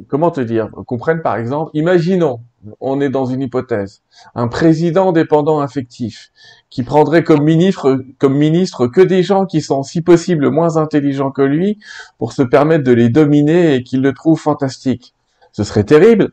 comment 0.08 0.30
te 0.30 0.42
dire, 0.42 0.70
qu'on 0.72 0.98
prenne 0.98 1.22
par 1.22 1.38
exemple, 1.38 1.72
imaginons 1.74 2.42
on 2.80 3.02
est 3.02 3.10
dans 3.10 3.26
une 3.26 3.42
hypothèse, 3.42 4.02
un 4.36 4.48
président 4.48 5.12
dépendant 5.12 5.60
affectif 5.60 6.32
qui 6.70 6.84
prendrait 6.84 7.24
comme 7.24 7.44
ministre, 7.44 8.04
comme 8.18 8.36
ministre 8.36 8.88
que 8.88 9.02
des 9.02 9.24
gens 9.24 9.46
qui 9.46 9.62
sont 9.62 9.84
si 9.84 10.02
possible 10.02 10.50
moins 10.50 10.78
intelligents 10.78 11.32
que 11.32 11.42
lui 11.42 11.80
pour 12.18 12.34
se 12.34 12.42
permettre 12.42 12.84
de 12.84 12.92
les 12.92 13.10
dominer 13.10 13.76
et 13.76 13.84
qu'il 13.84 14.02
le 14.02 14.14
trouve 14.14 14.40
fantastique. 14.40 15.14
Ce 15.52 15.64
serait 15.64 15.84
terrible. 15.84 16.32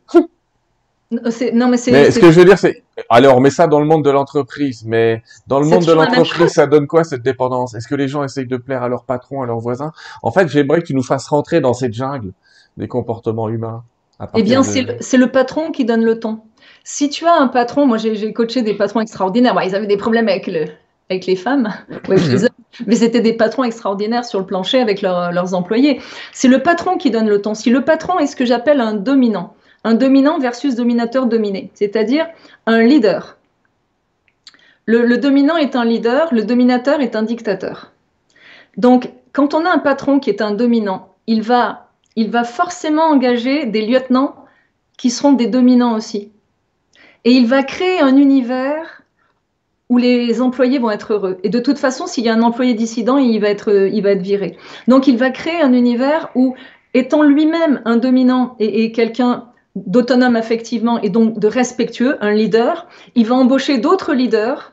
Non, 1.10 1.68
mais 1.68 1.76
c'est. 1.76 1.92
Mais 1.92 2.10
ce 2.10 2.18
que 2.18 2.32
je 2.32 2.40
veux 2.40 2.44
dire, 2.44 2.58
c'est. 2.58 2.82
Alors, 3.08 3.36
on 3.36 3.40
met 3.40 3.50
ça 3.50 3.68
dans 3.68 3.78
le 3.78 3.86
monde 3.86 4.04
de 4.04 4.10
l'entreprise, 4.10 4.84
mais 4.84 5.22
dans 5.46 5.60
le 5.60 5.66
monde 5.66 5.84
de 5.84 5.92
l'entreprise, 5.92 6.50
ça 6.50 6.66
donne 6.66 6.88
quoi 6.88 7.04
cette 7.04 7.22
dépendance? 7.22 7.74
Est-ce 7.74 7.86
que 7.86 7.94
les 7.94 8.08
gens 8.08 8.24
essayent 8.24 8.48
de 8.48 8.56
plaire 8.56 8.82
à 8.82 8.88
leur 8.88 9.04
patron, 9.04 9.42
à 9.42 9.46
leurs 9.46 9.60
voisins? 9.60 9.92
En 10.22 10.32
fait, 10.32 10.48
j'aimerais 10.48 10.80
que 10.80 10.86
tu 10.86 10.94
nous 10.94 11.04
fasses 11.04 11.28
rentrer 11.28 11.60
dans 11.60 11.74
cette 11.74 11.94
jungle 11.94 12.32
des 12.76 12.88
comportements 12.88 13.48
humains. 13.48 13.84
Eh 14.34 14.42
bien, 14.42 14.62
c'est 14.62 15.16
le, 15.16 15.26
patron 15.30 15.70
qui 15.70 15.84
donne 15.84 16.04
le 16.04 16.18
ton. 16.18 16.40
Si 16.84 17.10
tu 17.10 17.26
as 17.26 17.34
un 17.34 17.48
patron, 17.48 17.86
moi 17.86 17.98
j'ai 17.98 18.32
coaché 18.32 18.62
des 18.62 18.74
patrons 18.74 19.00
extraordinaires. 19.00 19.58
ils 19.64 19.74
avaient 19.74 19.86
des 19.86 19.96
problèmes 19.96 20.28
avec, 20.28 20.46
le, 20.46 20.64
avec 21.10 21.26
les 21.26 21.36
femmes, 21.36 21.68
mais 22.86 22.96
c'était 22.96 23.20
des 23.20 23.34
patrons 23.34 23.64
extraordinaires 23.64 24.24
sur 24.24 24.38
le 24.38 24.46
plancher 24.46 24.80
avec 24.80 25.02
leurs 25.02 25.54
employés. 25.54 26.00
C'est 26.32 26.48
le 26.48 26.62
patron 26.62 26.96
qui 26.96 27.10
donne 27.10 27.28
le 27.28 27.42
ton. 27.42 27.54
Si 27.54 27.68
le 27.70 27.84
patron 27.84 28.18
est 28.18 28.26
ce 28.26 28.36
que 28.36 28.46
j'appelle 28.46 28.80
un 28.80 28.94
dominant, 28.94 29.54
un 29.84 29.94
dominant 29.94 30.38
versus 30.38 30.74
dominateur 30.74 31.26
dominé, 31.26 31.70
c'est-à-dire 31.74 32.26
un 32.66 32.82
leader. 32.82 33.36
Le, 34.86 35.04
le 35.04 35.18
dominant 35.18 35.56
est 35.56 35.76
un 35.76 35.84
leader, 35.84 36.32
le 36.32 36.44
dominateur 36.44 37.00
est 37.00 37.16
un 37.16 37.22
dictateur. 37.22 37.92
Donc, 38.76 39.10
quand 39.32 39.52
on 39.52 39.66
a 39.66 39.70
un 39.70 39.78
patron 39.78 40.20
qui 40.20 40.30
est 40.30 40.40
un 40.40 40.52
dominant, 40.52 41.14
il 41.26 41.42
va 41.42 41.85
il 42.16 42.30
va 42.30 42.44
forcément 42.44 43.04
engager 43.04 43.66
des 43.66 43.82
lieutenants 43.82 44.34
qui 44.96 45.10
seront 45.10 45.32
des 45.32 45.46
dominants 45.46 45.94
aussi. 45.94 46.32
Et 47.24 47.32
il 47.32 47.46
va 47.46 47.62
créer 47.62 48.00
un 48.00 48.16
univers 48.16 49.02
où 49.88 49.98
les 49.98 50.40
employés 50.40 50.78
vont 50.78 50.90
être 50.90 51.12
heureux. 51.12 51.38
Et 51.44 51.48
de 51.48 51.60
toute 51.60 51.78
façon, 51.78 52.06
s'il 52.06 52.24
y 52.24 52.28
a 52.28 52.34
un 52.34 52.42
employé 52.42 52.74
dissident, 52.74 53.18
il 53.18 53.38
va 53.40 53.48
être, 53.48 53.90
il 53.92 54.02
va 54.02 54.10
être 54.10 54.22
viré. 54.22 54.56
Donc 54.88 55.06
il 55.06 55.16
va 55.16 55.30
créer 55.30 55.60
un 55.60 55.72
univers 55.72 56.30
où, 56.34 56.54
étant 56.94 57.22
lui-même 57.22 57.82
un 57.84 57.96
dominant 57.96 58.56
et, 58.58 58.90
quelqu'un 58.90 59.44
d'autonome 59.76 60.36
affectivement 60.36 61.00
et 61.02 61.10
donc 61.10 61.38
de 61.38 61.46
respectueux, 61.46 62.16
un 62.24 62.32
leader, 62.32 62.88
il 63.14 63.26
va 63.26 63.34
embaucher 63.34 63.78
d'autres 63.78 64.14
leaders 64.14 64.72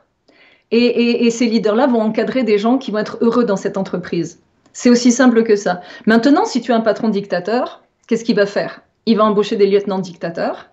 et 0.71 1.29
ces 1.29 1.45
leaders-là 1.45 1.85
vont 1.85 2.01
encadrer 2.01 2.41
des 2.41 2.57
gens 2.57 2.79
qui 2.79 2.89
vont 2.89 2.97
être 2.97 3.19
heureux 3.21 3.43
dans 3.43 3.57
cette 3.57 3.77
entreprise. 3.77 4.41
C'est 4.73 4.89
aussi 4.89 5.11
simple 5.11 5.43
que 5.43 5.55
ça. 5.55 5.81
Maintenant, 6.07 6.45
si 6.45 6.59
tu 6.59 6.71
as 6.71 6.75
un 6.75 6.81
patron 6.81 7.09
dictateur, 7.09 7.83
qu'est-ce 8.07 8.23
qu'il 8.23 8.35
va 8.35 8.47
faire? 8.47 8.81
Il 9.05 9.17
va 9.17 9.23
embaucher 9.23 9.55
des 9.55 9.67
lieutenants 9.67 9.99
dictateurs. 9.99 10.69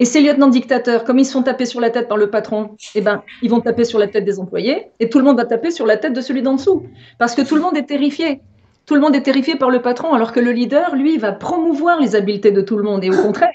Et 0.00 0.04
ces 0.04 0.20
lieutenants 0.20 0.48
dictateurs, 0.48 1.04
comme 1.04 1.20
ils 1.20 1.24
sont 1.24 1.44
tapés 1.44 1.66
sur 1.66 1.80
la 1.80 1.90
tête 1.90 2.08
par 2.08 2.16
le 2.16 2.28
patron, 2.28 2.76
eh 2.96 3.00
ben, 3.00 3.22
ils 3.42 3.50
vont 3.50 3.60
taper 3.60 3.84
sur 3.84 4.00
la 4.00 4.08
tête 4.08 4.24
des 4.24 4.40
employés 4.40 4.88
et 4.98 5.08
tout 5.08 5.18
le 5.18 5.24
monde 5.24 5.36
va 5.36 5.44
taper 5.44 5.70
sur 5.70 5.86
la 5.86 5.96
tête 5.96 6.12
de 6.12 6.20
celui 6.20 6.42
d'en 6.42 6.54
dessous. 6.54 6.84
Parce 7.18 7.36
que 7.36 7.42
tout 7.42 7.54
le 7.54 7.60
monde 7.60 7.76
est 7.76 7.86
terrifié. 7.86 8.40
Tout 8.86 8.94
le 8.94 9.00
monde 9.00 9.14
est 9.14 9.22
terrifié 9.22 9.54
par 9.54 9.70
le 9.70 9.80
patron, 9.80 10.12
alors 10.12 10.32
que 10.32 10.40
le 10.40 10.50
leader, 10.50 10.94
lui, 10.96 11.16
va 11.16 11.32
promouvoir 11.32 12.00
les 12.00 12.16
habiletés 12.16 12.50
de 12.50 12.60
tout 12.60 12.76
le 12.76 12.82
monde. 12.82 13.04
Et 13.04 13.10
au 13.10 13.22
contraire, 13.22 13.52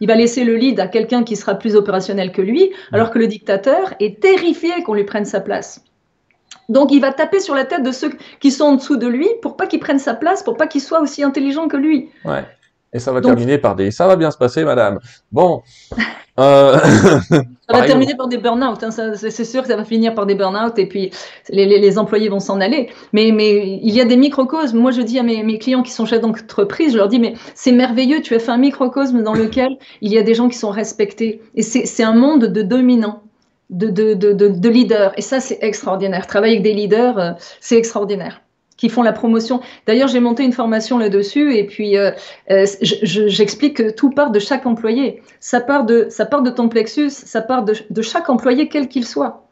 il 0.00 0.06
va 0.06 0.14
laisser 0.14 0.44
le 0.44 0.56
lead 0.56 0.80
à 0.80 0.86
quelqu'un 0.86 1.22
qui 1.22 1.36
sera 1.36 1.56
plus 1.56 1.74
opérationnel 1.74 2.32
que 2.32 2.40
lui, 2.40 2.70
alors 2.92 3.10
que 3.10 3.18
le 3.18 3.26
dictateur 3.26 3.94
est 4.00 4.20
terrifié 4.20 4.82
qu'on 4.84 4.94
lui 4.94 5.04
prenne 5.04 5.26
sa 5.26 5.40
place. 5.40 5.84
Donc 6.70 6.92
il 6.92 7.00
va 7.00 7.12
taper 7.12 7.40
sur 7.40 7.54
la 7.54 7.64
tête 7.64 7.82
de 7.82 7.92
ceux 7.92 8.12
qui 8.38 8.50
sont 8.50 8.64
en 8.64 8.74
dessous 8.76 8.96
de 8.96 9.06
lui 9.06 9.28
pour 9.42 9.56
pas 9.56 9.66
qu'ils 9.66 9.80
prennent 9.80 9.98
sa 9.98 10.14
place, 10.14 10.42
pour 10.42 10.56
pas 10.56 10.68
qu'ils 10.68 10.80
soient 10.80 11.00
aussi 11.00 11.22
intelligents 11.22 11.68
que 11.68 11.76
lui. 11.76 12.08
Ouais. 12.24 12.44
Et 12.92 12.98
ça 12.98 13.12
va 13.12 13.20
terminer 13.20 13.58
par 13.58 13.76
des 13.76 13.90
ça 13.90 14.06
va 14.06 14.16
bien 14.16 14.30
se 14.30 14.38
passer, 14.38 14.64
madame. 14.64 14.98
Bon. 15.30 15.62
Euh... 16.38 16.78
ça 17.28 17.42
va 17.68 17.82
terminer 17.82 18.14
par 18.14 18.26
des 18.28 18.38
burn-out. 18.38 18.82
Hein. 18.82 18.90
C'est 18.90 19.44
sûr 19.44 19.60
que 19.60 19.68
ça 19.68 19.76
va 19.76 19.84
finir 19.84 20.14
par 20.14 20.24
des 20.24 20.34
burn-out 20.34 20.78
et 20.78 20.86
puis 20.86 21.10
les, 21.50 21.66
les, 21.66 21.78
les 21.78 21.98
employés 21.98 22.30
vont 22.30 22.40
s'en 22.40 22.62
aller. 22.62 22.88
Mais, 23.12 23.30
mais 23.30 23.78
il 23.82 23.92
y 23.92 24.00
a 24.00 24.06
des 24.06 24.16
microcosmes. 24.16 24.78
Moi, 24.78 24.90
je 24.90 25.02
dis 25.02 25.18
à 25.18 25.22
mes, 25.22 25.42
mes 25.42 25.58
clients 25.58 25.82
qui 25.82 25.90
sont 25.90 26.06
chefs 26.06 26.22
d'entreprise, 26.22 26.92
je 26.92 26.96
leur 26.96 27.08
dis 27.08 27.18
mais 27.18 27.34
c'est 27.54 27.72
merveilleux. 27.72 28.22
Tu 28.22 28.34
as 28.34 28.38
fait 28.38 28.52
un 28.52 28.58
microcosme 28.58 29.22
dans 29.22 29.34
lequel 29.34 29.76
il 30.00 30.10
y 30.10 30.16
a 30.16 30.22
des 30.22 30.32
gens 30.32 30.48
qui 30.48 30.56
sont 30.56 30.70
respectés. 30.70 31.42
Et 31.56 31.62
c'est 31.62 32.04
un 32.04 32.14
monde 32.14 32.46
de 32.46 32.62
dominants. 32.62 33.22
De, 33.70 33.88
de, 33.88 34.14
de, 34.14 34.32
de 34.32 34.68
leaders. 34.68 35.12
Et 35.16 35.22
ça, 35.22 35.40
c'est 35.40 35.58
extraordinaire. 35.62 36.26
Travailler 36.26 36.54
avec 36.54 36.64
des 36.64 36.74
leaders, 36.74 37.18
euh, 37.18 37.32
c'est 37.60 37.76
extraordinaire 37.76 38.42
qui 38.76 38.88
font 38.88 39.02
la 39.02 39.12
promotion. 39.12 39.60
D'ailleurs, 39.86 40.08
j'ai 40.08 40.20
monté 40.20 40.42
une 40.42 40.54
formation 40.54 40.96
là-dessus 40.96 41.54
et 41.54 41.64
puis 41.64 41.98
euh, 41.98 42.12
euh 42.50 42.64
j'explique 42.82 43.76
que 43.76 43.90
tout 43.90 44.08
part 44.08 44.30
de 44.30 44.38
chaque 44.38 44.64
employé. 44.64 45.22
Ça 45.38 45.60
part 45.60 45.84
de, 45.84 46.06
ça 46.08 46.24
ton 46.24 46.70
plexus, 46.70 47.10
ça 47.10 47.42
part 47.42 47.62
de 47.64 48.02
chaque 48.02 48.30
employé, 48.30 48.68
quel 48.68 48.88
qu'il 48.88 49.06
soit. 49.06 49.49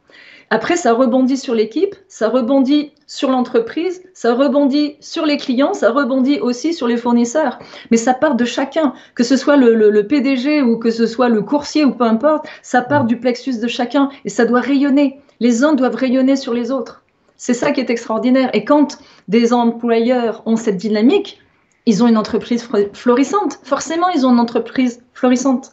Après, 0.51 0.77
ça 0.77 0.93
rebondit 0.93 1.37
sur 1.37 1.53
l'équipe, 1.53 1.95
ça 2.07 2.27
rebondit 2.27 2.91
sur 3.05 3.29
l'entreprise, 3.29 4.01
ça 4.13 4.33
rebondit 4.33 4.95
sur 4.99 5.25
les 5.25 5.37
clients, 5.37 5.75
ça 5.75 5.91
rebondit 5.91 6.39
aussi 6.39 6.73
sur 6.73 6.87
les 6.87 6.97
fournisseurs. 6.97 7.59
Mais 7.91 7.97
ça 7.97 8.15
part 8.15 8.35
de 8.35 8.45
chacun, 8.45 8.93
que 9.13 9.23
ce 9.23 9.37
soit 9.37 9.57
le, 9.57 10.01
PDG 10.07 10.63
ou 10.63 10.77
que 10.77 10.89
ce 10.89 11.05
soit 11.05 11.29
le 11.29 11.43
coursier 11.43 11.85
ou 11.85 11.91
peu 11.91 12.03
importe, 12.03 12.47
ça 12.63 12.81
part 12.81 13.05
du 13.05 13.17
plexus 13.17 13.59
de 13.59 13.67
chacun 13.67 14.09
et 14.25 14.29
ça 14.29 14.45
doit 14.45 14.61
rayonner. 14.61 15.21
Les 15.39 15.63
uns 15.63 15.73
doivent 15.73 15.95
rayonner 15.95 16.35
sur 16.35 16.53
les 16.53 16.71
autres. 16.71 17.03
C'est 17.37 17.53
ça 17.53 17.71
qui 17.71 17.79
est 17.79 17.89
extraordinaire. 17.89 18.49
Et 18.53 18.65
quand 18.65 18.97
des 19.27 19.53
employeurs 19.53 20.41
ont 20.45 20.57
cette 20.57 20.77
dynamique, 20.77 21.39
ils 21.85 22.03
ont 22.03 22.07
une 22.07 22.17
entreprise 22.17 22.67
florissante. 22.93 23.59
Forcément, 23.63 24.09
ils 24.09 24.25
ont 24.25 24.31
une 24.31 24.39
entreprise 24.39 25.01
florissante. 25.13 25.71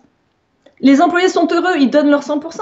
Les 0.80 1.00
employés 1.00 1.28
sont 1.28 1.48
heureux, 1.50 1.76
ils 1.78 1.90
donnent 1.90 2.10
leur 2.10 2.22
100%. 2.22 2.60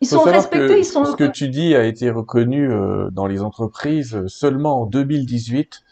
Ils 0.00 0.06
sont 0.06 0.22
respectés, 0.22 0.78
ils 0.78 0.84
sont 0.84 1.04
Ce 1.04 1.16
que 1.16 1.24
tu 1.24 1.48
dis 1.48 1.74
a 1.74 1.84
été 1.84 2.10
reconnu 2.10 2.70
euh, 2.70 3.10
dans 3.10 3.26
les 3.26 3.42
entreprises 3.42 4.26
seulement 4.26 4.82
en 4.82 4.86
2018. 4.86 5.82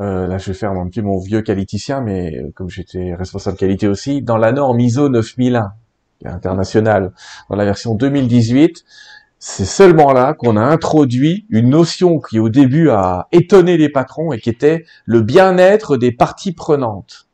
Euh, 0.00 0.26
là, 0.26 0.38
je 0.38 0.46
vais 0.46 0.54
faire 0.54 0.72
un 0.72 0.88
petit 0.88 1.02
mon 1.02 1.18
vieux 1.18 1.42
qualiticien, 1.42 2.00
mais 2.00 2.36
euh, 2.36 2.50
comme 2.54 2.68
j'étais 2.68 3.14
responsable 3.14 3.56
qualité 3.56 3.88
aussi, 3.88 4.22
dans 4.22 4.36
la 4.36 4.52
norme 4.52 4.80
ISO 4.80 5.08
9001, 5.08 5.72
qui 6.18 6.26
est 6.26 6.30
internationale, 6.30 7.12
dans 7.48 7.56
la 7.56 7.64
version 7.64 7.94
2018, 7.94 8.84
c'est 9.38 9.64
seulement 9.64 10.12
là 10.12 10.32
qu'on 10.32 10.56
a 10.56 10.62
introduit 10.62 11.46
une 11.50 11.70
notion 11.70 12.18
qui 12.18 12.38
au 12.38 12.48
début 12.48 12.88
a 12.88 13.28
étonné 13.30 13.76
les 13.76 13.88
patrons 13.88 14.32
et 14.32 14.40
qui 14.40 14.48
était 14.48 14.84
le 15.04 15.20
bien-être 15.20 15.96
des 15.96 16.12
parties 16.12 16.52
prenantes. 16.52 17.28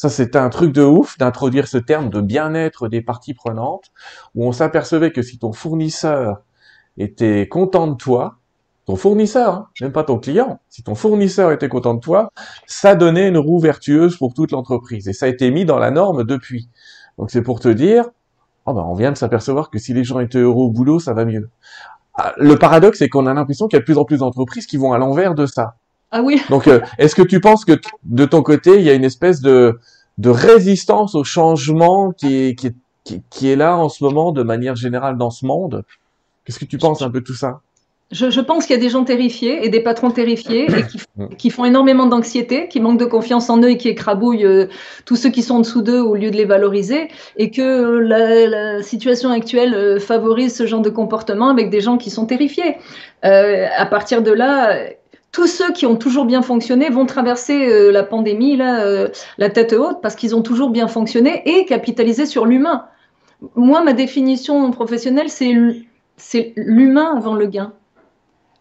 Ça, 0.00 0.08
c'était 0.08 0.38
un 0.38 0.48
truc 0.48 0.72
de 0.72 0.82
ouf 0.82 1.18
d'introduire 1.18 1.68
ce 1.68 1.76
terme 1.76 2.08
de 2.08 2.22
bien-être 2.22 2.88
des 2.88 3.02
parties 3.02 3.34
prenantes, 3.34 3.92
où 4.34 4.46
on 4.46 4.52
s'apercevait 4.52 5.12
que 5.12 5.20
si 5.20 5.38
ton 5.38 5.52
fournisseur 5.52 6.40
était 6.96 7.46
content 7.48 7.86
de 7.86 7.96
toi, 7.96 8.38
ton 8.86 8.96
fournisseur, 8.96 9.54
hein, 9.54 9.68
même 9.82 9.92
pas 9.92 10.02
ton 10.02 10.18
client, 10.18 10.58
si 10.70 10.82
ton 10.82 10.94
fournisseur 10.94 11.52
était 11.52 11.68
content 11.68 11.92
de 11.92 12.00
toi, 12.00 12.30
ça 12.66 12.94
donnait 12.94 13.28
une 13.28 13.36
roue 13.36 13.58
vertueuse 13.58 14.16
pour 14.16 14.32
toute 14.32 14.52
l'entreprise. 14.52 15.06
Et 15.06 15.12
ça 15.12 15.26
a 15.26 15.28
été 15.28 15.50
mis 15.50 15.66
dans 15.66 15.78
la 15.78 15.90
norme 15.90 16.24
depuis. 16.24 16.70
Donc 17.18 17.30
c'est 17.30 17.42
pour 17.42 17.60
te 17.60 17.68
dire, 17.68 18.06
oh 18.64 18.72
ben, 18.72 18.80
on 18.80 18.94
vient 18.94 19.12
de 19.12 19.18
s'apercevoir 19.18 19.68
que 19.68 19.78
si 19.78 19.92
les 19.92 20.02
gens 20.02 20.18
étaient 20.18 20.38
heureux 20.38 20.64
au 20.64 20.70
boulot, 20.70 20.98
ça 20.98 21.12
va 21.12 21.26
mieux. 21.26 21.50
Ah, 22.14 22.32
le 22.38 22.56
paradoxe, 22.56 23.00
c'est 23.00 23.10
qu'on 23.10 23.26
a 23.26 23.34
l'impression 23.34 23.68
qu'il 23.68 23.76
y 23.76 23.80
a 23.80 23.80
de 23.80 23.84
plus 23.84 23.98
en 23.98 24.06
plus 24.06 24.20
d'entreprises 24.20 24.64
qui 24.64 24.78
vont 24.78 24.94
à 24.94 24.98
l'envers 24.98 25.34
de 25.34 25.44
ça. 25.44 25.74
Ah 26.10 26.22
oui. 26.22 26.40
Donc, 26.50 26.68
euh, 26.68 26.80
est-ce 26.98 27.14
que 27.14 27.22
tu 27.22 27.40
penses 27.40 27.64
que 27.64 27.80
de 28.04 28.24
ton 28.24 28.42
côté, 28.42 28.76
il 28.76 28.82
y 28.82 28.90
a 28.90 28.94
une 28.94 29.04
espèce 29.04 29.40
de, 29.40 29.78
de 30.18 30.30
résistance 30.30 31.14
au 31.14 31.24
changement 31.24 32.12
qui 32.12 32.34
est, 32.34 32.54
qui, 32.58 32.68
est, 32.68 33.22
qui, 33.30 33.50
est 33.50 33.56
là 33.56 33.76
en 33.76 33.88
ce 33.88 34.04
moment 34.04 34.32
de 34.32 34.42
manière 34.42 34.76
générale 34.76 35.16
dans 35.16 35.30
ce 35.30 35.46
monde? 35.46 35.84
Qu'est-ce 36.44 36.58
que 36.58 36.64
tu 36.64 36.78
penses 36.78 37.02
un 37.02 37.10
peu 37.10 37.20
de 37.20 37.24
tout 37.24 37.34
ça? 37.34 37.60
Je, 38.10 38.28
je, 38.28 38.40
pense 38.40 38.66
qu'il 38.66 38.74
y 38.74 38.78
a 38.78 38.82
des 38.82 38.88
gens 38.88 39.04
terrifiés 39.04 39.64
et 39.64 39.68
des 39.68 39.78
patrons 39.78 40.10
terrifiés 40.10 40.66
et 40.66 40.84
qui, 40.84 40.98
qui 41.38 41.50
font 41.50 41.64
énormément 41.64 42.06
d'anxiété, 42.06 42.66
qui 42.66 42.80
manquent 42.80 42.98
de 42.98 43.04
confiance 43.04 43.48
en 43.50 43.62
eux 43.62 43.70
et 43.70 43.76
qui 43.76 43.88
écrabouillent 43.88 44.44
euh, 44.44 44.66
tous 45.04 45.14
ceux 45.14 45.30
qui 45.30 45.42
sont 45.42 45.56
en 45.56 45.60
dessous 45.60 45.80
d'eux 45.80 46.00
au 46.00 46.16
lieu 46.16 46.32
de 46.32 46.36
les 46.36 46.44
valoriser 46.44 47.08
et 47.36 47.52
que 47.52 47.98
la, 48.00 48.48
la 48.48 48.82
situation 48.82 49.30
actuelle 49.30 49.74
euh, 49.74 50.00
favorise 50.00 50.56
ce 50.56 50.66
genre 50.66 50.82
de 50.82 50.90
comportement 50.90 51.50
avec 51.50 51.70
des 51.70 51.80
gens 51.80 51.98
qui 51.98 52.10
sont 52.10 52.26
terrifiés. 52.26 52.78
Euh, 53.24 53.66
à 53.76 53.86
partir 53.86 54.22
de 54.22 54.32
là, 54.32 54.76
tous 55.32 55.46
ceux 55.46 55.72
qui 55.72 55.86
ont 55.86 55.96
toujours 55.96 56.24
bien 56.24 56.42
fonctionné 56.42 56.90
vont 56.90 57.06
traverser 57.06 57.68
euh, 57.68 57.92
la 57.92 58.02
pandémie 58.02 58.56
là, 58.56 58.84
euh, 58.84 59.08
la 59.38 59.48
tête 59.48 59.72
haute 59.72 60.00
parce 60.02 60.16
qu'ils 60.16 60.34
ont 60.34 60.42
toujours 60.42 60.70
bien 60.70 60.88
fonctionné 60.88 61.42
et 61.46 61.64
capitalisé 61.66 62.26
sur 62.26 62.46
l'humain. 62.46 62.86
Moi, 63.54 63.82
ma 63.82 63.92
définition 63.92 64.70
professionnelle, 64.70 65.30
c'est 65.30 66.52
l'humain 66.56 67.14
avant 67.16 67.34
le 67.34 67.46
gain. 67.46 67.72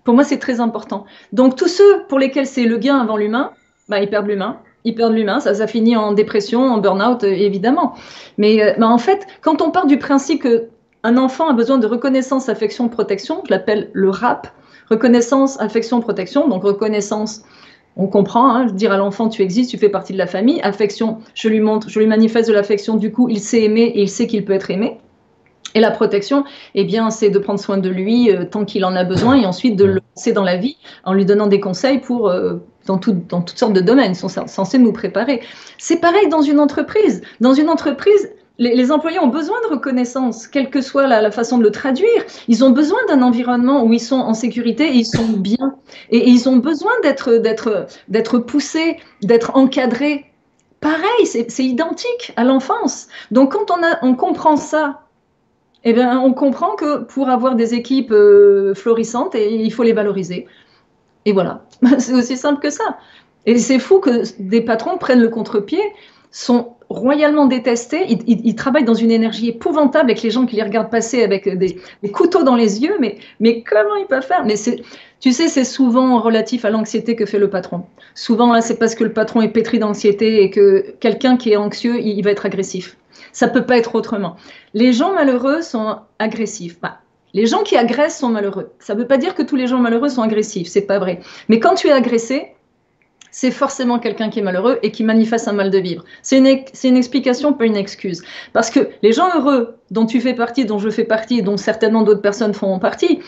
Pour 0.04 0.14
moi, 0.14 0.24
c'est 0.24 0.38
très 0.38 0.60
important. 0.60 1.06
Donc, 1.34 1.56
tous 1.56 1.68
ceux 1.68 2.04
pour 2.08 2.18
lesquels 2.18 2.48
c'est 2.48 2.66
le 2.66 2.78
gain 2.78 2.98
avant 2.98 3.18
l'humain, 3.18 3.52
bah, 3.90 4.00
ils 4.00 4.10
perdent 4.10 4.28
l'humain. 4.28 4.60
Ils 4.86 4.96
perdent 4.96 5.14
l'humain, 5.14 5.42
ça, 5.42 5.54
ça 5.54 5.68
finit 5.68 5.98
en 5.98 6.14
dépression, 6.14 6.62
en 6.62 6.78
burn-out, 6.78 7.26
euh, 7.26 7.28
évidemment. 7.28 7.96
Mais 8.38 8.76
bah, 8.80 8.88
en 8.88 8.98
fait, 8.98 9.28
quand 9.42 9.62
on 9.62 9.72
part 9.72 9.88
du 9.88 10.00
principe 10.00 10.44
qu'un 10.44 11.18
enfant 11.18 11.50
a 11.50 11.54
besoin 11.54 11.78
de 11.78 11.88
reconnaissance, 11.88 12.48
affection, 12.48 12.88
protection, 12.88 13.42
je 13.46 13.52
l'appelle 13.52 13.90
le 13.92 14.10
RAP, 14.10 14.48
Reconnaissance, 14.90 15.60
affection, 15.60 16.02
protection. 16.02 16.48
Donc 16.48 16.64
reconnaissance, 16.64 17.44
on 17.96 18.08
comprend, 18.08 18.54
hein, 18.54 18.66
dire 18.66 18.92
à 18.92 18.98
l'enfant 18.98 19.30
tu 19.30 19.42
existes, 19.42 19.70
tu 19.72 19.78
fais 19.78 19.90
partie 19.90 20.14
de 20.14 20.18
la 20.18 20.28
famille. 20.28 20.62
Affection, 20.62 21.20
je 21.34 21.50
lui 21.50 21.60
montre, 21.60 21.90
je 21.90 22.00
lui 22.00 22.08
manifeste 22.08 22.48
de 22.48 22.54
l'affection, 22.54 22.96
du 22.96 23.12
coup 23.12 23.30
il 23.30 23.40
sait 23.40 23.64
aimer 23.64 23.92
et 23.96 24.02
il 24.02 24.10
sait 24.10 24.28
qu'il 24.28 24.46
peut 24.46 24.54
être 24.54 24.72
aimé. 24.72 25.00
Et 25.76 25.80
la 25.80 25.92
protection, 25.92 26.46
eh 26.74 26.84
bien, 26.84 27.12
c'est 27.12 27.30
de 27.30 27.38
prendre 27.38 27.60
soin 27.60 27.78
de 27.78 27.90
lui 27.90 28.32
euh, 28.32 28.44
tant 28.46 28.66
qu'il 28.66 28.84
en 28.86 28.96
a 28.96 29.04
besoin 29.04 29.36
et 29.36 29.46
ensuite 29.46 29.76
de 29.76 29.86
le 29.86 30.00
lancer 30.16 30.32
dans 30.32 30.44
la 30.44 30.58
vie 30.58 30.78
en 31.04 31.14
lui 31.14 31.26
donnant 31.26 31.48
des 31.48 31.60
conseils 31.60 32.00
pour 32.00 32.30
euh, 32.30 32.56
dans, 32.88 33.00
dans 33.30 33.42
toutes 33.42 33.58
sortes 33.58 33.74
de 33.74 33.82
domaines. 33.82 34.14
Ils 34.14 34.16
sont 34.16 34.30
censés 34.30 34.80
nous 34.80 34.92
préparer. 34.92 35.42
C'est 35.78 35.98
pareil 35.98 36.28
dans 36.30 36.42
une 36.42 36.60
entreprise. 36.60 37.22
Dans 37.40 37.54
une 37.54 37.70
entreprise, 37.70 38.32
les, 38.60 38.92
employés 38.92 39.20
ont 39.20 39.28
besoin 39.28 39.58
de 39.64 39.74
reconnaissance, 39.74 40.46
quelle 40.46 40.70
que 40.70 40.82
soit 40.82 41.08
la, 41.08 41.32
façon 41.32 41.58
de 41.58 41.64
le 41.64 41.72
traduire. 41.72 42.26
Ils 42.48 42.64
ont 42.64 42.72
besoin 42.72 43.00
d'un 43.08 43.22
environnement 43.22 43.84
où 43.84 43.94
ils 43.94 44.02
sont 44.02 44.18
en 44.18 44.34
sécurité 44.34 44.90
et 44.90 44.96
ils 44.96 45.06
sont 45.06 45.28
bien. 45.28 45.76
Et, 46.10 46.30
ils 46.30 46.50
ont 46.50 46.58
besoin 46.58 46.92
d'être, 47.02 48.38
poussés, 48.40 48.98
d'être 49.24 49.56
encadrés. 49.56 50.26
Pareil, 50.82 51.26
c'est, 51.26 51.64
identique 51.64 52.34
à 52.36 52.44
l'enfance. 52.44 53.08
Donc 53.32 53.54
quand 53.54 53.72
on 54.02 54.16
comprend 54.16 54.58
ça, 54.58 55.02
eh 55.86 55.94
bien, 55.94 56.20
on 56.20 56.34
comprend 56.34 56.76
que 56.76 57.04
pour 57.04 57.30
avoir 57.30 57.56
des 57.56 57.74
équipes 57.74 58.12
euh, 58.12 58.74
florissantes, 58.76 59.36
il 59.36 59.72
faut 59.72 59.84
les 59.84 59.94
valoriser. 59.94 60.46
Et 61.24 61.32
voilà, 61.32 61.64
c'est 61.98 62.14
aussi 62.14 62.36
simple 62.36 62.62
que 62.62 62.70
ça. 62.70 62.98
Et 63.46 63.58
c'est 63.58 63.80
fou 63.80 64.00
que 64.00 64.24
des 64.42 64.60
patrons 64.60 64.98
prennent 64.98 65.22
le 65.22 65.30
contre-pied, 65.30 65.82
sont 66.32 66.76
royalement 66.90 67.46
détestés. 67.46 68.06
Ils, 68.28 68.56
travaillent 68.56 68.84
dans 68.84 68.96
une 68.96 69.12
énergie 69.12 69.50
épouvantable 69.50 70.10
avec 70.10 70.24
les 70.24 70.32
gens 70.32 70.46
qui 70.46 70.56
les 70.56 70.64
regardent 70.64 70.90
passer 70.90 71.24
avec 71.24 71.48
des, 71.48 71.78
couteaux 72.12 72.44
dans 72.44 72.56
les 72.56 72.82
yeux. 72.82 72.98
Mais, 73.00 73.18
mais 73.40 73.64
comment 73.64 73.96
ils 73.96 74.08
peuvent 74.08 74.26
faire? 74.26 74.44
Mais 74.46 74.56
tu 75.20 75.32
sais, 75.32 75.48
c'est 75.48 75.64
souvent 75.64 76.20
relatif 76.20 76.66
à 76.66 76.72
l'anxiété 76.72 77.16
que 77.16 77.26
fait 77.26 77.40
le 77.40 77.50
patron. 77.50 77.84
Souvent, 78.16 78.52
là, 78.52 78.62
c'est 78.62 78.78
parce 78.78 78.96
que 78.96 79.04
le 79.04 79.14
patron 79.14 79.42
est 79.42 79.50
pétri 79.50 79.78
d'anxiété 79.78 80.44
et 80.44 80.50
que 80.50 80.96
quelqu'un 81.00 81.38
qui 81.38 81.52
est 81.52 81.58
anxieux, 81.58 82.00
il, 82.00 82.22
va 82.24 82.32
être 82.32 82.46
agressif. 82.46 82.98
Ça 83.32 83.48
peut 83.48 83.66
pas 83.66 83.78
être 83.78 83.94
autrement. 83.94 84.36
Les 84.74 84.92
gens 84.92 85.14
malheureux 85.14 85.62
sont 85.62 85.98
agressifs. 86.18 86.80
Bah, 86.82 87.00
les 87.34 87.46
gens 87.46 87.62
qui 87.62 87.78
agressent 87.78 88.18
sont 88.18 88.30
malheureux. 88.30 88.72
Ça 88.80 88.96
ne 88.96 89.00
veut 89.00 89.08
pas 89.08 89.18
dire 89.18 89.36
que 89.36 89.44
tous 89.44 89.56
les 89.56 89.68
gens 89.68 89.78
malheureux 89.78 90.10
sont 90.10 90.24
agressifs, 90.24 90.68
c'est 90.68 90.82
pas 90.82 90.98
vrai. 90.98 91.20
Mais 91.48 91.60
quand 91.60 91.76
tu 91.76 91.88
es 91.88 91.92
agressé, 91.92 92.56
c'est 93.40 93.52
forcément 93.52 94.00
quelqu'un 94.00 94.30
qui 94.30 94.40
est 94.40 94.42
malheureux 94.42 94.80
et 94.84 94.92
qui 94.92 95.02
manifeste 95.02 95.48
un 95.48 95.54
mal 95.54 95.70
de 95.70 95.78
vivre. 95.78 96.04
C'est 96.24 96.38
une, 96.40 96.60
une, 96.84 96.98
explication, 96.98 97.54
pas 97.54 97.64
une 97.64 97.78
excuse. 97.78 98.22
Parce 98.52 98.70
que 98.70 98.90
les 99.02 99.14
gens 99.14 99.30
heureux 99.34 99.78
dont 99.92 100.06
tu 100.06 100.20
fais 100.20 100.34
partie, 100.34 100.66
dont 100.66 100.78
je 100.78 100.90
fais 100.90 101.06
partie, 101.06 101.42
dont 101.42 101.56
certainement 101.56 102.02
d'autres 102.02 102.22
personnes 102.22 102.54
font 102.54 102.78
partie, 102.80 103.20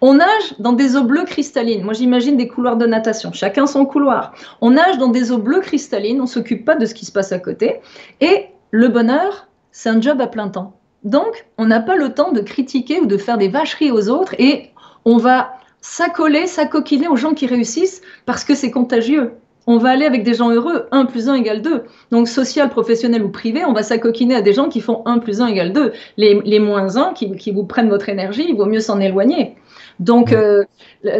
on 0.00 0.14
nage 0.14 0.54
dans 0.58 0.72
des 0.72 0.96
eaux 0.96 1.04
bleues 1.04 1.26
cristallines. 1.26 1.82
Moi, 1.82 1.92
j'imagine 1.92 2.38
des 2.38 2.48
couloirs 2.48 2.78
de 2.78 2.86
natation, 2.86 3.30
chacun 3.34 3.66
son 3.66 3.84
couloir. 3.84 4.32
On 4.62 4.70
nage 4.70 4.96
dans 4.96 5.08
des 5.08 5.32
eaux 5.32 5.38
bleues 5.38 5.60
cristallines, 5.60 6.22
on 6.22 6.26
s'occupe 6.26 6.64
pas 6.64 6.76
de 6.76 6.86
ce 6.86 6.94
qui 6.94 7.04
se 7.04 7.12
passe 7.12 7.32
à 7.32 7.38
côté. 7.38 7.82
Et 8.22 8.46
le 8.70 8.88
bonheur, 8.88 9.48
c'est 9.70 9.90
un 9.90 10.00
job 10.00 10.18
à 10.22 10.28
plein 10.28 10.48
temps. 10.48 10.78
Donc, 11.04 11.46
on 11.58 11.66
n'a 11.66 11.80
pas 11.80 11.96
le 11.96 12.14
temps 12.14 12.32
de 12.32 12.40
critiquer 12.40 13.00
ou 13.00 13.06
de 13.06 13.18
faire 13.18 13.36
des 13.36 13.48
vacheries 13.48 13.90
aux 13.90 14.08
autres 14.08 14.34
et 14.38 14.70
on 15.04 15.18
va 15.18 15.52
s'accoler, 15.82 16.46
s'acoquiner 16.46 17.08
aux 17.08 17.16
gens 17.16 17.34
qui 17.34 17.46
réussissent 17.46 18.00
parce 18.24 18.44
que 18.44 18.54
c'est 18.54 18.70
contagieux 18.70 19.32
on 19.68 19.76
va 19.76 19.90
aller 19.90 20.06
avec 20.06 20.22
des 20.24 20.32
gens 20.32 20.50
heureux, 20.50 20.86
1 20.92 21.04
plus 21.04 21.28
1 21.28 21.34
égale 21.34 21.60
2. 21.60 21.84
Donc 22.10 22.26
social, 22.26 22.70
professionnel 22.70 23.22
ou 23.22 23.28
privé, 23.28 23.66
on 23.66 23.74
va 23.74 23.82
s'acoquiner 23.82 24.34
à 24.34 24.40
des 24.40 24.54
gens 24.54 24.70
qui 24.70 24.80
font 24.80 25.02
1 25.04 25.18
plus 25.18 25.42
1 25.42 25.46
égale 25.48 25.74
2. 25.74 25.92
Les, 26.16 26.58
moins 26.58 26.96
1 26.96 27.12
qui, 27.12 27.52
vous 27.52 27.64
prennent 27.64 27.90
votre 27.90 28.08
énergie, 28.08 28.46
il 28.48 28.56
vaut 28.56 28.64
mieux 28.64 28.80
s'en 28.80 28.98
éloigner. 28.98 29.56
Donc, 30.00 30.32
euh, 30.32 30.64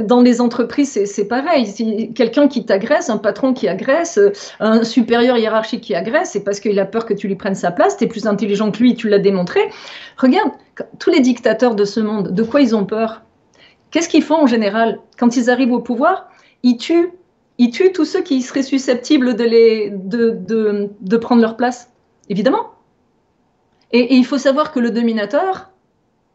dans 0.03 0.23
les 0.23 0.41
entreprises, 0.41 1.05
c'est 1.05 1.29
pareil. 1.29 1.67
Si 1.67 2.15
quelqu'un 2.15 2.49
qui 2.49 2.65
t'agresse, 2.65 3.11
un 3.11 3.19
patron 3.19 3.53
qui 3.53 3.69
agresse, 3.69 4.19
un 4.61 4.83
supérieur 4.83 5.37
hiérarchique 5.37 5.83
qui 5.83 5.95
agresse, 5.95 6.31
c'est 6.31 6.43
parce 6.43 6.59
qu'il 6.59 6.79
a 6.81 6.87
peur 6.87 7.05
que 7.05 7.13
tu 7.13 7.29
lui 7.29 7.37
prennes 7.37 7.55
sa 7.55 7.71
place. 7.71 7.99
Tu 7.99 8.05
es 8.05 8.07
plus 8.07 8.27
intelligent 8.27 8.71
que 8.71 8.79
lui, 8.79 8.95
tu 8.95 9.11
l'as 9.11 9.19
démontré. 9.19 9.61
Regarde, 10.17 10.53
tous 10.99 11.11
les 11.11 11.21
dictateurs 11.21 11.75
de 11.75 11.85
ce 11.85 12.01
monde, 12.01 12.33
de 12.33 12.43
quoi 12.43 12.63
ils 12.63 12.75
ont 12.75 12.87
peur? 12.87 13.25
Qu'est-ce 13.91 14.09
qu'ils 14.09 14.23
font 14.23 14.37
en 14.37 14.47
général? 14.47 15.01
Quand 15.19 15.37
ils 15.37 15.51
arrivent 15.51 15.73
au 15.73 15.81
pouvoir, 15.81 16.31
ils 16.63 16.79
tuent 16.79 17.11
ils 17.59 17.71
tuent 17.71 17.93
tous 17.93 18.05
ceux 18.05 18.23
qui 18.23 18.41
seraient 18.41 18.63
susceptibles 18.63 19.35
de, 19.35 19.45
les, 19.45 19.91
de, 19.91 20.39
de, 21.01 21.17
prendre 21.17 21.43
leur 21.43 21.57
place, 21.57 21.91
évidemment. 22.29 22.71
Et, 23.93 24.15
il 24.15 24.25
faut 24.25 24.39
savoir 24.39 24.73
que 24.73 24.79
le 24.79 24.91
dominateur, 24.91 25.71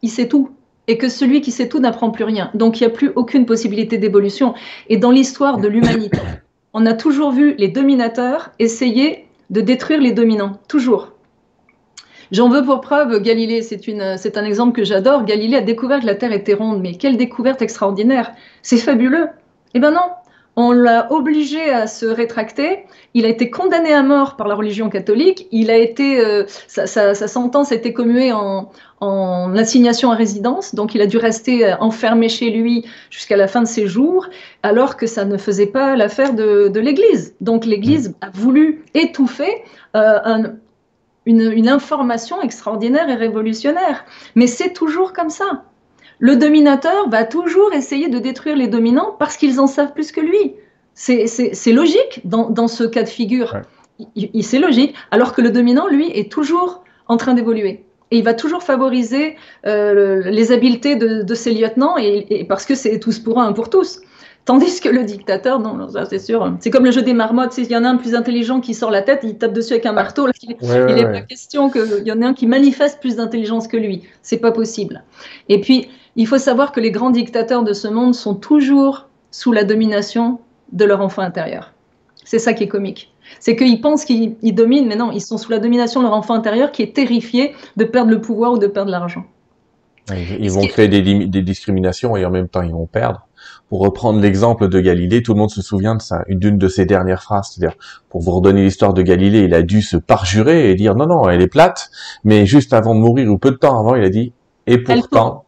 il 0.02 0.10
sait 0.10 0.28
tout. 0.28 0.50
et 0.86 0.98
que 0.98 1.08
celui 1.08 1.40
qui 1.40 1.50
sait 1.50 1.68
tout 1.68 1.78
n'apprend 1.80 2.10
plus 2.10 2.24
rien. 2.24 2.50
Donc 2.52 2.78
il 2.78 2.86
n'y 2.86 2.92
a 2.92 2.94
plus 2.94 3.10
aucune 3.16 3.46
possibilité 3.46 3.96
d'évolution. 3.96 4.54
Et 4.88 4.98
dans 4.98 5.10
l'histoire 5.10 5.56
de 5.56 5.66
l'humanité, 5.66 6.20
on 6.74 6.84
a 6.84 6.92
toujours 6.92 7.32
vu 7.32 7.54
les 7.56 7.68
dominateurs 7.68 8.50
essayer 8.58 9.26
de 9.48 9.62
détruire 9.62 10.00
les 10.00 10.12
dominants, 10.12 10.58
toujours. 10.68 11.12
J'en 12.32 12.48
veux 12.48 12.64
pour 12.64 12.80
preuve 12.80 13.22
Galilée, 13.22 13.62
c'est 13.62 14.36
un 14.36 14.44
exemple 14.44 14.72
que 14.72 14.84
j'adore. 14.84 15.24
Galilée 15.24 15.58
a 15.58 15.60
découvert 15.62 16.00
que 16.00 16.06
la 16.06 16.14
Terre 16.14 16.32
était 16.32 16.54
ronde, 16.54 16.80
mais 16.82 16.94
quelle 16.96 17.16
découverte 17.16 17.62
extraordinaire 17.62 18.32
C'est 18.62 18.78
fabuleux. 18.78 19.28
Eh 19.74 19.80
ben 19.80 19.90
non, 19.90 20.10
on 20.56 20.72
l'a 20.72 21.10
obligé 21.12 21.70
à 21.70 21.86
se 21.86 22.06
rétracter. 22.06 22.84
Il 23.14 23.24
a 23.24 23.28
été 23.28 23.50
condamné 23.50 23.92
à 23.92 24.02
mort 24.02 24.36
par 24.36 24.48
la 24.48 24.54
religion 24.54 24.88
catholique. 24.88 25.46
Il 25.50 25.70
a 25.70 25.76
été, 25.76 26.20
euh, 26.20 26.44
sa, 26.68 27.14
sentence 27.14 27.72
a 27.72 27.74
été 27.74 27.92
commuée 27.92 28.32
en, 28.32 28.70
assignation 29.56 30.10
à 30.10 30.14
résidence, 30.14 30.74
donc 30.74 30.94
il 30.94 31.02
a 31.02 31.06
dû 31.06 31.18
rester 31.18 31.66
euh, 31.66 31.76
enfermé 31.78 32.30
chez 32.30 32.48
lui 32.48 32.86
jusqu'à 33.10 33.36
la 33.36 33.48
fin 33.48 33.60
de 33.60 33.66
ses 33.66 33.86
jours, 33.86 34.28
alors 34.62 34.96
que 34.96 35.06
ça 35.06 35.26
ne 35.26 35.36
faisait 35.36 35.66
pas 35.66 35.94
l'affaire 35.94 36.32
de, 36.32 36.80
l'Église. 36.80 37.34
Donc 37.42 37.66
l'Église 37.66 38.14
a 38.22 38.30
voulu 38.30 38.82
étouffer 38.94 39.62
euh, 39.94 40.44
une 41.26 41.68
information 41.68 42.40
extraordinaire 42.40 43.10
et 43.10 43.14
révolutionnaire. 43.14 44.06
Mais 44.36 44.46
c'est 44.46 44.72
toujours 44.72 45.12
comme 45.12 45.30
ça. 45.30 45.64
Le 46.18 46.36
dominateur 46.36 47.08
va 47.08 47.24
toujours 47.24 47.72
essayer 47.72 48.08
de 48.08 48.18
détruire 48.18 48.56
les 48.56 48.68
dominants 48.68 49.14
parce 49.18 49.36
qu'ils 49.36 49.60
en 49.60 49.66
savent 49.66 49.92
plus 49.92 50.12
que 50.12 50.20
lui. 50.20 50.54
C'est 50.94 51.72
logique 51.72 52.20
dans, 52.24 52.68
ce 52.68 52.84
cas 52.84 53.02
de 53.02 53.08
figure. 53.08 53.62
C'est 54.40 54.58
logique. 54.58 54.94
Alors 55.10 55.34
que 55.34 55.42
le 55.42 55.50
dominant, 55.50 55.88
lui, 55.88 56.10
est 56.10 56.30
toujours 56.30 56.84
en 57.08 57.16
train 57.16 57.34
d'évoluer. 57.34 57.84
Et 58.10 58.18
il 58.18 58.24
va 58.24 58.34
toujours 58.34 58.62
favoriser 58.62 59.36
euh, 59.66 60.22
les 60.30 60.52
habiletés 60.52 60.94
de, 60.94 61.34
ses 61.34 61.52
lieutenants 61.52 61.96
et, 61.96 62.44
parce 62.48 62.64
que 62.64 62.74
c'est 62.74 63.00
tous 63.00 63.18
pour 63.18 63.40
un, 63.40 63.52
pour 63.52 63.70
tous. 63.70 64.00
Tandis 64.44 64.80
que 64.80 64.90
le 64.90 65.04
dictateur, 65.04 65.58
non, 65.58 65.88
c'est 66.08 66.18
sûr. 66.18 66.54
C'est 66.60 66.68
comme 66.68 66.84
le 66.84 66.90
jeu 66.90 67.00
des 67.00 67.14
marmottes. 67.14 67.52
S'il 67.52 67.70
y 67.70 67.76
en 67.76 67.84
a 67.84 67.88
un 67.88 67.96
plus 67.96 68.14
intelligent 68.14 68.60
qui 68.60 68.74
sort 68.74 68.90
la 68.90 69.00
tête, 69.00 69.20
il 69.22 69.38
tape 69.38 69.54
dessus 69.54 69.72
avec 69.72 69.86
un 69.86 69.92
marteau. 69.92 70.28
il 70.42 70.94
n'est 70.94 71.02
pas 71.02 71.20
question 71.22 71.70
qu'il 71.70 72.02
y 72.04 72.12
en 72.12 72.20
ait 72.20 72.26
un 72.26 72.34
qui 72.34 72.46
manifeste 72.46 73.00
plus 73.00 73.16
d'intelligence 73.16 73.68
que 73.68 73.78
lui. 73.78 74.02
C'est 74.20 74.36
pas 74.36 74.52
possible. 74.52 75.02
Et 75.48 75.62
puis, 75.62 75.88
il 76.16 76.26
faut 76.26 76.38
savoir 76.38 76.72
que 76.72 76.80
les 76.80 76.90
grands 76.90 77.10
dictateurs 77.10 77.64
de 77.64 77.72
ce 77.72 77.88
monde 77.88 78.14
sont 78.14 78.34
toujours 78.34 79.08
sous 79.30 79.50
la 79.50 79.64
domination 79.64 80.40
de 80.72 80.84
leur 80.84 81.00
enfant 81.00 81.22
intérieur. 81.22 81.72
C'est 82.24 82.38
ça 82.38 82.52
qui 82.52 82.64
est 82.64 82.68
comique. 82.68 83.12
C'est 83.40 83.56
qu'ils 83.56 83.80
pensent 83.80 84.04
qu'ils 84.04 84.36
dominent, 84.54 84.86
mais 84.86 84.96
non, 84.96 85.10
ils 85.10 85.22
sont 85.22 85.38
sous 85.38 85.50
la 85.50 85.58
domination 85.58 86.00
de 86.00 86.06
leur 86.06 86.14
enfant 86.14 86.34
intérieur 86.34 86.70
qui 86.70 86.82
est 86.82 86.94
terrifié 86.94 87.54
de 87.76 87.84
perdre 87.84 88.10
le 88.10 88.20
pouvoir 88.20 88.52
ou 88.52 88.58
de 88.58 88.66
perdre 88.66 88.90
l'argent. 88.90 89.24
Ils 90.38 90.50
vont 90.50 90.66
créer 90.66 90.88
des, 90.88 91.00
des, 91.26 91.42
discriminations 91.42 92.14
et 92.14 92.26
en 92.26 92.30
même 92.30 92.48
temps 92.48 92.60
ils 92.60 92.72
vont 92.72 92.86
perdre. 92.86 93.26
Pour 93.68 93.80
reprendre 93.80 94.20
l'exemple 94.20 94.68
de 94.68 94.80
Galilée, 94.80 95.22
tout 95.22 95.34
le 95.34 95.38
monde 95.38 95.50
se 95.50 95.62
souvient 95.62 95.94
de 95.94 96.02
ça, 96.02 96.24
d'une 96.28 96.58
de 96.58 96.68
ses 96.68 96.86
dernières 96.86 97.22
phrases. 97.22 97.50
C'est-à-dire, 97.52 97.76
pour 98.08 98.20
vous 98.20 98.32
redonner 98.32 98.62
l'histoire 98.62 98.94
de 98.94 99.02
Galilée, 99.02 99.40
il 99.40 99.54
a 99.54 99.62
dû 99.62 99.82
se 99.82 99.96
parjurer 99.96 100.70
et 100.70 100.74
dire 100.74 100.94
non, 100.94 101.06
non, 101.06 101.28
elle 101.28 101.42
est 101.42 101.48
plate. 101.48 101.90
Mais 102.24 102.46
juste 102.46 102.72
avant 102.72 102.94
de 102.94 103.00
mourir 103.00 103.30
ou 103.30 103.38
peu 103.38 103.50
de 103.50 103.56
temps 103.56 103.78
avant, 103.78 103.94
il 103.94 104.04
a 104.04 104.10
dit 104.10 104.32
et 104.66 104.78
pourtant, 104.78 105.44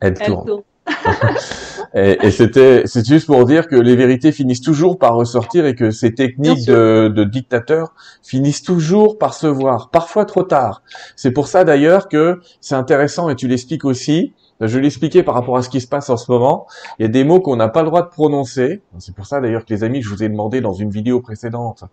elle 0.00 0.14
tourne. 0.14 0.62
et, 1.94 2.30
c'était, 2.30 2.82
c'est 2.84 3.06
juste 3.06 3.26
pour 3.26 3.44
dire 3.44 3.68
que 3.68 3.76
les 3.76 3.96
vérités 3.96 4.32
finissent 4.32 4.60
toujours 4.60 4.98
par 4.98 5.14
ressortir 5.14 5.66
et 5.66 5.74
que 5.74 5.90
ces 5.90 6.14
techniques 6.14 6.66
de, 6.66 7.12
de 7.14 7.24
dictateurs 7.24 7.94
finissent 8.22 8.62
toujours 8.62 9.18
par 9.18 9.34
se 9.34 9.46
voir, 9.46 9.90
parfois 9.90 10.24
trop 10.24 10.42
tard. 10.42 10.82
C'est 11.16 11.32
pour 11.32 11.48
ça 11.48 11.64
d'ailleurs 11.64 12.08
que 12.08 12.40
c'est 12.60 12.74
intéressant 12.74 13.28
et 13.28 13.36
tu 13.36 13.48
l'expliques 13.48 13.84
aussi 13.84 14.34
je 14.60 14.78
l'expliquais 14.78 15.22
par 15.22 15.34
rapport 15.34 15.56
à 15.56 15.62
ce 15.62 15.68
qui 15.68 15.80
se 15.80 15.86
passe 15.86 16.10
en 16.10 16.16
ce 16.16 16.30
moment. 16.30 16.66
Il 16.98 17.02
y 17.02 17.04
a 17.06 17.08
des 17.08 17.24
mots 17.24 17.40
qu'on 17.40 17.56
n'a 17.56 17.68
pas 17.68 17.82
le 17.82 17.88
droit 17.88 18.02
de 18.02 18.08
prononcer. 18.08 18.82
C'est 18.98 19.14
pour 19.14 19.26
ça 19.26 19.40
d'ailleurs 19.40 19.64
que 19.64 19.72
les 19.72 19.84
amis, 19.84 20.02
je 20.02 20.08
vous 20.10 20.22
ai 20.22 20.28
demandé 20.28 20.60
dans 20.60 20.74
une 20.74 20.90
vidéo 20.90 21.20
précédente 21.20 21.84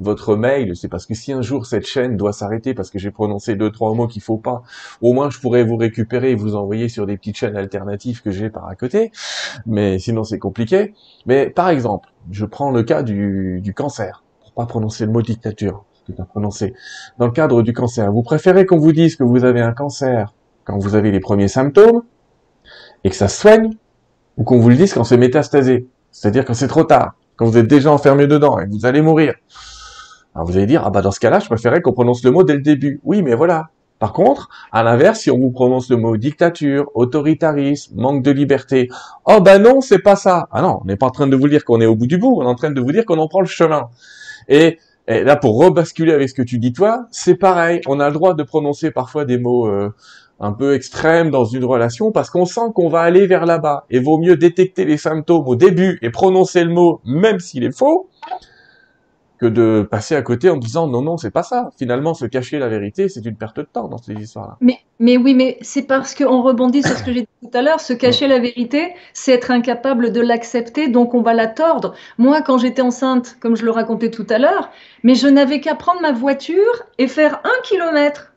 votre 0.00 0.36
mail. 0.36 0.74
C'est 0.76 0.88
parce 0.88 1.06
que 1.06 1.14
si 1.14 1.32
un 1.32 1.42
jour 1.42 1.66
cette 1.66 1.86
chaîne 1.86 2.16
doit 2.16 2.32
s'arrêter 2.32 2.74
parce 2.74 2.90
que 2.90 2.98
j'ai 2.98 3.10
prononcé 3.10 3.54
deux 3.54 3.70
trois 3.70 3.94
mots 3.94 4.08
qu'il 4.08 4.22
faut 4.22 4.38
pas, 4.38 4.62
au 5.00 5.12
moins 5.12 5.30
je 5.30 5.38
pourrais 5.38 5.62
vous 5.62 5.76
récupérer 5.76 6.32
et 6.32 6.34
vous 6.34 6.56
envoyer 6.56 6.88
sur 6.88 7.06
des 7.06 7.16
petites 7.16 7.36
chaînes 7.36 7.56
alternatives 7.56 8.22
que 8.22 8.30
j'ai 8.30 8.50
par 8.50 8.66
à 8.66 8.74
côté. 8.74 9.12
Mais 9.66 9.98
sinon 9.98 10.24
c'est 10.24 10.38
compliqué. 10.38 10.94
Mais 11.26 11.48
par 11.50 11.68
exemple, 11.68 12.10
je 12.30 12.44
prends 12.44 12.70
le 12.70 12.82
cas 12.82 13.02
du, 13.02 13.72
cancer 13.76 14.24
pour 14.40 14.52
pas 14.52 14.66
prononcer 14.66 15.06
le 15.06 15.12
mot 15.12 15.22
dictature. 15.22 15.84
Tout 16.06 16.14
à 16.18 16.24
prononcer. 16.24 16.72
Dans 17.18 17.26
le 17.26 17.32
cadre 17.32 17.62
du 17.62 17.72
cancer, 17.72 18.12
vous 18.12 18.22
préférez 18.22 18.64
qu'on 18.64 18.78
vous 18.78 18.92
dise 18.92 19.16
que 19.16 19.24
vous 19.24 19.44
avez 19.44 19.60
un 19.60 19.72
cancer 19.72 20.32
quand 20.64 20.78
vous 20.78 20.94
avez 20.94 21.10
les 21.10 21.18
premiers 21.18 21.48
symptômes 21.48 22.02
et 23.06 23.10
que 23.10 23.14
ça 23.14 23.28
soigne, 23.28 23.70
ou 24.36 24.42
qu'on 24.42 24.58
vous 24.58 24.68
le 24.68 24.74
dise 24.74 24.92
quand 24.92 25.04
c'est 25.04 25.16
métastasé, 25.16 25.86
c'est-à-dire 26.10 26.44
quand 26.44 26.54
c'est 26.54 26.66
trop 26.66 26.82
tard, 26.82 27.14
quand 27.36 27.46
vous 27.46 27.56
êtes 27.56 27.68
déjà 27.68 27.92
enfermé 27.92 28.26
dedans 28.26 28.58
et 28.58 28.66
que 28.66 28.72
vous 28.72 28.84
allez 28.84 29.00
mourir. 29.00 29.34
Alors 30.34 30.44
vous 30.44 30.56
allez 30.56 30.66
dire, 30.66 30.82
ah 30.84 30.90
bah 30.90 31.02
dans 31.02 31.12
ce 31.12 31.20
cas-là, 31.20 31.38
je 31.38 31.46
préférais 31.46 31.80
qu'on 31.80 31.92
prononce 31.92 32.24
le 32.24 32.32
mot 32.32 32.42
dès 32.42 32.54
le 32.54 32.62
début. 32.62 33.00
Oui, 33.04 33.22
mais 33.22 33.36
voilà. 33.36 33.68
Par 34.00 34.12
contre, 34.12 34.48
à 34.72 34.82
l'inverse, 34.82 35.20
si 35.20 35.30
on 35.30 35.38
vous 35.38 35.52
prononce 35.52 35.88
le 35.88 35.96
mot 35.96 36.16
dictature, 36.16 36.90
autoritarisme, 36.94 37.94
manque 37.94 38.24
de 38.24 38.32
liberté, 38.32 38.88
oh 39.24 39.40
bah 39.40 39.60
non, 39.60 39.80
c'est 39.80 40.00
pas 40.00 40.16
ça. 40.16 40.48
Ah 40.50 40.60
non, 40.60 40.80
on 40.82 40.86
n'est 40.86 40.96
pas 40.96 41.06
en 41.06 41.10
train 41.10 41.28
de 41.28 41.36
vous 41.36 41.48
dire 41.48 41.64
qu'on 41.64 41.80
est 41.80 41.86
au 41.86 41.94
bout 41.94 42.08
du 42.08 42.18
bout, 42.18 42.34
on 42.38 42.42
est 42.42 42.46
en 42.46 42.56
train 42.56 42.72
de 42.72 42.80
vous 42.80 42.90
dire 42.90 43.04
qu'on 43.04 43.18
en 43.18 43.28
prend 43.28 43.40
le 43.40 43.46
chemin. 43.46 43.88
Et, 44.48 44.80
là, 45.06 45.36
pour 45.36 45.62
rebasculer 45.62 46.12
avec 46.12 46.28
ce 46.28 46.34
que 46.34 46.42
tu 46.42 46.58
dis 46.58 46.72
toi, 46.72 47.06
c'est 47.12 47.36
pareil. 47.36 47.80
On 47.86 48.00
a 48.00 48.08
le 48.08 48.14
droit 48.14 48.34
de 48.34 48.42
prononcer 48.42 48.90
parfois 48.90 49.24
des 49.24 49.38
mots 49.38 49.68
euh, 49.68 49.94
un 50.40 50.52
peu 50.52 50.74
extrême 50.74 51.30
dans 51.30 51.44
une 51.44 51.64
relation 51.64 52.12
parce 52.12 52.30
qu'on 52.30 52.44
sent 52.44 52.72
qu'on 52.74 52.88
va 52.88 53.00
aller 53.00 53.26
vers 53.26 53.46
là-bas. 53.46 53.84
Et 53.90 53.98
vaut 53.98 54.18
mieux 54.18 54.36
détecter 54.36 54.84
les 54.84 54.96
symptômes 54.96 55.46
au 55.46 55.56
début 55.56 55.98
et 56.02 56.10
prononcer 56.10 56.64
le 56.64 56.70
mot 56.70 57.00
même 57.04 57.40
s'il 57.40 57.64
est 57.64 57.76
faux 57.76 58.08
que 59.38 59.46
de 59.46 59.86
passer 59.90 60.14
à 60.16 60.22
côté 60.22 60.48
en 60.48 60.56
disant 60.56 60.86
non 60.86 61.02
non 61.02 61.16
c'est 61.16 61.30
pas 61.30 61.42
ça. 61.42 61.70
Finalement 61.78 62.14
se 62.14 62.24
cacher 62.24 62.58
la 62.58 62.68
vérité 62.68 63.08
c'est 63.08 63.24
une 63.24 63.36
perte 63.36 63.56
de 63.58 63.62
temps 63.70 63.88
dans 63.88 63.98
ces 63.98 64.14
histoires-là. 64.14 64.56
Mais 64.60 64.78
mais 64.98 65.16
oui 65.16 65.34
mais 65.34 65.58
c'est 65.60 65.82
parce 65.82 66.14
qu'on 66.14 66.42
rebondit 66.42 66.82
sur 66.82 66.96
ce 66.96 67.02
que 67.02 67.12
j'ai 67.12 67.22
dit 67.22 67.28
tout 67.42 67.50
à 67.58 67.62
l'heure. 67.62 67.80
Se 67.80 67.92
cacher 67.92 68.28
la 68.28 68.38
vérité 68.38 68.94
c'est 69.12 69.32
être 69.32 69.50
incapable 69.50 70.12
de 70.12 70.20
l'accepter 70.20 70.88
donc 70.88 71.14
on 71.14 71.22
va 71.22 71.34
la 71.34 71.48
tordre. 71.48 71.94
Moi 72.18 72.40
quand 72.40 72.58
j'étais 72.58 72.82
enceinte 72.82 73.36
comme 73.40 73.56
je 73.56 73.64
le 73.64 73.70
racontais 73.70 74.10
tout 74.10 74.26
à 74.30 74.38
l'heure 74.38 74.70
mais 75.02 75.14
je 75.14 75.28
n'avais 75.28 75.60
qu'à 75.60 75.74
prendre 75.74 76.00
ma 76.00 76.12
voiture 76.12 76.84
et 76.98 77.06
faire 77.06 77.40
un 77.44 77.62
kilomètre 77.62 78.32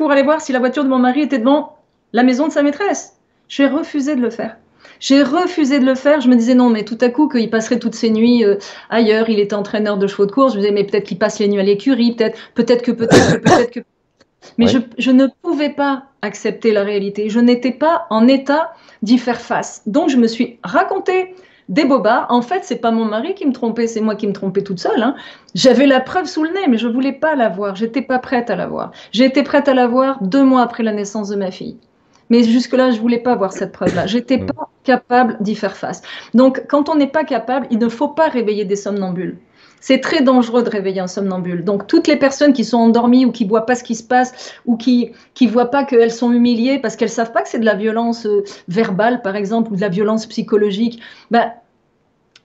pour 0.00 0.10
aller 0.12 0.22
voir 0.22 0.40
si 0.40 0.50
la 0.52 0.60
voiture 0.60 0.82
de 0.82 0.88
mon 0.88 0.98
mari 0.98 1.20
était 1.20 1.38
devant 1.38 1.76
la 2.14 2.22
maison 2.22 2.48
de 2.48 2.52
sa 2.54 2.62
maîtresse. 2.62 3.18
J'ai 3.48 3.66
refusé 3.66 4.16
de 4.16 4.22
le 4.22 4.30
faire. 4.30 4.56
J'ai 4.98 5.22
refusé 5.22 5.78
de 5.78 5.84
le 5.84 5.94
faire. 5.94 6.22
Je 6.22 6.28
me 6.30 6.36
disais 6.36 6.54
non, 6.54 6.70
mais 6.70 6.84
tout 6.86 6.96
à 7.02 7.10
coup, 7.10 7.28
qu'il 7.28 7.50
passerait 7.50 7.78
toutes 7.78 7.94
ses 7.94 8.08
nuits 8.08 8.42
euh, 8.42 8.56
ailleurs. 8.88 9.28
Il 9.28 9.38
était 9.38 9.54
entraîneur 9.54 9.98
de 9.98 10.06
chevaux 10.06 10.24
de 10.24 10.32
course. 10.32 10.54
Je 10.54 10.56
me 10.56 10.62
disais, 10.62 10.72
mais 10.72 10.84
peut-être 10.84 11.04
qu'il 11.04 11.18
passe 11.18 11.38
les 11.38 11.48
nuits 11.48 11.60
à 11.60 11.64
l'écurie. 11.64 12.12
Peut-être, 12.12 12.38
peut-être 12.54 12.80
que, 12.82 12.92
peut-être 12.92 13.34
que, 13.34 13.38
peut-être 13.40 13.70
que. 13.72 13.80
Mais 14.56 14.68
je, 14.68 14.78
je, 14.96 15.10
ne 15.10 15.26
pouvais 15.42 15.68
pas 15.68 16.04
accepter 16.22 16.72
la 16.72 16.82
réalité. 16.82 17.28
Je 17.28 17.38
n'étais 17.38 17.72
pas 17.72 18.06
en 18.08 18.26
état 18.26 18.72
d'y 19.02 19.18
faire 19.18 19.38
face. 19.38 19.82
Donc, 19.84 20.08
je 20.08 20.16
me 20.16 20.26
suis 20.26 20.58
raconté 20.64 21.34
des 21.70 21.84
bobards. 21.86 22.26
En 22.28 22.42
fait, 22.42 22.64
c'est 22.64 22.76
pas 22.76 22.90
mon 22.90 23.06
mari 23.06 23.34
qui 23.34 23.46
me 23.46 23.52
trompait, 23.52 23.86
c'est 23.86 24.02
moi 24.02 24.16
qui 24.16 24.26
me 24.26 24.32
trompais 24.32 24.62
toute 24.62 24.80
seule. 24.80 25.02
Hein. 25.02 25.14
J'avais 25.54 25.86
la 25.86 26.00
preuve 26.00 26.26
sous 26.26 26.42
le 26.42 26.50
nez, 26.50 26.66
mais 26.68 26.76
je 26.76 26.88
voulais 26.88 27.12
pas 27.12 27.34
la 27.36 27.48
voir. 27.48 27.76
J'étais 27.76 28.02
pas 28.02 28.18
prête 28.18 28.50
à 28.50 28.56
la 28.56 28.66
voir. 28.66 28.90
J'ai 29.12 29.24
été 29.24 29.42
prête 29.42 29.68
à 29.68 29.74
la 29.74 29.86
voir 29.86 30.22
deux 30.22 30.42
mois 30.42 30.62
après 30.62 30.82
la 30.82 30.92
naissance 30.92 31.28
de 31.28 31.36
ma 31.36 31.50
fille. 31.50 31.78
Mais 32.28 32.44
jusque-là, 32.44 32.90
je 32.90 33.00
voulais 33.00 33.18
pas 33.18 33.34
voir 33.34 33.52
cette 33.52 33.72
preuve-là. 33.72 34.06
J'étais 34.06 34.38
mm. 34.38 34.46
pas 34.46 34.68
capable 34.84 35.36
d'y 35.40 35.54
faire 35.54 35.76
face. 35.76 36.02
Donc, 36.34 36.64
quand 36.68 36.88
on 36.88 36.96
n'est 36.96 37.06
pas 37.06 37.24
capable, 37.24 37.66
il 37.70 37.78
ne 37.78 37.88
faut 37.88 38.08
pas 38.08 38.28
réveiller 38.28 38.64
des 38.64 38.76
somnambules. 38.76 39.38
C'est 39.80 40.00
très 40.00 40.22
dangereux 40.22 40.62
de 40.62 40.70
réveiller 40.70 41.00
un 41.00 41.06
somnambule. 41.06 41.64
Donc 41.64 41.86
toutes 41.86 42.06
les 42.06 42.16
personnes 42.16 42.52
qui 42.52 42.64
sont 42.64 42.78
endormies 42.78 43.24
ou 43.24 43.32
qui 43.32 43.44
voient 43.44 43.66
pas 43.66 43.74
ce 43.74 43.82
qui 43.82 43.94
se 43.94 44.04
passe 44.04 44.54
ou 44.66 44.76
qui 44.76 45.12
qui 45.34 45.46
voient 45.46 45.70
pas 45.70 45.84
qu'elles 45.84 46.12
sont 46.12 46.32
humiliées 46.32 46.78
parce 46.78 46.96
qu'elles 46.96 47.08
savent 47.08 47.32
pas 47.32 47.42
que 47.42 47.48
c'est 47.48 47.58
de 47.58 47.64
la 47.64 47.74
violence 47.74 48.26
euh, 48.26 48.44
verbale 48.68 49.22
par 49.22 49.36
exemple 49.36 49.72
ou 49.72 49.76
de 49.76 49.80
la 49.80 49.88
violence 49.88 50.26
psychologique, 50.26 51.00
ben 51.30 51.52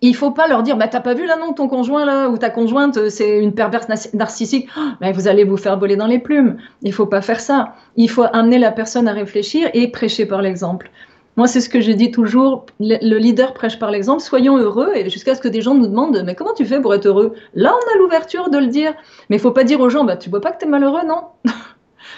il 0.02 0.16
faut 0.16 0.32
pas 0.32 0.48
leur 0.48 0.64
dire 0.64 0.78
bah 0.78 0.88
t'as 0.88 0.99
pas 0.99 1.14
vu 1.14 1.26
là 1.26 1.38
non 1.38 1.53
ton 1.53 1.68
conjoint 1.68 2.06
là 2.06 2.30
ou 2.30 2.38
ta 2.38 2.49
conjointe 2.49 2.98
euh, 2.98 3.10
c'est 3.10 3.40
une 3.40 3.53
perverse 3.53 3.88
narcissique. 4.14 4.70
Mais 5.02 5.12
vous 5.12 5.28
allez 5.28 5.44
vous 5.44 5.57
faire 5.57 5.78
voler 5.78 5.95
dans 5.95 6.07
les 6.07 6.20
plumes. 6.20 6.57
Il 6.82 6.94
faut 6.94 7.06
pas 7.06 7.22
faire 7.22 7.40
ça. 7.40 7.74
Il 7.95 8.10
faut 8.10 8.26
amener 8.32 8.57
la 8.57 8.72
personne 8.72 9.07
à 9.07 9.14
réfléchir 9.14 9.70
et 9.74 9.90
prêcher 9.90 10.26
par 10.26 10.41
l'exemple 10.41 10.90
moi, 11.38 11.48
c'est 11.48 11.60
ce 11.60 11.70
que 11.70 11.82
je 11.82 11.91
dis 11.91 12.12
toujours, 12.12 12.66
le 12.80 13.18
leader 13.18 13.53
prêche 13.53 13.78
par 13.78 13.91
l'exemple, 13.91 14.22
soyons 14.22 14.57
heureux, 14.57 14.91
et 14.95 15.10
jusqu'à 15.10 15.36
ce 15.36 15.41
que 15.41 15.49
des 15.49 15.62
gens 15.62 15.76
nous 15.76 15.88
demandent, 15.88 16.24
mais 16.26 16.34
comment 16.34 16.53
tu 16.53 16.66
fais 16.66 16.80
pour 16.80 16.94
être 16.94 17.06
heureux? 17.07 17.34
Là, 17.53 17.74
on 17.74 17.94
a 17.94 17.98
l'ouverture 17.98 18.49
de 18.49 18.57
le 18.57 18.68
dire, 18.68 18.94
mais 19.30 19.36
il 19.36 19.40
faut 19.40 19.52
pas 19.52 19.66
dire 19.66 19.82
aux 19.82 19.90
gens, 19.90 20.06
bah, 20.06 20.16
tu 20.16 20.30
vois 20.30 20.41
pas 20.41 20.52
que 20.52 20.60
tu 20.60 20.66
es 20.66 20.70
malheureux, 20.70 21.06
non? 21.06 21.24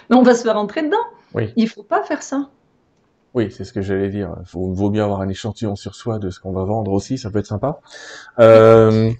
Mais 0.09 0.15
on 0.15 0.21
va 0.21 0.35
se 0.35 0.43
faire 0.43 0.55
rentrer 0.55 0.83
dedans. 0.83 0.97
Oui. 1.33 1.51
Il 1.55 1.67
faut 1.67 1.83
pas 1.83 2.03
faire 2.03 2.21
ça. 2.21 2.49
Oui, 3.33 3.51
c'est 3.51 3.65
ce 3.65 3.73
que 3.73 3.81
j'allais 3.81 4.09
dire. 4.09 4.35
Il 4.39 4.57
vaut 4.57 4.89
mieux 4.89 5.03
avoir 5.03 5.21
un 5.21 5.29
échantillon 5.29 5.75
sur 5.75 5.95
soi 5.95 6.19
de 6.19 6.29
ce 6.29 6.39
qu'on 6.39 6.53
va 6.53 6.63
vendre 6.63 6.91
aussi, 6.91 7.17
ça 7.17 7.29
peut 7.29 7.39
être 7.39 7.47
sympa. 7.47 7.79
Euh, 8.39 9.11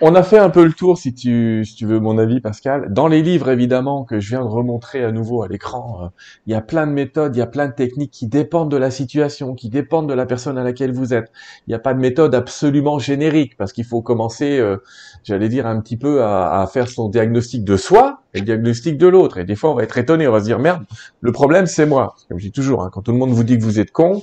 On 0.00 0.14
a 0.14 0.22
fait 0.22 0.38
un 0.38 0.50
peu 0.50 0.64
le 0.64 0.72
tour, 0.72 0.98
si 0.98 1.14
tu, 1.14 1.64
si 1.64 1.74
tu 1.74 1.84
veux 1.84 1.98
mon 1.98 2.16
avis, 2.16 2.40
Pascal. 2.40 2.92
Dans 2.92 3.08
les 3.08 3.22
livres, 3.22 3.50
évidemment, 3.50 4.04
que 4.04 4.20
je 4.20 4.28
viens 4.28 4.42
de 4.42 4.48
remontrer 4.48 5.02
à 5.02 5.10
nouveau 5.10 5.42
à 5.42 5.48
l'écran, 5.48 5.98
euh, 6.04 6.08
il 6.46 6.52
y 6.52 6.54
a 6.54 6.60
plein 6.60 6.86
de 6.86 6.92
méthodes, 6.92 7.34
il 7.34 7.40
y 7.40 7.42
a 7.42 7.46
plein 7.46 7.66
de 7.66 7.72
techniques 7.72 8.12
qui 8.12 8.28
dépendent 8.28 8.70
de 8.70 8.76
la 8.76 8.92
situation, 8.92 9.54
qui 9.54 9.68
dépendent 9.70 10.08
de 10.08 10.14
la 10.14 10.26
personne 10.26 10.58
à 10.58 10.62
laquelle 10.62 10.92
vous 10.92 11.12
êtes. 11.12 11.32
Il 11.66 11.70
n'y 11.70 11.74
a 11.74 11.80
pas 11.80 11.92
de 11.92 11.98
méthode 11.98 12.36
absolument 12.36 13.00
générique, 13.00 13.56
parce 13.56 13.72
qu'il 13.72 13.84
faut 13.84 14.00
commencer, 14.00 14.58
euh, 14.60 14.76
j'allais 15.24 15.48
dire, 15.48 15.66
un 15.66 15.80
petit 15.80 15.96
peu 15.96 16.22
à, 16.22 16.60
à, 16.60 16.66
faire 16.68 16.88
son 16.88 17.08
diagnostic 17.08 17.64
de 17.64 17.76
soi 17.76 18.20
et 18.32 18.38
le 18.38 18.44
diagnostic 18.44 18.96
de 18.96 19.08
l'autre. 19.08 19.38
Et 19.38 19.44
des 19.44 19.56
fois, 19.56 19.70
on 19.72 19.74
va 19.74 19.82
être 19.82 19.98
étonné, 19.98 20.28
on 20.28 20.32
va 20.32 20.38
se 20.38 20.44
dire, 20.44 20.60
merde, 20.60 20.84
le 21.20 21.32
problème, 21.32 21.66
c'est 21.66 21.86
moi. 21.86 22.14
Comme 22.28 22.38
je 22.38 22.44
dis 22.44 22.52
toujours, 22.52 22.84
hein, 22.84 22.90
quand 22.92 23.02
tout 23.02 23.12
le 23.12 23.18
monde 23.18 23.30
vous 23.30 23.44
dit 23.44 23.58
que 23.58 23.64
vous 23.64 23.80
êtes 23.80 23.90
con, 23.90 24.22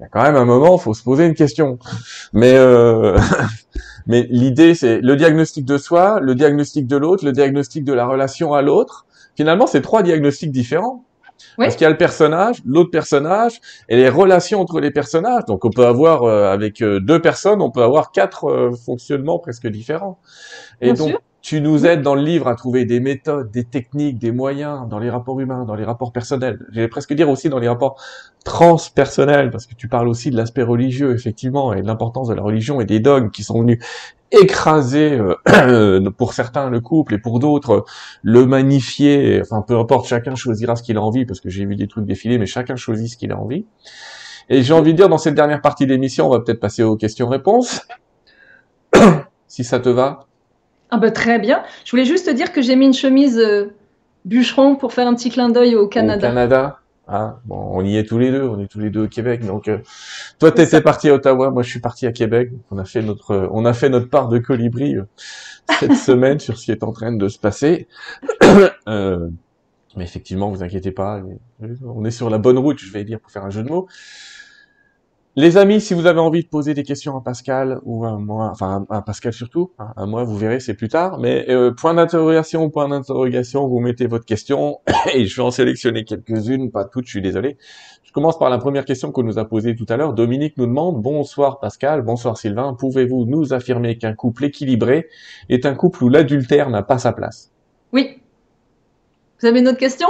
il 0.00 0.04
y 0.04 0.06
a 0.06 0.08
quand 0.08 0.22
même 0.22 0.36
un 0.36 0.46
moment, 0.46 0.78
faut 0.78 0.94
se 0.94 1.02
poser 1.02 1.26
une 1.26 1.34
question. 1.34 1.78
Mais 2.32 2.54
euh, 2.54 3.18
mais 4.06 4.26
l'idée, 4.30 4.74
c'est 4.74 5.00
le 5.00 5.16
diagnostic 5.16 5.64
de 5.64 5.78
soi, 5.78 6.20
le 6.20 6.34
diagnostic 6.34 6.86
de 6.86 6.96
l'autre, 6.96 7.24
le 7.24 7.32
diagnostic 7.32 7.84
de 7.84 7.92
la 7.92 8.06
relation 8.06 8.54
à 8.54 8.62
l'autre. 8.62 9.06
Finalement, 9.36 9.66
c'est 9.66 9.80
trois 9.80 10.02
diagnostics 10.02 10.52
différents. 10.52 11.04
Parce 11.56 11.74
qu'il 11.74 11.84
y 11.84 11.86
a 11.86 11.90
le 11.90 11.96
personnage, 11.96 12.60
l'autre 12.66 12.90
personnage 12.90 13.60
et 13.88 13.96
les 13.96 14.08
relations 14.08 14.60
entre 14.60 14.78
les 14.78 14.90
personnages. 14.90 15.44
Donc 15.46 15.64
on 15.64 15.70
peut 15.70 15.86
avoir 15.86 16.22
euh, 16.22 16.52
avec 16.52 16.82
euh, 16.82 17.00
deux 17.00 17.20
personnes, 17.20 17.62
on 17.62 17.70
peut 17.70 17.82
avoir 17.82 18.12
quatre 18.12 18.72
fonctionnements 18.84 19.38
presque 19.38 19.66
différents. 19.66 20.18
Et 20.82 20.92
donc 20.92 21.16
tu 21.42 21.60
nous 21.60 21.86
aides 21.86 22.02
dans 22.02 22.14
le 22.14 22.22
livre 22.22 22.48
à 22.48 22.54
trouver 22.54 22.84
des 22.84 23.00
méthodes, 23.00 23.50
des 23.50 23.64
techniques, 23.64 24.18
des 24.18 24.32
moyens 24.32 24.88
dans 24.88 24.98
les 24.98 25.08
rapports 25.08 25.40
humains, 25.40 25.64
dans 25.64 25.74
les 25.74 25.84
rapports 25.84 26.12
personnels. 26.12 26.58
J'allais 26.70 26.88
presque 26.88 27.14
dire 27.14 27.30
aussi 27.30 27.48
dans 27.48 27.58
les 27.58 27.68
rapports 27.68 28.00
transpersonnels, 28.44 29.50
parce 29.50 29.66
que 29.66 29.74
tu 29.74 29.88
parles 29.88 30.08
aussi 30.08 30.30
de 30.30 30.36
l'aspect 30.36 30.62
religieux, 30.62 31.14
effectivement, 31.14 31.72
et 31.72 31.82
de 31.82 31.86
l'importance 31.86 32.28
de 32.28 32.34
la 32.34 32.42
religion 32.42 32.80
et 32.80 32.84
des 32.84 33.00
dogmes 33.00 33.30
qui 33.30 33.42
sont 33.42 33.60
venus 33.60 33.78
écraser 34.32 35.18
euh, 35.48 36.10
pour 36.16 36.34
certains 36.34 36.70
le 36.70 36.80
couple 36.80 37.14
et 37.14 37.18
pour 37.18 37.40
d'autres 37.40 37.84
le 38.22 38.46
magnifier. 38.46 39.40
Enfin, 39.40 39.62
peu 39.62 39.78
importe, 39.78 40.06
chacun 40.06 40.34
choisira 40.34 40.76
ce 40.76 40.82
qu'il 40.82 40.96
a 40.98 41.02
envie, 41.02 41.24
parce 41.24 41.40
que 41.40 41.48
j'ai 41.48 41.64
vu 41.64 41.76
des 41.76 41.88
trucs 41.88 42.04
défiler, 42.04 42.38
mais 42.38 42.46
chacun 42.46 42.76
choisit 42.76 43.08
ce 43.08 43.16
qu'il 43.16 43.32
a 43.32 43.38
envie. 43.38 43.66
Et 44.50 44.62
j'ai 44.62 44.74
envie 44.74 44.92
de 44.92 44.96
dire, 44.96 45.08
dans 45.08 45.18
cette 45.18 45.34
dernière 45.34 45.62
partie 45.62 45.86
d'émission, 45.86 46.26
on 46.26 46.30
va 46.30 46.40
peut-être 46.40 46.60
passer 46.60 46.82
aux 46.82 46.96
questions-réponses. 46.96 47.86
si 49.46 49.64
ça 49.64 49.80
te 49.80 49.88
va. 49.88 50.26
Ah 50.90 50.98
bah 50.98 51.10
très 51.10 51.38
bien. 51.38 51.62
Je 51.84 51.90
voulais 51.90 52.04
juste 52.04 52.26
te 52.26 52.30
dire 52.30 52.52
que 52.52 52.62
j'ai 52.62 52.76
mis 52.76 52.86
une 52.86 52.94
chemise 52.94 53.38
euh, 53.38 53.72
bûcheron 54.24 54.76
pour 54.76 54.92
faire 54.92 55.06
un 55.06 55.14
petit 55.14 55.30
clin 55.30 55.48
d'œil 55.48 55.76
au 55.76 55.86
Canada. 55.86 56.26
Au 56.26 56.30
Canada 56.30 56.76
ah, 57.12 57.40
bon, 57.44 57.56
on 57.72 57.84
y 57.84 57.96
est 57.96 58.04
tous 58.04 58.20
les 58.20 58.30
deux, 58.30 58.44
on 58.44 58.60
est 58.60 58.68
tous 58.68 58.78
les 58.78 58.88
deux 58.88 59.02
au 59.06 59.08
Québec. 59.08 59.44
Donc, 59.44 59.66
euh, 59.66 59.78
toi, 60.38 60.52
tu 60.52 60.60
étais 60.60 60.80
parti 60.80 61.08
à 61.08 61.14
Ottawa, 61.14 61.50
moi, 61.50 61.64
je 61.64 61.68
suis 61.68 61.80
parti 61.80 62.06
à 62.06 62.12
Québec. 62.12 62.52
On 62.70 62.78
a 62.78 62.84
fait 62.84 63.02
notre, 63.02 63.48
on 63.50 63.64
a 63.64 63.72
fait 63.72 63.88
notre 63.88 64.08
part 64.08 64.28
de 64.28 64.38
colibri 64.38 64.94
euh, 64.94 65.02
cette 65.80 65.94
semaine 65.96 66.38
sur 66.38 66.56
ce 66.56 66.66
qui 66.66 66.70
est 66.70 66.84
en 66.84 66.92
train 66.92 67.10
de 67.10 67.26
se 67.26 67.36
passer. 67.36 67.88
mais 68.86 70.04
effectivement, 70.04 70.50
vous 70.50 70.62
inquiétez 70.62 70.92
pas, 70.92 71.20
on 71.84 72.04
est 72.04 72.12
sur 72.12 72.30
la 72.30 72.38
bonne 72.38 72.58
route, 72.58 72.78
je 72.78 72.92
vais 72.92 73.02
dire, 73.02 73.18
pour 73.18 73.32
faire 73.32 73.44
un 73.44 73.50
jeu 73.50 73.64
de 73.64 73.68
mots. 73.68 73.88
Les 75.36 75.56
amis, 75.56 75.80
si 75.80 75.94
vous 75.94 76.06
avez 76.06 76.18
envie 76.18 76.42
de 76.42 76.48
poser 76.48 76.74
des 76.74 76.82
questions 76.82 77.16
à 77.16 77.20
Pascal 77.20 77.78
ou 77.84 78.04
à 78.04 78.18
moi, 78.18 78.48
enfin 78.50 78.84
à 78.90 79.00
Pascal 79.00 79.32
surtout, 79.32 79.70
hein, 79.78 79.92
à 79.96 80.04
moi, 80.04 80.24
vous 80.24 80.36
verrez, 80.36 80.58
c'est 80.58 80.74
plus 80.74 80.88
tard. 80.88 81.20
Mais 81.20 81.46
euh, 81.50 81.70
point 81.70 81.94
d'interrogation, 81.94 82.68
point 82.68 82.88
d'interrogation, 82.88 83.68
vous 83.68 83.78
mettez 83.78 84.08
votre 84.08 84.24
question 84.24 84.80
et 85.14 85.26
je 85.26 85.36
vais 85.36 85.42
en 85.42 85.52
sélectionner 85.52 86.04
quelques-unes, 86.04 86.72
pas 86.72 86.84
toutes, 86.84 87.06
je 87.06 87.10
suis 87.10 87.22
désolé. 87.22 87.58
Je 88.02 88.10
commence 88.10 88.40
par 88.40 88.50
la 88.50 88.58
première 88.58 88.84
question 88.84 89.12
qu'on 89.12 89.22
nous 89.22 89.38
a 89.38 89.44
posée 89.44 89.76
tout 89.76 89.86
à 89.88 89.96
l'heure. 89.96 90.14
Dominique 90.14 90.56
nous 90.56 90.66
demande 90.66 91.00
bonsoir 91.00 91.60
Pascal, 91.60 92.02
bonsoir 92.02 92.36
Sylvain, 92.36 92.74
pouvez-vous 92.74 93.24
nous 93.24 93.52
affirmer 93.52 93.98
qu'un 93.98 94.14
couple 94.14 94.46
équilibré 94.46 95.06
est 95.48 95.64
un 95.64 95.76
couple 95.76 96.02
où 96.02 96.08
l'adultère 96.08 96.70
n'a 96.70 96.82
pas 96.82 96.98
sa 96.98 97.12
place? 97.12 97.52
Oui. 97.92 98.18
Vous 99.40 99.46
avez 99.46 99.60
une 99.60 99.68
autre 99.68 99.78
question? 99.78 100.08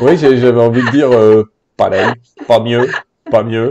Oui, 0.00 0.16
j'avais 0.18 0.60
envie 0.60 0.82
de 0.82 0.90
dire 0.90 1.12
euh, 1.12 1.44
pareil, 1.76 2.10
pas 2.48 2.58
mieux, 2.58 2.90
pas 3.30 3.44
mieux. 3.44 3.70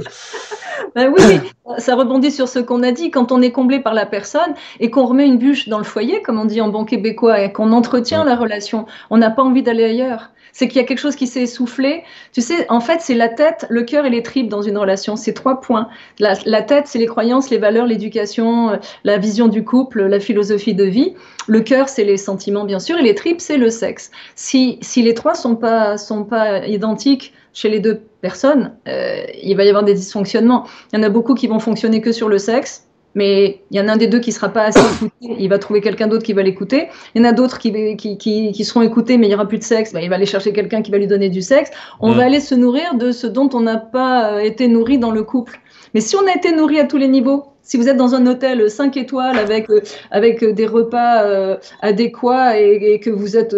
Ben 0.96 1.14
oui, 1.14 1.42
ça 1.78 1.96
rebondit 1.96 2.32
sur 2.32 2.48
ce 2.48 2.60
qu'on 2.60 2.82
a 2.82 2.92
dit. 2.92 3.12
Quand 3.12 3.34
on 3.34 3.42
est 3.42 3.52
comblé 3.52 3.80
par 3.80 3.94
la 3.94 4.06
personne 4.06 4.56
et 4.80 4.90
qu'on 4.90 5.06
remet 5.06 5.28
une 5.28 5.38
bûche 5.38 5.68
dans 5.68 5.78
le 5.78 5.84
foyer, 5.84 6.22
comme 6.22 6.40
on 6.40 6.46
dit 6.46 6.62
en 6.62 6.70
bon 6.70 6.86
québécois, 6.86 7.42
et 7.42 7.52
qu'on 7.52 7.74
entretient 7.74 8.24
la 8.24 8.36
relation, 8.36 8.86
on 9.10 9.18
n'a 9.18 9.30
pas 9.30 9.44
envie 9.44 9.62
d'aller 9.62 9.84
ailleurs. 9.84 10.32
C'est 10.54 10.70
qu'il 10.70 10.78
y 10.78 10.86
a 10.86 10.88
quelque 10.88 11.00
chose 11.00 11.18
qui 11.18 11.28
s'est 11.28 11.42
essoufflé. 11.42 12.04
Tu 12.32 12.40
sais, 12.40 12.66
en 12.70 12.80
fait, 12.80 13.02
c'est 13.02 13.14
la 13.14 13.28
tête, 13.28 13.66
le 13.70 13.84
cœur 13.84 14.06
et 14.06 14.10
les 14.10 14.24
tripes 14.24 14.48
dans 14.48 14.62
une 14.62 14.78
relation. 14.78 15.18
C'est 15.18 15.34
trois 15.34 15.60
points. 15.60 15.90
La, 16.18 16.62
tête, 16.62 16.88
c'est 16.88 16.98
les 16.98 17.08
croyances, 17.08 17.50
les 17.50 17.58
valeurs, 17.58 17.86
l'éducation, 17.86 18.70
euh, 18.70 18.78
la 19.04 19.18
vision 19.18 19.50
du 19.50 19.66
couple, 19.66 20.04
la 20.04 20.22
philosophie 20.22 20.74
de 20.74 20.86
vie. 20.86 21.14
Le 21.48 21.60
cœur, 21.60 21.90
c'est 21.90 22.06
les 22.06 22.16
sentiments, 22.16 22.64
bien 22.64 22.80
sûr, 22.80 22.98
et 22.98 23.02
les 23.02 23.16
tripes, 23.16 23.42
c'est 23.42 23.58
le 23.58 23.70
sexe. 23.70 24.12
Si, 24.36 24.78
si 24.80 25.02
les 25.02 25.14
trois 25.14 25.34
sont 25.34 25.58
pas, 25.58 25.98
sont 25.98 26.24
pas 26.24 26.66
identiques, 26.66 27.34
chez 27.56 27.70
les 27.70 27.80
deux 27.80 28.02
personnes, 28.22 28.74
euh, 28.88 29.24
il 29.42 29.56
va 29.56 29.64
y 29.64 29.70
avoir 29.70 29.84
des 29.84 29.94
dysfonctionnements. 29.94 30.66
Il 30.92 31.00
y 31.00 31.00
en 31.00 31.04
a 31.04 31.10
beaucoup 31.10 31.34
qui 31.34 31.48
vont 31.48 31.60
fonctionner 31.60 32.02
que 32.02 32.12
sur 32.12 32.28
le 32.28 32.38
sexe, 32.38 32.86
mais 33.16 33.62
il 33.72 33.78
y 33.78 33.80
en 33.80 33.88
a 33.88 33.94
un 33.94 33.98
des 33.98 34.08
deux 34.08 34.20
qui 34.20 34.34
sera 34.34 34.50
pas 34.50 34.64
assez 34.64 34.82
écouté, 34.82 35.38
il 35.40 35.48
va 35.48 35.58
trouver 35.58 35.80
quelqu'un 35.80 36.08
d'autre 36.08 36.24
qui 36.24 36.34
va 36.34 36.44
l'écouter. 36.44 36.90
Il 37.16 37.22
y 37.22 37.26
en 37.26 37.30
a 37.30 37.32
d'autres 37.32 37.58
qui, 37.58 37.96
qui, 37.96 38.18
qui, 38.18 38.66
seront 38.66 38.82
écoutés, 38.82 39.18
mais 39.18 39.28
il 39.28 39.30
n'y 39.30 39.36
aura 39.36 39.48
plus 39.48 39.58
de 39.58 39.64
sexe, 39.64 39.94
bah, 39.94 40.02
il 40.02 40.10
va 40.10 40.16
aller 40.16 40.26
chercher 40.26 40.52
quelqu'un 40.52 40.82
qui 40.82 40.92
va 40.92 40.98
lui 40.98 41.08
donner 41.08 41.30
du 41.30 41.42
sexe. 41.42 41.72
On 42.02 42.12
va 42.12 42.26
aller 42.26 42.42
se 42.42 42.56
nourrir 42.56 42.96
de 42.96 43.14
ce 43.14 43.26
dont 43.26 43.50
on 43.54 43.62
n'a 43.62 43.78
pas 43.78 44.34
euh, 44.34 44.40
été 44.40 44.68
nourri 44.68 44.98
dans 44.98 45.12
le 45.12 45.24
couple. 45.24 45.58
Mais 45.94 46.02
si 46.02 46.18
on 46.18 46.28
a 46.28 46.36
été 46.36 46.52
nourri 46.52 46.78
à 46.82 46.84
tous 46.84 46.98
les 46.98 47.08
niveaux, 47.08 47.46
si 47.62 47.78
vous 47.78 47.88
êtes 47.88 47.98
dans 47.98 48.16
un 48.16 48.28
hôtel 48.28 48.70
5 48.70 48.98
étoiles 48.98 49.40
avec, 49.40 49.70
euh, 49.70 49.80
avec 50.12 50.44
des 50.44 50.68
repas 50.68 51.58
adéquats 51.82 52.60
et, 52.60 52.96
et, 52.96 53.00
que 53.00 53.10
vous 53.10 53.38
êtes 53.38 53.56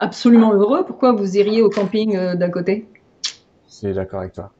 absolument 0.00 0.52
heureux, 0.52 0.84
pourquoi 0.84 1.12
vous 1.12 1.36
iriez 1.36 1.62
au 1.62 1.70
camping 1.70 2.18
d'à 2.34 2.48
côté? 2.48 2.84
C'est 3.80 3.92
d'accord 3.92 4.20
avec 4.20 4.32
toi. 4.32 4.50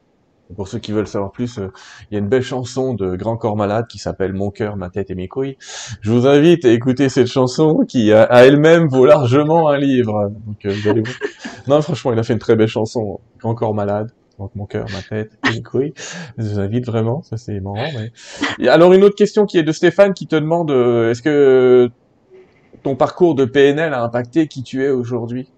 pour 0.55 0.67
ceux 0.67 0.79
qui 0.79 0.93
veulent 0.93 1.07
savoir 1.07 1.31
plus, 1.31 1.59
euh, 1.59 1.71
il 2.09 2.13
y 2.13 2.17
a 2.17 2.19
une 2.19 2.29
belle 2.29 2.41
chanson 2.41 2.93
de 2.93 3.15
Grand 3.15 3.37
Corps 3.37 3.57
Malade 3.57 3.85
qui 3.87 3.97
s'appelle 3.97 4.33
Mon 4.33 4.49
cœur, 4.49 4.77
ma 4.77 4.89
tête 4.89 5.11
et 5.11 5.15
mes 5.15 5.27
couilles. 5.27 5.57
Je 6.01 6.11
vous 6.11 6.25
invite 6.25 6.65
à 6.65 6.71
écouter 6.71 7.09
cette 7.09 7.27
chanson 7.27 7.83
qui, 7.87 8.13
à, 8.13 8.45
elle-même, 8.45 8.87
vaut 8.87 9.05
largement 9.05 9.69
un 9.69 9.77
livre. 9.77 10.31
Donc, 10.47 10.65
euh, 10.65 10.89
allez 10.89 11.01
vous... 11.01 11.11
Non, 11.67 11.81
franchement, 11.81 12.13
il 12.13 12.19
a 12.19 12.23
fait 12.23 12.33
une 12.33 12.39
très 12.39 12.55
belle 12.55 12.69
chanson. 12.69 13.19
Grand 13.39 13.53
Corps 13.55 13.75
Malade. 13.75 14.11
Donc, 14.39 14.55
mon 14.55 14.65
cœur, 14.65 14.85
ma 14.93 15.01
tête 15.01 15.37
et 15.47 15.55
mes 15.55 15.61
couilles. 15.61 15.93
Je 16.37 16.45
vous 16.45 16.59
invite 16.59 16.85
vraiment, 16.85 17.21
ça 17.23 17.35
c'est 17.35 17.59
marrant. 17.59 17.85
Mais... 18.57 18.69
alors, 18.69 18.93
une 18.93 19.03
autre 19.03 19.17
question 19.17 19.45
qui 19.45 19.57
est 19.57 19.63
de 19.63 19.71
Stéphane 19.73 20.13
qui 20.13 20.27
te 20.27 20.35
demande, 20.37 20.71
euh, 20.71 21.11
est-ce 21.11 21.21
que 21.21 21.89
ton 22.83 22.95
parcours 22.95 23.35
de 23.35 23.43
PNL 23.43 23.93
a 23.93 24.01
impacté 24.01 24.47
qui 24.47 24.63
tu 24.63 24.83
es 24.85 24.89
aujourd'hui? 24.89 25.51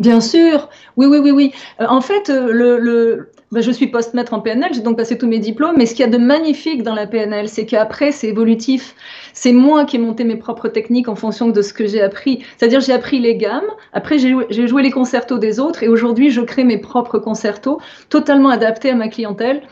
Bien 0.00 0.20
sûr, 0.20 0.68
oui, 0.96 1.06
oui, 1.06 1.18
oui, 1.18 1.30
oui. 1.30 1.52
Euh, 1.80 1.86
en 1.88 2.00
fait, 2.00 2.28
euh, 2.28 2.50
le, 2.52 2.78
le 2.78 3.30
ben, 3.52 3.62
je 3.62 3.70
suis 3.70 3.86
post-maître 3.86 4.34
en 4.34 4.40
PNL, 4.40 4.74
j'ai 4.74 4.80
donc 4.80 4.96
passé 4.96 5.16
tous 5.16 5.28
mes 5.28 5.38
diplômes, 5.38 5.76
mais 5.76 5.86
ce 5.86 5.94
qu'il 5.94 6.04
y 6.04 6.08
a 6.08 6.10
de 6.10 6.18
magnifique 6.18 6.82
dans 6.82 6.96
la 6.96 7.06
PNL, 7.06 7.48
c'est 7.48 7.64
qu'après, 7.64 8.10
c'est 8.10 8.26
évolutif. 8.26 8.96
C'est 9.32 9.52
moi 9.52 9.84
qui 9.84 9.94
ai 9.94 9.98
monté 10.00 10.24
mes 10.24 10.34
propres 10.34 10.66
techniques 10.66 11.06
en 11.08 11.14
fonction 11.14 11.48
de 11.48 11.62
ce 11.62 11.72
que 11.72 11.86
j'ai 11.86 12.02
appris. 12.02 12.44
C'est-à-dire, 12.58 12.80
j'ai 12.80 12.92
appris 12.92 13.20
les 13.20 13.36
gammes, 13.36 13.62
après, 13.92 14.18
j'ai 14.18 14.66
joué 14.66 14.82
les 14.82 14.90
concertos 14.90 15.38
des 15.38 15.60
autres, 15.60 15.84
et 15.84 15.88
aujourd'hui, 15.88 16.30
je 16.30 16.40
crée 16.40 16.64
mes 16.64 16.78
propres 16.78 17.20
concertos, 17.20 17.78
totalement 18.08 18.48
adaptés 18.48 18.90
à 18.90 18.96
ma 18.96 19.06
clientèle 19.06 19.62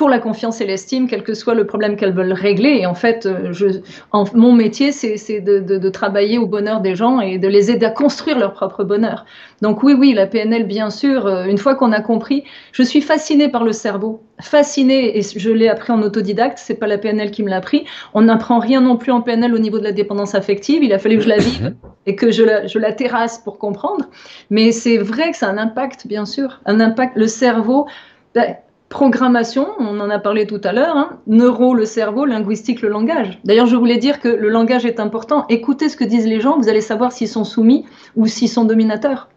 pour 0.00 0.08
la 0.08 0.18
confiance 0.18 0.62
et 0.62 0.66
l'estime, 0.66 1.06
quel 1.08 1.22
que 1.22 1.34
soit 1.34 1.52
le 1.52 1.66
problème 1.66 1.94
qu'elles 1.94 2.14
veulent 2.14 2.32
régler. 2.32 2.70
Et 2.70 2.86
en 2.86 2.94
fait, 2.94 3.26
euh, 3.26 3.52
je, 3.52 3.66
en, 4.12 4.24
mon 4.32 4.54
métier, 4.54 4.92
c'est 4.92 5.42
de, 5.42 5.58
de, 5.58 5.76
de, 5.76 5.88
travailler 5.90 6.38
au 6.38 6.46
bonheur 6.46 6.80
des 6.80 6.94
gens 6.94 7.20
et 7.20 7.36
de 7.36 7.46
les 7.46 7.70
aider 7.70 7.84
à 7.84 7.90
construire 7.90 8.38
leur 8.38 8.54
propre 8.54 8.82
bonheur. 8.82 9.26
Donc 9.60 9.82
oui, 9.82 9.92
oui, 9.92 10.14
la 10.14 10.26
PNL, 10.26 10.64
bien 10.66 10.88
sûr, 10.88 11.26
euh, 11.26 11.44
une 11.44 11.58
fois 11.58 11.74
qu'on 11.74 11.92
a 11.92 12.00
compris, 12.00 12.44
je 12.72 12.82
suis 12.82 13.02
fascinée 13.02 13.50
par 13.50 13.62
le 13.62 13.72
cerveau. 13.72 14.22
Fascinée, 14.40 15.18
et 15.18 15.20
je 15.20 15.50
l'ai 15.50 15.68
appris 15.68 15.92
en 15.92 16.00
autodidacte, 16.00 16.56
c'est 16.56 16.76
pas 16.76 16.86
la 16.86 16.96
PNL 16.96 17.30
qui 17.30 17.42
me 17.42 17.50
l'a 17.50 17.56
appris. 17.56 17.84
On 18.14 18.22
n'apprend 18.22 18.58
rien 18.58 18.80
non 18.80 18.96
plus 18.96 19.12
en 19.12 19.20
PNL 19.20 19.54
au 19.54 19.58
niveau 19.58 19.78
de 19.78 19.84
la 19.84 19.92
dépendance 19.92 20.34
affective. 20.34 20.82
Il 20.82 20.94
a 20.94 20.98
fallu 20.98 21.18
que 21.18 21.24
je 21.24 21.28
la 21.28 21.36
vive 21.36 21.62
mhm. 21.62 21.74
et 22.06 22.16
que 22.16 22.30
je 22.30 22.42
la, 22.42 22.66
je 22.66 22.78
la 22.78 22.94
terrasse 22.94 23.36
pour 23.36 23.58
comprendre. 23.58 24.06
Mais 24.48 24.72
c'est 24.72 24.96
vrai 24.96 25.32
que 25.32 25.36
ça 25.36 25.48
a 25.48 25.50
un 25.50 25.58
impact, 25.58 26.06
bien 26.06 26.24
sûr. 26.24 26.62
Un 26.64 26.80
impact, 26.80 27.16
le 27.16 27.26
cerveau. 27.26 27.86
Ben, 28.34 28.56
programmation, 28.90 29.68
on 29.78 30.00
en 30.00 30.10
a 30.10 30.18
parlé 30.18 30.46
tout 30.46 30.60
à 30.64 30.72
l'heure, 30.72 30.96
hein, 30.96 31.20
neuro, 31.28 31.74
le 31.74 31.86
cerveau, 31.86 32.26
linguistique, 32.26 32.82
le 32.82 32.88
langage. 32.88 33.40
D'ailleurs, 33.44 33.66
je 33.66 33.76
voulais 33.76 33.96
dire 33.96 34.20
que 34.20 34.28
le 34.28 34.48
langage 34.50 34.84
est 34.84 34.98
important. 34.98 35.46
Écoutez 35.48 35.88
ce 35.88 35.96
que 35.96 36.04
disent 36.04 36.26
les 36.26 36.40
gens, 36.40 36.58
vous 36.58 36.68
allez 36.68 36.80
savoir 36.80 37.12
s'ils 37.12 37.28
sont 37.28 37.44
soumis 37.44 37.86
ou 38.16 38.26
s'ils 38.26 38.48
sont 38.48 38.64
dominateurs. 38.64 39.28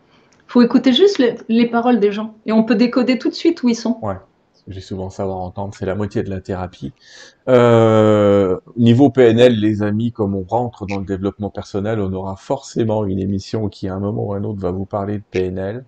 Il 0.48 0.52
faut 0.54 0.62
écouter 0.64 0.92
juste 0.92 1.22
les, 1.48 1.66
paroles 1.68 2.00
des 2.00 2.12
gens 2.12 2.34
et 2.46 2.52
on 2.52 2.64
peut 2.64 2.76
décoder 2.76 3.20
tout 3.20 3.30
de 3.30 3.36
suite 3.36 3.62
où 3.64 3.70
ils 3.70 3.76
sont. 3.76 3.98
J'ai 4.68 4.82
souvent 4.82 5.10
savoir 5.10 5.38
entendre, 5.38 5.74
c'est 5.78 5.86
la 5.86 5.96
moitié 5.96 6.24
de 6.24 6.30
la 6.30 6.40
thérapie. 6.40 6.94
Euh, 7.50 8.60
niveau 8.78 9.10
PNL, 9.10 9.60
les 9.60 9.84
amis, 9.84 10.12
comme 10.12 10.36
on 10.36 10.44
rentre 10.44 10.86
dans 10.86 10.98
le 10.98 11.06
développement 11.06 11.50
personnel, 11.50 12.00
on 12.00 12.14
aura 12.14 12.36
forcément 12.36 13.06
une 13.06 13.20
émission 13.20 13.68
qui, 13.70 13.88
à 13.88 13.96
un 13.96 14.00
moment 14.00 14.28
ou 14.28 14.34
un 14.34 14.44
autre, 14.44 14.60
va 14.60 14.72
vous 14.72 14.86
parler 14.86 15.18
de 15.18 15.24
PNL. 15.30 15.86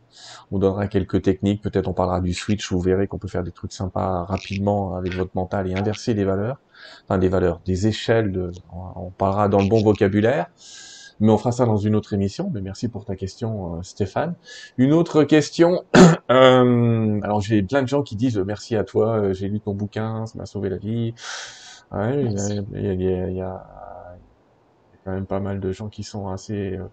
On 0.51 0.59
donnera 0.59 0.87
quelques 0.87 1.21
techniques, 1.21 1.61
peut-être 1.61 1.87
on 1.87 1.93
parlera 1.93 2.21
du 2.21 2.33
switch, 2.33 2.71
vous 2.71 2.81
verrez 2.81 3.07
qu'on 3.07 3.17
peut 3.17 3.27
faire 3.27 3.43
des 3.43 3.51
trucs 3.51 3.73
sympas 3.73 4.23
rapidement 4.25 4.95
avec 4.95 5.13
votre 5.13 5.31
mental 5.35 5.69
et 5.69 5.73
inverser 5.73 6.13
les 6.13 6.25
valeurs, 6.25 6.57
enfin 7.05 7.17
des 7.17 7.29
valeurs, 7.29 7.61
des 7.65 7.87
échelles, 7.87 8.31
de, 8.31 8.51
on 8.73 9.09
parlera 9.11 9.47
dans 9.47 9.61
le 9.61 9.67
bon 9.67 9.81
vocabulaire 9.81 10.47
mais 11.19 11.31
on 11.31 11.37
fera 11.37 11.51
ça 11.51 11.65
dans 11.65 11.77
une 11.77 11.95
autre 11.95 12.13
émission. 12.13 12.49
Mais 12.53 12.61
merci 12.61 12.87
pour 12.87 13.05
ta 13.05 13.15
question, 13.15 13.75
euh, 13.75 13.83
Stéphane. 13.83 14.35
Une 14.77 14.93
autre 14.93 15.23
question. 15.23 15.83
euh, 16.31 17.19
alors 17.23 17.41
j'ai 17.41 17.61
plein 17.63 17.81
de 17.81 17.87
gens 17.87 18.03
qui 18.03 18.15
disent 18.15 18.37
merci 18.37 18.75
à 18.75 18.83
toi, 18.83 19.17
euh, 19.17 19.33
j'ai 19.33 19.47
lu 19.47 19.59
ton 19.59 19.73
bouquin, 19.73 20.25
ça 20.25 20.37
m'a 20.37 20.45
sauvé 20.45 20.69
la 20.69 20.77
vie. 20.77 21.13
Ouais, 21.91 22.25
il 22.25 23.33
y, 23.33 23.41
a, 23.41 23.63
quand 25.03 25.11
même 25.11 25.27
pas 25.27 25.39
mal 25.39 25.59
de 25.59 25.71
gens 25.71 25.87
qui 25.87 26.03
sont 26.03 26.29
assez 26.29 26.73
euh, 26.73 26.85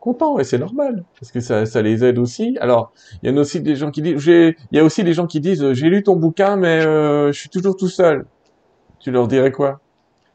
contents 0.00 0.38
et 0.38 0.44
c'est 0.44 0.58
normal 0.58 1.04
parce 1.20 1.30
que 1.30 1.40
ça, 1.40 1.66
ça 1.66 1.82
les 1.82 2.02
aide 2.02 2.18
aussi. 2.18 2.56
Alors 2.60 2.92
il 3.22 3.32
y 3.32 3.36
a 3.36 3.40
aussi 3.40 3.60
des 3.60 3.76
gens 3.76 3.90
qui 3.90 4.02
disent, 4.02 4.26
il 4.26 4.56
y 4.72 4.78
a 4.78 4.84
aussi 4.84 5.04
des 5.04 5.12
gens 5.12 5.26
qui 5.26 5.40
disent 5.40 5.72
j'ai 5.74 5.90
lu 5.90 6.02
ton 6.02 6.16
bouquin 6.16 6.56
mais 6.56 6.80
je 6.80 7.38
suis 7.38 7.50
toujours 7.50 7.76
tout 7.76 7.88
seul. 7.88 8.26
Tu 8.98 9.10
leur 9.10 9.28
dirais 9.28 9.52
quoi? 9.52 9.80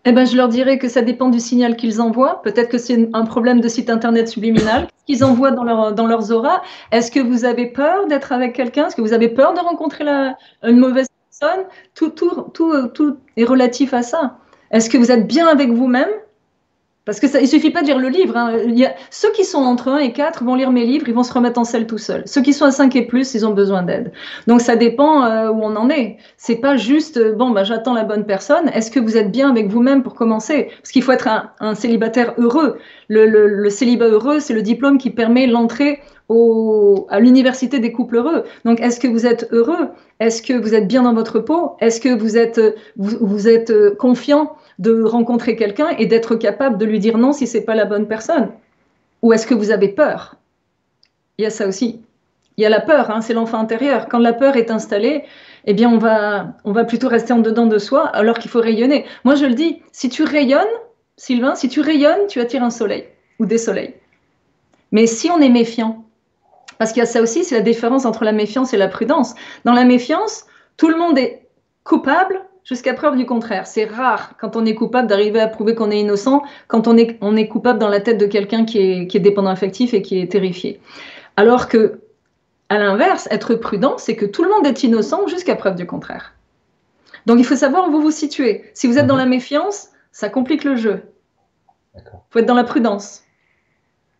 Eh 0.05 0.11
ben, 0.11 0.25
je 0.25 0.37
leur 0.37 0.47
dirais 0.49 0.77
que 0.77 0.87
ça 0.87 1.01
dépend 1.01 1.29
du 1.29 1.39
signal 1.39 1.75
qu'ils 1.75 1.99
envoient. 1.99 2.41
Peut-être 2.43 2.69
que 2.69 2.77
c'est 2.77 3.09
un 3.13 3.25
problème 3.25 3.59
de 3.59 3.67
site 3.67 3.89
internet 3.89 4.27
subliminal 4.27 4.87
qu'ils 5.07 5.23
envoient 5.23 5.51
dans, 5.51 5.63
leur, 5.63 5.93
dans 5.93 6.07
leurs 6.07 6.31
auras? 6.31 6.61
Est-ce 6.91 7.11
que 7.11 7.19
vous 7.19 7.43
avez 7.43 7.65
peur 7.67 8.07
d'être 8.07 8.31
avec 8.31 8.53
quelqu'un? 8.53 8.87
Est-ce 8.87 8.95
que 8.95 9.01
vous 9.01 9.13
avez 9.13 9.29
peur 9.29 9.53
de 9.53 9.59
rencontrer 9.59 10.03
la, 10.03 10.37
une 10.63 10.77
mauvaise 10.77 11.07
personne? 11.29 11.65
Tout, 11.95 12.09
tout, 12.09 12.43
tout, 12.53 12.87
tout 12.89 13.17
est 13.35 13.45
relatif 13.45 13.93
à 13.93 14.03
ça. 14.03 14.37
Est-ce 14.71 14.89
que 14.89 14.97
vous 14.97 15.11
êtes 15.11 15.27
bien 15.27 15.47
avec 15.47 15.71
vous-même? 15.71 16.09
Parce 17.05 17.19
que 17.19 17.27
ça, 17.27 17.39
il 17.39 17.47
suffit 17.47 17.69
pas 17.69 17.81
de 17.81 17.87
lire 17.87 17.99
le 17.99 18.09
livre. 18.09 18.35
Hein. 18.35 18.57
Il 18.65 18.77
y 18.77 18.85
a, 18.85 18.95
ceux 19.11 19.31
qui 19.31 19.45
sont 19.45 19.59
entre 19.59 19.89
1 19.89 19.99
et 19.99 20.11
4 20.11 20.43
vont 20.43 20.55
lire 20.55 20.71
mes 20.71 20.85
livres, 20.85 21.07
ils 21.07 21.13
vont 21.13 21.23
se 21.23 21.33
remettre 21.33 21.59
en 21.59 21.63
selle 21.63 21.85
tout 21.85 21.99
seuls. 21.99 22.23
Ceux 22.25 22.41
qui 22.41 22.51
sont 22.53 22.65
à 22.65 22.71
5 22.71 22.95
et 22.95 23.05
plus, 23.05 23.33
ils 23.35 23.45
ont 23.45 23.51
besoin 23.51 23.83
d'aide. 23.83 24.11
Donc 24.47 24.61
ça 24.61 24.75
dépend 24.75 25.23
euh, 25.23 25.49
où 25.49 25.61
on 25.61 25.75
en 25.75 25.89
est. 25.89 26.17
C'est 26.37 26.55
pas 26.55 26.77
juste 26.77 27.17
euh, 27.17 27.33
bon, 27.33 27.51
bah, 27.51 27.63
j'attends 27.63 27.93
la 27.93 28.03
bonne 28.03 28.25
personne. 28.25 28.69
Est-ce 28.69 28.89
que 28.89 28.99
vous 28.99 29.17
êtes 29.17 29.31
bien 29.31 29.49
avec 29.49 29.67
vous-même 29.67 30.03
pour 30.03 30.15
commencer? 30.15 30.69
Parce 30.81 30.91
qu'il 30.91 31.03
faut 31.03 31.11
être 31.11 31.27
un, 31.27 31.51
un 31.59 31.75
célibataire 31.75 32.33
heureux. 32.37 32.79
Le, 33.07 33.27
le, 33.27 33.47
le 33.47 33.69
célibat 33.69 34.07
heureux, 34.07 34.39
c'est 34.39 34.53
le 34.53 34.63
diplôme 34.63 34.97
qui 34.97 35.11
permet 35.11 35.45
l'entrée 35.45 35.99
à 37.09 37.19
l'université 37.19 37.79
des 37.79 37.91
couples 37.91 38.17
heureux. 38.17 38.43
Donc, 38.65 38.81
est-ce 38.81 38.99
que 38.99 39.07
vous 39.07 39.27
êtes 39.27 39.47
heureux? 39.51 39.89
Est-ce 40.19 40.41
que 40.41 40.53
vous 40.53 40.73
êtes 40.73 40.87
bien 40.87 41.03
dans 41.03 41.13
votre 41.13 41.39
peau? 41.39 41.73
Est-ce 41.81 42.01
que 42.01 42.09
vous 42.09 42.37
êtes, 42.37 42.59
vous, 42.97 43.17
vous 43.21 43.47
êtes 43.47 43.69
euh, 43.69 43.95
confiant? 43.95 44.55
De 44.79 45.03
rencontrer 45.03 45.55
quelqu'un 45.55 45.89
et 45.97 46.05
d'être 46.05 46.35
capable 46.35 46.77
de 46.77 46.85
lui 46.85 46.99
dire 46.99 47.17
non 47.17 47.33
si 47.33 47.47
c'est 47.47 47.63
pas 47.63 47.75
la 47.75 47.85
bonne 47.85 48.07
personne 48.07 48.51
Ou 49.21 49.33
est-ce 49.33 49.47
que 49.47 49.53
vous 49.53 49.71
avez 49.71 49.89
peur? 49.89 50.35
Il 51.37 51.43
y 51.43 51.45
a 51.45 51.49
ça 51.49 51.67
aussi. 51.67 52.01
Il 52.57 52.61
y 52.61 52.65
a 52.65 52.69
la 52.69 52.79
peur, 52.79 53.11
hein, 53.11 53.21
c'est 53.21 53.33
l'enfant 53.33 53.59
intérieur. 53.59 54.07
Quand 54.07 54.19
la 54.19 54.31
peur 54.33 54.55
est 54.55 54.71
installée, 54.71 55.23
eh 55.65 55.73
bien, 55.73 55.89
on 55.89 55.97
va, 55.97 56.53
on 56.63 56.71
va 56.71 56.85
plutôt 56.85 57.09
rester 57.09 57.33
en 57.33 57.39
dedans 57.39 57.65
de 57.65 57.77
soi 57.77 58.05
alors 58.07 58.39
qu'il 58.39 58.49
faut 58.49 58.61
rayonner. 58.61 59.05
Moi, 59.25 59.35
je 59.35 59.45
le 59.45 59.53
dis, 59.53 59.81
si 59.91 60.09
tu 60.09 60.23
rayonnes, 60.23 60.63
Sylvain, 61.17 61.55
si 61.55 61.69
tu 61.69 61.81
rayonnes, 61.81 62.27
tu 62.27 62.39
attires 62.39 62.63
un 62.63 62.69
soleil 62.69 63.05
ou 63.39 63.45
des 63.45 63.57
soleils. 63.57 63.93
Mais 64.91 65.07
si 65.07 65.29
on 65.29 65.39
est 65.41 65.49
méfiant, 65.49 66.05
parce 66.77 66.91
qu'il 66.91 66.99
y 66.99 67.03
a 67.03 67.05
ça 67.05 67.21
aussi, 67.21 67.43
c'est 67.43 67.55
la 67.55 67.61
différence 67.61 68.05
entre 68.05 68.23
la 68.23 68.31
méfiance 68.31 68.73
et 68.73 68.77
la 68.77 68.87
prudence. 68.87 69.33
Dans 69.63 69.73
la 69.73 69.85
méfiance, 69.85 70.45
tout 70.77 70.89
le 70.89 70.97
monde 70.97 71.17
est 71.17 71.47
coupable 71.83 72.41
jusqu'à 72.65 72.93
preuve 72.93 73.15
du 73.15 73.25
contraire. 73.25 73.67
C'est 73.67 73.85
rare 73.85 74.33
quand 74.37 74.57
on 74.57 74.65
est 74.65 74.75
coupable 74.75 75.07
d'arriver 75.07 75.39
à 75.39 75.47
prouver 75.47 75.75
qu'on 75.75 75.91
est 75.91 76.01
innocent, 76.01 76.43
quand 76.67 76.87
on 76.89 76.97
est, 76.97 77.17
on 77.21 77.37
est 77.37 77.47
coupable 77.47 77.79
dans 77.79 77.87
la 77.87 78.01
tête 78.01 78.17
de 78.17 78.25
quelqu'un 78.25 78.65
qui 78.65 78.79
est, 78.79 79.07
qui 79.07 79.15
est 79.15 79.21
dépendant 79.21 79.51
affectif 79.51 79.93
et 79.93 80.01
qui 80.01 80.19
est 80.19 80.29
terrifié. 80.29 80.81
Alors 81.37 81.69
que, 81.69 82.01
à 82.69 82.79
l'inverse, 82.79 83.27
être 83.31 83.55
prudent, 83.55 83.97
c'est 83.97 84.15
que 84.15 84.25
tout 84.25 84.43
le 84.43 84.49
monde 84.49 84.65
est 84.65 84.83
innocent 84.83 85.27
jusqu'à 85.27 85.55
preuve 85.55 85.75
du 85.75 85.85
contraire. 85.85 86.33
Donc 87.25 87.39
il 87.39 87.45
faut 87.45 87.55
savoir 87.55 87.87
où 87.87 87.91
vous 87.91 88.01
vous 88.01 88.11
situez. 88.11 88.65
Si 88.73 88.87
vous 88.87 88.97
êtes 88.97 89.07
dans 89.07 89.15
la 89.15 89.25
méfiance, 89.25 89.89
ça 90.11 90.29
complique 90.29 90.63
le 90.63 90.75
jeu. 90.75 91.03
Il 91.95 92.01
faut 92.29 92.39
être 92.39 92.45
dans 92.45 92.55
la 92.55 92.63
prudence. 92.63 93.21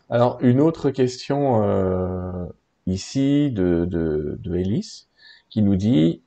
Alors, 0.10 0.38
une 0.42 0.62
autre 0.62 0.92
question 0.92 1.64
euh, 1.64 2.46
ici 2.86 3.50
de, 3.50 3.86
de, 3.86 4.38
de 4.40 4.56
Ellis 4.56 5.08
qui 5.50 5.62
nous 5.62 5.76
dit 5.76 6.22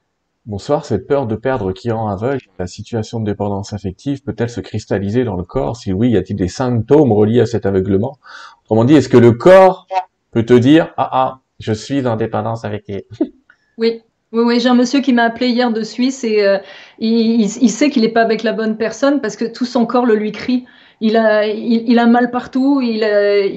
Bonsoir, 0.48 0.86
cette 0.86 1.06
peur 1.06 1.26
de 1.26 1.36
perdre 1.36 1.72
qui 1.72 1.90
rend 1.90 2.08
aveugle, 2.08 2.46
la 2.58 2.66
situation 2.66 3.20
de 3.20 3.26
dépendance 3.26 3.74
affective 3.74 4.22
peut-elle 4.22 4.48
se 4.48 4.62
cristalliser 4.62 5.22
dans 5.22 5.36
le 5.36 5.42
corps? 5.42 5.76
Si 5.76 5.92
oui, 5.92 6.12
y 6.12 6.16
a-t-il 6.16 6.36
des 6.36 6.48
symptômes 6.48 7.12
reliés 7.12 7.40
à 7.40 7.44
cet 7.44 7.66
aveuglement? 7.66 8.16
Autrement 8.64 8.86
dit, 8.86 8.94
est-ce 8.94 9.10
que 9.10 9.18
le 9.18 9.32
corps 9.32 9.86
peut 10.30 10.46
te 10.46 10.54
dire 10.54 10.94
Ah 10.96 11.10
ah, 11.12 11.40
je 11.60 11.74
suis 11.74 12.06
en 12.06 12.16
dépendance 12.16 12.64
affective 12.64 13.02
Oui, 13.76 14.00
oui, 14.32 14.42
oui, 14.42 14.58
j'ai 14.58 14.70
un 14.70 14.74
monsieur 14.74 15.00
qui 15.00 15.12
m'a 15.12 15.24
appelé 15.24 15.48
hier 15.48 15.70
de 15.70 15.82
Suisse 15.82 16.24
et 16.24 16.42
euh, 16.42 16.56
il, 16.98 17.46
sait 17.50 17.90
qu'il 17.90 18.00
n'est 18.00 18.08
pas 18.08 18.22
avec 18.22 18.42
la 18.42 18.54
bonne 18.54 18.78
personne 18.78 19.20
parce 19.20 19.36
que 19.36 19.44
tout 19.44 19.66
son 19.66 19.84
corps 19.84 20.06
le 20.06 20.14
lui 20.14 20.32
crie. 20.32 20.64
Il 21.02 21.18
a, 21.18 21.46
il, 21.46 21.98
a 21.98 22.06
mal 22.06 22.30
partout, 22.30 22.80
il, 22.80 23.04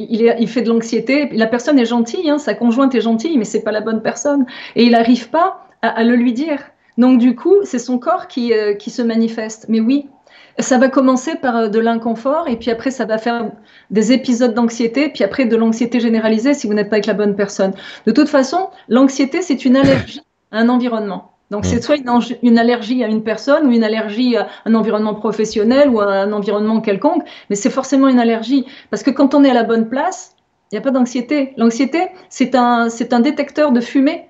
il, 0.09 0.35
il 0.37 0.47
fait 0.49 0.61
de 0.61 0.67
l'anxiété. 0.67 1.29
La 1.31 1.47
personne 1.47 1.79
est 1.79 1.85
gentille, 1.85 2.29
hein, 2.29 2.37
sa 2.37 2.53
conjointe 2.53 2.93
est 2.95 3.01
gentille, 3.01 3.37
mais 3.37 3.45
c'est 3.45 3.63
pas 3.63 3.71
la 3.71 3.79
bonne 3.79 4.01
personne. 4.01 4.45
Et 4.75 4.83
il 4.83 4.91
n'arrive 4.91 5.29
pas 5.29 5.69
à, 5.81 6.03
le 6.03 6.15
lui 6.15 6.33
dire. 6.33 6.59
Donc 7.01 7.17
du 7.17 7.35
coup, 7.35 7.55
c'est 7.63 7.79
son 7.79 7.97
corps 7.97 8.27
qui, 8.27 8.53
euh, 8.53 8.75
qui 8.75 8.91
se 8.91 9.01
manifeste. 9.01 9.65
Mais 9.69 9.79
oui, 9.79 10.07
ça 10.59 10.77
va 10.77 10.87
commencer 10.87 11.33
par 11.33 11.57
euh, 11.57 11.67
de 11.67 11.79
l'inconfort 11.79 12.47
et 12.47 12.57
puis 12.57 12.69
après 12.69 12.91
ça 12.91 13.05
va 13.05 13.17
faire 13.17 13.49
des 13.89 14.11
épisodes 14.11 14.53
d'anxiété, 14.53 15.09
puis 15.09 15.23
après 15.23 15.45
de 15.45 15.55
l'anxiété 15.55 15.99
généralisée 15.99 16.53
si 16.53 16.67
vous 16.67 16.75
n'êtes 16.75 16.91
pas 16.91 16.97
avec 16.97 17.07
la 17.07 17.15
bonne 17.15 17.35
personne. 17.35 17.73
De 18.05 18.11
toute 18.11 18.29
façon, 18.29 18.69
l'anxiété 18.87 19.41
c'est 19.41 19.65
une 19.65 19.77
allergie 19.77 20.21
à 20.51 20.59
un 20.59 20.69
environnement. 20.69 21.31
Donc 21.49 21.65
c'est 21.65 21.81
soit 21.81 21.97
une, 21.97 22.07
une, 22.43 22.59
allergie 22.59 23.03
à 23.03 23.07
une 23.07 23.23
personne 23.23 23.65
ou 23.65 23.71
une 23.71 23.83
allergie 23.83 24.37
à 24.37 24.47
un 24.65 24.75
environnement 24.75 25.15
professionnel 25.15 25.89
ou 25.89 26.01
à 26.01 26.05
un 26.05 26.31
environnement 26.31 26.81
quelconque, 26.81 27.23
mais 27.49 27.55
c'est 27.55 27.71
forcément 27.71 28.09
une 28.09 28.19
allergie 28.19 28.67
parce 28.91 29.01
que 29.01 29.09
quand 29.09 29.33
on 29.33 29.43
est 29.43 29.49
à 29.49 29.55
la 29.55 29.63
bonne 29.63 29.89
place, 29.89 30.35
il 30.71 30.75
n'y 30.75 30.77
a 30.77 30.81
pas 30.81 30.91
d'anxiété. 30.91 31.53
L'anxiété, 31.57 32.09
c'est 32.29 32.53
un, 32.53 32.89
c'est 32.89 33.11
un 33.11 33.21
détecteur 33.21 33.71
de 33.71 33.81
fumée 33.81 34.27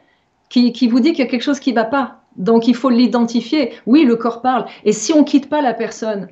qui, 0.47 0.71
qui 0.71 0.87
vous 0.87 1.01
dit 1.01 1.11
qu'il 1.11 1.25
y 1.25 1.27
a 1.27 1.29
quelque 1.29 1.43
chose 1.43 1.59
qui 1.59 1.71
ne 1.71 1.75
va 1.75 1.83
pas. 1.83 2.20
Donc 2.37 2.67
il 2.67 2.75
faut 2.75 2.89
l'identifier. 2.89 3.73
Oui, 3.85 4.03
le 4.03 4.15
corps 4.15 4.41
parle. 4.41 4.65
Et 4.83 4.91
si 4.91 5.13
on 5.13 5.23
quitte 5.23 5.49
pas 5.49 5.61
la 5.61 5.73
personne, 5.73 6.29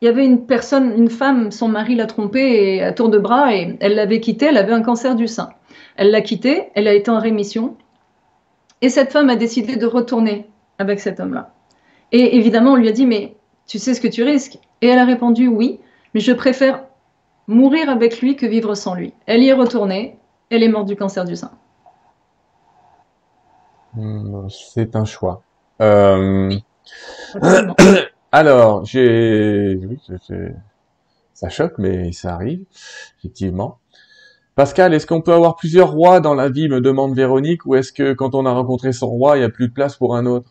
il 0.00 0.04
y 0.04 0.08
avait 0.08 0.24
une 0.24 0.46
personne, 0.46 0.92
une 0.96 1.08
femme, 1.08 1.50
son 1.50 1.68
mari 1.68 1.94
l'a 1.94 2.06
trompée 2.06 2.82
à 2.82 2.92
tour 2.92 3.08
de 3.08 3.18
bras 3.18 3.54
et 3.54 3.76
elle 3.80 3.94
l'avait 3.94 4.20
quitté, 4.20 4.46
elle 4.46 4.58
avait 4.58 4.72
un 4.72 4.82
cancer 4.82 5.14
du 5.16 5.26
sein. 5.26 5.50
Elle 5.96 6.10
l'a 6.10 6.20
quitté, 6.20 6.68
elle 6.74 6.86
a 6.86 6.92
été 6.92 7.10
en 7.10 7.18
rémission. 7.18 7.76
Et 8.82 8.90
cette 8.90 9.12
femme 9.12 9.30
a 9.30 9.36
décidé 9.36 9.76
de 9.76 9.86
retourner 9.86 10.46
avec 10.78 11.00
cet 11.00 11.18
homme-là. 11.18 11.54
Et 12.12 12.36
évidemment, 12.36 12.72
on 12.72 12.76
lui 12.76 12.88
a 12.88 12.92
dit, 12.92 13.06
mais 13.06 13.36
tu 13.66 13.78
sais 13.78 13.94
ce 13.94 14.00
que 14.00 14.08
tu 14.08 14.22
risques? 14.22 14.58
Et 14.82 14.88
elle 14.88 14.98
a 14.98 15.06
répondu, 15.06 15.48
oui, 15.48 15.80
mais 16.12 16.20
je 16.20 16.32
préfère 16.32 16.84
mourir 17.46 17.88
avec 17.88 18.20
lui 18.20 18.36
que 18.36 18.46
vivre 18.46 18.74
sans 18.74 18.94
lui. 18.94 19.14
Elle 19.26 19.42
y 19.42 19.48
est 19.48 19.54
retournée, 19.54 20.18
elle 20.50 20.62
est 20.62 20.68
morte 20.68 20.86
du 20.86 20.96
cancer 20.96 21.24
du 21.24 21.36
sein. 21.36 21.52
Hmm, 23.96 24.48
c'est 24.48 24.94
un 24.94 25.04
choix. 25.04 25.42
Euh... 25.80 26.54
Alors, 28.32 28.84
j'ai, 28.84 29.80
oui, 29.82 29.98
ça 31.32 31.48
choque, 31.48 31.74
mais 31.78 32.12
ça 32.12 32.34
arrive, 32.34 32.64
effectivement. 33.18 33.78
Pascal, 34.54 34.94
est-ce 34.94 35.06
qu'on 35.06 35.20
peut 35.20 35.32
avoir 35.32 35.56
plusieurs 35.56 35.90
rois 35.90 36.20
dans 36.20 36.34
la 36.34 36.48
vie, 36.48 36.68
me 36.68 36.80
demande 36.80 37.14
Véronique, 37.14 37.66
ou 37.66 37.74
est-ce 37.74 37.92
que 37.92 38.12
quand 38.12 38.34
on 38.34 38.46
a 38.46 38.52
rencontré 38.52 38.92
son 38.92 39.08
roi, 39.08 39.36
il 39.36 39.40
n'y 39.40 39.44
a 39.44 39.50
plus 39.50 39.68
de 39.68 39.72
place 39.72 39.96
pour 39.96 40.16
un 40.16 40.26
autre? 40.26 40.50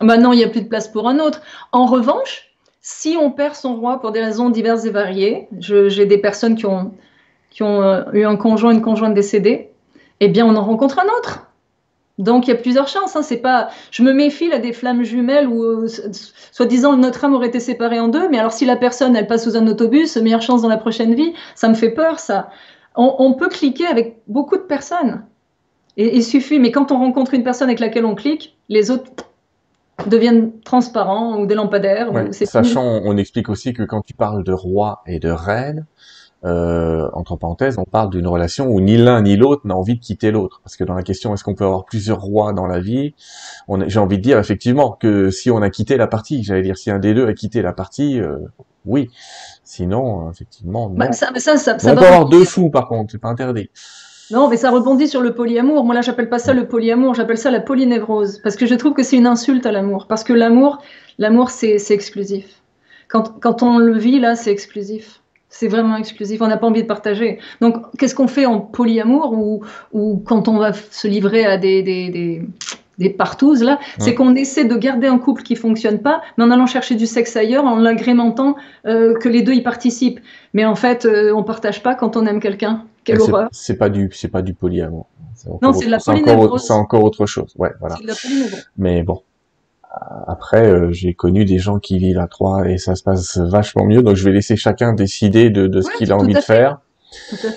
Bah 0.00 0.18
non, 0.18 0.32
il 0.32 0.36
n'y 0.36 0.44
a 0.44 0.48
plus 0.48 0.62
de 0.62 0.68
place 0.68 0.88
pour 0.88 1.08
un 1.08 1.18
autre. 1.18 1.40
En 1.72 1.86
revanche, 1.86 2.50
si 2.80 3.16
on 3.20 3.30
perd 3.30 3.54
son 3.54 3.76
roi 3.76 4.00
pour 4.00 4.12
des 4.12 4.20
raisons 4.20 4.50
diverses 4.50 4.84
et 4.84 4.90
variées, 4.90 5.48
j'ai 5.58 6.06
des 6.06 6.18
personnes 6.18 6.54
qui 6.54 6.66
ont, 6.66 6.92
qui 7.50 7.62
ont 7.62 7.82
euh, 7.82 8.02
eu 8.12 8.24
un 8.24 8.36
conjoint, 8.36 8.72
une 8.72 8.82
conjointe 8.82 9.14
décédée, 9.14 9.70
eh 10.20 10.28
bien 10.28 10.46
on 10.46 10.56
en 10.56 10.64
rencontre 10.64 10.98
un 10.98 11.08
autre. 11.18 11.45
Donc 12.18 12.46
il 12.46 12.50
y 12.50 12.52
a 12.52 12.56
plusieurs 12.56 12.88
chances. 12.88 13.14
Hein. 13.16 13.22
C'est 13.22 13.36
pas, 13.38 13.68
je 13.90 14.02
me 14.02 14.12
méfie 14.12 14.48
là 14.48 14.58
des 14.58 14.72
flammes 14.72 15.02
jumelles 15.02 15.46
où, 15.46 15.62
euh, 15.62 15.88
soi-disant, 16.52 16.96
notre 16.96 17.24
âme 17.24 17.34
aurait 17.34 17.48
été 17.48 17.60
séparée 17.60 18.00
en 18.00 18.08
deux. 18.08 18.28
Mais 18.28 18.38
alors 18.38 18.52
si 18.52 18.64
la 18.64 18.76
personne 18.76 19.14
elle 19.16 19.26
passe 19.26 19.44
sous 19.44 19.56
un 19.56 19.66
autobus, 19.66 20.16
meilleure 20.16 20.42
chance 20.42 20.62
dans 20.62 20.68
la 20.68 20.78
prochaine 20.78 21.14
vie, 21.14 21.34
ça 21.54 21.68
me 21.68 21.74
fait 21.74 21.90
peur 21.90 22.18
ça. 22.18 22.50
On, 22.94 23.14
on 23.18 23.34
peut 23.34 23.48
cliquer 23.48 23.86
avec 23.86 24.22
beaucoup 24.26 24.56
de 24.56 24.62
personnes. 24.62 25.24
Et 25.96 26.16
il 26.16 26.24
suffit. 26.24 26.58
Mais 26.58 26.70
quand 26.70 26.92
on 26.92 26.98
rencontre 26.98 27.34
une 27.34 27.44
personne 27.44 27.68
avec 27.68 27.80
laquelle 27.80 28.04
on 28.04 28.14
clique, 28.14 28.56
les 28.68 28.90
autres 28.90 29.10
deviennent 30.06 30.52
transparents 30.60 31.38
ou 31.38 31.46
des 31.46 31.54
lampadaires. 31.54 32.12
Ouais, 32.12 32.32
sachant, 32.32 33.00
on 33.04 33.16
explique 33.16 33.48
aussi 33.48 33.72
que 33.72 33.82
quand 33.82 34.02
tu 34.02 34.14
parles 34.14 34.44
de 34.44 34.52
roi 34.52 35.02
et 35.06 35.18
de 35.18 35.30
reine, 35.30 35.86
euh, 36.46 37.08
entre 37.12 37.36
parenthèses, 37.36 37.76
on 37.78 37.84
parle 37.84 38.10
d'une 38.10 38.26
relation 38.26 38.68
où 38.68 38.80
ni 38.80 38.96
l'un 38.96 39.22
ni 39.22 39.36
l'autre 39.36 39.66
n'a 39.66 39.74
envie 39.74 39.96
de 39.96 40.00
quitter 40.00 40.30
l'autre. 40.30 40.60
Parce 40.62 40.76
que 40.76 40.84
dans 40.84 40.94
la 40.94 41.02
question 41.02 41.34
est-ce 41.34 41.42
qu'on 41.42 41.54
peut 41.54 41.64
avoir 41.64 41.84
plusieurs 41.84 42.20
rois 42.20 42.52
dans 42.52 42.66
la 42.66 42.78
vie, 42.78 43.14
j'ai 43.86 43.98
envie 43.98 44.18
de 44.18 44.22
dire 44.22 44.38
effectivement 44.38 44.92
que 44.92 45.30
si 45.30 45.50
on 45.50 45.60
a 45.60 45.70
quitté 45.70 45.96
la 45.96 46.06
partie, 46.06 46.44
j'allais 46.44 46.62
dire 46.62 46.78
si 46.78 46.90
un 46.90 46.98
des 46.98 47.14
deux 47.14 47.26
a 47.26 47.34
quitté 47.34 47.62
la 47.62 47.72
partie, 47.72 48.20
euh, 48.20 48.38
oui. 48.84 49.10
Sinon, 49.64 50.30
effectivement, 50.30 50.88
non. 50.88 50.94
Bah, 50.94 51.12
ça, 51.12 51.30
ça, 51.36 51.56
ça, 51.56 51.76
on 51.82 51.96
peut 51.96 52.06
avoir 52.06 52.28
deux 52.28 52.44
fous 52.44 52.70
par 52.70 52.86
contre, 52.86 53.10
c'est 53.12 53.20
pas 53.20 53.28
interdit. 53.28 53.68
Non, 54.30 54.48
mais 54.48 54.56
ça 54.56 54.70
rebondit 54.70 55.08
sur 55.08 55.22
le 55.22 55.34
polyamour. 55.34 55.84
Moi 55.84 55.94
là, 55.94 56.00
j'appelle 56.00 56.28
pas 56.28 56.38
ça 56.38 56.52
le 56.52 56.66
polyamour, 56.66 57.14
j'appelle 57.14 57.38
ça 57.38 57.50
la 57.50 57.60
polynévrose, 57.60 58.38
parce 58.38 58.56
que 58.56 58.66
je 58.66 58.74
trouve 58.74 58.92
que 58.92 59.02
c'est 59.02 59.16
une 59.16 59.26
insulte 59.26 59.66
à 59.66 59.72
l'amour. 59.72 60.06
Parce 60.08 60.24
que 60.24 60.32
l'amour, 60.32 60.78
l'amour, 61.18 61.50
c'est 61.50 61.78
exclusif. 61.90 62.62
Quand, 63.08 63.40
quand 63.40 63.62
on 63.62 63.78
le 63.78 63.96
vit 63.96 64.18
là, 64.18 64.34
c'est 64.34 64.50
exclusif. 64.50 65.22
C'est 65.58 65.68
vraiment 65.68 65.96
exclusif, 65.96 66.42
on 66.42 66.48
n'a 66.48 66.58
pas 66.58 66.66
envie 66.66 66.82
de 66.82 66.86
partager. 66.86 67.38
Donc, 67.62 67.76
qu'est-ce 67.96 68.14
qu'on 68.14 68.28
fait 68.28 68.44
en 68.44 68.60
polyamour 68.60 69.32
ou, 69.32 69.62
ou 69.92 70.22
quand 70.26 70.48
on 70.48 70.58
va 70.58 70.74
se 70.74 71.08
livrer 71.08 71.46
à 71.46 71.56
des, 71.56 71.82
des, 71.82 72.10
des, 72.10 72.42
des 72.98 73.08
partouzes, 73.08 73.62
là 73.62 73.78
C'est 73.98 74.14
qu'on 74.14 74.34
essaie 74.34 74.66
de 74.66 74.76
garder 74.76 75.06
un 75.06 75.18
couple 75.18 75.42
qui 75.42 75.56
fonctionne 75.56 76.00
pas, 76.00 76.20
mais 76.36 76.44
en 76.44 76.50
allant 76.50 76.66
chercher 76.66 76.94
du 76.94 77.06
sexe 77.06 77.36
ailleurs, 77.36 77.64
en 77.64 77.76
l'agrémentant 77.76 78.56
euh, 78.86 79.14
que 79.18 79.30
les 79.30 79.40
deux 79.40 79.54
y 79.54 79.62
participent. 79.62 80.20
Mais 80.52 80.66
en 80.66 80.74
fait, 80.74 81.06
euh, 81.06 81.32
on 81.34 81.42
partage 81.42 81.82
pas 81.82 81.94
quand 81.94 82.16
on 82.16 82.26
aime 82.26 82.40
quelqu'un. 82.40 82.84
Quelle 83.04 83.20
horreur 83.20 83.48
C'est 83.52 83.78
pas 83.78 83.88
du, 83.88 84.10
c'est 84.12 84.28
pas 84.28 84.42
du 84.42 84.52
polyamour. 84.52 85.06
Non, 85.62 85.72
c'est 85.72 85.86
de 85.86 85.90
la 85.90 86.00
polynévrose. 86.00 86.66
C'est 86.66 86.72
encore, 86.74 87.02
autre 87.04 87.24
chose. 87.24 87.54
Ouais, 87.56 87.70
voilà. 87.80 87.96
De 87.96 88.06
la 88.06 88.14
mais 88.76 89.02
bon, 89.02 89.22
après, 90.26 90.66
euh, 90.66 90.92
j'ai 90.92 91.14
connu 91.14 91.44
des 91.44 91.58
gens 91.58 91.78
qui 91.78 91.98
vivent 91.98 92.18
à 92.18 92.26
trois 92.26 92.68
et 92.68 92.78
ça 92.78 92.94
se 92.94 93.02
passe 93.02 93.38
vachement 93.38 93.84
mieux. 93.84 94.02
Donc, 94.02 94.16
je 94.16 94.24
vais 94.24 94.32
laisser 94.32 94.56
chacun 94.56 94.92
décider 94.92 95.50
de, 95.50 95.66
de 95.66 95.80
ce 95.80 95.90
qu'il 95.96 96.12
a 96.12 96.16
envie 96.16 96.34
de 96.34 96.40
faire. 96.40 96.80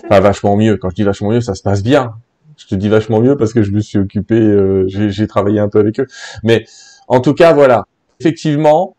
Pas 0.07 0.19
vachement 0.19 0.55
mieux. 0.55 0.77
Quand 0.77 0.89
je 0.89 0.95
dis 0.95 1.03
vachement 1.03 1.31
mieux, 1.31 1.41
ça 1.41 1.55
se 1.55 1.63
passe 1.63 1.83
bien. 1.83 2.13
Je 2.57 2.67
te 2.67 2.75
dis 2.75 2.89
vachement 2.89 3.21
mieux 3.21 3.37
parce 3.37 3.53
que 3.53 3.63
je 3.63 3.71
me 3.71 3.79
suis 3.79 3.97
occupé, 3.97 4.35
euh, 4.35 4.85
j'ai 4.87 5.27
travaillé 5.27 5.59
un 5.59 5.69
peu 5.69 5.79
avec 5.79 5.99
eux. 5.99 6.07
Mais 6.43 6.65
en 7.07 7.19
tout 7.19 7.33
cas, 7.33 7.53
voilà. 7.53 7.85
Effectivement, 8.19 8.95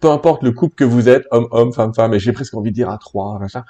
peu 0.00 0.10
importe 0.10 0.42
le 0.42 0.52
couple 0.52 0.74
que 0.74 0.84
vous 0.84 1.08
êtes, 1.08 1.24
homme, 1.30 1.48
homme, 1.50 1.72
femme, 1.72 1.94
femme, 1.94 2.14
et 2.14 2.18
j'ai 2.18 2.32
presque 2.32 2.54
envie 2.54 2.70
de 2.70 2.74
dire 2.74 2.90
à 2.90 2.98
trois, 2.98 3.38
machin. 3.38 3.64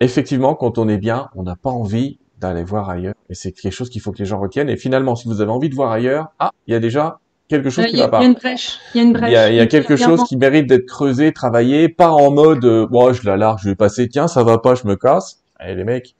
Effectivement, 0.00 0.54
quand 0.54 0.78
on 0.78 0.88
est 0.88 0.98
bien, 0.98 1.28
on 1.34 1.42
n'a 1.42 1.56
pas 1.56 1.70
envie 1.70 2.18
d'aller 2.40 2.62
voir 2.62 2.88
ailleurs. 2.88 3.14
Et 3.30 3.34
c'est 3.34 3.52
quelque 3.52 3.72
chose 3.72 3.90
qu'il 3.90 4.00
faut 4.00 4.12
que 4.12 4.18
les 4.18 4.24
gens 4.24 4.38
retiennent. 4.38 4.68
Et 4.68 4.76
finalement, 4.76 5.16
si 5.16 5.26
vous 5.26 5.40
avez 5.40 5.50
envie 5.50 5.68
de 5.68 5.74
voir 5.74 5.90
ailleurs, 5.90 6.28
ah, 6.38 6.50
il 6.66 6.72
y 6.72 6.76
a 6.76 6.80
déjà 6.80 7.18
quelque 7.48 7.70
chose 7.70 7.86
qui 7.86 7.96
va 7.96 8.08
pas. 8.08 8.18
Il 8.18 8.22
y 8.22 8.26
a 8.26 8.28
une 8.28 8.34
brèche. 8.34 8.78
Il 8.94 8.98
y 8.98 9.00
a 9.00 9.04
une 9.04 9.12
brèche. 9.12 9.30
Il 9.50 9.54
y 9.56 9.60
a, 9.60 9.66
quelque 9.66 9.96
chose 9.96 10.22
qui 10.24 10.36
mérite 10.36 10.66
d'être 10.66 10.86
creusé, 10.86 11.32
travaillé, 11.32 11.88
pas 11.88 12.10
en 12.10 12.30
mode, 12.30 12.64
euh, 12.64 13.12
je 13.12 13.26
la 13.26 13.36
largue, 13.36 13.58
je 13.62 13.70
vais 13.70 13.74
passer, 13.74 14.08
tiens, 14.08 14.28
ça 14.28 14.42
va 14.44 14.58
pas, 14.58 14.74
je 14.74 14.86
me 14.86 14.96
casse. 14.96 15.42
Allez 15.56 15.74
les 15.74 15.84
mecs, 15.84 16.14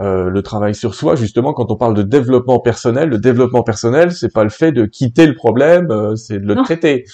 euh, 0.00 0.28
le 0.28 0.42
travail 0.42 0.74
sur 0.74 0.94
soi, 0.94 1.14
justement, 1.14 1.52
quand 1.52 1.70
on 1.70 1.76
parle 1.76 1.94
de 1.94 2.02
développement 2.02 2.58
personnel, 2.58 3.08
le 3.08 3.18
développement 3.18 3.62
personnel, 3.62 4.12
c'est 4.12 4.32
pas 4.32 4.42
le 4.42 4.50
fait 4.50 4.72
de 4.72 4.86
quitter 4.86 5.26
le 5.26 5.34
problème, 5.34 5.90
euh, 5.90 6.16
c'est 6.16 6.38
de 6.38 6.46
le 6.46 6.56
traiter, 6.56 7.04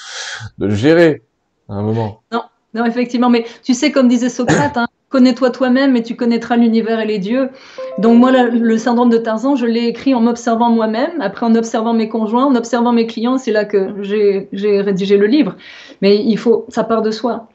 de 0.59 0.66
le 0.66 0.74
gérer 0.74 1.23
à 1.69 1.74
un 1.74 1.82
moment. 1.82 2.23
Non, 2.32 2.43
non, 2.74 2.85
effectivement, 2.85 3.31
mais 3.31 3.44
tu 3.62 3.74
sais, 3.74 3.93
comme 3.93 4.09
disait 4.09 4.28
Socrate, 4.28 4.77
hein, 4.77 4.86
connais-toi 5.11 5.51
toi-même 5.51 5.94
et 5.97 6.03
tu 6.03 6.16
connaîtras 6.16 6.57
l'univers 6.57 6.99
et 7.01 7.05
les 7.05 7.19
dieux. 7.19 7.51
Donc 7.99 8.19
moi, 8.19 8.32
le 8.32 8.78
syndrome 8.78 9.11
de 9.11 9.19
Tarzan, 9.19 9.57
je 9.57 9.66
l'ai 9.66 9.86
écrit 9.86 10.15
en 10.15 10.20
m'observant 10.20 10.70
moi-même, 10.70 11.20
après 11.20 11.44
en 11.44 11.55
observant 11.55 11.93
mes 11.93 12.09
conjoints, 12.09 12.47
en 12.47 12.55
observant 12.55 12.93
mes 12.93 13.07
clients, 13.07 13.36
c'est 13.36 13.53
là 13.53 13.66
que 13.66 13.94
j'ai 14.03 14.81
rédigé 14.81 15.19
le 15.19 15.27
livre. 15.27 15.57
Mais 16.01 16.16
il 16.16 16.39
faut, 16.39 16.65
ça 16.69 16.82
part 16.82 17.03
de 17.03 17.11
soi. 17.11 17.49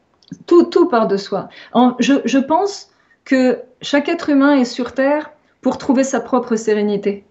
Tout, 0.46 0.66
tout 0.66 0.88
part 0.88 1.08
de 1.08 1.18
soi. 1.18 1.50
je, 2.00 2.14
je 2.26 2.38
pense 2.38 2.90
que 3.26 3.60
chaque 3.82 4.10
être 4.10 4.30
humain 4.30 4.56
est 4.56 4.66
sur 4.66 4.94
Terre 4.94 5.32
pour 5.62 5.78
trouver 5.78 6.04
sa 6.04 6.20
propre 6.20 6.56
sérénité, 6.56 7.26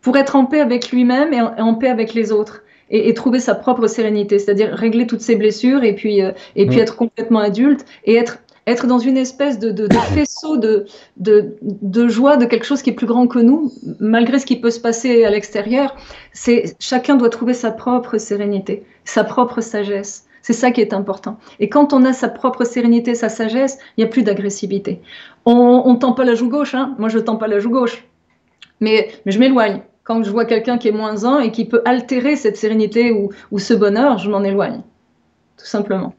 pour 0.00 0.16
être 0.16 0.36
en 0.36 0.46
paix 0.46 0.60
avec 0.60 0.90
lui-même 0.90 1.32
et, 1.32 1.40
en 1.40 1.74
paix 1.74 1.88
avec 1.88 2.14
les 2.14 2.32
autres. 2.32 2.62
Et, 2.88 3.12
trouver 3.14 3.40
sa 3.40 3.54
propre 3.54 3.88
sérénité, 3.88 4.38
c'est-à-dire 4.38 4.72
régler 4.72 5.08
toutes 5.08 5.20
ses 5.20 5.34
blessures 5.34 5.82
et 5.82 5.94
puis, 5.94 6.22
euh, 6.22 6.30
et 6.54 6.66
puis 6.66 6.76
mm. 6.76 6.82
être 6.82 6.96
complètement 6.96 7.40
adulte 7.40 7.84
et 8.04 8.14
être 8.14 8.38
être 8.66 8.86
dans 8.86 8.98
une 8.98 9.16
espèce 9.16 9.58
de, 9.58 9.70
de, 9.70 9.86
de 9.86 9.94
faisceau 10.14 10.56
de, 10.56 10.86
de, 11.16 11.56
de, 11.62 12.08
joie, 12.08 12.36
de 12.36 12.44
quelque 12.44 12.64
chose 12.64 12.82
qui 12.82 12.90
est 12.90 12.94
plus 12.94 13.06
grand 13.06 13.26
que 13.26 13.38
nous, 13.38 13.72
malgré 14.00 14.38
ce 14.38 14.46
qui 14.46 14.56
peut 14.56 14.70
se 14.70 14.80
passer 14.80 15.24
à 15.24 15.30
l'extérieur. 15.30 15.94
C'est 16.32 16.76
chacun 16.80 17.16
doit 17.16 17.30
trouver 17.30 17.54
sa 17.54 17.70
propre 17.70 18.18
sérénité, 18.18 18.84
sa 19.04 19.24
propre 19.24 19.60
sagesse. 19.60 20.26
C'est 20.42 20.52
ça 20.52 20.70
qui 20.70 20.80
est 20.80 20.92
important. 20.92 21.38
Et 21.58 21.68
quand 21.68 21.92
on 21.92 22.04
a 22.04 22.12
sa 22.12 22.28
propre 22.28 22.64
sérénité, 22.64 23.16
sa 23.16 23.28
sagesse, 23.28 23.78
il 23.96 24.04
n'y 24.04 24.04
a 24.04 24.08
plus 24.08 24.22
d'agressivité. 24.22 25.00
On 25.44 25.92
ne 25.92 25.98
tend 25.98 26.12
pas 26.12 26.24
la 26.24 26.34
joue 26.34 26.48
gauche, 26.48 26.74
hein. 26.74 26.94
moi 26.98 27.08
je 27.08 27.18
ne 27.18 27.22
tends 27.22 27.36
pas 27.36 27.48
la 27.48 27.58
joue 27.58 27.70
gauche, 27.70 28.04
mais, 28.80 29.08
mais 29.24 29.32
je 29.32 29.40
m'éloigne. 29.40 29.80
Quand 30.06 30.22
je 30.22 30.30
vois 30.30 30.44
quelqu'un 30.44 30.78
qui 30.78 30.86
est 30.86 30.92
moins 30.92 31.24
un 31.24 31.40
et 31.40 31.50
qui 31.50 31.64
peut 31.64 31.82
altérer 31.84 32.36
cette 32.36 32.56
sérénité 32.56 33.10
ou, 33.10 33.58
ce 33.58 33.74
bonheur, 33.74 34.18
je 34.18 34.30
m'en 34.30 34.44
éloigne, 34.44 34.82
tout 35.58 35.66
simplement. 35.66 36.14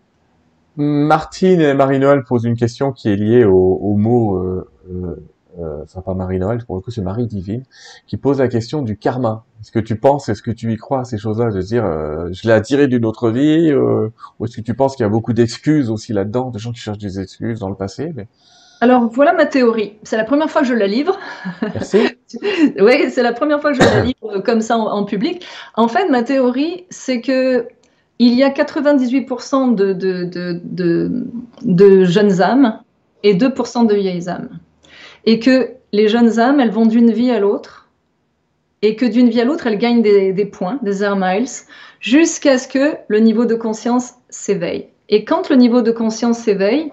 Martine 0.76 1.62
et 1.62 1.74
Marie-Noël 1.74 2.24
posent 2.28 2.44
une 2.44 2.58
question 2.58 2.92
qui 2.92 3.08
est 3.08 3.16
liée 3.16 3.46
au, 3.46 3.96
mot, 3.96 4.40
euh, 4.40 4.70
euh, 4.92 5.16
euh, 5.60 5.84
enfin 5.84 6.02
pas 6.02 6.14
Marie-Noël, 6.14 6.66
pour 6.66 6.76
le 6.76 6.82
coup 6.82 6.92
c'est 6.92 7.02
Marie 7.02 7.28
Divine, 7.28 7.64
qui 8.08 8.18
pose 8.18 8.40
la 8.40 8.50
question 8.50 8.82
du 8.82 8.98
karma. 8.98 9.46
Est-ce 9.62 9.72
que 9.72 9.80
tu 9.80 9.96
penses, 9.96 10.28
est-ce 10.28 10.42
que 10.42 10.52
tu 10.52 10.74
y 10.74 10.76
crois 10.76 11.00
à 11.00 11.04
ces 11.06 11.18
choses-là, 11.18 11.50
de 11.50 11.62
dire 11.62 11.86
euh, 11.86 12.28
je 12.34 12.46
l'ai 12.46 12.54
attiré 12.54 12.88
d'une 12.88 13.06
autre 13.06 13.32
vie, 13.32 13.74
ou 13.74 14.46
est-ce 14.46 14.58
que 14.58 14.62
tu 14.62 14.74
penses 14.74 14.98
qu'il 14.98 15.04
y 15.04 15.08
a 15.08 15.10
beaucoup 15.10 15.32
d'excuses 15.32 15.90
aussi 15.90 16.12
là-dedans, 16.12 16.50
de 16.50 16.60
gens 16.60 16.74
qui 16.74 16.82
cherchent 16.82 16.98
des 16.98 17.22
excuses 17.22 17.62
dans 17.62 17.70
le 17.70 17.76
passé 17.76 18.14
Alors 18.82 19.08
voilà 19.08 19.34
ma 19.34 19.46
théorie. 19.46 19.94
C'est 20.04 20.18
la 20.18 20.24
première 20.24 20.50
fois 20.50 20.62
que 20.62 20.68
je 20.68 20.74
la 20.74 20.88
livre. 20.88 21.20
Merci. 21.62 22.00
oui, 22.80 23.10
c'est 23.10 23.24
la 23.24 23.34
première 23.34 23.62
fois 23.62 23.72
que 23.72 23.78
je 23.78 23.88
la 23.88 24.04
livre 24.04 24.40
comme 24.44 24.62
ça 24.62 24.78
en 24.78 25.04
public. 25.06 25.46
En 25.76 25.88
fait, 25.88 26.10
ma 26.10 26.24
théorie, 26.24 26.86
c'est 26.90 27.22
que 27.22 27.68
il 28.20 28.34
y 28.34 28.44
a 28.44 28.50
98% 28.50 29.76
de, 29.76 29.94
de, 31.64 32.04
jeunes 32.06 32.42
âmes 32.42 32.80
et 33.24 33.36
2% 33.36 33.88
de 33.88 33.94
vieilles 33.94 34.28
âmes. 34.30 34.50
Et 35.26 35.40
que 35.40 35.70
les 35.92 36.08
jeunes 36.08 36.40
âmes, 36.40 36.60
elles 36.60 36.72
vont 36.72 36.86
d'une 36.86 37.12
vie 37.12 37.32
à 37.32 37.40
l'autre, 37.40 37.90
et 38.82 38.96
que 38.96 39.06
d'une 39.06 39.30
vie 39.30 39.42
à 39.42 39.46
l'autre, 39.46 39.68
elles 39.68 39.78
gagnent 39.78 40.02
des, 40.02 40.34
des 40.34 40.46
points, 40.46 40.80
des 40.82 41.04
air 41.04 41.16
miles, 41.16 41.48
jusqu'à 42.00 42.58
ce 42.58 42.68
que 42.68 42.96
le 43.08 43.20
niveau 43.20 43.46
de 43.46 43.56
conscience 43.56 44.14
s'éveille. 44.30 44.88
Et 45.10 45.24
quand 45.24 45.50
le 45.50 45.56
niveau 45.56 45.82
de 45.82 45.92
conscience 45.92 46.40
s'éveille, 46.40 46.92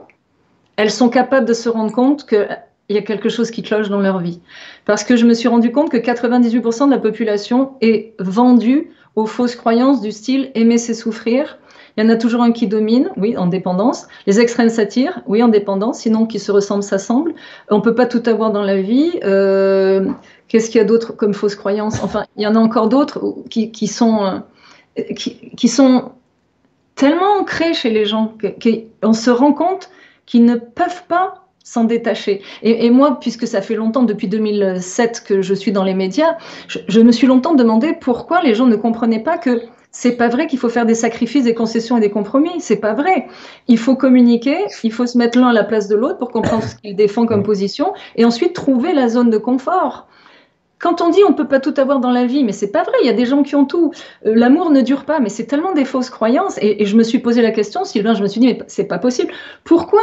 elles 0.77 0.91
sont 0.91 1.09
capables 1.09 1.47
de 1.47 1.55
se 1.55 1.69
rendre 1.69 1.93
compte 1.93 2.27
qu'il 2.27 2.49
y 2.91 2.99
a 2.99 3.03
quelque 3.03 3.29
chose 3.29 3.51
qui 3.51 3.63
cloche 3.63 3.89
dans 3.89 4.01
leur 4.01 4.19
vie. 4.19 4.41
Parce 4.85 5.05
que 5.05 5.17
je 5.17 5.27
me 5.27 5.35
suis 5.35 5.49
rendu 5.49 5.73
compte 5.73 5.91
que 5.91 5.97
98% 5.97 6.87
de 6.87 6.91
la 6.91 6.99
population 6.99 7.73
est 7.81 8.15
vendue 8.19 8.91
aux 9.17 9.27
fausses 9.27 9.57
croyances 9.57 10.01
du 10.01 10.13
style 10.13 10.51
aimer 10.55 10.79
c'est 10.79 10.95
souffrir. 10.95 11.59
Il 11.97 12.03
y 12.03 12.07
en 12.07 12.11
a 12.11 12.17
toujours 12.17 12.43
un 12.43 12.51
qui 12.51 12.67
domine, 12.67 13.11
oui, 13.17 13.37
en 13.37 13.47
dépendance. 13.47 14.09
Les 14.27 14.41
extrêmes 14.41 14.69
s'attirent, 14.69 15.23
oui, 15.29 15.45
en 15.45 15.49
dépendance. 15.49 16.01
Sinon, 16.01 16.27
qui 16.27 16.41
se 16.41 16.51
ressemblent 16.51 16.83
s'assemblent. 16.83 17.35
On 17.71 17.81
peut 17.81 17.95
pas 17.95 18.07
tout 18.07 18.23
avoir 18.27 18.51
dans 18.51 18.63
la 18.63 18.81
vie. 18.83 19.13
Euh, 19.23 20.11
Qu'est-ce 20.49 20.71
qu'il 20.71 20.79
y 20.79 20.81
a 20.81 20.85
d'autre 20.85 21.13
comme 21.13 21.35
fausses 21.35 21.55
croyances? 21.55 22.03
Enfin, 22.03 22.25
il 22.37 22.43
y 22.43 22.47
en 22.47 22.55
a 22.55 22.59
encore 22.59 22.89
d'autres 22.89 23.35
qui, 23.49 23.71
qui, 23.71 23.87
sont, 23.87 24.25
euh, 24.25 25.03
qui, 25.15 25.51
qui, 25.57 25.69
sont 25.69 26.13
tellement 26.97 27.39
ancrées 27.41 27.75
chez 27.75 27.91
les 27.91 28.05
gens 28.05 28.35
qu'on 29.03 29.13
se 29.13 29.31
rend 29.31 29.53
compte 29.53 29.89
qu'ils 30.27 30.45
ne 30.45 30.57
peuvent 30.57 31.05
pas 31.09 31.45
s'en 31.65 31.85
détacher. 31.85 32.43
Et, 32.63 32.91
moi, 32.91 33.19
puisque 33.19 33.47
ça 33.47 33.63
fait 33.63 33.75
longtemps, 33.75 34.03
depuis 34.03 34.29
2007 34.29 35.25
que 35.27 35.41
je 35.41 35.55
suis 35.55 35.73
dans 35.73 35.83
les 35.83 35.95
médias, 35.95 36.37
je, 36.69 37.01
me 37.01 37.11
suis 37.11 37.27
longtemps 37.27 37.55
demandé 37.55 37.95
pourquoi 37.99 38.43
les 38.43 38.55
gens 38.55 38.67
ne 38.67 38.77
comprenaient 38.77 39.23
pas 39.23 39.39
que 39.39 39.63
c'est 39.91 40.17
pas 40.17 40.29
vrai 40.29 40.47
qu'il 40.47 40.59
faut 40.59 40.69
faire 40.69 40.87
des 40.87 40.95
sacrifices, 40.95 41.45
des 41.45 41.55
concessions 41.55 41.97
et 41.97 42.01
des 42.01 42.11
compromis. 42.11 42.51
C'est 42.59 42.77
pas 42.77 42.93
vrai. 42.93 43.29
Il 43.69 43.79
faut 43.79 43.97
communiquer, 43.97 44.67
il 44.83 44.93
faut 44.93 45.07
se 45.07 45.17
mettre 45.17 45.39
l'un 45.39 45.49
à 45.49 45.53
la 45.53 45.65
place 45.65 45.89
de 45.89 45.97
l'autre 45.97 46.19
pour 46.19 46.31
comprendre 46.31 46.65
ce 46.65 46.75
qu'il 46.77 46.97
défend 46.97 47.27
comme 47.27 47.45
position 47.45 47.95
et 48.17 48.25
ensuite 48.25 48.53
trouver 48.55 48.93
la 48.93 49.09
zone 49.09 49.31
de 49.31 49.39
confort. 49.39 50.07
Quand 50.79 51.01
on 51.01 51.09
dit 51.09 51.21
on 51.27 51.33
peut 51.33 51.49
pas 51.49 51.61
tout 51.61 51.75
avoir 51.77 52.01
dans 52.01 52.11
la 52.11 52.27
vie, 52.27 52.45
mais 52.45 52.53
c'est 52.53 52.71
pas 52.71 52.83
vrai. 52.83 52.97
Il 53.03 53.07
y 53.07 53.11
a 53.11 53.15
des 53.15 53.27
gens 53.27 53.43
qui 53.43 53.55
ont 53.57 53.65
tout. 53.65 53.93
Euh, 54.27 54.35
l'amour 54.35 54.71
ne 54.71 54.81
dure 54.81 55.05
pas, 55.05 55.21
mais 55.21 55.29
c'est 55.29 55.47
tellement 55.47 55.73
des 55.73 55.85
fausses 55.85 56.11
croyances. 56.11 56.59
Et, 56.59 56.83
et, 56.83 56.87
je 56.87 56.97
me 56.97 57.03
suis 57.03 57.21
posé 57.21 57.43
la 57.43 57.53
question, 57.53 57.85
Sylvain, 57.85 58.15
je 58.15 58.23
me 58.23 58.29
suis 58.29 58.41
dit 58.41 58.49
mais 58.49 58.59
c'est 58.67 58.85
pas 58.85 58.99
possible. 58.99 59.33
Pourquoi 59.65 60.03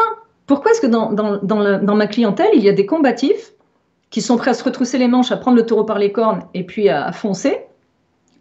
pourquoi 0.52 0.72
est-ce 0.72 0.82
que 0.82 0.88
dans, 0.88 1.96
ma 1.96 2.08
clientèle, 2.08 2.50
il 2.56 2.62
y 2.62 2.68
a 2.68 2.74
des 2.74 2.86
combatifs 2.86 3.54
qui 4.10 4.22
sont 4.22 4.36
prêts 4.36 4.52
à 4.52 4.54
se 4.54 4.66
retrousser 4.66 4.98
les 4.98 5.08
manches, 5.08 5.32
à 5.32 5.38
prendre 5.38 5.56
le 5.56 5.66
taureau 5.66 5.86
par 5.86 5.98
les 5.98 6.12
cornes 6.12 6.44
et 6.54 6.66
puis 6.66 6.90
à, 6.90 7.14
foncer, 7.14 7.62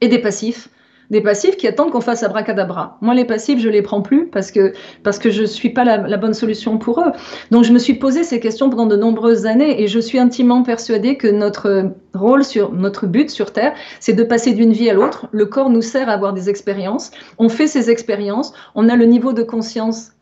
et 0.01 0.09
des 0.09 0.19
passifs 0.19 0.71
des 1.11 1.21
passifs 1.21 1.57
qui 1.57 1.67
attendent 1.67 1.91
qu'on 1.91 2.01
fasse 2.01 2.23
abracadabra. 2.23 2.99
Moi, 3.01 3.15
les 3.15 3.25
passifs, 3.25 3.61
je 3.61 3.69
les 3.69 3.83
prends 3.83 4.01
plus 4.01 4.29
parce 4.29 4.51
que 4.51 4.73
parce 5.03 5.19
que 5.19 5.31
je 5.31 5.45
suis 5.45 5.71
pas 5.71 5.85
la, 5.85 6.17
bonne 6.17 6.35
solution 6.35 6.79
pour 6.79 7.01
eux. 7.01 7.13
Donc, 7.51 7.65
je 7.65 7.73
me 7.73 7.79
suis 7.79 7.95
posé 7.95 8.23
ces 8.23 8.41
questions 8.41 8.71
pendant 8.71 8.87
de 8.87 8.97
nombreuses 8.97 9.47
années 9.47 9.83
et 9.83 9.89
je 9.89 9.99
suis 9.99 10.19
intimement 10.19 10.63
persuadée 10.63 11.17
que 11.17 11.29
notre 11.29 11.93
rôle 12.15 12.45
sur 12.45 12.73
notre 12.73 13.07
but 13.07 13.31
sur 13.31 13.53
Terre, 13.53 13.75
c'est 13.99 14.13
de 14.13 14.23
passer 14.23 14.53
d'une 14.53 14.73
vie 14.73 14.89
à 14.89 14.95
l'autre. 14.95 15.27
Le 15.33 15.47
corps 15.47 15.71
nous 15.71 15.83
sert 15.83 16.09
à 16.09 16.13
avoir 16.13 16.33
des 16.33 16.49
expériences. 16.49 17.11
On 17.39 17.49
fait 17.49 17.67
ces 17.67 17.91
expériences. 17.91 18.53
On 18.75 18.89
a 18.89 18.97
le 18.97 19.07
niveau 19.07 19.33
de 19.33 19.43
conscience 19.43 20.13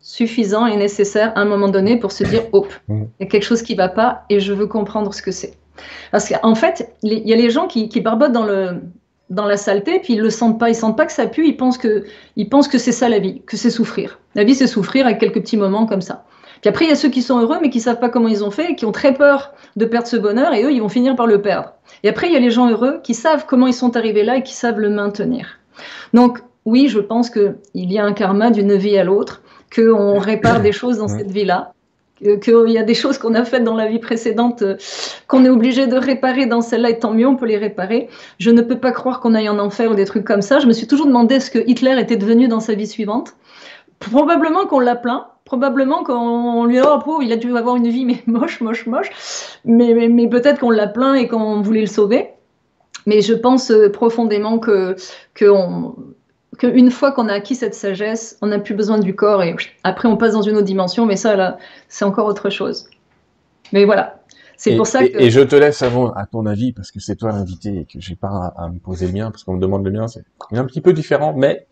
suffisant 0.00 0.66
et 0.66 0.76
nécessaire 0.76 1.32
à 1.34 1.40
un 1.40 1.46
moment 1.46 1.68
donné 1.68 1.96
pour 1.98 2.12
se 2.12 2.24
dire, 2.24 2.42
hop, 2.52 2.70
mmh. 2.88 3.02
il 3.20 3.24
y 3.24 3.26
a 3.26 3.28
quelque 3.28 3.44
chose 3.44 3.62
qui 3.62 3.72
ne 3.72 3.78
va 3.78 3.88
pas 3.88 4.24
et 4.28 4.38
je 4.38 4.52
veux 4.52 4.66
comprendre 4.66 5.14
ce 5.14 5.22
que 5.22 5.30
c'est. 5.30 5.54
Parce 6.12 6.28
qu'en 6.28 6.54
fait, 6.54 6.94
il 7.02 7.26
y 7.26 7.32
a 7.32 7.36
les 7.36 7.50
gens 7.50 7.66
qui, 7.66 7.88
qui 7.88 8.00
barbotent 8.00 8.32
dans, 8.32 8.44
le, 8.44 8.82
dans 9.30 9.46
la 9.46 9.56
saleté, 9.56 10.00
puis 10.00 10.14
ils 10.14 10.20
le 10.20 10.30
sentent 10.30 10.58
pas, 10.58 10.68
ils 10.68 10.74
sentent 10.74 10.96
pas 10.96 11.06
que 11.06 11.12
ça 11.12 11.26
pue, 11.26 11.46
ils 11.46 11.56
pensent 11.56 11.78
que, 11.78 12.04
ils 12.36 12.48
pensent 12.48 12.68
que 12.68 12.78
c'est 12.78 12.92
ça 12.92 13.08
la 13.08 13.18
vie, 13.18 13.42
que 13.42 13.56
c'est 13.56 13.70
souffrir. 13.70 14.18
La 14.34 14.44
vie, 14.44 14.54
c'est 14.54 14.66
souffrir 14.66 15.06
avec 15.06 15.18
quelques 15.18 15.40
petits 15.40 15.56
moments 15.56 15.86
comme 15.86 16.02
ça. 16.02 16.24
Puis 16.60 16.68
après, 16.68 16.86
il 16.86 16.88
y 16.88 16.92
a 16.92 16.96
ceux 16.96 17.10
qui 17.10 17.22
sont 17.22 17.38
heureux, 17.38 17.58
mais 17.60 17.70
qui 17.70 17.80
savent 17.80 18.00
pas 18.00 18.08
comment 18.08 18.28
ils 18.28 18.44
ont 18.44 18.50
fait, 18.50 18.72
et 18.72 18.74
qui 18.74 18.84
ont 18.84 18.92
très 18.92 19.14
peur 19.14 19.52
de 19.76 19.84
perdre 19.84 20.06
ce 20.06 20.16
bonheur, 20.16 20.52
et 20.54 20.64
eux, 20.64 20.72
ils 20.72 20.80
vont 20.80 20.88
finir 20.88 21.16
par 21.16 21.26
le 21.26 21.42
perdre. 21.42 21.74
Et 22.02 22.08
après, 22.08 22.28
il 22.28 22.32
y 22.32 22.36
a 22.36 22.40
les 22.40 22.50
gens 22.50 22.70
heureux 22.70 23.00
qui 23.02 23.14
savent 23.14 23.44
comment 23.46 23.66
ils 23.66 23.74
sont 23.74 23.96
arrivés 23.96 24.24
là 24.24 24.36
et 24.36 24.42
qui 24.42 24.54
savent 24.54 24.80
le 24.80 24.90
maintenir. 24.90 25.58
Donc, 26.12 26.40
oui, 26.64 26.88
je 26.88 27.00
pense 27.00 27.30
qu'il 27.30 27.56
y 27.74 27.98
a 27.98 28.04
un 28.04 28.12
karma 28.12 28.50
d'une 28.50 28.74
vie 28.76 28.96
à 28.96 29.04
l'autre, 29.04 29.42
qu'on 29.74 30.18
répare 30.18 30.60
des 30.60 30.72
choses 30.72 30.98
dans 30.98 31.08
cette 31.08 31.30
vie-là, 31.30 31.72
qu'il 32.20 32.70
y 32.70 32.78
a 32.78 32.82
des 32.82 32.94
choses 32.94 33.18
qu'on 33.18 33.34
a 33.34 33.44
faites 33.44 33.64
dans 33.64 33.74
la 33.74 33.86
vie 33.86 33.98
précédente 33.98 34.62
euh, 34.62 34.76
qu'on 35.26 35.44
est 35.44 35.48
obligé 35.48 35.86
de 35.86 35.96
réparer 35.96 36.46
dans 36.46 36.60
celle-là, 36.60 36.90
et 36.90 36.98
tant 36.98 37.12
mieux, 37.12 37.26
on 37.26 37.36
peut 37.36 37.46
les 37.46 37.56
réparer. 37.56 38.08
Je 38.38 38.50
ne 38.50 38.62
peux 38.62 38.78
pas 38.78 38.92
croire 38.92 39.20
qu'on 39.20 39.34
aille 39.34 39.48
en 39.48 39.58
enfer 39.58 39.90
ou 39.90 39.94
des 39.94 40.04
trucs 40.04 40.24
comme 40.24 40.42
ça. 40.42 40.60
Je 40.60 40.66
me 40.66 40.72
suis 40.72 40.86
toujours 40.86 41.06
demandé 41.06 41.40
ce 41.40 41.50
que 41.50 41.58
Hitler 41.66 41.98
était 42.00 42.16
devenu 42.16 42.48
dans 42.48 42.60
sa 42.60 42.74
vie 42.74 42.86
suivante. 42.86 43.34
Probablement 43.98 44.66
qu'on 44.66 44.80
l'a 44.80 44.96
plaint, 44.96 45.24
probablement 45.44 46.04
qu'on 46.04 46.64
lui 46.64 46.78
a 46.78 46.82
dit, 46.82 46.88
oh, 47.06 47.20
il 47.22 47.32
a 47.32 47.36
dû 47.36 47.56
avoir 47.56 47.76
une 47.76 47.88
vie 47.88 48.04
mais 48.04 48.22
moche, 48.26 48.60
moche, 48.60 48.86
moche. 48.86 49.10
Mais, 49.64 50.08
mais, 50.08 50.28
peut-être 50.28 50.60
qu'on 50.60 50.70
l'a 50.70 50.86
plaint 50.86 51.16
et 51.16 51.28
qu'on 51.28 51.62
voulait 51.62 51.82
le 51.82 51.86
sauver. 51.86 52.28
Mais 53.06 53.20
je 53.20 53.34
pense 53.34 53.70
euh, 53.70 53.90
profondément 53.90 54.58
que, 54.58 54.96
que 55.34 55.44
on, 55.44 55.94
qu'une 56.58 56.90
fois 56.90 57.12
qu'on 57.12 57.28
a 57.28 57.34
acquis 57.34 57.54
cette 57.54 57.74
sagesse, 57.74 58.38
on 58.42 58.48
n'a 58.48 58.58
plus 58.58 58.74
besoin 58.74 58.98
du 58.98 59.14
corps 59.14 59.42
et 59.42 59.54
après 59.82 60.08
on 60.08 60.16
passe 60.16 60.32
dans 60.32 60.42
une 60.42 60.56
autre 60.56 60.66
dimension, 60.66 61.06
mais 61.06 61.16
ça 61.16 61.36
là, 61.36 61.58
c'est 61.88 62.04
encore 62.04 62.26
autre 62.26 62.50
chose. 62.50 62.88
Mais 63.72 63.84
voilà, 63.84 64.24
c'est 64.56 64.76
pour 64.76 64.86
ça 64.86 65.06
que... 65.06 65.18
Et, 65.18 65.30
je 65.30 65.40
te 65.40 65.56
laisse 65.56 65.82
avant 65.82 66.12
à 66.12 66.26
ton 66.26 66.46
avis, 66.46 66.72
parce 66.72 66.90
que 66.90 67.00
c'est 67.00 67.16
toi 67.16 67.32
l'invité 67.32 67.80
et 67.80 67.84
que 67.84 68.00
j'ai 68.00 68.14
pas 68.14 68.52
à, 68.56 68.68
me 68.68 68.78
poser 68.78 69.06
le 69.06 69.12
mien, 69.12 69.30
parce 69.30 69.44
qu'on 69.44 69.54
me 69.54 69.60
demande 69.60 69.84
le 69.84 69.90
mien, 69.90 70.06
c'est 70.06 70.24
un 70.52 70.64
petit 70.64 70.80
peu 70.80 70.92
différent, 70.92 71.34
mais 71.36 71.66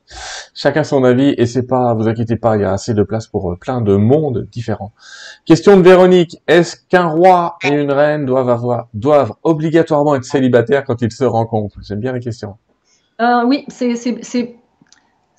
chacun 0.54 0.84
son 0.84 1.04
avis 1.04 1.34
et 1.38 1.46
c'est 1.46 1.66
pas, 1.66 1.94
vous 1.94 2.08
inquiétez 2.08 2.36
pas, 2.36 2.56
il 2.56 2.62
y 2.62 2.64
a 2.64 2.72
assez 2.72 2.94
de 2.94 3.02
place 3.02 3.26
pour 3.26 3.52
euh, 3.52 3.56
plein 3.56 3.80
de 3.80 3.94
mondes 3.96 4.48
différents. 4.50 4.92
Question 5.44 5.76
de 5.76 5.82
Véronique, 5.82 6.42
est-ce 6.48 6.76
qu'un 6.88 7.06
roi 7.06 7.56
et 7.62 7.68
une 7.68 7.92
reine 7.92 8.26
doivent 8.26 8.50
avoir, 8.50 8.88
doivent 8.94 9.34
obligatoirement 9.42 10.14
être 10.16 10.24
célibataires 10.24 10.84
quand 10.84 11.02
ils 11.02 11.12
se 11.12 11.24
rencontrent? 11.24 11.78
J'aime 11.82 12.00
bien 12.00 12.12
la 12.12 12.20
question. 12.20 12.56
Euh, 13.20 13.44
oui, 13.44 13.64
c'est 13.68 14.56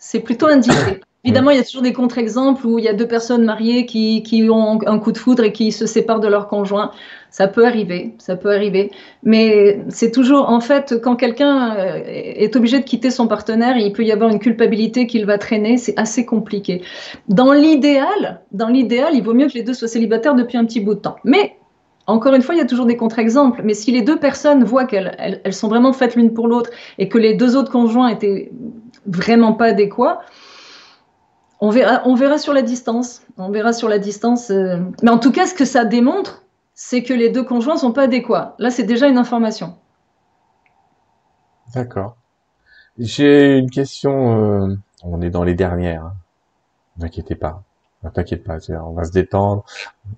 c'est 0.03 0.19
plutôt 0.19 0.47
indiqué. 0.47 0.99
Évidemment, 1.25 1.51
il 1.51 1.57
y 1.57 1.59
a 1.61 1.63
toujours 1.63 1.81
des 1.81 1.93
contre-exemples 1.93 2.67
où 2.67 2.77
il 2.77 2.83
y 2.83 2.89
a 2.89 2.93
deux 2.93 3.07
personnes 3.07 3.45
mariées 3.45 3.85
qui, 3.85 4.23
qui, 4.23 4.49
ont 4.49 4.81
un 4.85 4.99
coup 4.99 5.13
de 5.13 5.17
foudre 5.17 5.45
et 5.45 5.53
qui 5.53 5.71
se 5.71 5.85
séparent 5.85 6.19
de 6.19 6.27
leur 6.27 6.49
conjoint. 6.49 6.91
Ça 7.29 7.47
peut 7.47 7.65
arriver, 7.65 8.13
ça 8.17 8.35
peut 8.35 8.51
arriver. 8.51 8.91
Mais 9.23 9.79
c'est 9.87 10.11
toujours, 10.11 10.49
en 10.49 10.59
fait, 10.59 10.99
quand 11.01 11.15
quelqu'un 11.15 11.77
euh, 11.77 12.01
est 12.05 12.53
obligé 12.57 12.77
de 12.79 12.83
quitter 12.83 13.09
son 13.09 13.27
partenaire, 13.27 13.77
il 13.77 13.93
peut 13.93 14.03
y 14.03 14.11
avoir 14.11 14.29
une 14.29 14.39
culpabilité 14.39 15.07
qu'il 15.07 15.25
va 15.25 15.37
traîner. 15.37 15.77
C'est 15.77 15.97
assez 15.97 16.25
compliqué. 16.25 16.81
Dans 17.29 17.53
l'idéal, 17.53 18.41
dans 18.51 18.67
l'idéal, 18.67 19.13
il 19.13 19.23
vaut 19.23 19.33
mieux 19.33 19.47
que 19.47 19.53
les 19.53 19.63
deux 19.63 19.73
soient 19.73 19.87
célibataires 19.87 20.35
depuis 20.35 20.57
un 20.57 20.65
petit 20.65 20.81
bout 20.81 20.95
de 20.95 20.99
temps. 20.99 21.15
Mais 21.23 21.55
encore 22.05 22.33
une 22.33 22.41
fois, 22.41 22.53
il 22.53 22.57
y 22.57 22.61
a 22.61 22.65
toujours 22.65 22.85
des 22.85 22.97
contre-exemples, 22.97 23.61
mais 23.63 23.73
si 23.73 23.93
les 23.93 24.01
deux 24.01 24.19
personnes 24.19 24.65
voient 24.65 24.83
qu'elles 24.83 25.15
elles, 25.17 25.53
sont 25.53 25.69
vraiment 25.69 25.93
faites 25.93 26.17
l'une 26.17 26.33
pour 26.33 26.49
l'autre 26.49 26.69
et 26.97 27.07
que 27.07 27.17
les 27.17 27.33
deux 27.33 27.55
autres 27.55 27.71
conjoints 27.71 28.09
étaient 28.09 28.51
vraiment 29.05 29.53
pas 29.53 29.67
adéquat. 29.67 30.21
On 31.59 31.69
verra, 31.69 32.01
on 32.05 32.15
verra 32.15 32.37
sur 32.37 32.53
la 32.53 32.61
distance. 32.61 33.21
On 33.37 33.49
verra 33.49 33.73
sur 33.73 33.87
la 33.87 33.99
distance. 33.99 34.49
Euh, 34.49 34.77
mais 35.01 35.09
en 35.09 35.19
tout 35.19 35.31
cas, 35.31 35.47
ce 35.47 35.53
que 35.53 35.65
ça 35.65 35.85
démontre, 35.85 36.43
c'est 36.73 37.03
que 37.03 37.13
les 37.13 37.29
deux 37.29 37.43
conjoints 37.43 37.77
sont 37.77 37.93
pas 37.93 38.03
adéquats. 38.03 38.55
Là, 38.59 38.69
c'est 38.69 38.83
déjà 38.83 39.07
une 39.07 39.17
information. 39.17 39.75
D'accord. 41.73 42.17
J'ai 42.97 43.57
une 43.57 43.69
question. 43.69 44.65
Euh, 44.65 44.75
on 45.03 45.21
est 45.21 45.29
dans 45.29 45.43
les 45.43 45.55
dernières. 45.55 46.03
Hein. 46.03 46.13
Ne 46.97 47.05
inquiétez 47.05 47.35
pas. 47.35 47.63
Ne 48.03 48.09
t'inquiète 48.09 48.43
pas, 48.43 48.57
on 48.85 48.91
va 48.91 49.05
se 49.05 49.11
détendre. 49.11 49.63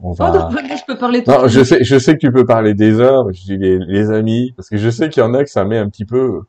On 0.02 0.14
va. 0.14 0.50
Oh, 0.52 0.56
je 0.58 0.86
peux 0.88 0.98
parler. 0.98 1.24
Non, 1.28 1.48
je 1.48 1.64
sais, 1.64 1.84
je 1.84 2.00
sais 2.00 2.14
que 2.14 2.20
tu 2.20 2.32
peux 2.32 2.46
parler 2.46 2.74
des 2.74 3.00
heures. 3.00 3.32
Je 3.32 3.44
dis 3.44 3.58
les, 3.58 3.78
les 3.78 4.10
amis, 4.10 4.54
parce 4.58 4.70
que 4.70 4.78
je 4.78 4.90
sais 4.90 5.10
qu'il 5.10 5.22
y 5.22 5.26
en 5.26 5.36
a 5.36 5.44
que 5.44 5.52
ça 5.52 5.66
met 5.66 5.78
un 5.78 5.88
petit 5.88 6.06
peu 6.06 6.42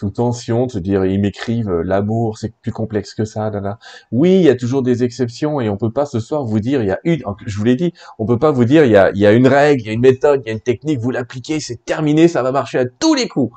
sous 0.00 0.08
tension 0.08 0.66
se 0.66 0.78
dire 0.78 1.04
ils 1.04 1.20
m'écrivent 1.20 1.68
euh, 1.68 1.82
l'amour 1.84 2.38
c'est 2.38 2.54
plus 2.62 2.72
complexe 2.72 3.12
que 3.12 3.26
ça 3.26 3.50
là, 3.50 3.78
oui 4.12 4.36
il 4.36 4.42
y 4.42 4.48
a 4.48 4.54
toujours 4.54 4.82
des 4.82 5.04
exceptions 5.04 5.60
et 5.60 5.68
on 5.68 5.76
peut 5.76 5.92
pas 5.92 6.06
ce 6.06 6.20
soir 6.20 6.42
vous 6.42 6.58
dire 6.58 6.80
il 6.80 6.88
y 6.88 6.90
a 6.90 6.98
une 7.04 7.22
je 7.44 7.58
vous 7.58 7.64
l'ai 7.64 7.76
dit 7.76 7.92
on 8.18 8.24
peut 8.24 8.38
pas 8.38 8.50
vous 8.50 8.64
dire 8.64 8.86
il 8.86 8.92
y 8.92 8.96
a, 8.96 9.10
il 9.10 9.18
y 9.18 9.26
a 9.26 9.32
une 9.32 9.46
règle 9.46 9.82
il 9.82 9.86
y 9.88 9.90
a 9.90 9.92
une 9.92 10.00
méthode 10.00 10.40
il 10.42 10.48
y 10.48 10.50
a 10.50 10.54
une 10.54 10.60
technique 10.60 11.00
vous 11.00 11.10
l'appliquez 11.10 11.60
c'est 11.60 11.84
terminé 11.84 12.28
ça 12.28 12.42
va 12.42 12.50
marcher 12.50 12.78
à 12.78 12.86
tous 12.86 13.14
les 13.14 13.28
coups. 13.28 13.54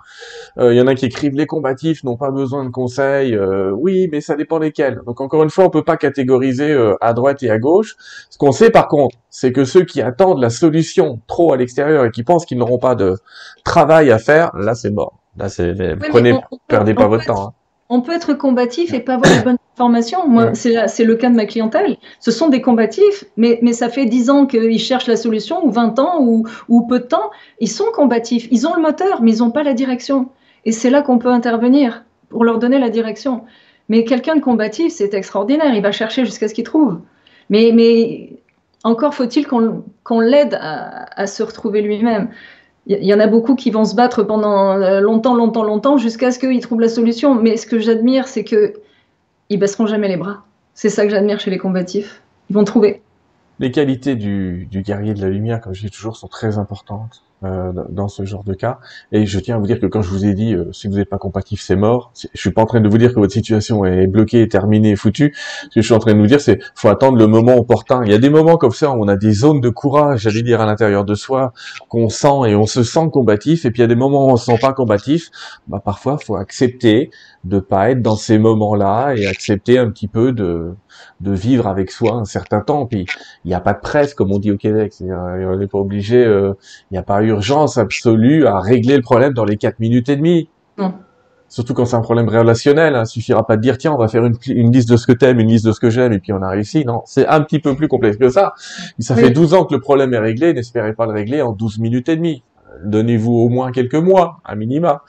Euh, 0.58 0.74
il 0.74 0.78
y 0.78 0.82
en 0.82 0.88
a 0.88 0.96
qui 0.96 1.06
écrivent 1.06 1.36
les 1.36 1.46
combatifs 1.46 2.04
n'ont 2.04 2.18
pas 2.18 2.32
besoin 2.32 2.66
de 2.66 2.70
conseils 2.70 3.34
euh, 3.36 3.72
oui 3.72 4.10
mais 4.12 4.20
ça 4.20 4.36
dépend 4.36 4.60
lesquels. 4.60 5.00
Donc 5.06 5.22
encore 5.22 5.44
une 5.44 5.50
fois 5.50 5.64
on 5.64 5.70
peut 5.70 5.86
pas 5.86 5.96
catégoriser 5.96 6.76
à 7.00 7.14
droite 7.14 7.42
et 7.44 7.52
à 7.52 7.58
gauche. 7.58 7.96
Ce 8.30 8.38
qu'on 8.38 8.52
sait 8.52 8.70
par 8.70 8.90
contre 8.90 9.16
c'est 9.30 9.54
que 9.54 9.64
ceux 9.64 9.86
qui 9.86 10.02
attendent 10.02 10.42
la 10.42 10.50
solution 10.50 11.22
trop 11.28 11.54
à 11.54 11.58
l'extérieur 11.58 12.04
et 12.04 12.12
qui 12.12 12.24
pensent 12.24 12.46
qu'ils 12.46 12.58
n'auront 12.58 12.80
pas 12.80 12.96
de 12.96 13.18
travail 13.64 14.12
à 14.12 14.18
faire 14.18 14.54
là 14.58 14.76
c'est 14.76 14.92
mort 14.92 15.23
Là, 15.38 15.50
c'est, 15.50 15.74
prenez, 16.10 16.36
perdez 16.68 16.94
pas 16.94 17.08
votre 17.08 17.26
temps. 17.26 17.48
Hein. 17.48 17.54
On 17.90 18.02
peut 18.02 18.14
être 18.14 18.34
combatif 18.34 18.94
et 18.94 19.00
pas 19.00 19.16
avoir 19.16 19.32
les 19.32 19.44
bonnes 19.44 19.58
informations. 19.76 20.28
Moi, 20.28 20.54
c'est 20.54 21.04
le 21.04 21.16
cas 21.16 21.30
de 21.30 21.36
ma 21.36 21.46
clientèle. 21.46 21.98
Ce 22.20 22.32
sont 22.32 22.50
des 22.50 22.62
combatifs, 22.62 23.26
mais, 23.38 23.60
mais 23.62 23.74
ça 23.74 23.90
fait 23.90 24.06
10 24.06 24.30
ans 24.30 24.46
qu'ils 24.46 24.80
cherchent 24.80 25.08
la 25.08 25.18
solution, 25.18 25.66
ou 25.66 25.72
20 25.72 26.00
ans, 26.00 26.22
ou, 26.22 26.48
ou 26.70 26.88
peu 26.88 27.00
de 27.00 27.06
temps. 27.06 27.30
Ils 27.60 27.70
sont 27.70 27.92
combatifs. 27.94 28.48
Ils 28.52 28.68
ont 28.68 28.74
le 28.76 28.82
moteur, 28.82 29.22
mais 29.22 29.36
ils 29.36 29.40
n'ont 29.40 29.52
pas 29.52 29.64
la 29.64 29.74
direction. 29.74 30.30
Et 30.66 30.72
c'est 30.72 30.90
là 30.90 31.02
qu'on 31.02 31.18
peut 31.18 31.30
intervenir 31.30 32.04
pour 32.30 32.46
leur 32.46 32.58
donner 32.58 32.80
la 32.80 32.90
direction. 32.90 33.44
Mais 33.90 34.06
quelqu'un 34.06 34.36
de 34.36 34.42
combatif, 34.42 34.94
c'est 34.94 35.14
extraordinaire. 35.14 35.74
Il 35.74 35.82
va 35.82 35.92
chercher 35.92 36.26
jusqu'à 36.26 36.48
ce 36.48 36.54
qu'il 36.54 36.64
trouve. 36.64 37.00
Mais, 37.50 37.72
mais 37.74 38.40
encore 38.84 39.14
faut-il 39.14 39.46
qu'on 39.48 40.20
l'aide 40.20 40.58
à, 40.60 41.06
à, 41.20 41.28
se 41.28 41.44
retrouver 41.44 41.82
lui-même 41.82 42.30
il 42.86 43.06
y 43.06 43.14
en 43.14 43.20
a 43.20 43.28
beaucoup 43.28 43.56
qui 43.56 43.72
vont 43.72 43.86
se 43.86 43.96
battre 43.96 44.24
pendant 44.24 44.74
euh, 44.74 45.00
longtemps, 45.00 45.36
longtemps, 45.36 45.64
longtemps, 45.64 45.98
jusqu'à 45.98 46.32
ce 46.32 46.40
qu'ils 46.40 46.60
trouvent 46.60 46.82
la 46.82 46.90
solution. 46.90 47.36
Mais 47.36 47.56
ce 47.56 47.66
que 47.66 47.80
j'admire, 47.80 48.28
c'est 48.28 48.44
que 48.44 48.74
ils 49.50 49.58
baisseront 49.58 49.88
jamais 49.88 50.08
les 50.08 50.18
bras. 50.18 50.44
C'est 50.74 50.90
ça 50.90 51.04
que 51.04 51.10
j'admire 51.10 51.40
chez 51.40 51.52
les 51.52 51.58
combatifs. 51.58 52.22
Ils 52.50 52.56
vont 52.56 52.64
trouver. 52.64 53.02
Les 53.60 53.72
qualités 53.72 54.16
du, 54.16 54.68
du 54.70 54.82
guerrier 54.82 55.14
de 55.14 55.22
la 55.22 55.30
lumière, 55.30 55.62
comme 55.62 55.74
je 55.74 55.82
dis 55.82 55.92
toujours, 55.92 56.18
sont 56.18 56.28
très 56.28 56.58
importantes. 56.58 57.24
Euh, 57.44 57.74
dans 57.90 58.08
ce 58.08 58.24
genre 58.24 58.46
de 58.46 58.54
cas. 58.54 58.80
Et 59.12 59.26
je 59.26 59.38
tiens 59.38 59.58
à 59.58 59.60
vous 59.60 59.68
dire 59.68 59.82
que 59.82 59.86
quand 59.86 60.02
je 60.02 60.10
vous 60.10 60.26
ai 60.26 60.34
dit, 60.34 60.54
euh, 60.54 60.72
si 60.72 60.88
vous 60.88 60.96
n'êtes 60.96 61.10
pas 61.10 61.18
compatible, 61.18 61.60
c'est 61.60 61.76
mort. 61.76 62.14
Je 62.34 62.40
suis 62.40 62.52
pas 62.52 62.62
en 62.62 62.66
train 62.66 62.80
de 62.80 62.88
vous 62.88 62.98
dire 62.98 63.14
que 63.14 63.20
votre 63.20 63.34
situation 63.34 63.84
est 63.84 64.08
bloquée, 64.08 64.48
terminée, 64.48 64.96
foutue. 64.96 65.34
Ce 65.36 65.66
que 65.66 65.82
je 65.82 65.82
suis 65.82 65.94
en 65.94 66.00
train 66.00 66.14
de 66.14 66.20
vous 66.20 66.28
dire, 66.28 66.40
c'est 66.40 66.60
faut 66.74 66.88
attendre 66.88 67.18
le 67.18 67.28
moment 67.28 67.58
opportun. 67.58 68.02
Il 68.06 68.12
y 68.12 68.16
a 68.16 68.18
des 68.18 68.30
moments 68.30 68.56
comme 68.56 68.72
ça 68.72 68.92
où 68.92 69.04
on 69.04 69.10
a 69.10 69.18
des 69.18 69.34
zones 69.34 69.60
de 69.60 69.68
courage, 69.68 70.22
j'allais 70.22 70.42
dire 70.42 70.62
à 70.62 70.66
l'intérieur 70.66 71.04
de 71.04 71.16
soi, 71.16 71.52
qu'on 71.90 72.08
sent 72.08 72.48
et 72.48 72.56
on 72.56 72.66
se 72.66 72.82
sent 72.82 73.10
combatif. 73.12 73.66
Et 73.66 73.72
puis 73.72 73.80
il 73.80 73.84
y 73.84 73.86
a 73.86 73.88
des 73.88 73.96
moments 73.96 74.28
où 74.28 74.30
on 74.30 74.38
se 74.38 74.46
sent 74.46 74.60
pas 74.62 74.72
combatif. 74.72 75.30
Bah 75.68 75.82
parfois, 75.84 76.18
faut 76.20 76.38
accepter 76.38 77.12
de 77.44 77.60
pas 77.60 77.92
être 77.92 78.02
dans 78.02 78.16
ces 78.16 78.38
moments-là 78.38 79.16
et 79.16 79.28
accepter 79.28 79.78
un 79.78 79.90
petit 79.90 80.08
peu 80.08 80.32
de 80.32 80.76
de 81.22 81.32
vivre 81.32 81.68
avec 81.68 81.92
soi 81.92 82.14
un 82.14 82.26
certain 82.26 82.62
temps. 82.62 82.86
Puis 82.86 83.06
il 83.44 83.48
n'y 83.48 83.54
a 83.54 83.60
pas 83.60 83.74
de 83.74 83.80
presse, 83.80 84.14
comme 84.14 84.32
on 84.32 84.40
dit 84.40 84.52
au 84.52 84.58
Québec. 84.58 84.94
on 85.02 85.58
n'est 85.58 85.68
pas 85.68 85.80
obligé. 85.80 86.24
Euh, 86.24 86.54
il 86.92 86.94
n'y 86.94 86.98
a 86.98 87.04
pas 87.04 87.16
urgence 87.34 87.78
absolue 87.78 88.48
à 88.48 88.60
régler 88.60 88.96
le 88.96 89.02
problème 89.02 89.34
dans 89.34 89.46
les 89.46 89.58
quatre 89.58 89.80
minutes 89.80 90.10
et 90.10 90.16
demie. 90.16 90.50
Surtout 91.54 91.76
quand 91.76 91.86
c'est 91.86 91.96
un 91.96 92.02
problème 92.02 92.28
relationnel, 92.28 92.96
hein, 92.96 93.06
suffira 93.06 93.46
pas 93.46 93.58
de 93.58 93.62
dire 93.62 93.78
tiens 93.78 93.94
on 93.94 93.98
va 93.98 94.08
faire 94.08 94.26
une, 94.26 94.72
liste 94.72 94.90
de 94.90 94.98
ce 94.98 95.06
que 95.06 95.12
t'aimes, 95.12 95.40
une 95.40 95.50
liste 95.50 95.68
de 95.68 95.72
ce 95.72 95.80
que 95.80 95.92
j'aime 95.92 96.12
et 96.12 96.18
puis 96.18 96.34
on 96.34 96.42
a 96.42 96.50
réussi. 96.50 96.84
Non, 96.84 97.04
c'est 97.06 97.28
un 97.28 97.42
petit 97.42 97.60
peu 97.60 97.76
plus 97.76 97.88
complexe 97.88 98.18
que 98.18 98.30
ça. 98.30 98.54
Ça 98.98 99.16
fait 99.16 99.30
12 99.30 99.54
ans 99.54 99.66
que 99.66 99.76
le 99.76 99.80
problème 99.80 100.16
est 100.16 100.20
réglé, 100.20 100.54
n'espérez 100.54 100.94
pas 100.94 101.06
le 101.06 101.12
régler 101.12 101.44
en 101.44 101.52
12 101.52 101.78
minutes 101.78 102.10
et 102.10 102.16
demie. 102.16 102.44
Donnez-vous 102.84 103.34
au 103.34 103.50
moins 103.50 103.72
quelques 103.72 103.94
mois, 103.94 104.40
à 104.44 104.56
minima. 104.56 105.04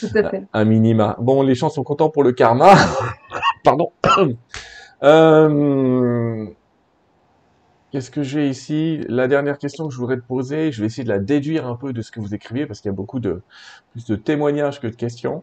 Tout 0.00 0.08
à 0.14 0.28
fait. 0.28 0.42
Un 0.52 0.64
minima. 0.66 1.16
Bon, 1.20 1.42
les 1.42 1.54
gens 1.54 1.70
sont 1.70 1.84
contents 1.84 2.10
pour 2.10 2.22
le 2.22 2.32
karma. 2.32 2.74
Pardon. 3.64 3.90
euh, 5.02 6.44
Qu'est-ce 7.90 8.10
que 8.10 8.22
j'ai 8.22 8.48
ici? 8.48 9.00
La 9.08 9.28
dernière 9.28 9.56
question 9.58 9.88
que 9.88 9.94
je 9.94 9.98
voudrais 9.98 10.16
te 10.16 10.26
poser, 10.26 10.72
je 10.72 10.80
vais 10.80 10.86
essayer 10.86 11.04
de 11.04 11.08
la 11.08 11.18
déduire 11.18 11.66
un 11.66 11.74
peu 11.74 11.94
de 11.94 12.02
ce 12.02 12.10
que 12.10 12.20
vous 12.20 12.34
écrivez 12.34 12.66
parce 12.66 12.80
qu'il 12.80 12.90
y 12.90 12.92
a 12.92 12.96
beaucoup 12.96 13.18
de 13.18 13.40
plus 13.92 14.04
de 14.04 14.14
témoignages 14.14 14.78
que 14.80 14.86
de 14.86 14.94
questions. 14.94 15.42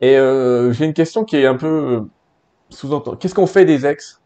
Et 0.00 0.18
euh, 0.18 0.72
j'ai 0.72 0.86
une 0.86 0.92
question 0.92 1.24
qui 1.24 1.36
est 1.36 1.46
un 1.46 1.54
peu 1.54 1.66
euh, 1.66 2.00
sous-entendue. 2.70 3.18
Qu'est-ce 3.18 3.34
qu'on 3.34 3.46
fait 3.46 3.64
des 3.64 3.86
ex? 3.86 4.20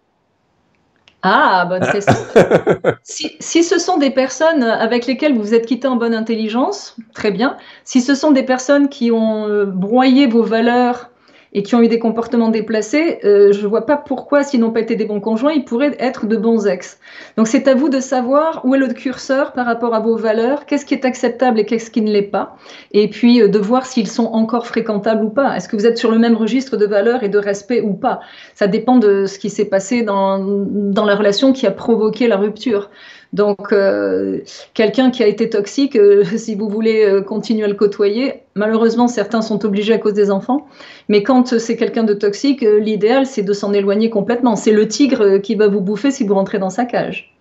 Ah, 1.22 1.66
bonne 1.68 1.90
question. 1.90 2.14
si, 3.02 3.36
si, 3.38 3.64
ce 3.64 3.78
sont 3.78 3.98
des 3.98 4.10
personnes 4.10 4.62
avec 4.62 5.06
lesquelles 5.06 5.34
vous 5.34 5.42
vous 5.42 5.54
êtes 5.54 5.66
quitté 5.66 5.88
en 5.88 5.96
bonne 5.96 6.14
intelligence, 6.14 6.96
très 7.12 7.32
bien. 7.32 7.58
Si 7.84 8.00
ce 8.00 8.14
sont 8.14 8.30
des 8.30 8.44
personnes 8.44 8.88
qui 8.88 9.10
ont 9.10 9.46
euh, 9.46 9.66
broyé 9.66 10.26
vos 10.26 10.44
valeurs 10.44 11.10
et 11.52 11.62
qui 11.62 11.74
ont 11.74 11.82
eu 11.82 11.88
des 11.88 11.98
comportements 11.98 12.50
déplacés, 12.50 13.18
euh, 13.24 13.52
je 13.52 13.62
ne 13.62 13.66
vois 13.66 13.86
pas 13.86 13.96
pourquoi, 13.96 14.42
s'ils 14.42 14.60
n'ont 14.60 14.70
pas 14.70 14.80
été 14.80 14.96
des 14.96 15.04
bons 15.04 15.20
conjoints, 15.20 15.52
ils 15.52 15.64
pourraient 15.64 15.96
être 15.98 16.26
de 16.26 16.36
bons 16.36 16.66
ex. 16.66 16.98
Donc 17.36 17.46
c'est 17.48 17.68
à 17.68 17.74
vous 17.74 17.88
de 17.88 18.00
savoir 18.00 18.64
où 18.64 18.74
est 18.74 18.78
le 18.78 18.88
curseur 18.88 19.52
par 19.52 19.66
rapport 19.66 19.94
à 19.94 20.00
vos 20.00 20.16
valeurs, 20.16 20.66
qu'est-ce 20.66 20.84
qui 20.84 20.94
est 20.94 21.04
acceptable 21.04 21.60
et 21.60 21.64
qu'est-ce 21.64 21.90
qui 21.90 22.02
ne 22.02 22.10
l'est 22.10 22.22
pas, 22.22 22.56
et 22.92 23.08
puis 23.08 23.42
euh, 23.42 23.48
de 23.48 23.58
voir 23.58 23.86
s'ils 23.86 24.08
sont 24.08 24.26
encore 24.26 24.66
fréquentables 24.66 25.24
ou 25.24 25.30
pas. 25.30 25.56
Est-ce 25.56 25.68
que 25.68 25.76
vous 25.76 25.86
êtes 25.86 25.98
sur 25.98 26.10
le 26.10 26.18
même 26.18 26.36
registre 26.36 26.76
de 26.76 26.86
valeurs 26.86 27.22
et 27.22 27.28
de 27.28 27.38
respect 27.38 27.80
ou 27.80 27.94
pas? 27.94 28.20
Ça 28.54 28.66
dépend 28.66 28.96
de 28.96 29.26
ce 29.26 29.38
qui 29.38 29.50
s'est 29.50 29.64
passé 29.64 30.02
dans, 30.02 30.38
dans 30.38 31.04
la 31.04 31.14
relation 31.14 31.52
qui 31.52 31.66
a 31.66 31.70
provoqué 31.70 32.28
la 32.28 32.36
rupture. 32.36 32.90
Donc, 33.32 33.72
euh, 33.72 34.40
quelqu'un 34.74 35.10
qui 35.10 35.22
a 35.22 35.26
été 35.26 35.50
toxique, 35.50 35.96
euh, 35.96 36.24
si 36.36 36.54
vous 36.54 36.68
voulez 36.68 37.04
euh, 37.04 37.22
continuer 37.22 37.64
à 37.64 37.68
le 37.68 37.74
côtoyer, 37.74 38.42
malheureusement, 38.54 39.08
certains 39.08 39.42
sont 39.42 39.64
obligés 39.64 39.92
à 39.92 39.98
cause 39.98 40.14
des 40.14 40.30
enfants. 40.30 40.66
Mais 41.08 41.22
quand 41.22 41.58
c'est 41.58 41.76
quelqu'un 41.76 42.04
de 42.04 42.14
toxique, 42.14 42.62
l'idéal, 42.62 43.26
c'est 43.26 43.42
de 43.42 43.52
s'en 43.52 43.72
éloigner 43.72 44.10
complètement. 44.10 44.56
C'est 44.56 44.72
le 44.72 44.88
tigre 44.88 45.38
qui 45.38 45.54
va 45.54 45.68
vous 45.68 45.80
bouffer 45.80 46.10
si 46.10 46.24
vous 46.24 46.34
rentrez 46.34 46.58
dans 46.58 46.70
sa 46.70 46.84
cage. 46.84 47.34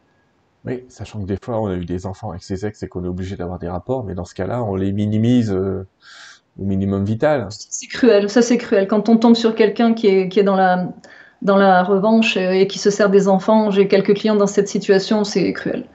Oui, 0.66 0.84
sachant 0.90 1.22
que 1.22 1.26
des 1.26 1.38
fois, 1.42 1.62
on 1.62 1.68
a 1.68 1.76
eu 1.76 1.86
des 1.86 2.06
enfants 2.06 2.32
avec 2.32 2.44
ses 2.44 2.66
ex 2.66 2.84
et 2.84 2.88
qu'on 2.90 3.06
est 3.06 3.08
obligé 3.08 3.38
d'avoir 3.38 3.58
des 3.58 3.70
rapports, 3.70 4.04
mais 4.04 4.16
dans 4.16 4.26
ce 4.26 4.36
cas-là, 4.36 4.64
on 4.64 4.76
les 4.76 4.92
minimise 4.92 5.52
au 5.52 6.64
minimum 6.64 7.06
vital. 7.06 7.48
C'est 7.52 7.88
cruel, 7.88 8.30
ça 8.30 8.42
c'est 8.42 8.58
cruel. 8.58 8.88
Quand 8.88 9.08
on 9.08 9.16
tombe 9.18 9.36
sur 9.36 9.56
quelqu'un 9.56 9.94
qui 9.94 10.08
est, 10.08 10.30
qui 10.30 10.40
est 10.40 10.44
dans 10.44 10.56
la 10.58 10.90
dans 11.42 11.58
la 11.58 11.84
revanche 11.84 12.38
euh, 12.38 12.52
et 12.52 12.68
qui 12.68 12.80
se 12.80 12.90
sert 12.90 13.10
des 13.10 13.28
enfants. 13.28 13.72
J'ai 13.72 13.88
quelques 13.88 14.16
clients 14.16 14.36
dans 14.36 14.48
cette 14.48 14.68
situation, 14.68 15.24
c'est 15.24 15.52
cruel. 15.54 15.86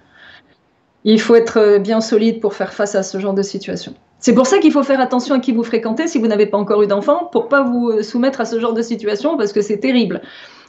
Il 1.05 1.21
faut 1.21 1.35
être 1.35 1.59
euh, 1.59 1.79
bien 1.79 2.01
solide 2.01 2.41
pour 2.41 2.55
faire 2.55 2.73
face 2.73 2.95
à 2.95 3.03
ce 3.03 3.19
genre 3.19 3.35
de 3.35 3.43
situation. 3.43 3.95
C'est 4.19 4.35
pour 4.35 4.47
ça 4.47 4.59
qu'il 4.59 4.71
faut 4.71 4.85
faire 4.85 5.01
attention 5.01 5.35
à 5.35 5.41
qui 5.41 5.53
vous 5.53 5.65
fréquentez 5.65 6.07
si 6.07 6.19
vous 6.19 6.29
n'avez 6.29 6.47
pas 6.47 6.59
encore 6.59 6.83
eu 6.83 6.87
d'enfant, 6.87 7.29
pour 7.33 7.49
pas 7.49 7.63
vous 7.63 7.91
euh, 7.91 8.03
soumettre 8.03 8.41
à 8.41 8.45
ce 8.45 8.61
genre 8.61 8.73
de 8.73 8.83
situation 8.83 9.37
parce 9.37 9.53
que 9.53 9.63
c'est 9.63 9.79
terrible. 9.79 10.23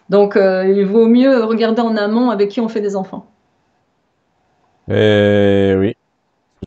Donc 0.09 0.35
il 0.35 0.83
vaut 0.85 1.07
mieux 1.07 1.45
regarder 1.45 1.81
en 1.81 1.95
amont 1.95 2.29
avec 2.29 2.49
qui 2.49 2.59
on 2.59 2.67
fait 2.67 2.81
des 2.81 2.97
enfants. 2.97 3.25
Eh 4.89 5.75
oui. 5.79 5.95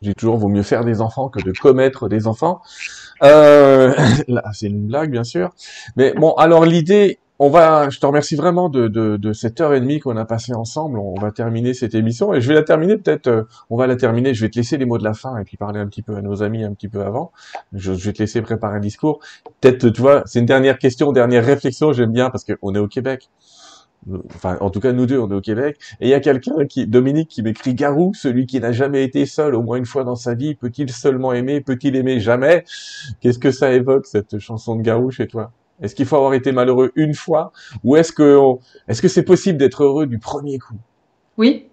Je 0.01 0.09
dis 0.09 0.15
toujours, 0.15 0.39
vaut 0.39 0.49
mieux 0.49 0.63
faire 0.63 0.87
des 0.87 1.03
enfants 1.03 1.29
que 1.29 1.43
de 1.43 1.53
commettre 1.53 2.09
des 2.09 2.27
enfants. 2.27 2.63
Là, 3.21 4.43
c'est 4.55 4.69
une 4.69 4.87
blague, 4.87 5.11
bien 5.11 5.23
sûr. 5.23 5.51
Mais 5.97 6.15
bon, 6.15 6.33
alors 6.33 6.65
l'idée, 6.65 7.19
on 7.39 7.51
va, 7.51 7.91
je 7.91 8.01
te 8.01 8.07
remercie 8.07 8.35
vraiment 8.35 8.69
de, 8.69 8.89
de, 8.89 9.17
de 9.17 9.33
cette 9.33 9.61
heure 9.61 9.75
et 9.75 9.81
demie 9.81 10.01
qu'on 10.01 10.17
a 10.17 10.25
passé 10.25 10.55
ensemble. 10.55 10.99
On 10.99 11.15
va 11.21 11.33
terminer 11.33 11.75
cette 11.75 11.95
émission 11.95 12.33
et 12.33 12.41
je 12.41 12.49
vais 12.49 12.55
la 12.55 12.63
terminer 12.63 12.97
peut-être. 12.97 13.27
Euh, 13.27 13.43
on 13.69 13.77
va 13.77 13.87
la 13.87 13.97
terminer. 13.97 14.33
Je 14.33 14.41
vais 14.41 14.51
te 14.51 14.59
laisser 14.59 14.79
les 14.79 14.87
mots 14.87 14.99
de 14.99 15.05
la 15.05 15.13
fin 15.13 15.37
et 15.39 15.45
puis 15.45 15.57
parler 15.57 15.79
un 15.79 15.87
petit 15.87 16.03
peu 16.03 16.17
à 16.17 16.23
nos 16.23 16.43
amis 16.43 16.65
un 16.65 16.73
petit 16.73 16.89
peu 16.89 17.03
avant. 17.03 17.33
Je, 17.75 17.93
vais 17.93 18.13
te 18.13 18.23
laisser 18.23 18.41
préparer 18.41 18.77
un 18.77 18.81
discours. 18.81 19.21
Peut-être, 19.61 19.91
tu 19.91 20.01
vois, 20.01 20.23
c'est 20.25 20.39
une 20.39 20.47
dernière 20.47 20.79
question, 20.79 21.13
dernière 21.13 21.45
réflexion. 21.45 21.93
J'aime 21.93 22.13
bien 22.13 22.31
parce 22.31 22.45
qu'on 22.45 22.75
est 22.75 22.79
au 22.79 22.89
Québec. 22.89 23.29
Enfin, 24.35 24.57
en 24.61 24.71
tout 24.71 24.81
cas, 24.81 24.93
nous 24.93 25.05
deux, 25.05 25.19
on 25.19 25.31
est 25.31 25.35
au 25.35 25.41
Québec. 25.41 25.79
Et 26.01 26.07
il 26.07 26.11
y 26.11 26.15
a 26.15 26.21
quelqu'un 26.21 26.65
qui, 26.67 26.87
Dominique, 26.87 27.29
qui 27.29 27.43
m'écrit 27.43 27.75
Garou, 27.75 28.15
celui 28.15 28.47
qui 28.47 28.61
n'a 28.61 28.73
jamais 28.73 29.05
été 29.05 29.27
seul 29.27 29.55
au 29.55 29.63
moins 29.63 29.77
une 29.77 29.87
fois 29.87 30.05
dans 30.05 30.17
sa 30.17 30.35
vie, 30.35 30.55
peut-il 30.55 30.91
seulement 30.91 31.33
aimer, 31.33 31.61
peut-il 31.61 31.97
aimer 31.97 32.21
jamais? 32.21 32.65
Qu'est-ce 33.21 33.39
que 33.39 33.51
ça 33.51 33.73
évoque 33.73 34.07
cette 34.07 34.39
chanson 34.39 34.77
de 34.77 34.83
Garou 34.83 35.11
chez 35.11 35.27
toi? 35.27 35.53
Est-ce 35.83 35.95
qu'il 35.95 36.07
faut 36.07 36.17
avoir 36.17 36.35
été 36.35 36.53
malheureux 36.53 36.93
une 36.97 37.15
fois 37.15 37.53
ou 37.85 37.97
est-ce 37.97 38.13
que 38.13 38.39
est-ce 38.89 39.03
que 39.03 39.09
c'est 39.09 39.25
possible 39.25 39.59
d'être 39.59 39.85
heureux 39.85 40.07
du 40.07 40.19
premier 40.19 40.59
coup? 40.59 40.77
Oui. 41.37 41.67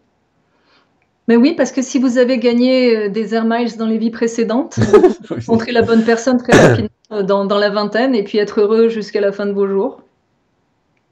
Mais 1.28 1.38
oui, 1.38 1.54
parce 1.56 1.72
que 1.72 1.82
si 1.82 2.00
vous 2.00 2.18
avez 2.18 2.38
gagné 2.38 2.98
euh, 2.98 3.10
des 3.10 3.34
Air 3.34 3.46
Miles 3.46 3.78
dans 3.78 3.86
les 3.86 3.98
vies 3.98 4.12
précédentes, 4.12 4.78
rencontrer 5.30 5.72
la 5.72 5.82
bonne 5.82 6.04
personne 6.04 6.38
très 6.38 6.52
rapidement 6.52 6.90
dans, 7.24 7.46
dans, 7.46 7.58
la 7.60 7.70
vingtaine 7.70 8.14
et 8.14 8.24
puis 8.24 8.40
être 8.40 8.60
heureux 8.60 8.90
jusqu'à 8.90 9.22
la 9.22 9.32
fin 9.32 9.46
de 9.46 9.54
vos 9.54 9.68
jours. 9.68 10.02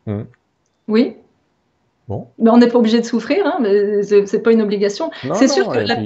Hmm. 0.06 0.24
Oui. 0.90 1.16
Bon. 2.10 2.28
Mais 2.40 2.50
on 2.50 2.58
n'est 2.58 2.68
pas 2.68 2.80
obligé 2.80 3.00
de 3.00 3.06
souffrir, 3.06 3.46
hein, 3.46 3.60
mais 3.62 4.04
c'est 4.04 4.44
pas 4.44 4.52
une 4.52 4.62
obligation. 4.62 5.12
C'est 5.34 5.48
sûr 5.48 5.70
que 5.70 5.80
la, 5.80 5.98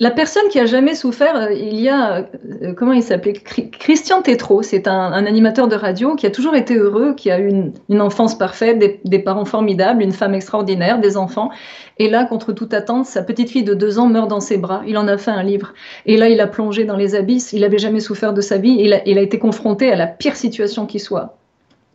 la 0.00 0.12
personne 0.12 0.48
qui 0.48 0.60
a 0.60 0.66
jamais 0.66 0.94
souffert, 0.94 1.34
euh, 1.34 1.52
il 1.52 1.80
y 1.80 1.88
a, 1.88 2.28
euh, 2.62 2.72
comment 2.72 2.92
il 2.92 3.02
s'appelait 3.02 3.32
Christian 3.32 4.22
Tétrault, 4.22 4.62
c'est 4.62 4.86
un, 4.86 5.12
animateur 5.12 5.66
de 5.66 5.74
radio 5.74 6.14
qui 6.14 6.24
a 6.26 6.30
toujours 6.30 6.54
été 6.54 6.76
heureux, 6.76 7.14
qui 7.16 7.32
a 7.32 7.40
eu 7.40 7.72
une, 7.88 8.00
enfance 8.00 8.38
parfaite, 8.38 8.78
des, 9.04 9.18
parents 9.18 9.44
formidables, 9.44 10.02
une 10.02 10.12
femme 10.12 10.34
extraordinaire, 10.34 11.00
des 11.00 11.16
enfants. 11.16 11.50
Et 11.98 12.08
là, 12.08 12.24
contre 12.24 12.52
toute 12.52 12.72
attente, 12.74 13.06
sa 13.06 13.22
petite 13.22 13.50
fille 13.50 13.64
de 13.64 13.74
deux 13.74 13.98
ans 13.98 14.06
meurt 14.06 14.28
dans 14.28 14.40
ses 14.40 14.56
bras. 14.56 14.82
Il 14.86 14.96
en 14.98 15.08
a 15.08 15.18
fait 15.18 15.32
un 15.32 15.42
livre. 15.42 15.74
Et 16.06 16.16
là, 16.16 16.28
il 16.28 16.40
a 16.40 16.46
plongé 16.46 16.84
dans 16.84 16.96
les 16.96 17.16
abysses. 17.16 17.52
Il 17.52 17.62
n'avait 17.62 17.78
jamais 17.78 18.00
souffert 18.00 18.32
de 18.32 18.40
sa 18.40 18.56
vie. 18.56 18.76
Il 18.78 19.18
a 19.18 19.20
été 19.20 19.40
confronté 19.40 19.90
à 19.90 19.96
la 19.96 20.06
pire 20.06 20.36
situation 20.36 20.86
qui 20.86 21.00
soit 21.00 21.38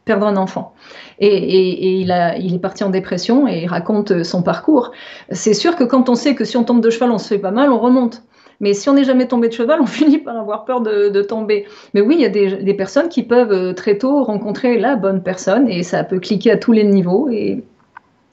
perdre 0.05 0.27
un 0.27 0.37
enfant. 0.37 0.73
Et, 1.19 1.99
il, 2.01 2.11
est 2.11 2.59
parti 2.59 2.83
en 2.83 2.89
dépression 2.89 3.47
et 3.47 3.63
il 3.63 3.67
raconte 3.67 4.23
son 4.23 4.43
parcours. 4.43 4.91
C'est 5.31 5.53
sûr 5.53 5.75
que 5.75 5.83
quand 5.83 6.09
on 6.09 6.15
sait 6.15 6.35
que 6.35 6.43
si 6.43 6.57
on 6.57 6.63
tombe 6.63 6.81
de 6.81 6.89
cheval, 6.89 7.11
on 7.11 7.17
se 7.17 7.27
fait 7.27 7.39
pas 7.39 7.51
mal, 7.51 7.71
on 7.71 7.79
remonte. 7.79 8.23
Mais 8.59 8.73
si 8.73 8.89
on 8.89 8.93
n'est 8.93 9.03
jamais 9.03 9.27
tombé 9.27 9.47
de 9.47 9.53
cheval, 9.53 9.79
on 9.81 9.85
finit 9.99 10.17
par 10.17 10.37
avoir 10.37 10.65
peur 10.65 10.81
de, 10.81 11.21
tomber. 11.21 11.65
Mais 11.93 12.01
oui, 12.01 12.15
il 12.17 12.21
y 12.21 12.25
a 12.25 12.29
des, 12.29 12.73
personnes 12.73 13.09
qui 13.09 13.23
peuvent 13.23 13.51
euh, 13.51 13.73
très 13.73 13.97
tôt 13.97 14.23
rencontrer 14.23 14.79
la 14.79 14.95
bonne 14.95 15.23
personne 15.23 15.69
et 15.69 15.83
ça 15.83 16.03
peut 16.03 16.19
cliquer 16.19 16.51
à 16.51 16.57
tous 16.57 16.71
les 16.71 16.83
niveaux. 16.83 17.29
Et, 17.29 17.63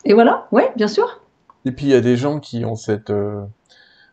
et 0.05 0.15
voilà, 0.15 0.47
oui, 0.53 0.63
bien 0.77 0.89
sûr. 0.89 1.21
Et 1.65 1.73
puis 1.73 1.87
il 1.87 1.91
y 1.91 1.95
a 1.95 2.01
des 2.01 2.17
gens 2.17 2.41
qui 2.41 2.65
ont 2.65 2.75
cette, 2.75 3.11
euh, 3.11 3.43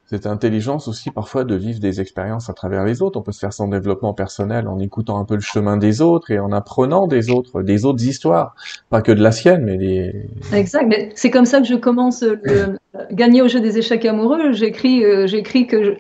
cette 0.10 0.26
intelligence 0.26 0.88
aussi 0.88 1.12
parfois 1.12 1.44
de 1.44 1.56
vivre 1.56 1.80
des 1.80 2.00
expériences 2.00 2.50
à 2.50 2.54
travers 2.54 2.86
les 2.86 3.02
autres. 3.02 3.20
On 3.20 3.24
peut 3.24 3.34
se 3.34 3.40
faire 3.40 3.52
son 3.52 3.68
développement 3.68 4.14
personnel 4.14 4.68
en 4.68 4.80
écoutant 4.80 5.20
un 5.20 5.26
peu 5.26 5.36
le 5.36 5.42
chemin 5.42 5.76
des 5.76 6.02
autres 6.02 6.32
et 6.32 6.40
en 6.40 6.54
apprenant 6.54 7.08
des 7.08 7.30
autres, 7.30 7.62
des 7.62 7.84
autres 7.84 8.04
histoires, 8.06 8.56
pas 8.90 9.02
que 9.02 9.12
de 9.12 9.22
la 9.22 9.34
sienne, 9.34 9.64
mais 9.66 9.78
des. 9.78 10.30
Exact. 10.54 10.86
Mais 10.88 11.10
c'est 11.16 11.30
comme 11.30 11.46
ça 11.46 11.60
que 11.60 11.68
je 11.68 11.76
commence 11.76 12.24
le 12.24 12.78
gagner 13.12 13.42
au 13.42 13.50
jeu 13.50 13.60
des 13.60 13.78
échecs 13.78 14.06
amoureux. 14.06 14.54
J'écris, 14.54 15.04
euh, 15.04 15.28
j'écris 15.28 15.68
que 15.68 15.98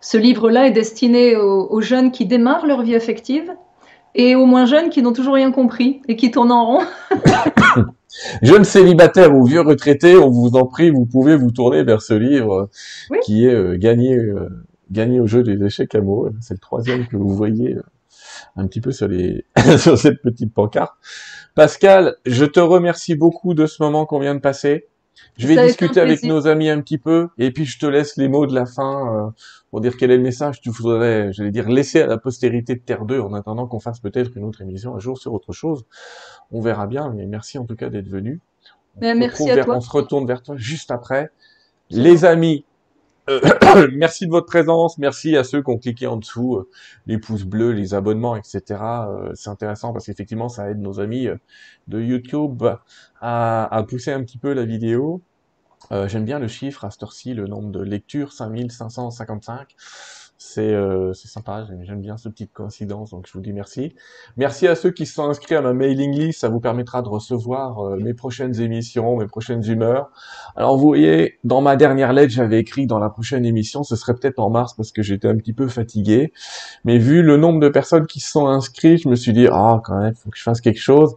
ce 0.00 0.16
livre-là 0.16 0.66
est 0.66 0.72
destiné 0.72 1.36
aux, 1.36 1.80
jeunes 1.82 2.10
qui 2.10 2.24
démarrent 2.24 2.66
leur 2.66 2.82
vie 2.82 2.94
affective 2.94 3.52
et 4.14 4.34
aux 4.34 4.46
moins 4.46 4.64
jeunes 4.64 4.88
qui 4.88 5.02
n'ont 5.02 5.12
toujours 5.12 5.34
rien 5.34 5.52
compris 5.52 6.00
et 6.08 6.16
qui 6.16 6.30
tournent 6.30 6.52
en 6.52 6.64
rond. 6.64 6.84
Jeunes 8.42 8.64
célibataires 8.64 9.34
ou 9.34 9.44
vieux 9.44 9.60
retraités, 9.60 10.16
on 10.16 10.30
vous 10.30 10.56
en 10.56 10.66
prie, 10.66 10.90
vous 10.90 11.06
pouvez 11.06 11.36
vous 11.36 11.50
tourner 11.50 11.82
vers 11.82 12.02
ce 12.02 12.14
livre 12.14 12.68
qui 13.22 13.46
est 13.46 13.54
euh, 13.54 13.76
gagné, 13.76 14.16
euh, 14.16 14.48
gagné 14.90 15.20
au 15.20 15.26
jeu 15.26 15.42
des 15.42 15.64
échecs 15.64 15.94
amoureux. 15.94 16.32
C'est 16.40 16.54
le 16.54 16.60
troisième 16.60 17.06
que 17.06 17.16
vous 17.16 17.34
voyez 17.34 17.76
euh, 17.76 17.82
un 18.56 18.66
petit 18.66 18.80
peu 18.80 18.92
sur 18.92 19.08
les 19.08 19.44
sur 19.78 19.96
cette 19.96 20.22
petite 20.22 20.52
pancarte. 20.52 20.94
Pascal, 21.54 22.16
je 22.26 22.44
te 22.44 22.60
remercie 22.60 23.14
beaucoup 23.14 23.54
de 23.54 23.66
ce 23.66 23.82
moment 23.82 24.06
qu'on 24.06 24.20
vient 24.20 24.34
de 24.34 24.40
passer. 24.40 24.88
Je 25.36 25.46
vais 25.46 25.66
discuter 25.66 26.00
avec 26.00 26.22
nos 26.22 26.46
amis 26.46 26.68
un 26.68 26.80
petit 26.80 26.98
peu, 26.98 27.28
et 27.38 27.50
puis 27.50 27.64
je 27.64 27.78
te 27.78 27.86
laisse 27.86 28.16
les 28.16 28.28
mots 28.28 28.46
de 28.46 28.54
la 28.54 28.66
fin 28.66 29.14
euh, 29.14 29.30
pour 29.70 29.80
dire 29.80 29.96
quel 29.96 30.10
est 30.10 30.16
le 30.16 30.22
message 30.22 30.60
tu 30.60 30.70
voudrais, 30.70 31.32
j'allais 31.32 31.50
dire, 31.50 31.68
laisser 31.68 32.02
à 32.02 32.06
la 32.06 32.18
postérité 32.18 32.74
de 32.74 32.80
Terre 32.80 33.04
2 33.04 33.20
en 33.20 33.32
attendant 33.32 33.66
qu'on 33.66 33.80
fasse 33.80 34.00
peut-être 34.00 34.36
une 34.36 34.44
autre 34.44 34.60
émission 34.60 34.94
un 34.94 34.98
jour 34.98 35.18
sur 35.18 35.32
autre 35.32 35.52
chose. 35.52 35.84
On 36.52 36.60
verra 36.60 36.86
bien, 36.86 37.12
mais 37.12 37.26
merci 37.26 37.58
en 37.58 37.64
tout 37.64 37.76
cas 37.76 37.90
d'être 37.90 38.08
venu. 38.08 38.40
On, 38.96 39.14
merci 39.14 39.50
à 39.50 39.64
toi. 39.64 39.76
on 39.76 39.80
se 39.80 39.90
retourne 39.90 40.26
vers 40.26 40.42
toi 40.42 40.56
juste 40.56 40.90
après. 40.90 41.30
Les 41.90 42.24
amis, 42.24 42.64
euh, 43.28 43.40
merci 43.92 44.26
de 44.26 44.30
votre 44.30 44.46
présence, 44.46 44.98
merci 44.98 45.36
à 45.36 45.44
ceux 45.44 45.62
qui 45.62 45.70
ont 45.70 45.78
cliqué 45.78 46.06
en 46.06 46.16
dessous, 46.16 46.56
euh, 46.56 46.68
les 47.06 47.18
pouces 47.18 47.44
bleus, 47.44 47.72
les 47.72 47.94
abonnements, 47.94 48.36
etc. 48.36 48.80
Euh, 48.80 49.32
c'est 49.34 49.50
intéressant 49.50 49.92
parce 49.92 50.06
qu'effectivement, 50.06 50.48
ça 50.48 50.70
aide 50.70 50.80
nos 50.80 51.00
amis 51.00 51.28
de 51.88 52.00
YouTube 52.00 52.64
à, 53.20 53.76
à, 53.76 53.82
pousser 53.84 54.12
un 54.12 54.22
petit 54.22 54.38
peu 54.38 54.52
la 54.52 54.64
vidéo. 54.64 55.22
J'aime 56.06 56.24
bien 56.24 56.38
le 56.38 56.46
chiffre 56.46 56.84
à 56.84 56.90
cette 56.90 57.02
heure-ci, 57.02 57.34
le 57.34 57.48
nombre 57.48 57.72
de 57.72 57.82
lectures, 57.82 58.32
5555 58.32 59.74
c'est 60.42 60.72
euh, 60.72 61.12
sympa, 61.12 61.66
j'aime 61.82 62.00
bien 62.00 62.16
cette 62.16 62.32
petite 62.32 62.54
coïncidence, 62.54 63.10
donc 63.10 63.26
je 63.26 63.32
vous 63.34 63.42
dis 63.42 63.52
merci. 63.52 63.94
Merci 64.38 64.66
à 64.68 64.74
ceux 64.74 64.90
qui 64.90 65.04
se 65.04 65.12
sont 65.12 65.24
inscrits 65.28 65.54
à 65.54 65.60
ma 65.60 65.74
mailing 65.74 66.18
list, 66.18 66.40
ça 66.40 66.48
vous 66.48 66.60
permettra 66.60 67.02
de 67.02 67.08
recevoir 67.08 67.80
euh, 67.80 67.96
mes 67.96 68.14
prochaines 68.14 68.58
émissions, 68.58 69.18
mes 69.18 69.26
prochaines 69.26 69.62
humeurs. 69.70 70.10
Alors 70.56 70.78
vous 70.78 70.86
voyez, 70.86 71.38
dans 71.44 71.60
ma 71.60 71.76
dernière 71.76 72.14
lettre, 72.14 72.32
j'avais 72.32 72.58
écrit 72.58 72.86
dans 72.86 72.98
la 72.98 73.10
prochaine 73.10 73.44
émission, 73.44 73.82
ce 73.82 73.96
serait 73.96 74.14
peut-être 74.14 74.38
en 74.38 74.48
mars 74.48 74.72
parce 74.72 74.92
que 74.92 75.02
j'étais 75.02 75.28
un 75.28 75.36
petit 75.36 75.52
peu 75.52 75.68
fatigué, 75.68 76.32
mais 76.84 76.96
vu 76.96 77.22
le 77.22 77.36
nombre 77.36 77.60
de 77.60 77.68
personnes 77.68 78.06
qui 78.06 78.20
se 78.20 78.30
sont 78.30 78.46
inscrites, 78.46 79.02
je 79.02 79.10
me 79.10 79.16
suis 79.16 79.34
dit, 79.34 79.46
ah 79.52 79.82
quand 79.84 80.00
même, 80.00 80.14
faut 80.14 80.30
que 80.30 80.38
je 80.38 80.42
fasse 80.42 80.62
quelque 80.62 80.80
chose. 80.80 81.14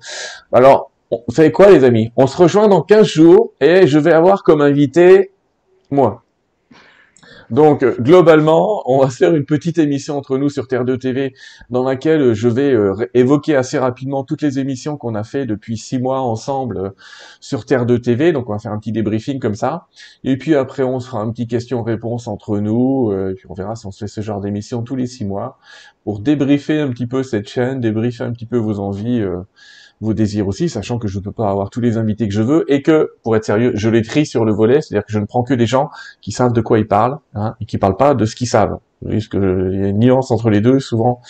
Alors, 0.51 0.91
vous 1.11 1.33
savez 1.33 1.53
quoi 1.53 1.71
les 1.71 1.85
amis? 1.85 2.11
On 2.17 2.27
se 2.27 2.35
rejoint 2.35 2.67
dans 2.67 2.81
15 2.81 3.07
jours 3.07 3.53
et 3.61 3.87
je 3.87 3.99
vais 3.99 4.11
avoir 4.11 4.43
comme 4.43 4.59
invité 4.59 5.31
moi. 5.91 6.22
Donc, 7.53 7.83
euh, 7.83 7.95
globalement, 7.99 8.81
on 8.91 8.97
va 9.03 9.11
faire 9.11 9.35
une 9.35 9.45
petite 9.45 9.77
émission 9.77 10.17
entre 10.17 10.39
nous 10.39 10.49
sur 10.49 10.67
Terre 10.67 10.85
2 10.85 10.97
TV 10.97 11.35
dans 11.69 11.83
laquelle 11.83 12.33
je 12.33 12.47
vais 12.47 12.73
euh, 12.73 12.95
évoquer 13.13 13.55
assez 13.55 13.77
rapidement 13.77 14.23
toutes 14.23 14.41
les 14.41 14.57
émissions 14.57 14.97
qu'on 14.97 15.13
a 15.13 15.23
fait 15.23 15.45
depuis 15.45 15.77
six 15.77 15.99
mois 15.99 16.19
ensemble 16.21 16.77
euh, 16.79 16.89
sur 17.41 17.65
Terre 17.65 17.85
2 17.85 17.99
TV. 17.99 18.31
Donc, 18.31 18.49
on 18.49 18.53
va 18.53 18.57
faire 18.57 18.71
un 18.71 18.79
petit 18.79 18.91
débriefing 18.91 19.39
comme 19.39 19.53
ça. 19.53 19.85
Et 20.23 20.35
puis 20.35 20.55
après, 20.55 20.81
on 20.81 20.99
se 20.99 21.07
fera 21.07 21.21
un 21.21 21.29
petit 21.29 21.45
question-réponse 21.45 22.27
entre 22.27 22.57
nous. 22.57 23.13
et 23.13 23.35
puis, 23.35 23.45
on 23.47 23.53
verra 23.53 23.75
si 23.75 23.85
on 23.85 23.91
se 23.91 23.99
fait 23.99 24.07
ce 24.07 24.21
genre 24.21 24.41
d'émission 24.41 24.81
tous 24.81 24.95
les 24.95 25.05
six 25.05 25.23
mois 25.23 25.59
pour 26.05 26.21
débriefer 26.21 26.79
un 26.79 26.89
petit 26.89 27.05
peu 27.05 27.21
cette 27.21 27.47
chaîne, 27.47 27.79
débriefer 27.79 28.23
un 28.23 28.31
petit 28.31 28.47
peu 28.47 28.57
vos 28.57 28.79
envies 28.79 29.23
vos 30.01 30.13
désirs 30.13 30.47
aussi, 30.47 30.69
sachant 30.69 30.97
que 30.97 31.07
je 31.07 31.19
ne 31.19 31.23
peux 31.23 31.31
pas 31.31 31.49
avoir 31.49 31.69
tous 31.69 31.79
les 31.79 31.97
invités 31.97 32.27
que 32.27 32.33
je 32.33 32.41
veux 32.41 32.65
et 32.71 32.81
que, 32.81 33.11
pour 33.23 33.35
être 33.35 33.45
sérieux, 33.45 33.71
je 33.75 33.89
les 33.89 34.01
trie 34.01 34.25
sur 34.25 34.45
le 34.45 34.51
volet, 34.51 34.81
c'est-à-dire 34.81 35.05
que 35.05 35.13
je 35.13 35.19
ne 35.19 35.25
prends 35.25 35.43
que 35.43 35.53
des 35.53 35.65
gens 35.65 35.89
qui 36.21 36.31
savent 36.31 36.53
de 36.53 36.61
quoi 36.61 36.79
ils 36.79 36.87
parlent 36.87 37.17
hein, 37.35 37.55
et 37.61 37.65
qui 37.65 37.77
parlent 37.77 37.97
pas 37.97 38.13
de 38.13 38.25
ce 38.25 38.35
qu'ils 38.35 38.47
savent. 38.47 38.77
Vous 39.01 39.09
voyez, 39.09 39.21
que 39.21 39.69
il 39.71 39.79
y 39.81 39.85
a 39.85 39.87
une 39.89 39.99
nuance 39.99 40.31
entre 40.31 40.49
les 40.49 40.61
deux, 40.61 40.79
souvent 40.79 41.21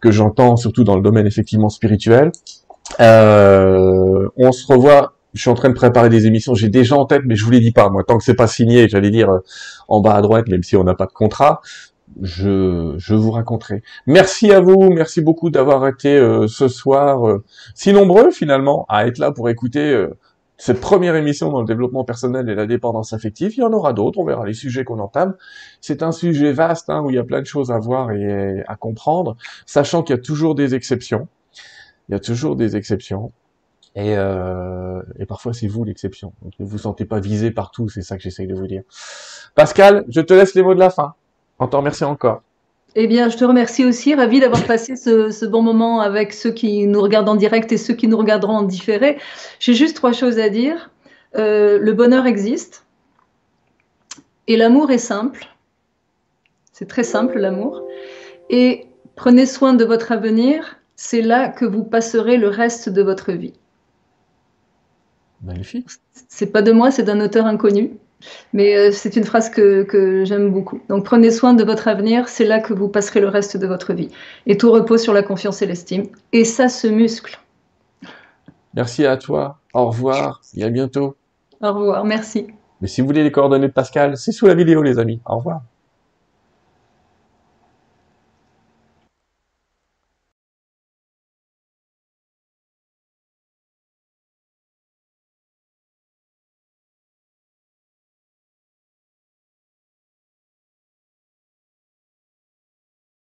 que 0.00 0.10
j'entends, 0.10 0.56
surtout 0.56 0.84
dans 0.84 0.96
le 0.96 1.02
domaine 1.02 1.26
effectivement 1.26 1.68
spirituel. 1.68 2.32
Euh, 3.00 4.28
on 4.36 4.52
se 4.52 4.66
revoit. 4.66 5.14
Je 5.32 5.42
suis 5.42 5.50
en 5.50 5.54
train 5.54 5.68
de 5.68 5.74
préparer 5.74 6.08
des 6.08 6.26
émissions. 6.26 6.54
J'ai 6.54 6.68
déjà 6.68 6.96
en 6.96 7.06
tête, 7.06 7.22
mais 7.24 7.36
je 7.36 7.44
vous 7.44 7.52
les 7.52 7.60
dis 7.60 7.70
pas. 7.70 7.88
Moi, 7.88 8.02
tant 8.02 8.18
que 8.18 8.24
c'est 8.24 8.34
pas 8.34 8.48
signé, 8.48 8.88
j'allais 8.88 9.10
dire 9.10 9.30
euh, 9.30 9.38
en 9.86 10.00
bas 10.00 10.14
à 10.14 10.22
droite, 10.22 10.48
même 10.48 10.64
si 10.64 10.76
on 10.76 10.82
n'a 10.82 10.94
pas 10.94 11.06
de 11.06 11.12
contrat 11.12 11.60
je, 12.22 12.94
je 12.98 13.14
vous 13.14 13.30
raconterai. 13.30 13.82
Merci 14.06 14.52
à 14.52 14.60
vous, 14.60 14.90
merci 14.90 15.20
beaucoup 15.20 15.50
d'avoir 15.50 15.86
été 15.86 16.16
euh, 16.16 16.46
ce 16.48 16.68
soir 16.68 17.28
euh, 17.28 17.44
si 17.74 17.92
nombreux 17.92 18.30
finalement 18.30 18.86
à 18.88 19.06
être 19.06 19.18
là 19.18 19.30
pour 19.32 19.48
écouter 19.48 19.92
euh, 19.92 20.16
cette 20.56 20.80
première 20.80 21.16
émission 21.16 21.50
dans 21.50 21.60
le 21.60 21.66
développement 21.66 22.04
personnel 22.04 22.48
et 22.48 22.54
la 22.54 22.66
dépendance 22.66 23.12
affective. 23.12 23.54
Il 23.56 23.60
y 23.60 23.62
en 23.62 23.72
aura 23.72 23.92
d'autres, 23.92 24.18
on 24.18 24.24
verra 24.24 24.44
les 24.44 24.52
sujets 24.52 24.84
qu'on 24.84 24.98
entame. 24.98 25.34
C'est 25.80 26.02
un 26.02 26.12
sujet 26.12 26.52
vaste 26.52 26.90
hein, 26.90 27.00
où 27.02 27.10
il 27.10 27.16
y 27.16 27.18
a 27.18 27.24
plein 27.24 27.40
de 27.40 27.46
choses 27.46 27.70
à 27.70 27.78
voir 27.78 28.12
et 28.12 28.62
à 28.68 28.76
comprendre, 28.76 29.36
sachant 29.64 30.02
qu'il 30.02 30.16
y 30.16 30.18
a 30.18 30.22
toujours 30.22 30.54
des 30.54 30.74
exceptions. 30.74 31.28
Il 32.08 32.12
y 32.12 32.14
a 32.14 32.20
toujours 32.20 32.56
des 32.56 32.76
exceptions. 32.76 33.32
Et, 33.94 34.12
et 34.12 35.26
parfois 35.26 35.54
c'est 35.54 35.66
vous 35.66 35.82
l'exception. 35.84 36.34
Ne 36.58 36.66
vous 36.66 36.78
sentez 36.78 37.06
pas 37.06 37.20
visé 37.20 37.50
partout, 37.50 37.88
c'est 37.88 38.02
ça 38.02 38.16
que 38.18 38.22
j'essaye 38.22 38.46
de 38.46 38.54
vous 38.54 38.66
dire. 38.66 38.82
Pascal, 39.54 40.04
je 40.08 40.20
te 40.20 40.34
laisse 40.34 40.54
les 40.54 40.62
mots 40.62 40.74
de 40.74 40.78
la 40.78 40.90
fin. 40.90 41.14
On 41.60 41.66
t'en 41.66 41.78
remercie 41.78 42.04
encore. 42.04 42.42
Eh 42.96 43.06
bien, 43.06 43.28
je 43.28 43.36
te 43.36 43.44
remercie 43.44 43.84
aussi. 43.84 44.14
Ravi 44.14 44.40
d'avoir 44.40 44.64
passé 44.64 44.96
ce, 44.96 45.46
bon 45.46 45.62
moment 45.62 46.00
avec 46.00 46.32
ceux 46.32 46.50
qui 46.50 46.86
nous 46.86 47.00
regardent 47.00 47.28
en 47.28 47.36
direct 47.36 47.70
et 47.70 47.76
ceux 47.76 47.94
qui 47.94 48.08
nous 48.08 48.16
regarderont 48.16 48.56
en 48.56 48.62
différé. 48.62 49.18
J'ai 49.60 49.74
juste 49.74 49.94
trois 49.94 50.12
choses 50.12 50.38
à 50.38 50.48
dire. 50.48 50.90
Euh, 51.36 51.78
le 51.78 51.92
bonheur 51.92 52.26
existe. 52.26 52.86
Et 54.48 54.56
l'amour 54.56 54.90
est 54.90 54.98
simple. 54.98 55.46
C'est 56.72 56.88
très 56.88 57.04
simple, 57.04 57.38
l'amour. 57.38 57.82
Et 58.48 58.86
prenez 59.14 59.46
soin 59.46 59.74
de 59.74 59.84
votre 59.84 60.10
avenir. 60.10 60.78
C'est 60.96 61.22
là 61.22 61.48
que 61.48 61.66
vous 61.66 61.84
passerez 61.84 62.38
le 62.38 62.48
reste 62.48 62.88
de 62.88 63.02
votre 63.02 63.32
vie. 63.32 63.54
Magnifique. 65.42 65.88
C'est 66.28 66.50
pas 66.50 66.62
de 66.62 66.72
moi, 66.72 66.90
c'est 66.90 67.04
d'un 67.04 67.20
auteur 67.20 67.46
inconnu. 67.46 67.99
Mais 68.52 68.76
euh, 68.76 68.90
c'est 68.92 69.16
une 69.16 69.24
phrase 69.24 69.50
que, 69.50 70.24
j'aime 70.24 70.50
beaucoup. 70.50 70.80
Donc 70.88 71.04
prenez 71.04 71.30
soin 71.30 71.54
de 71.54 71.64
votre 71.64 71.88
avenir, 71.88 72.28
c'est 72.28 72.44
là 72.44 72.60
que 72.60 72.72
vous 72.72 72.88
passerez 72.88 73.20
le 73.20 73.28
reste 73.28 73.56
de 73.56 73.66
votre 73.66 73.92
vie. 73.92 74.10
Et 74.46 74.56
tout 74.56 74.70
repose 74.70 75.02
sur 75.02 75.12
la 75.12 75.22
confiance 75.22 75.62
et 75.62 75.66
l'estime. 75.66 76.04
Et 76.32 76.44
ça 76.44 76.68
se 76.68 76.86
muscle. 76.86 77.38
Merci 78.74 79.06
à 79.06 79.16
toi. 79.16 79.58
Au 79.74 79.86
revoir 79.86 80.40
et 80.56 80.64
à 80.64 80.70
bientôt. 80.70 81.16
Au 81.62 81.72
revoir, 81.72 82.04
merci. 82.04 82.46
Mais 82.80 82.88
si 82.88 83.00
vous 83.00 83.06
voulez 83.06 83.22
les 83.22 83.32
coordonnées 83.32 83.68
de 83.68 83.72
Pascal, 83.72 84.16
c'est 84.16 84.32
sous 84.32 84.46
la 84.46 84.54
vidéo 84.54 84.82
les 84.82 84.98
amis. 84.98 85.20
Au 85.26 85.36
revoir. 85.36 85.62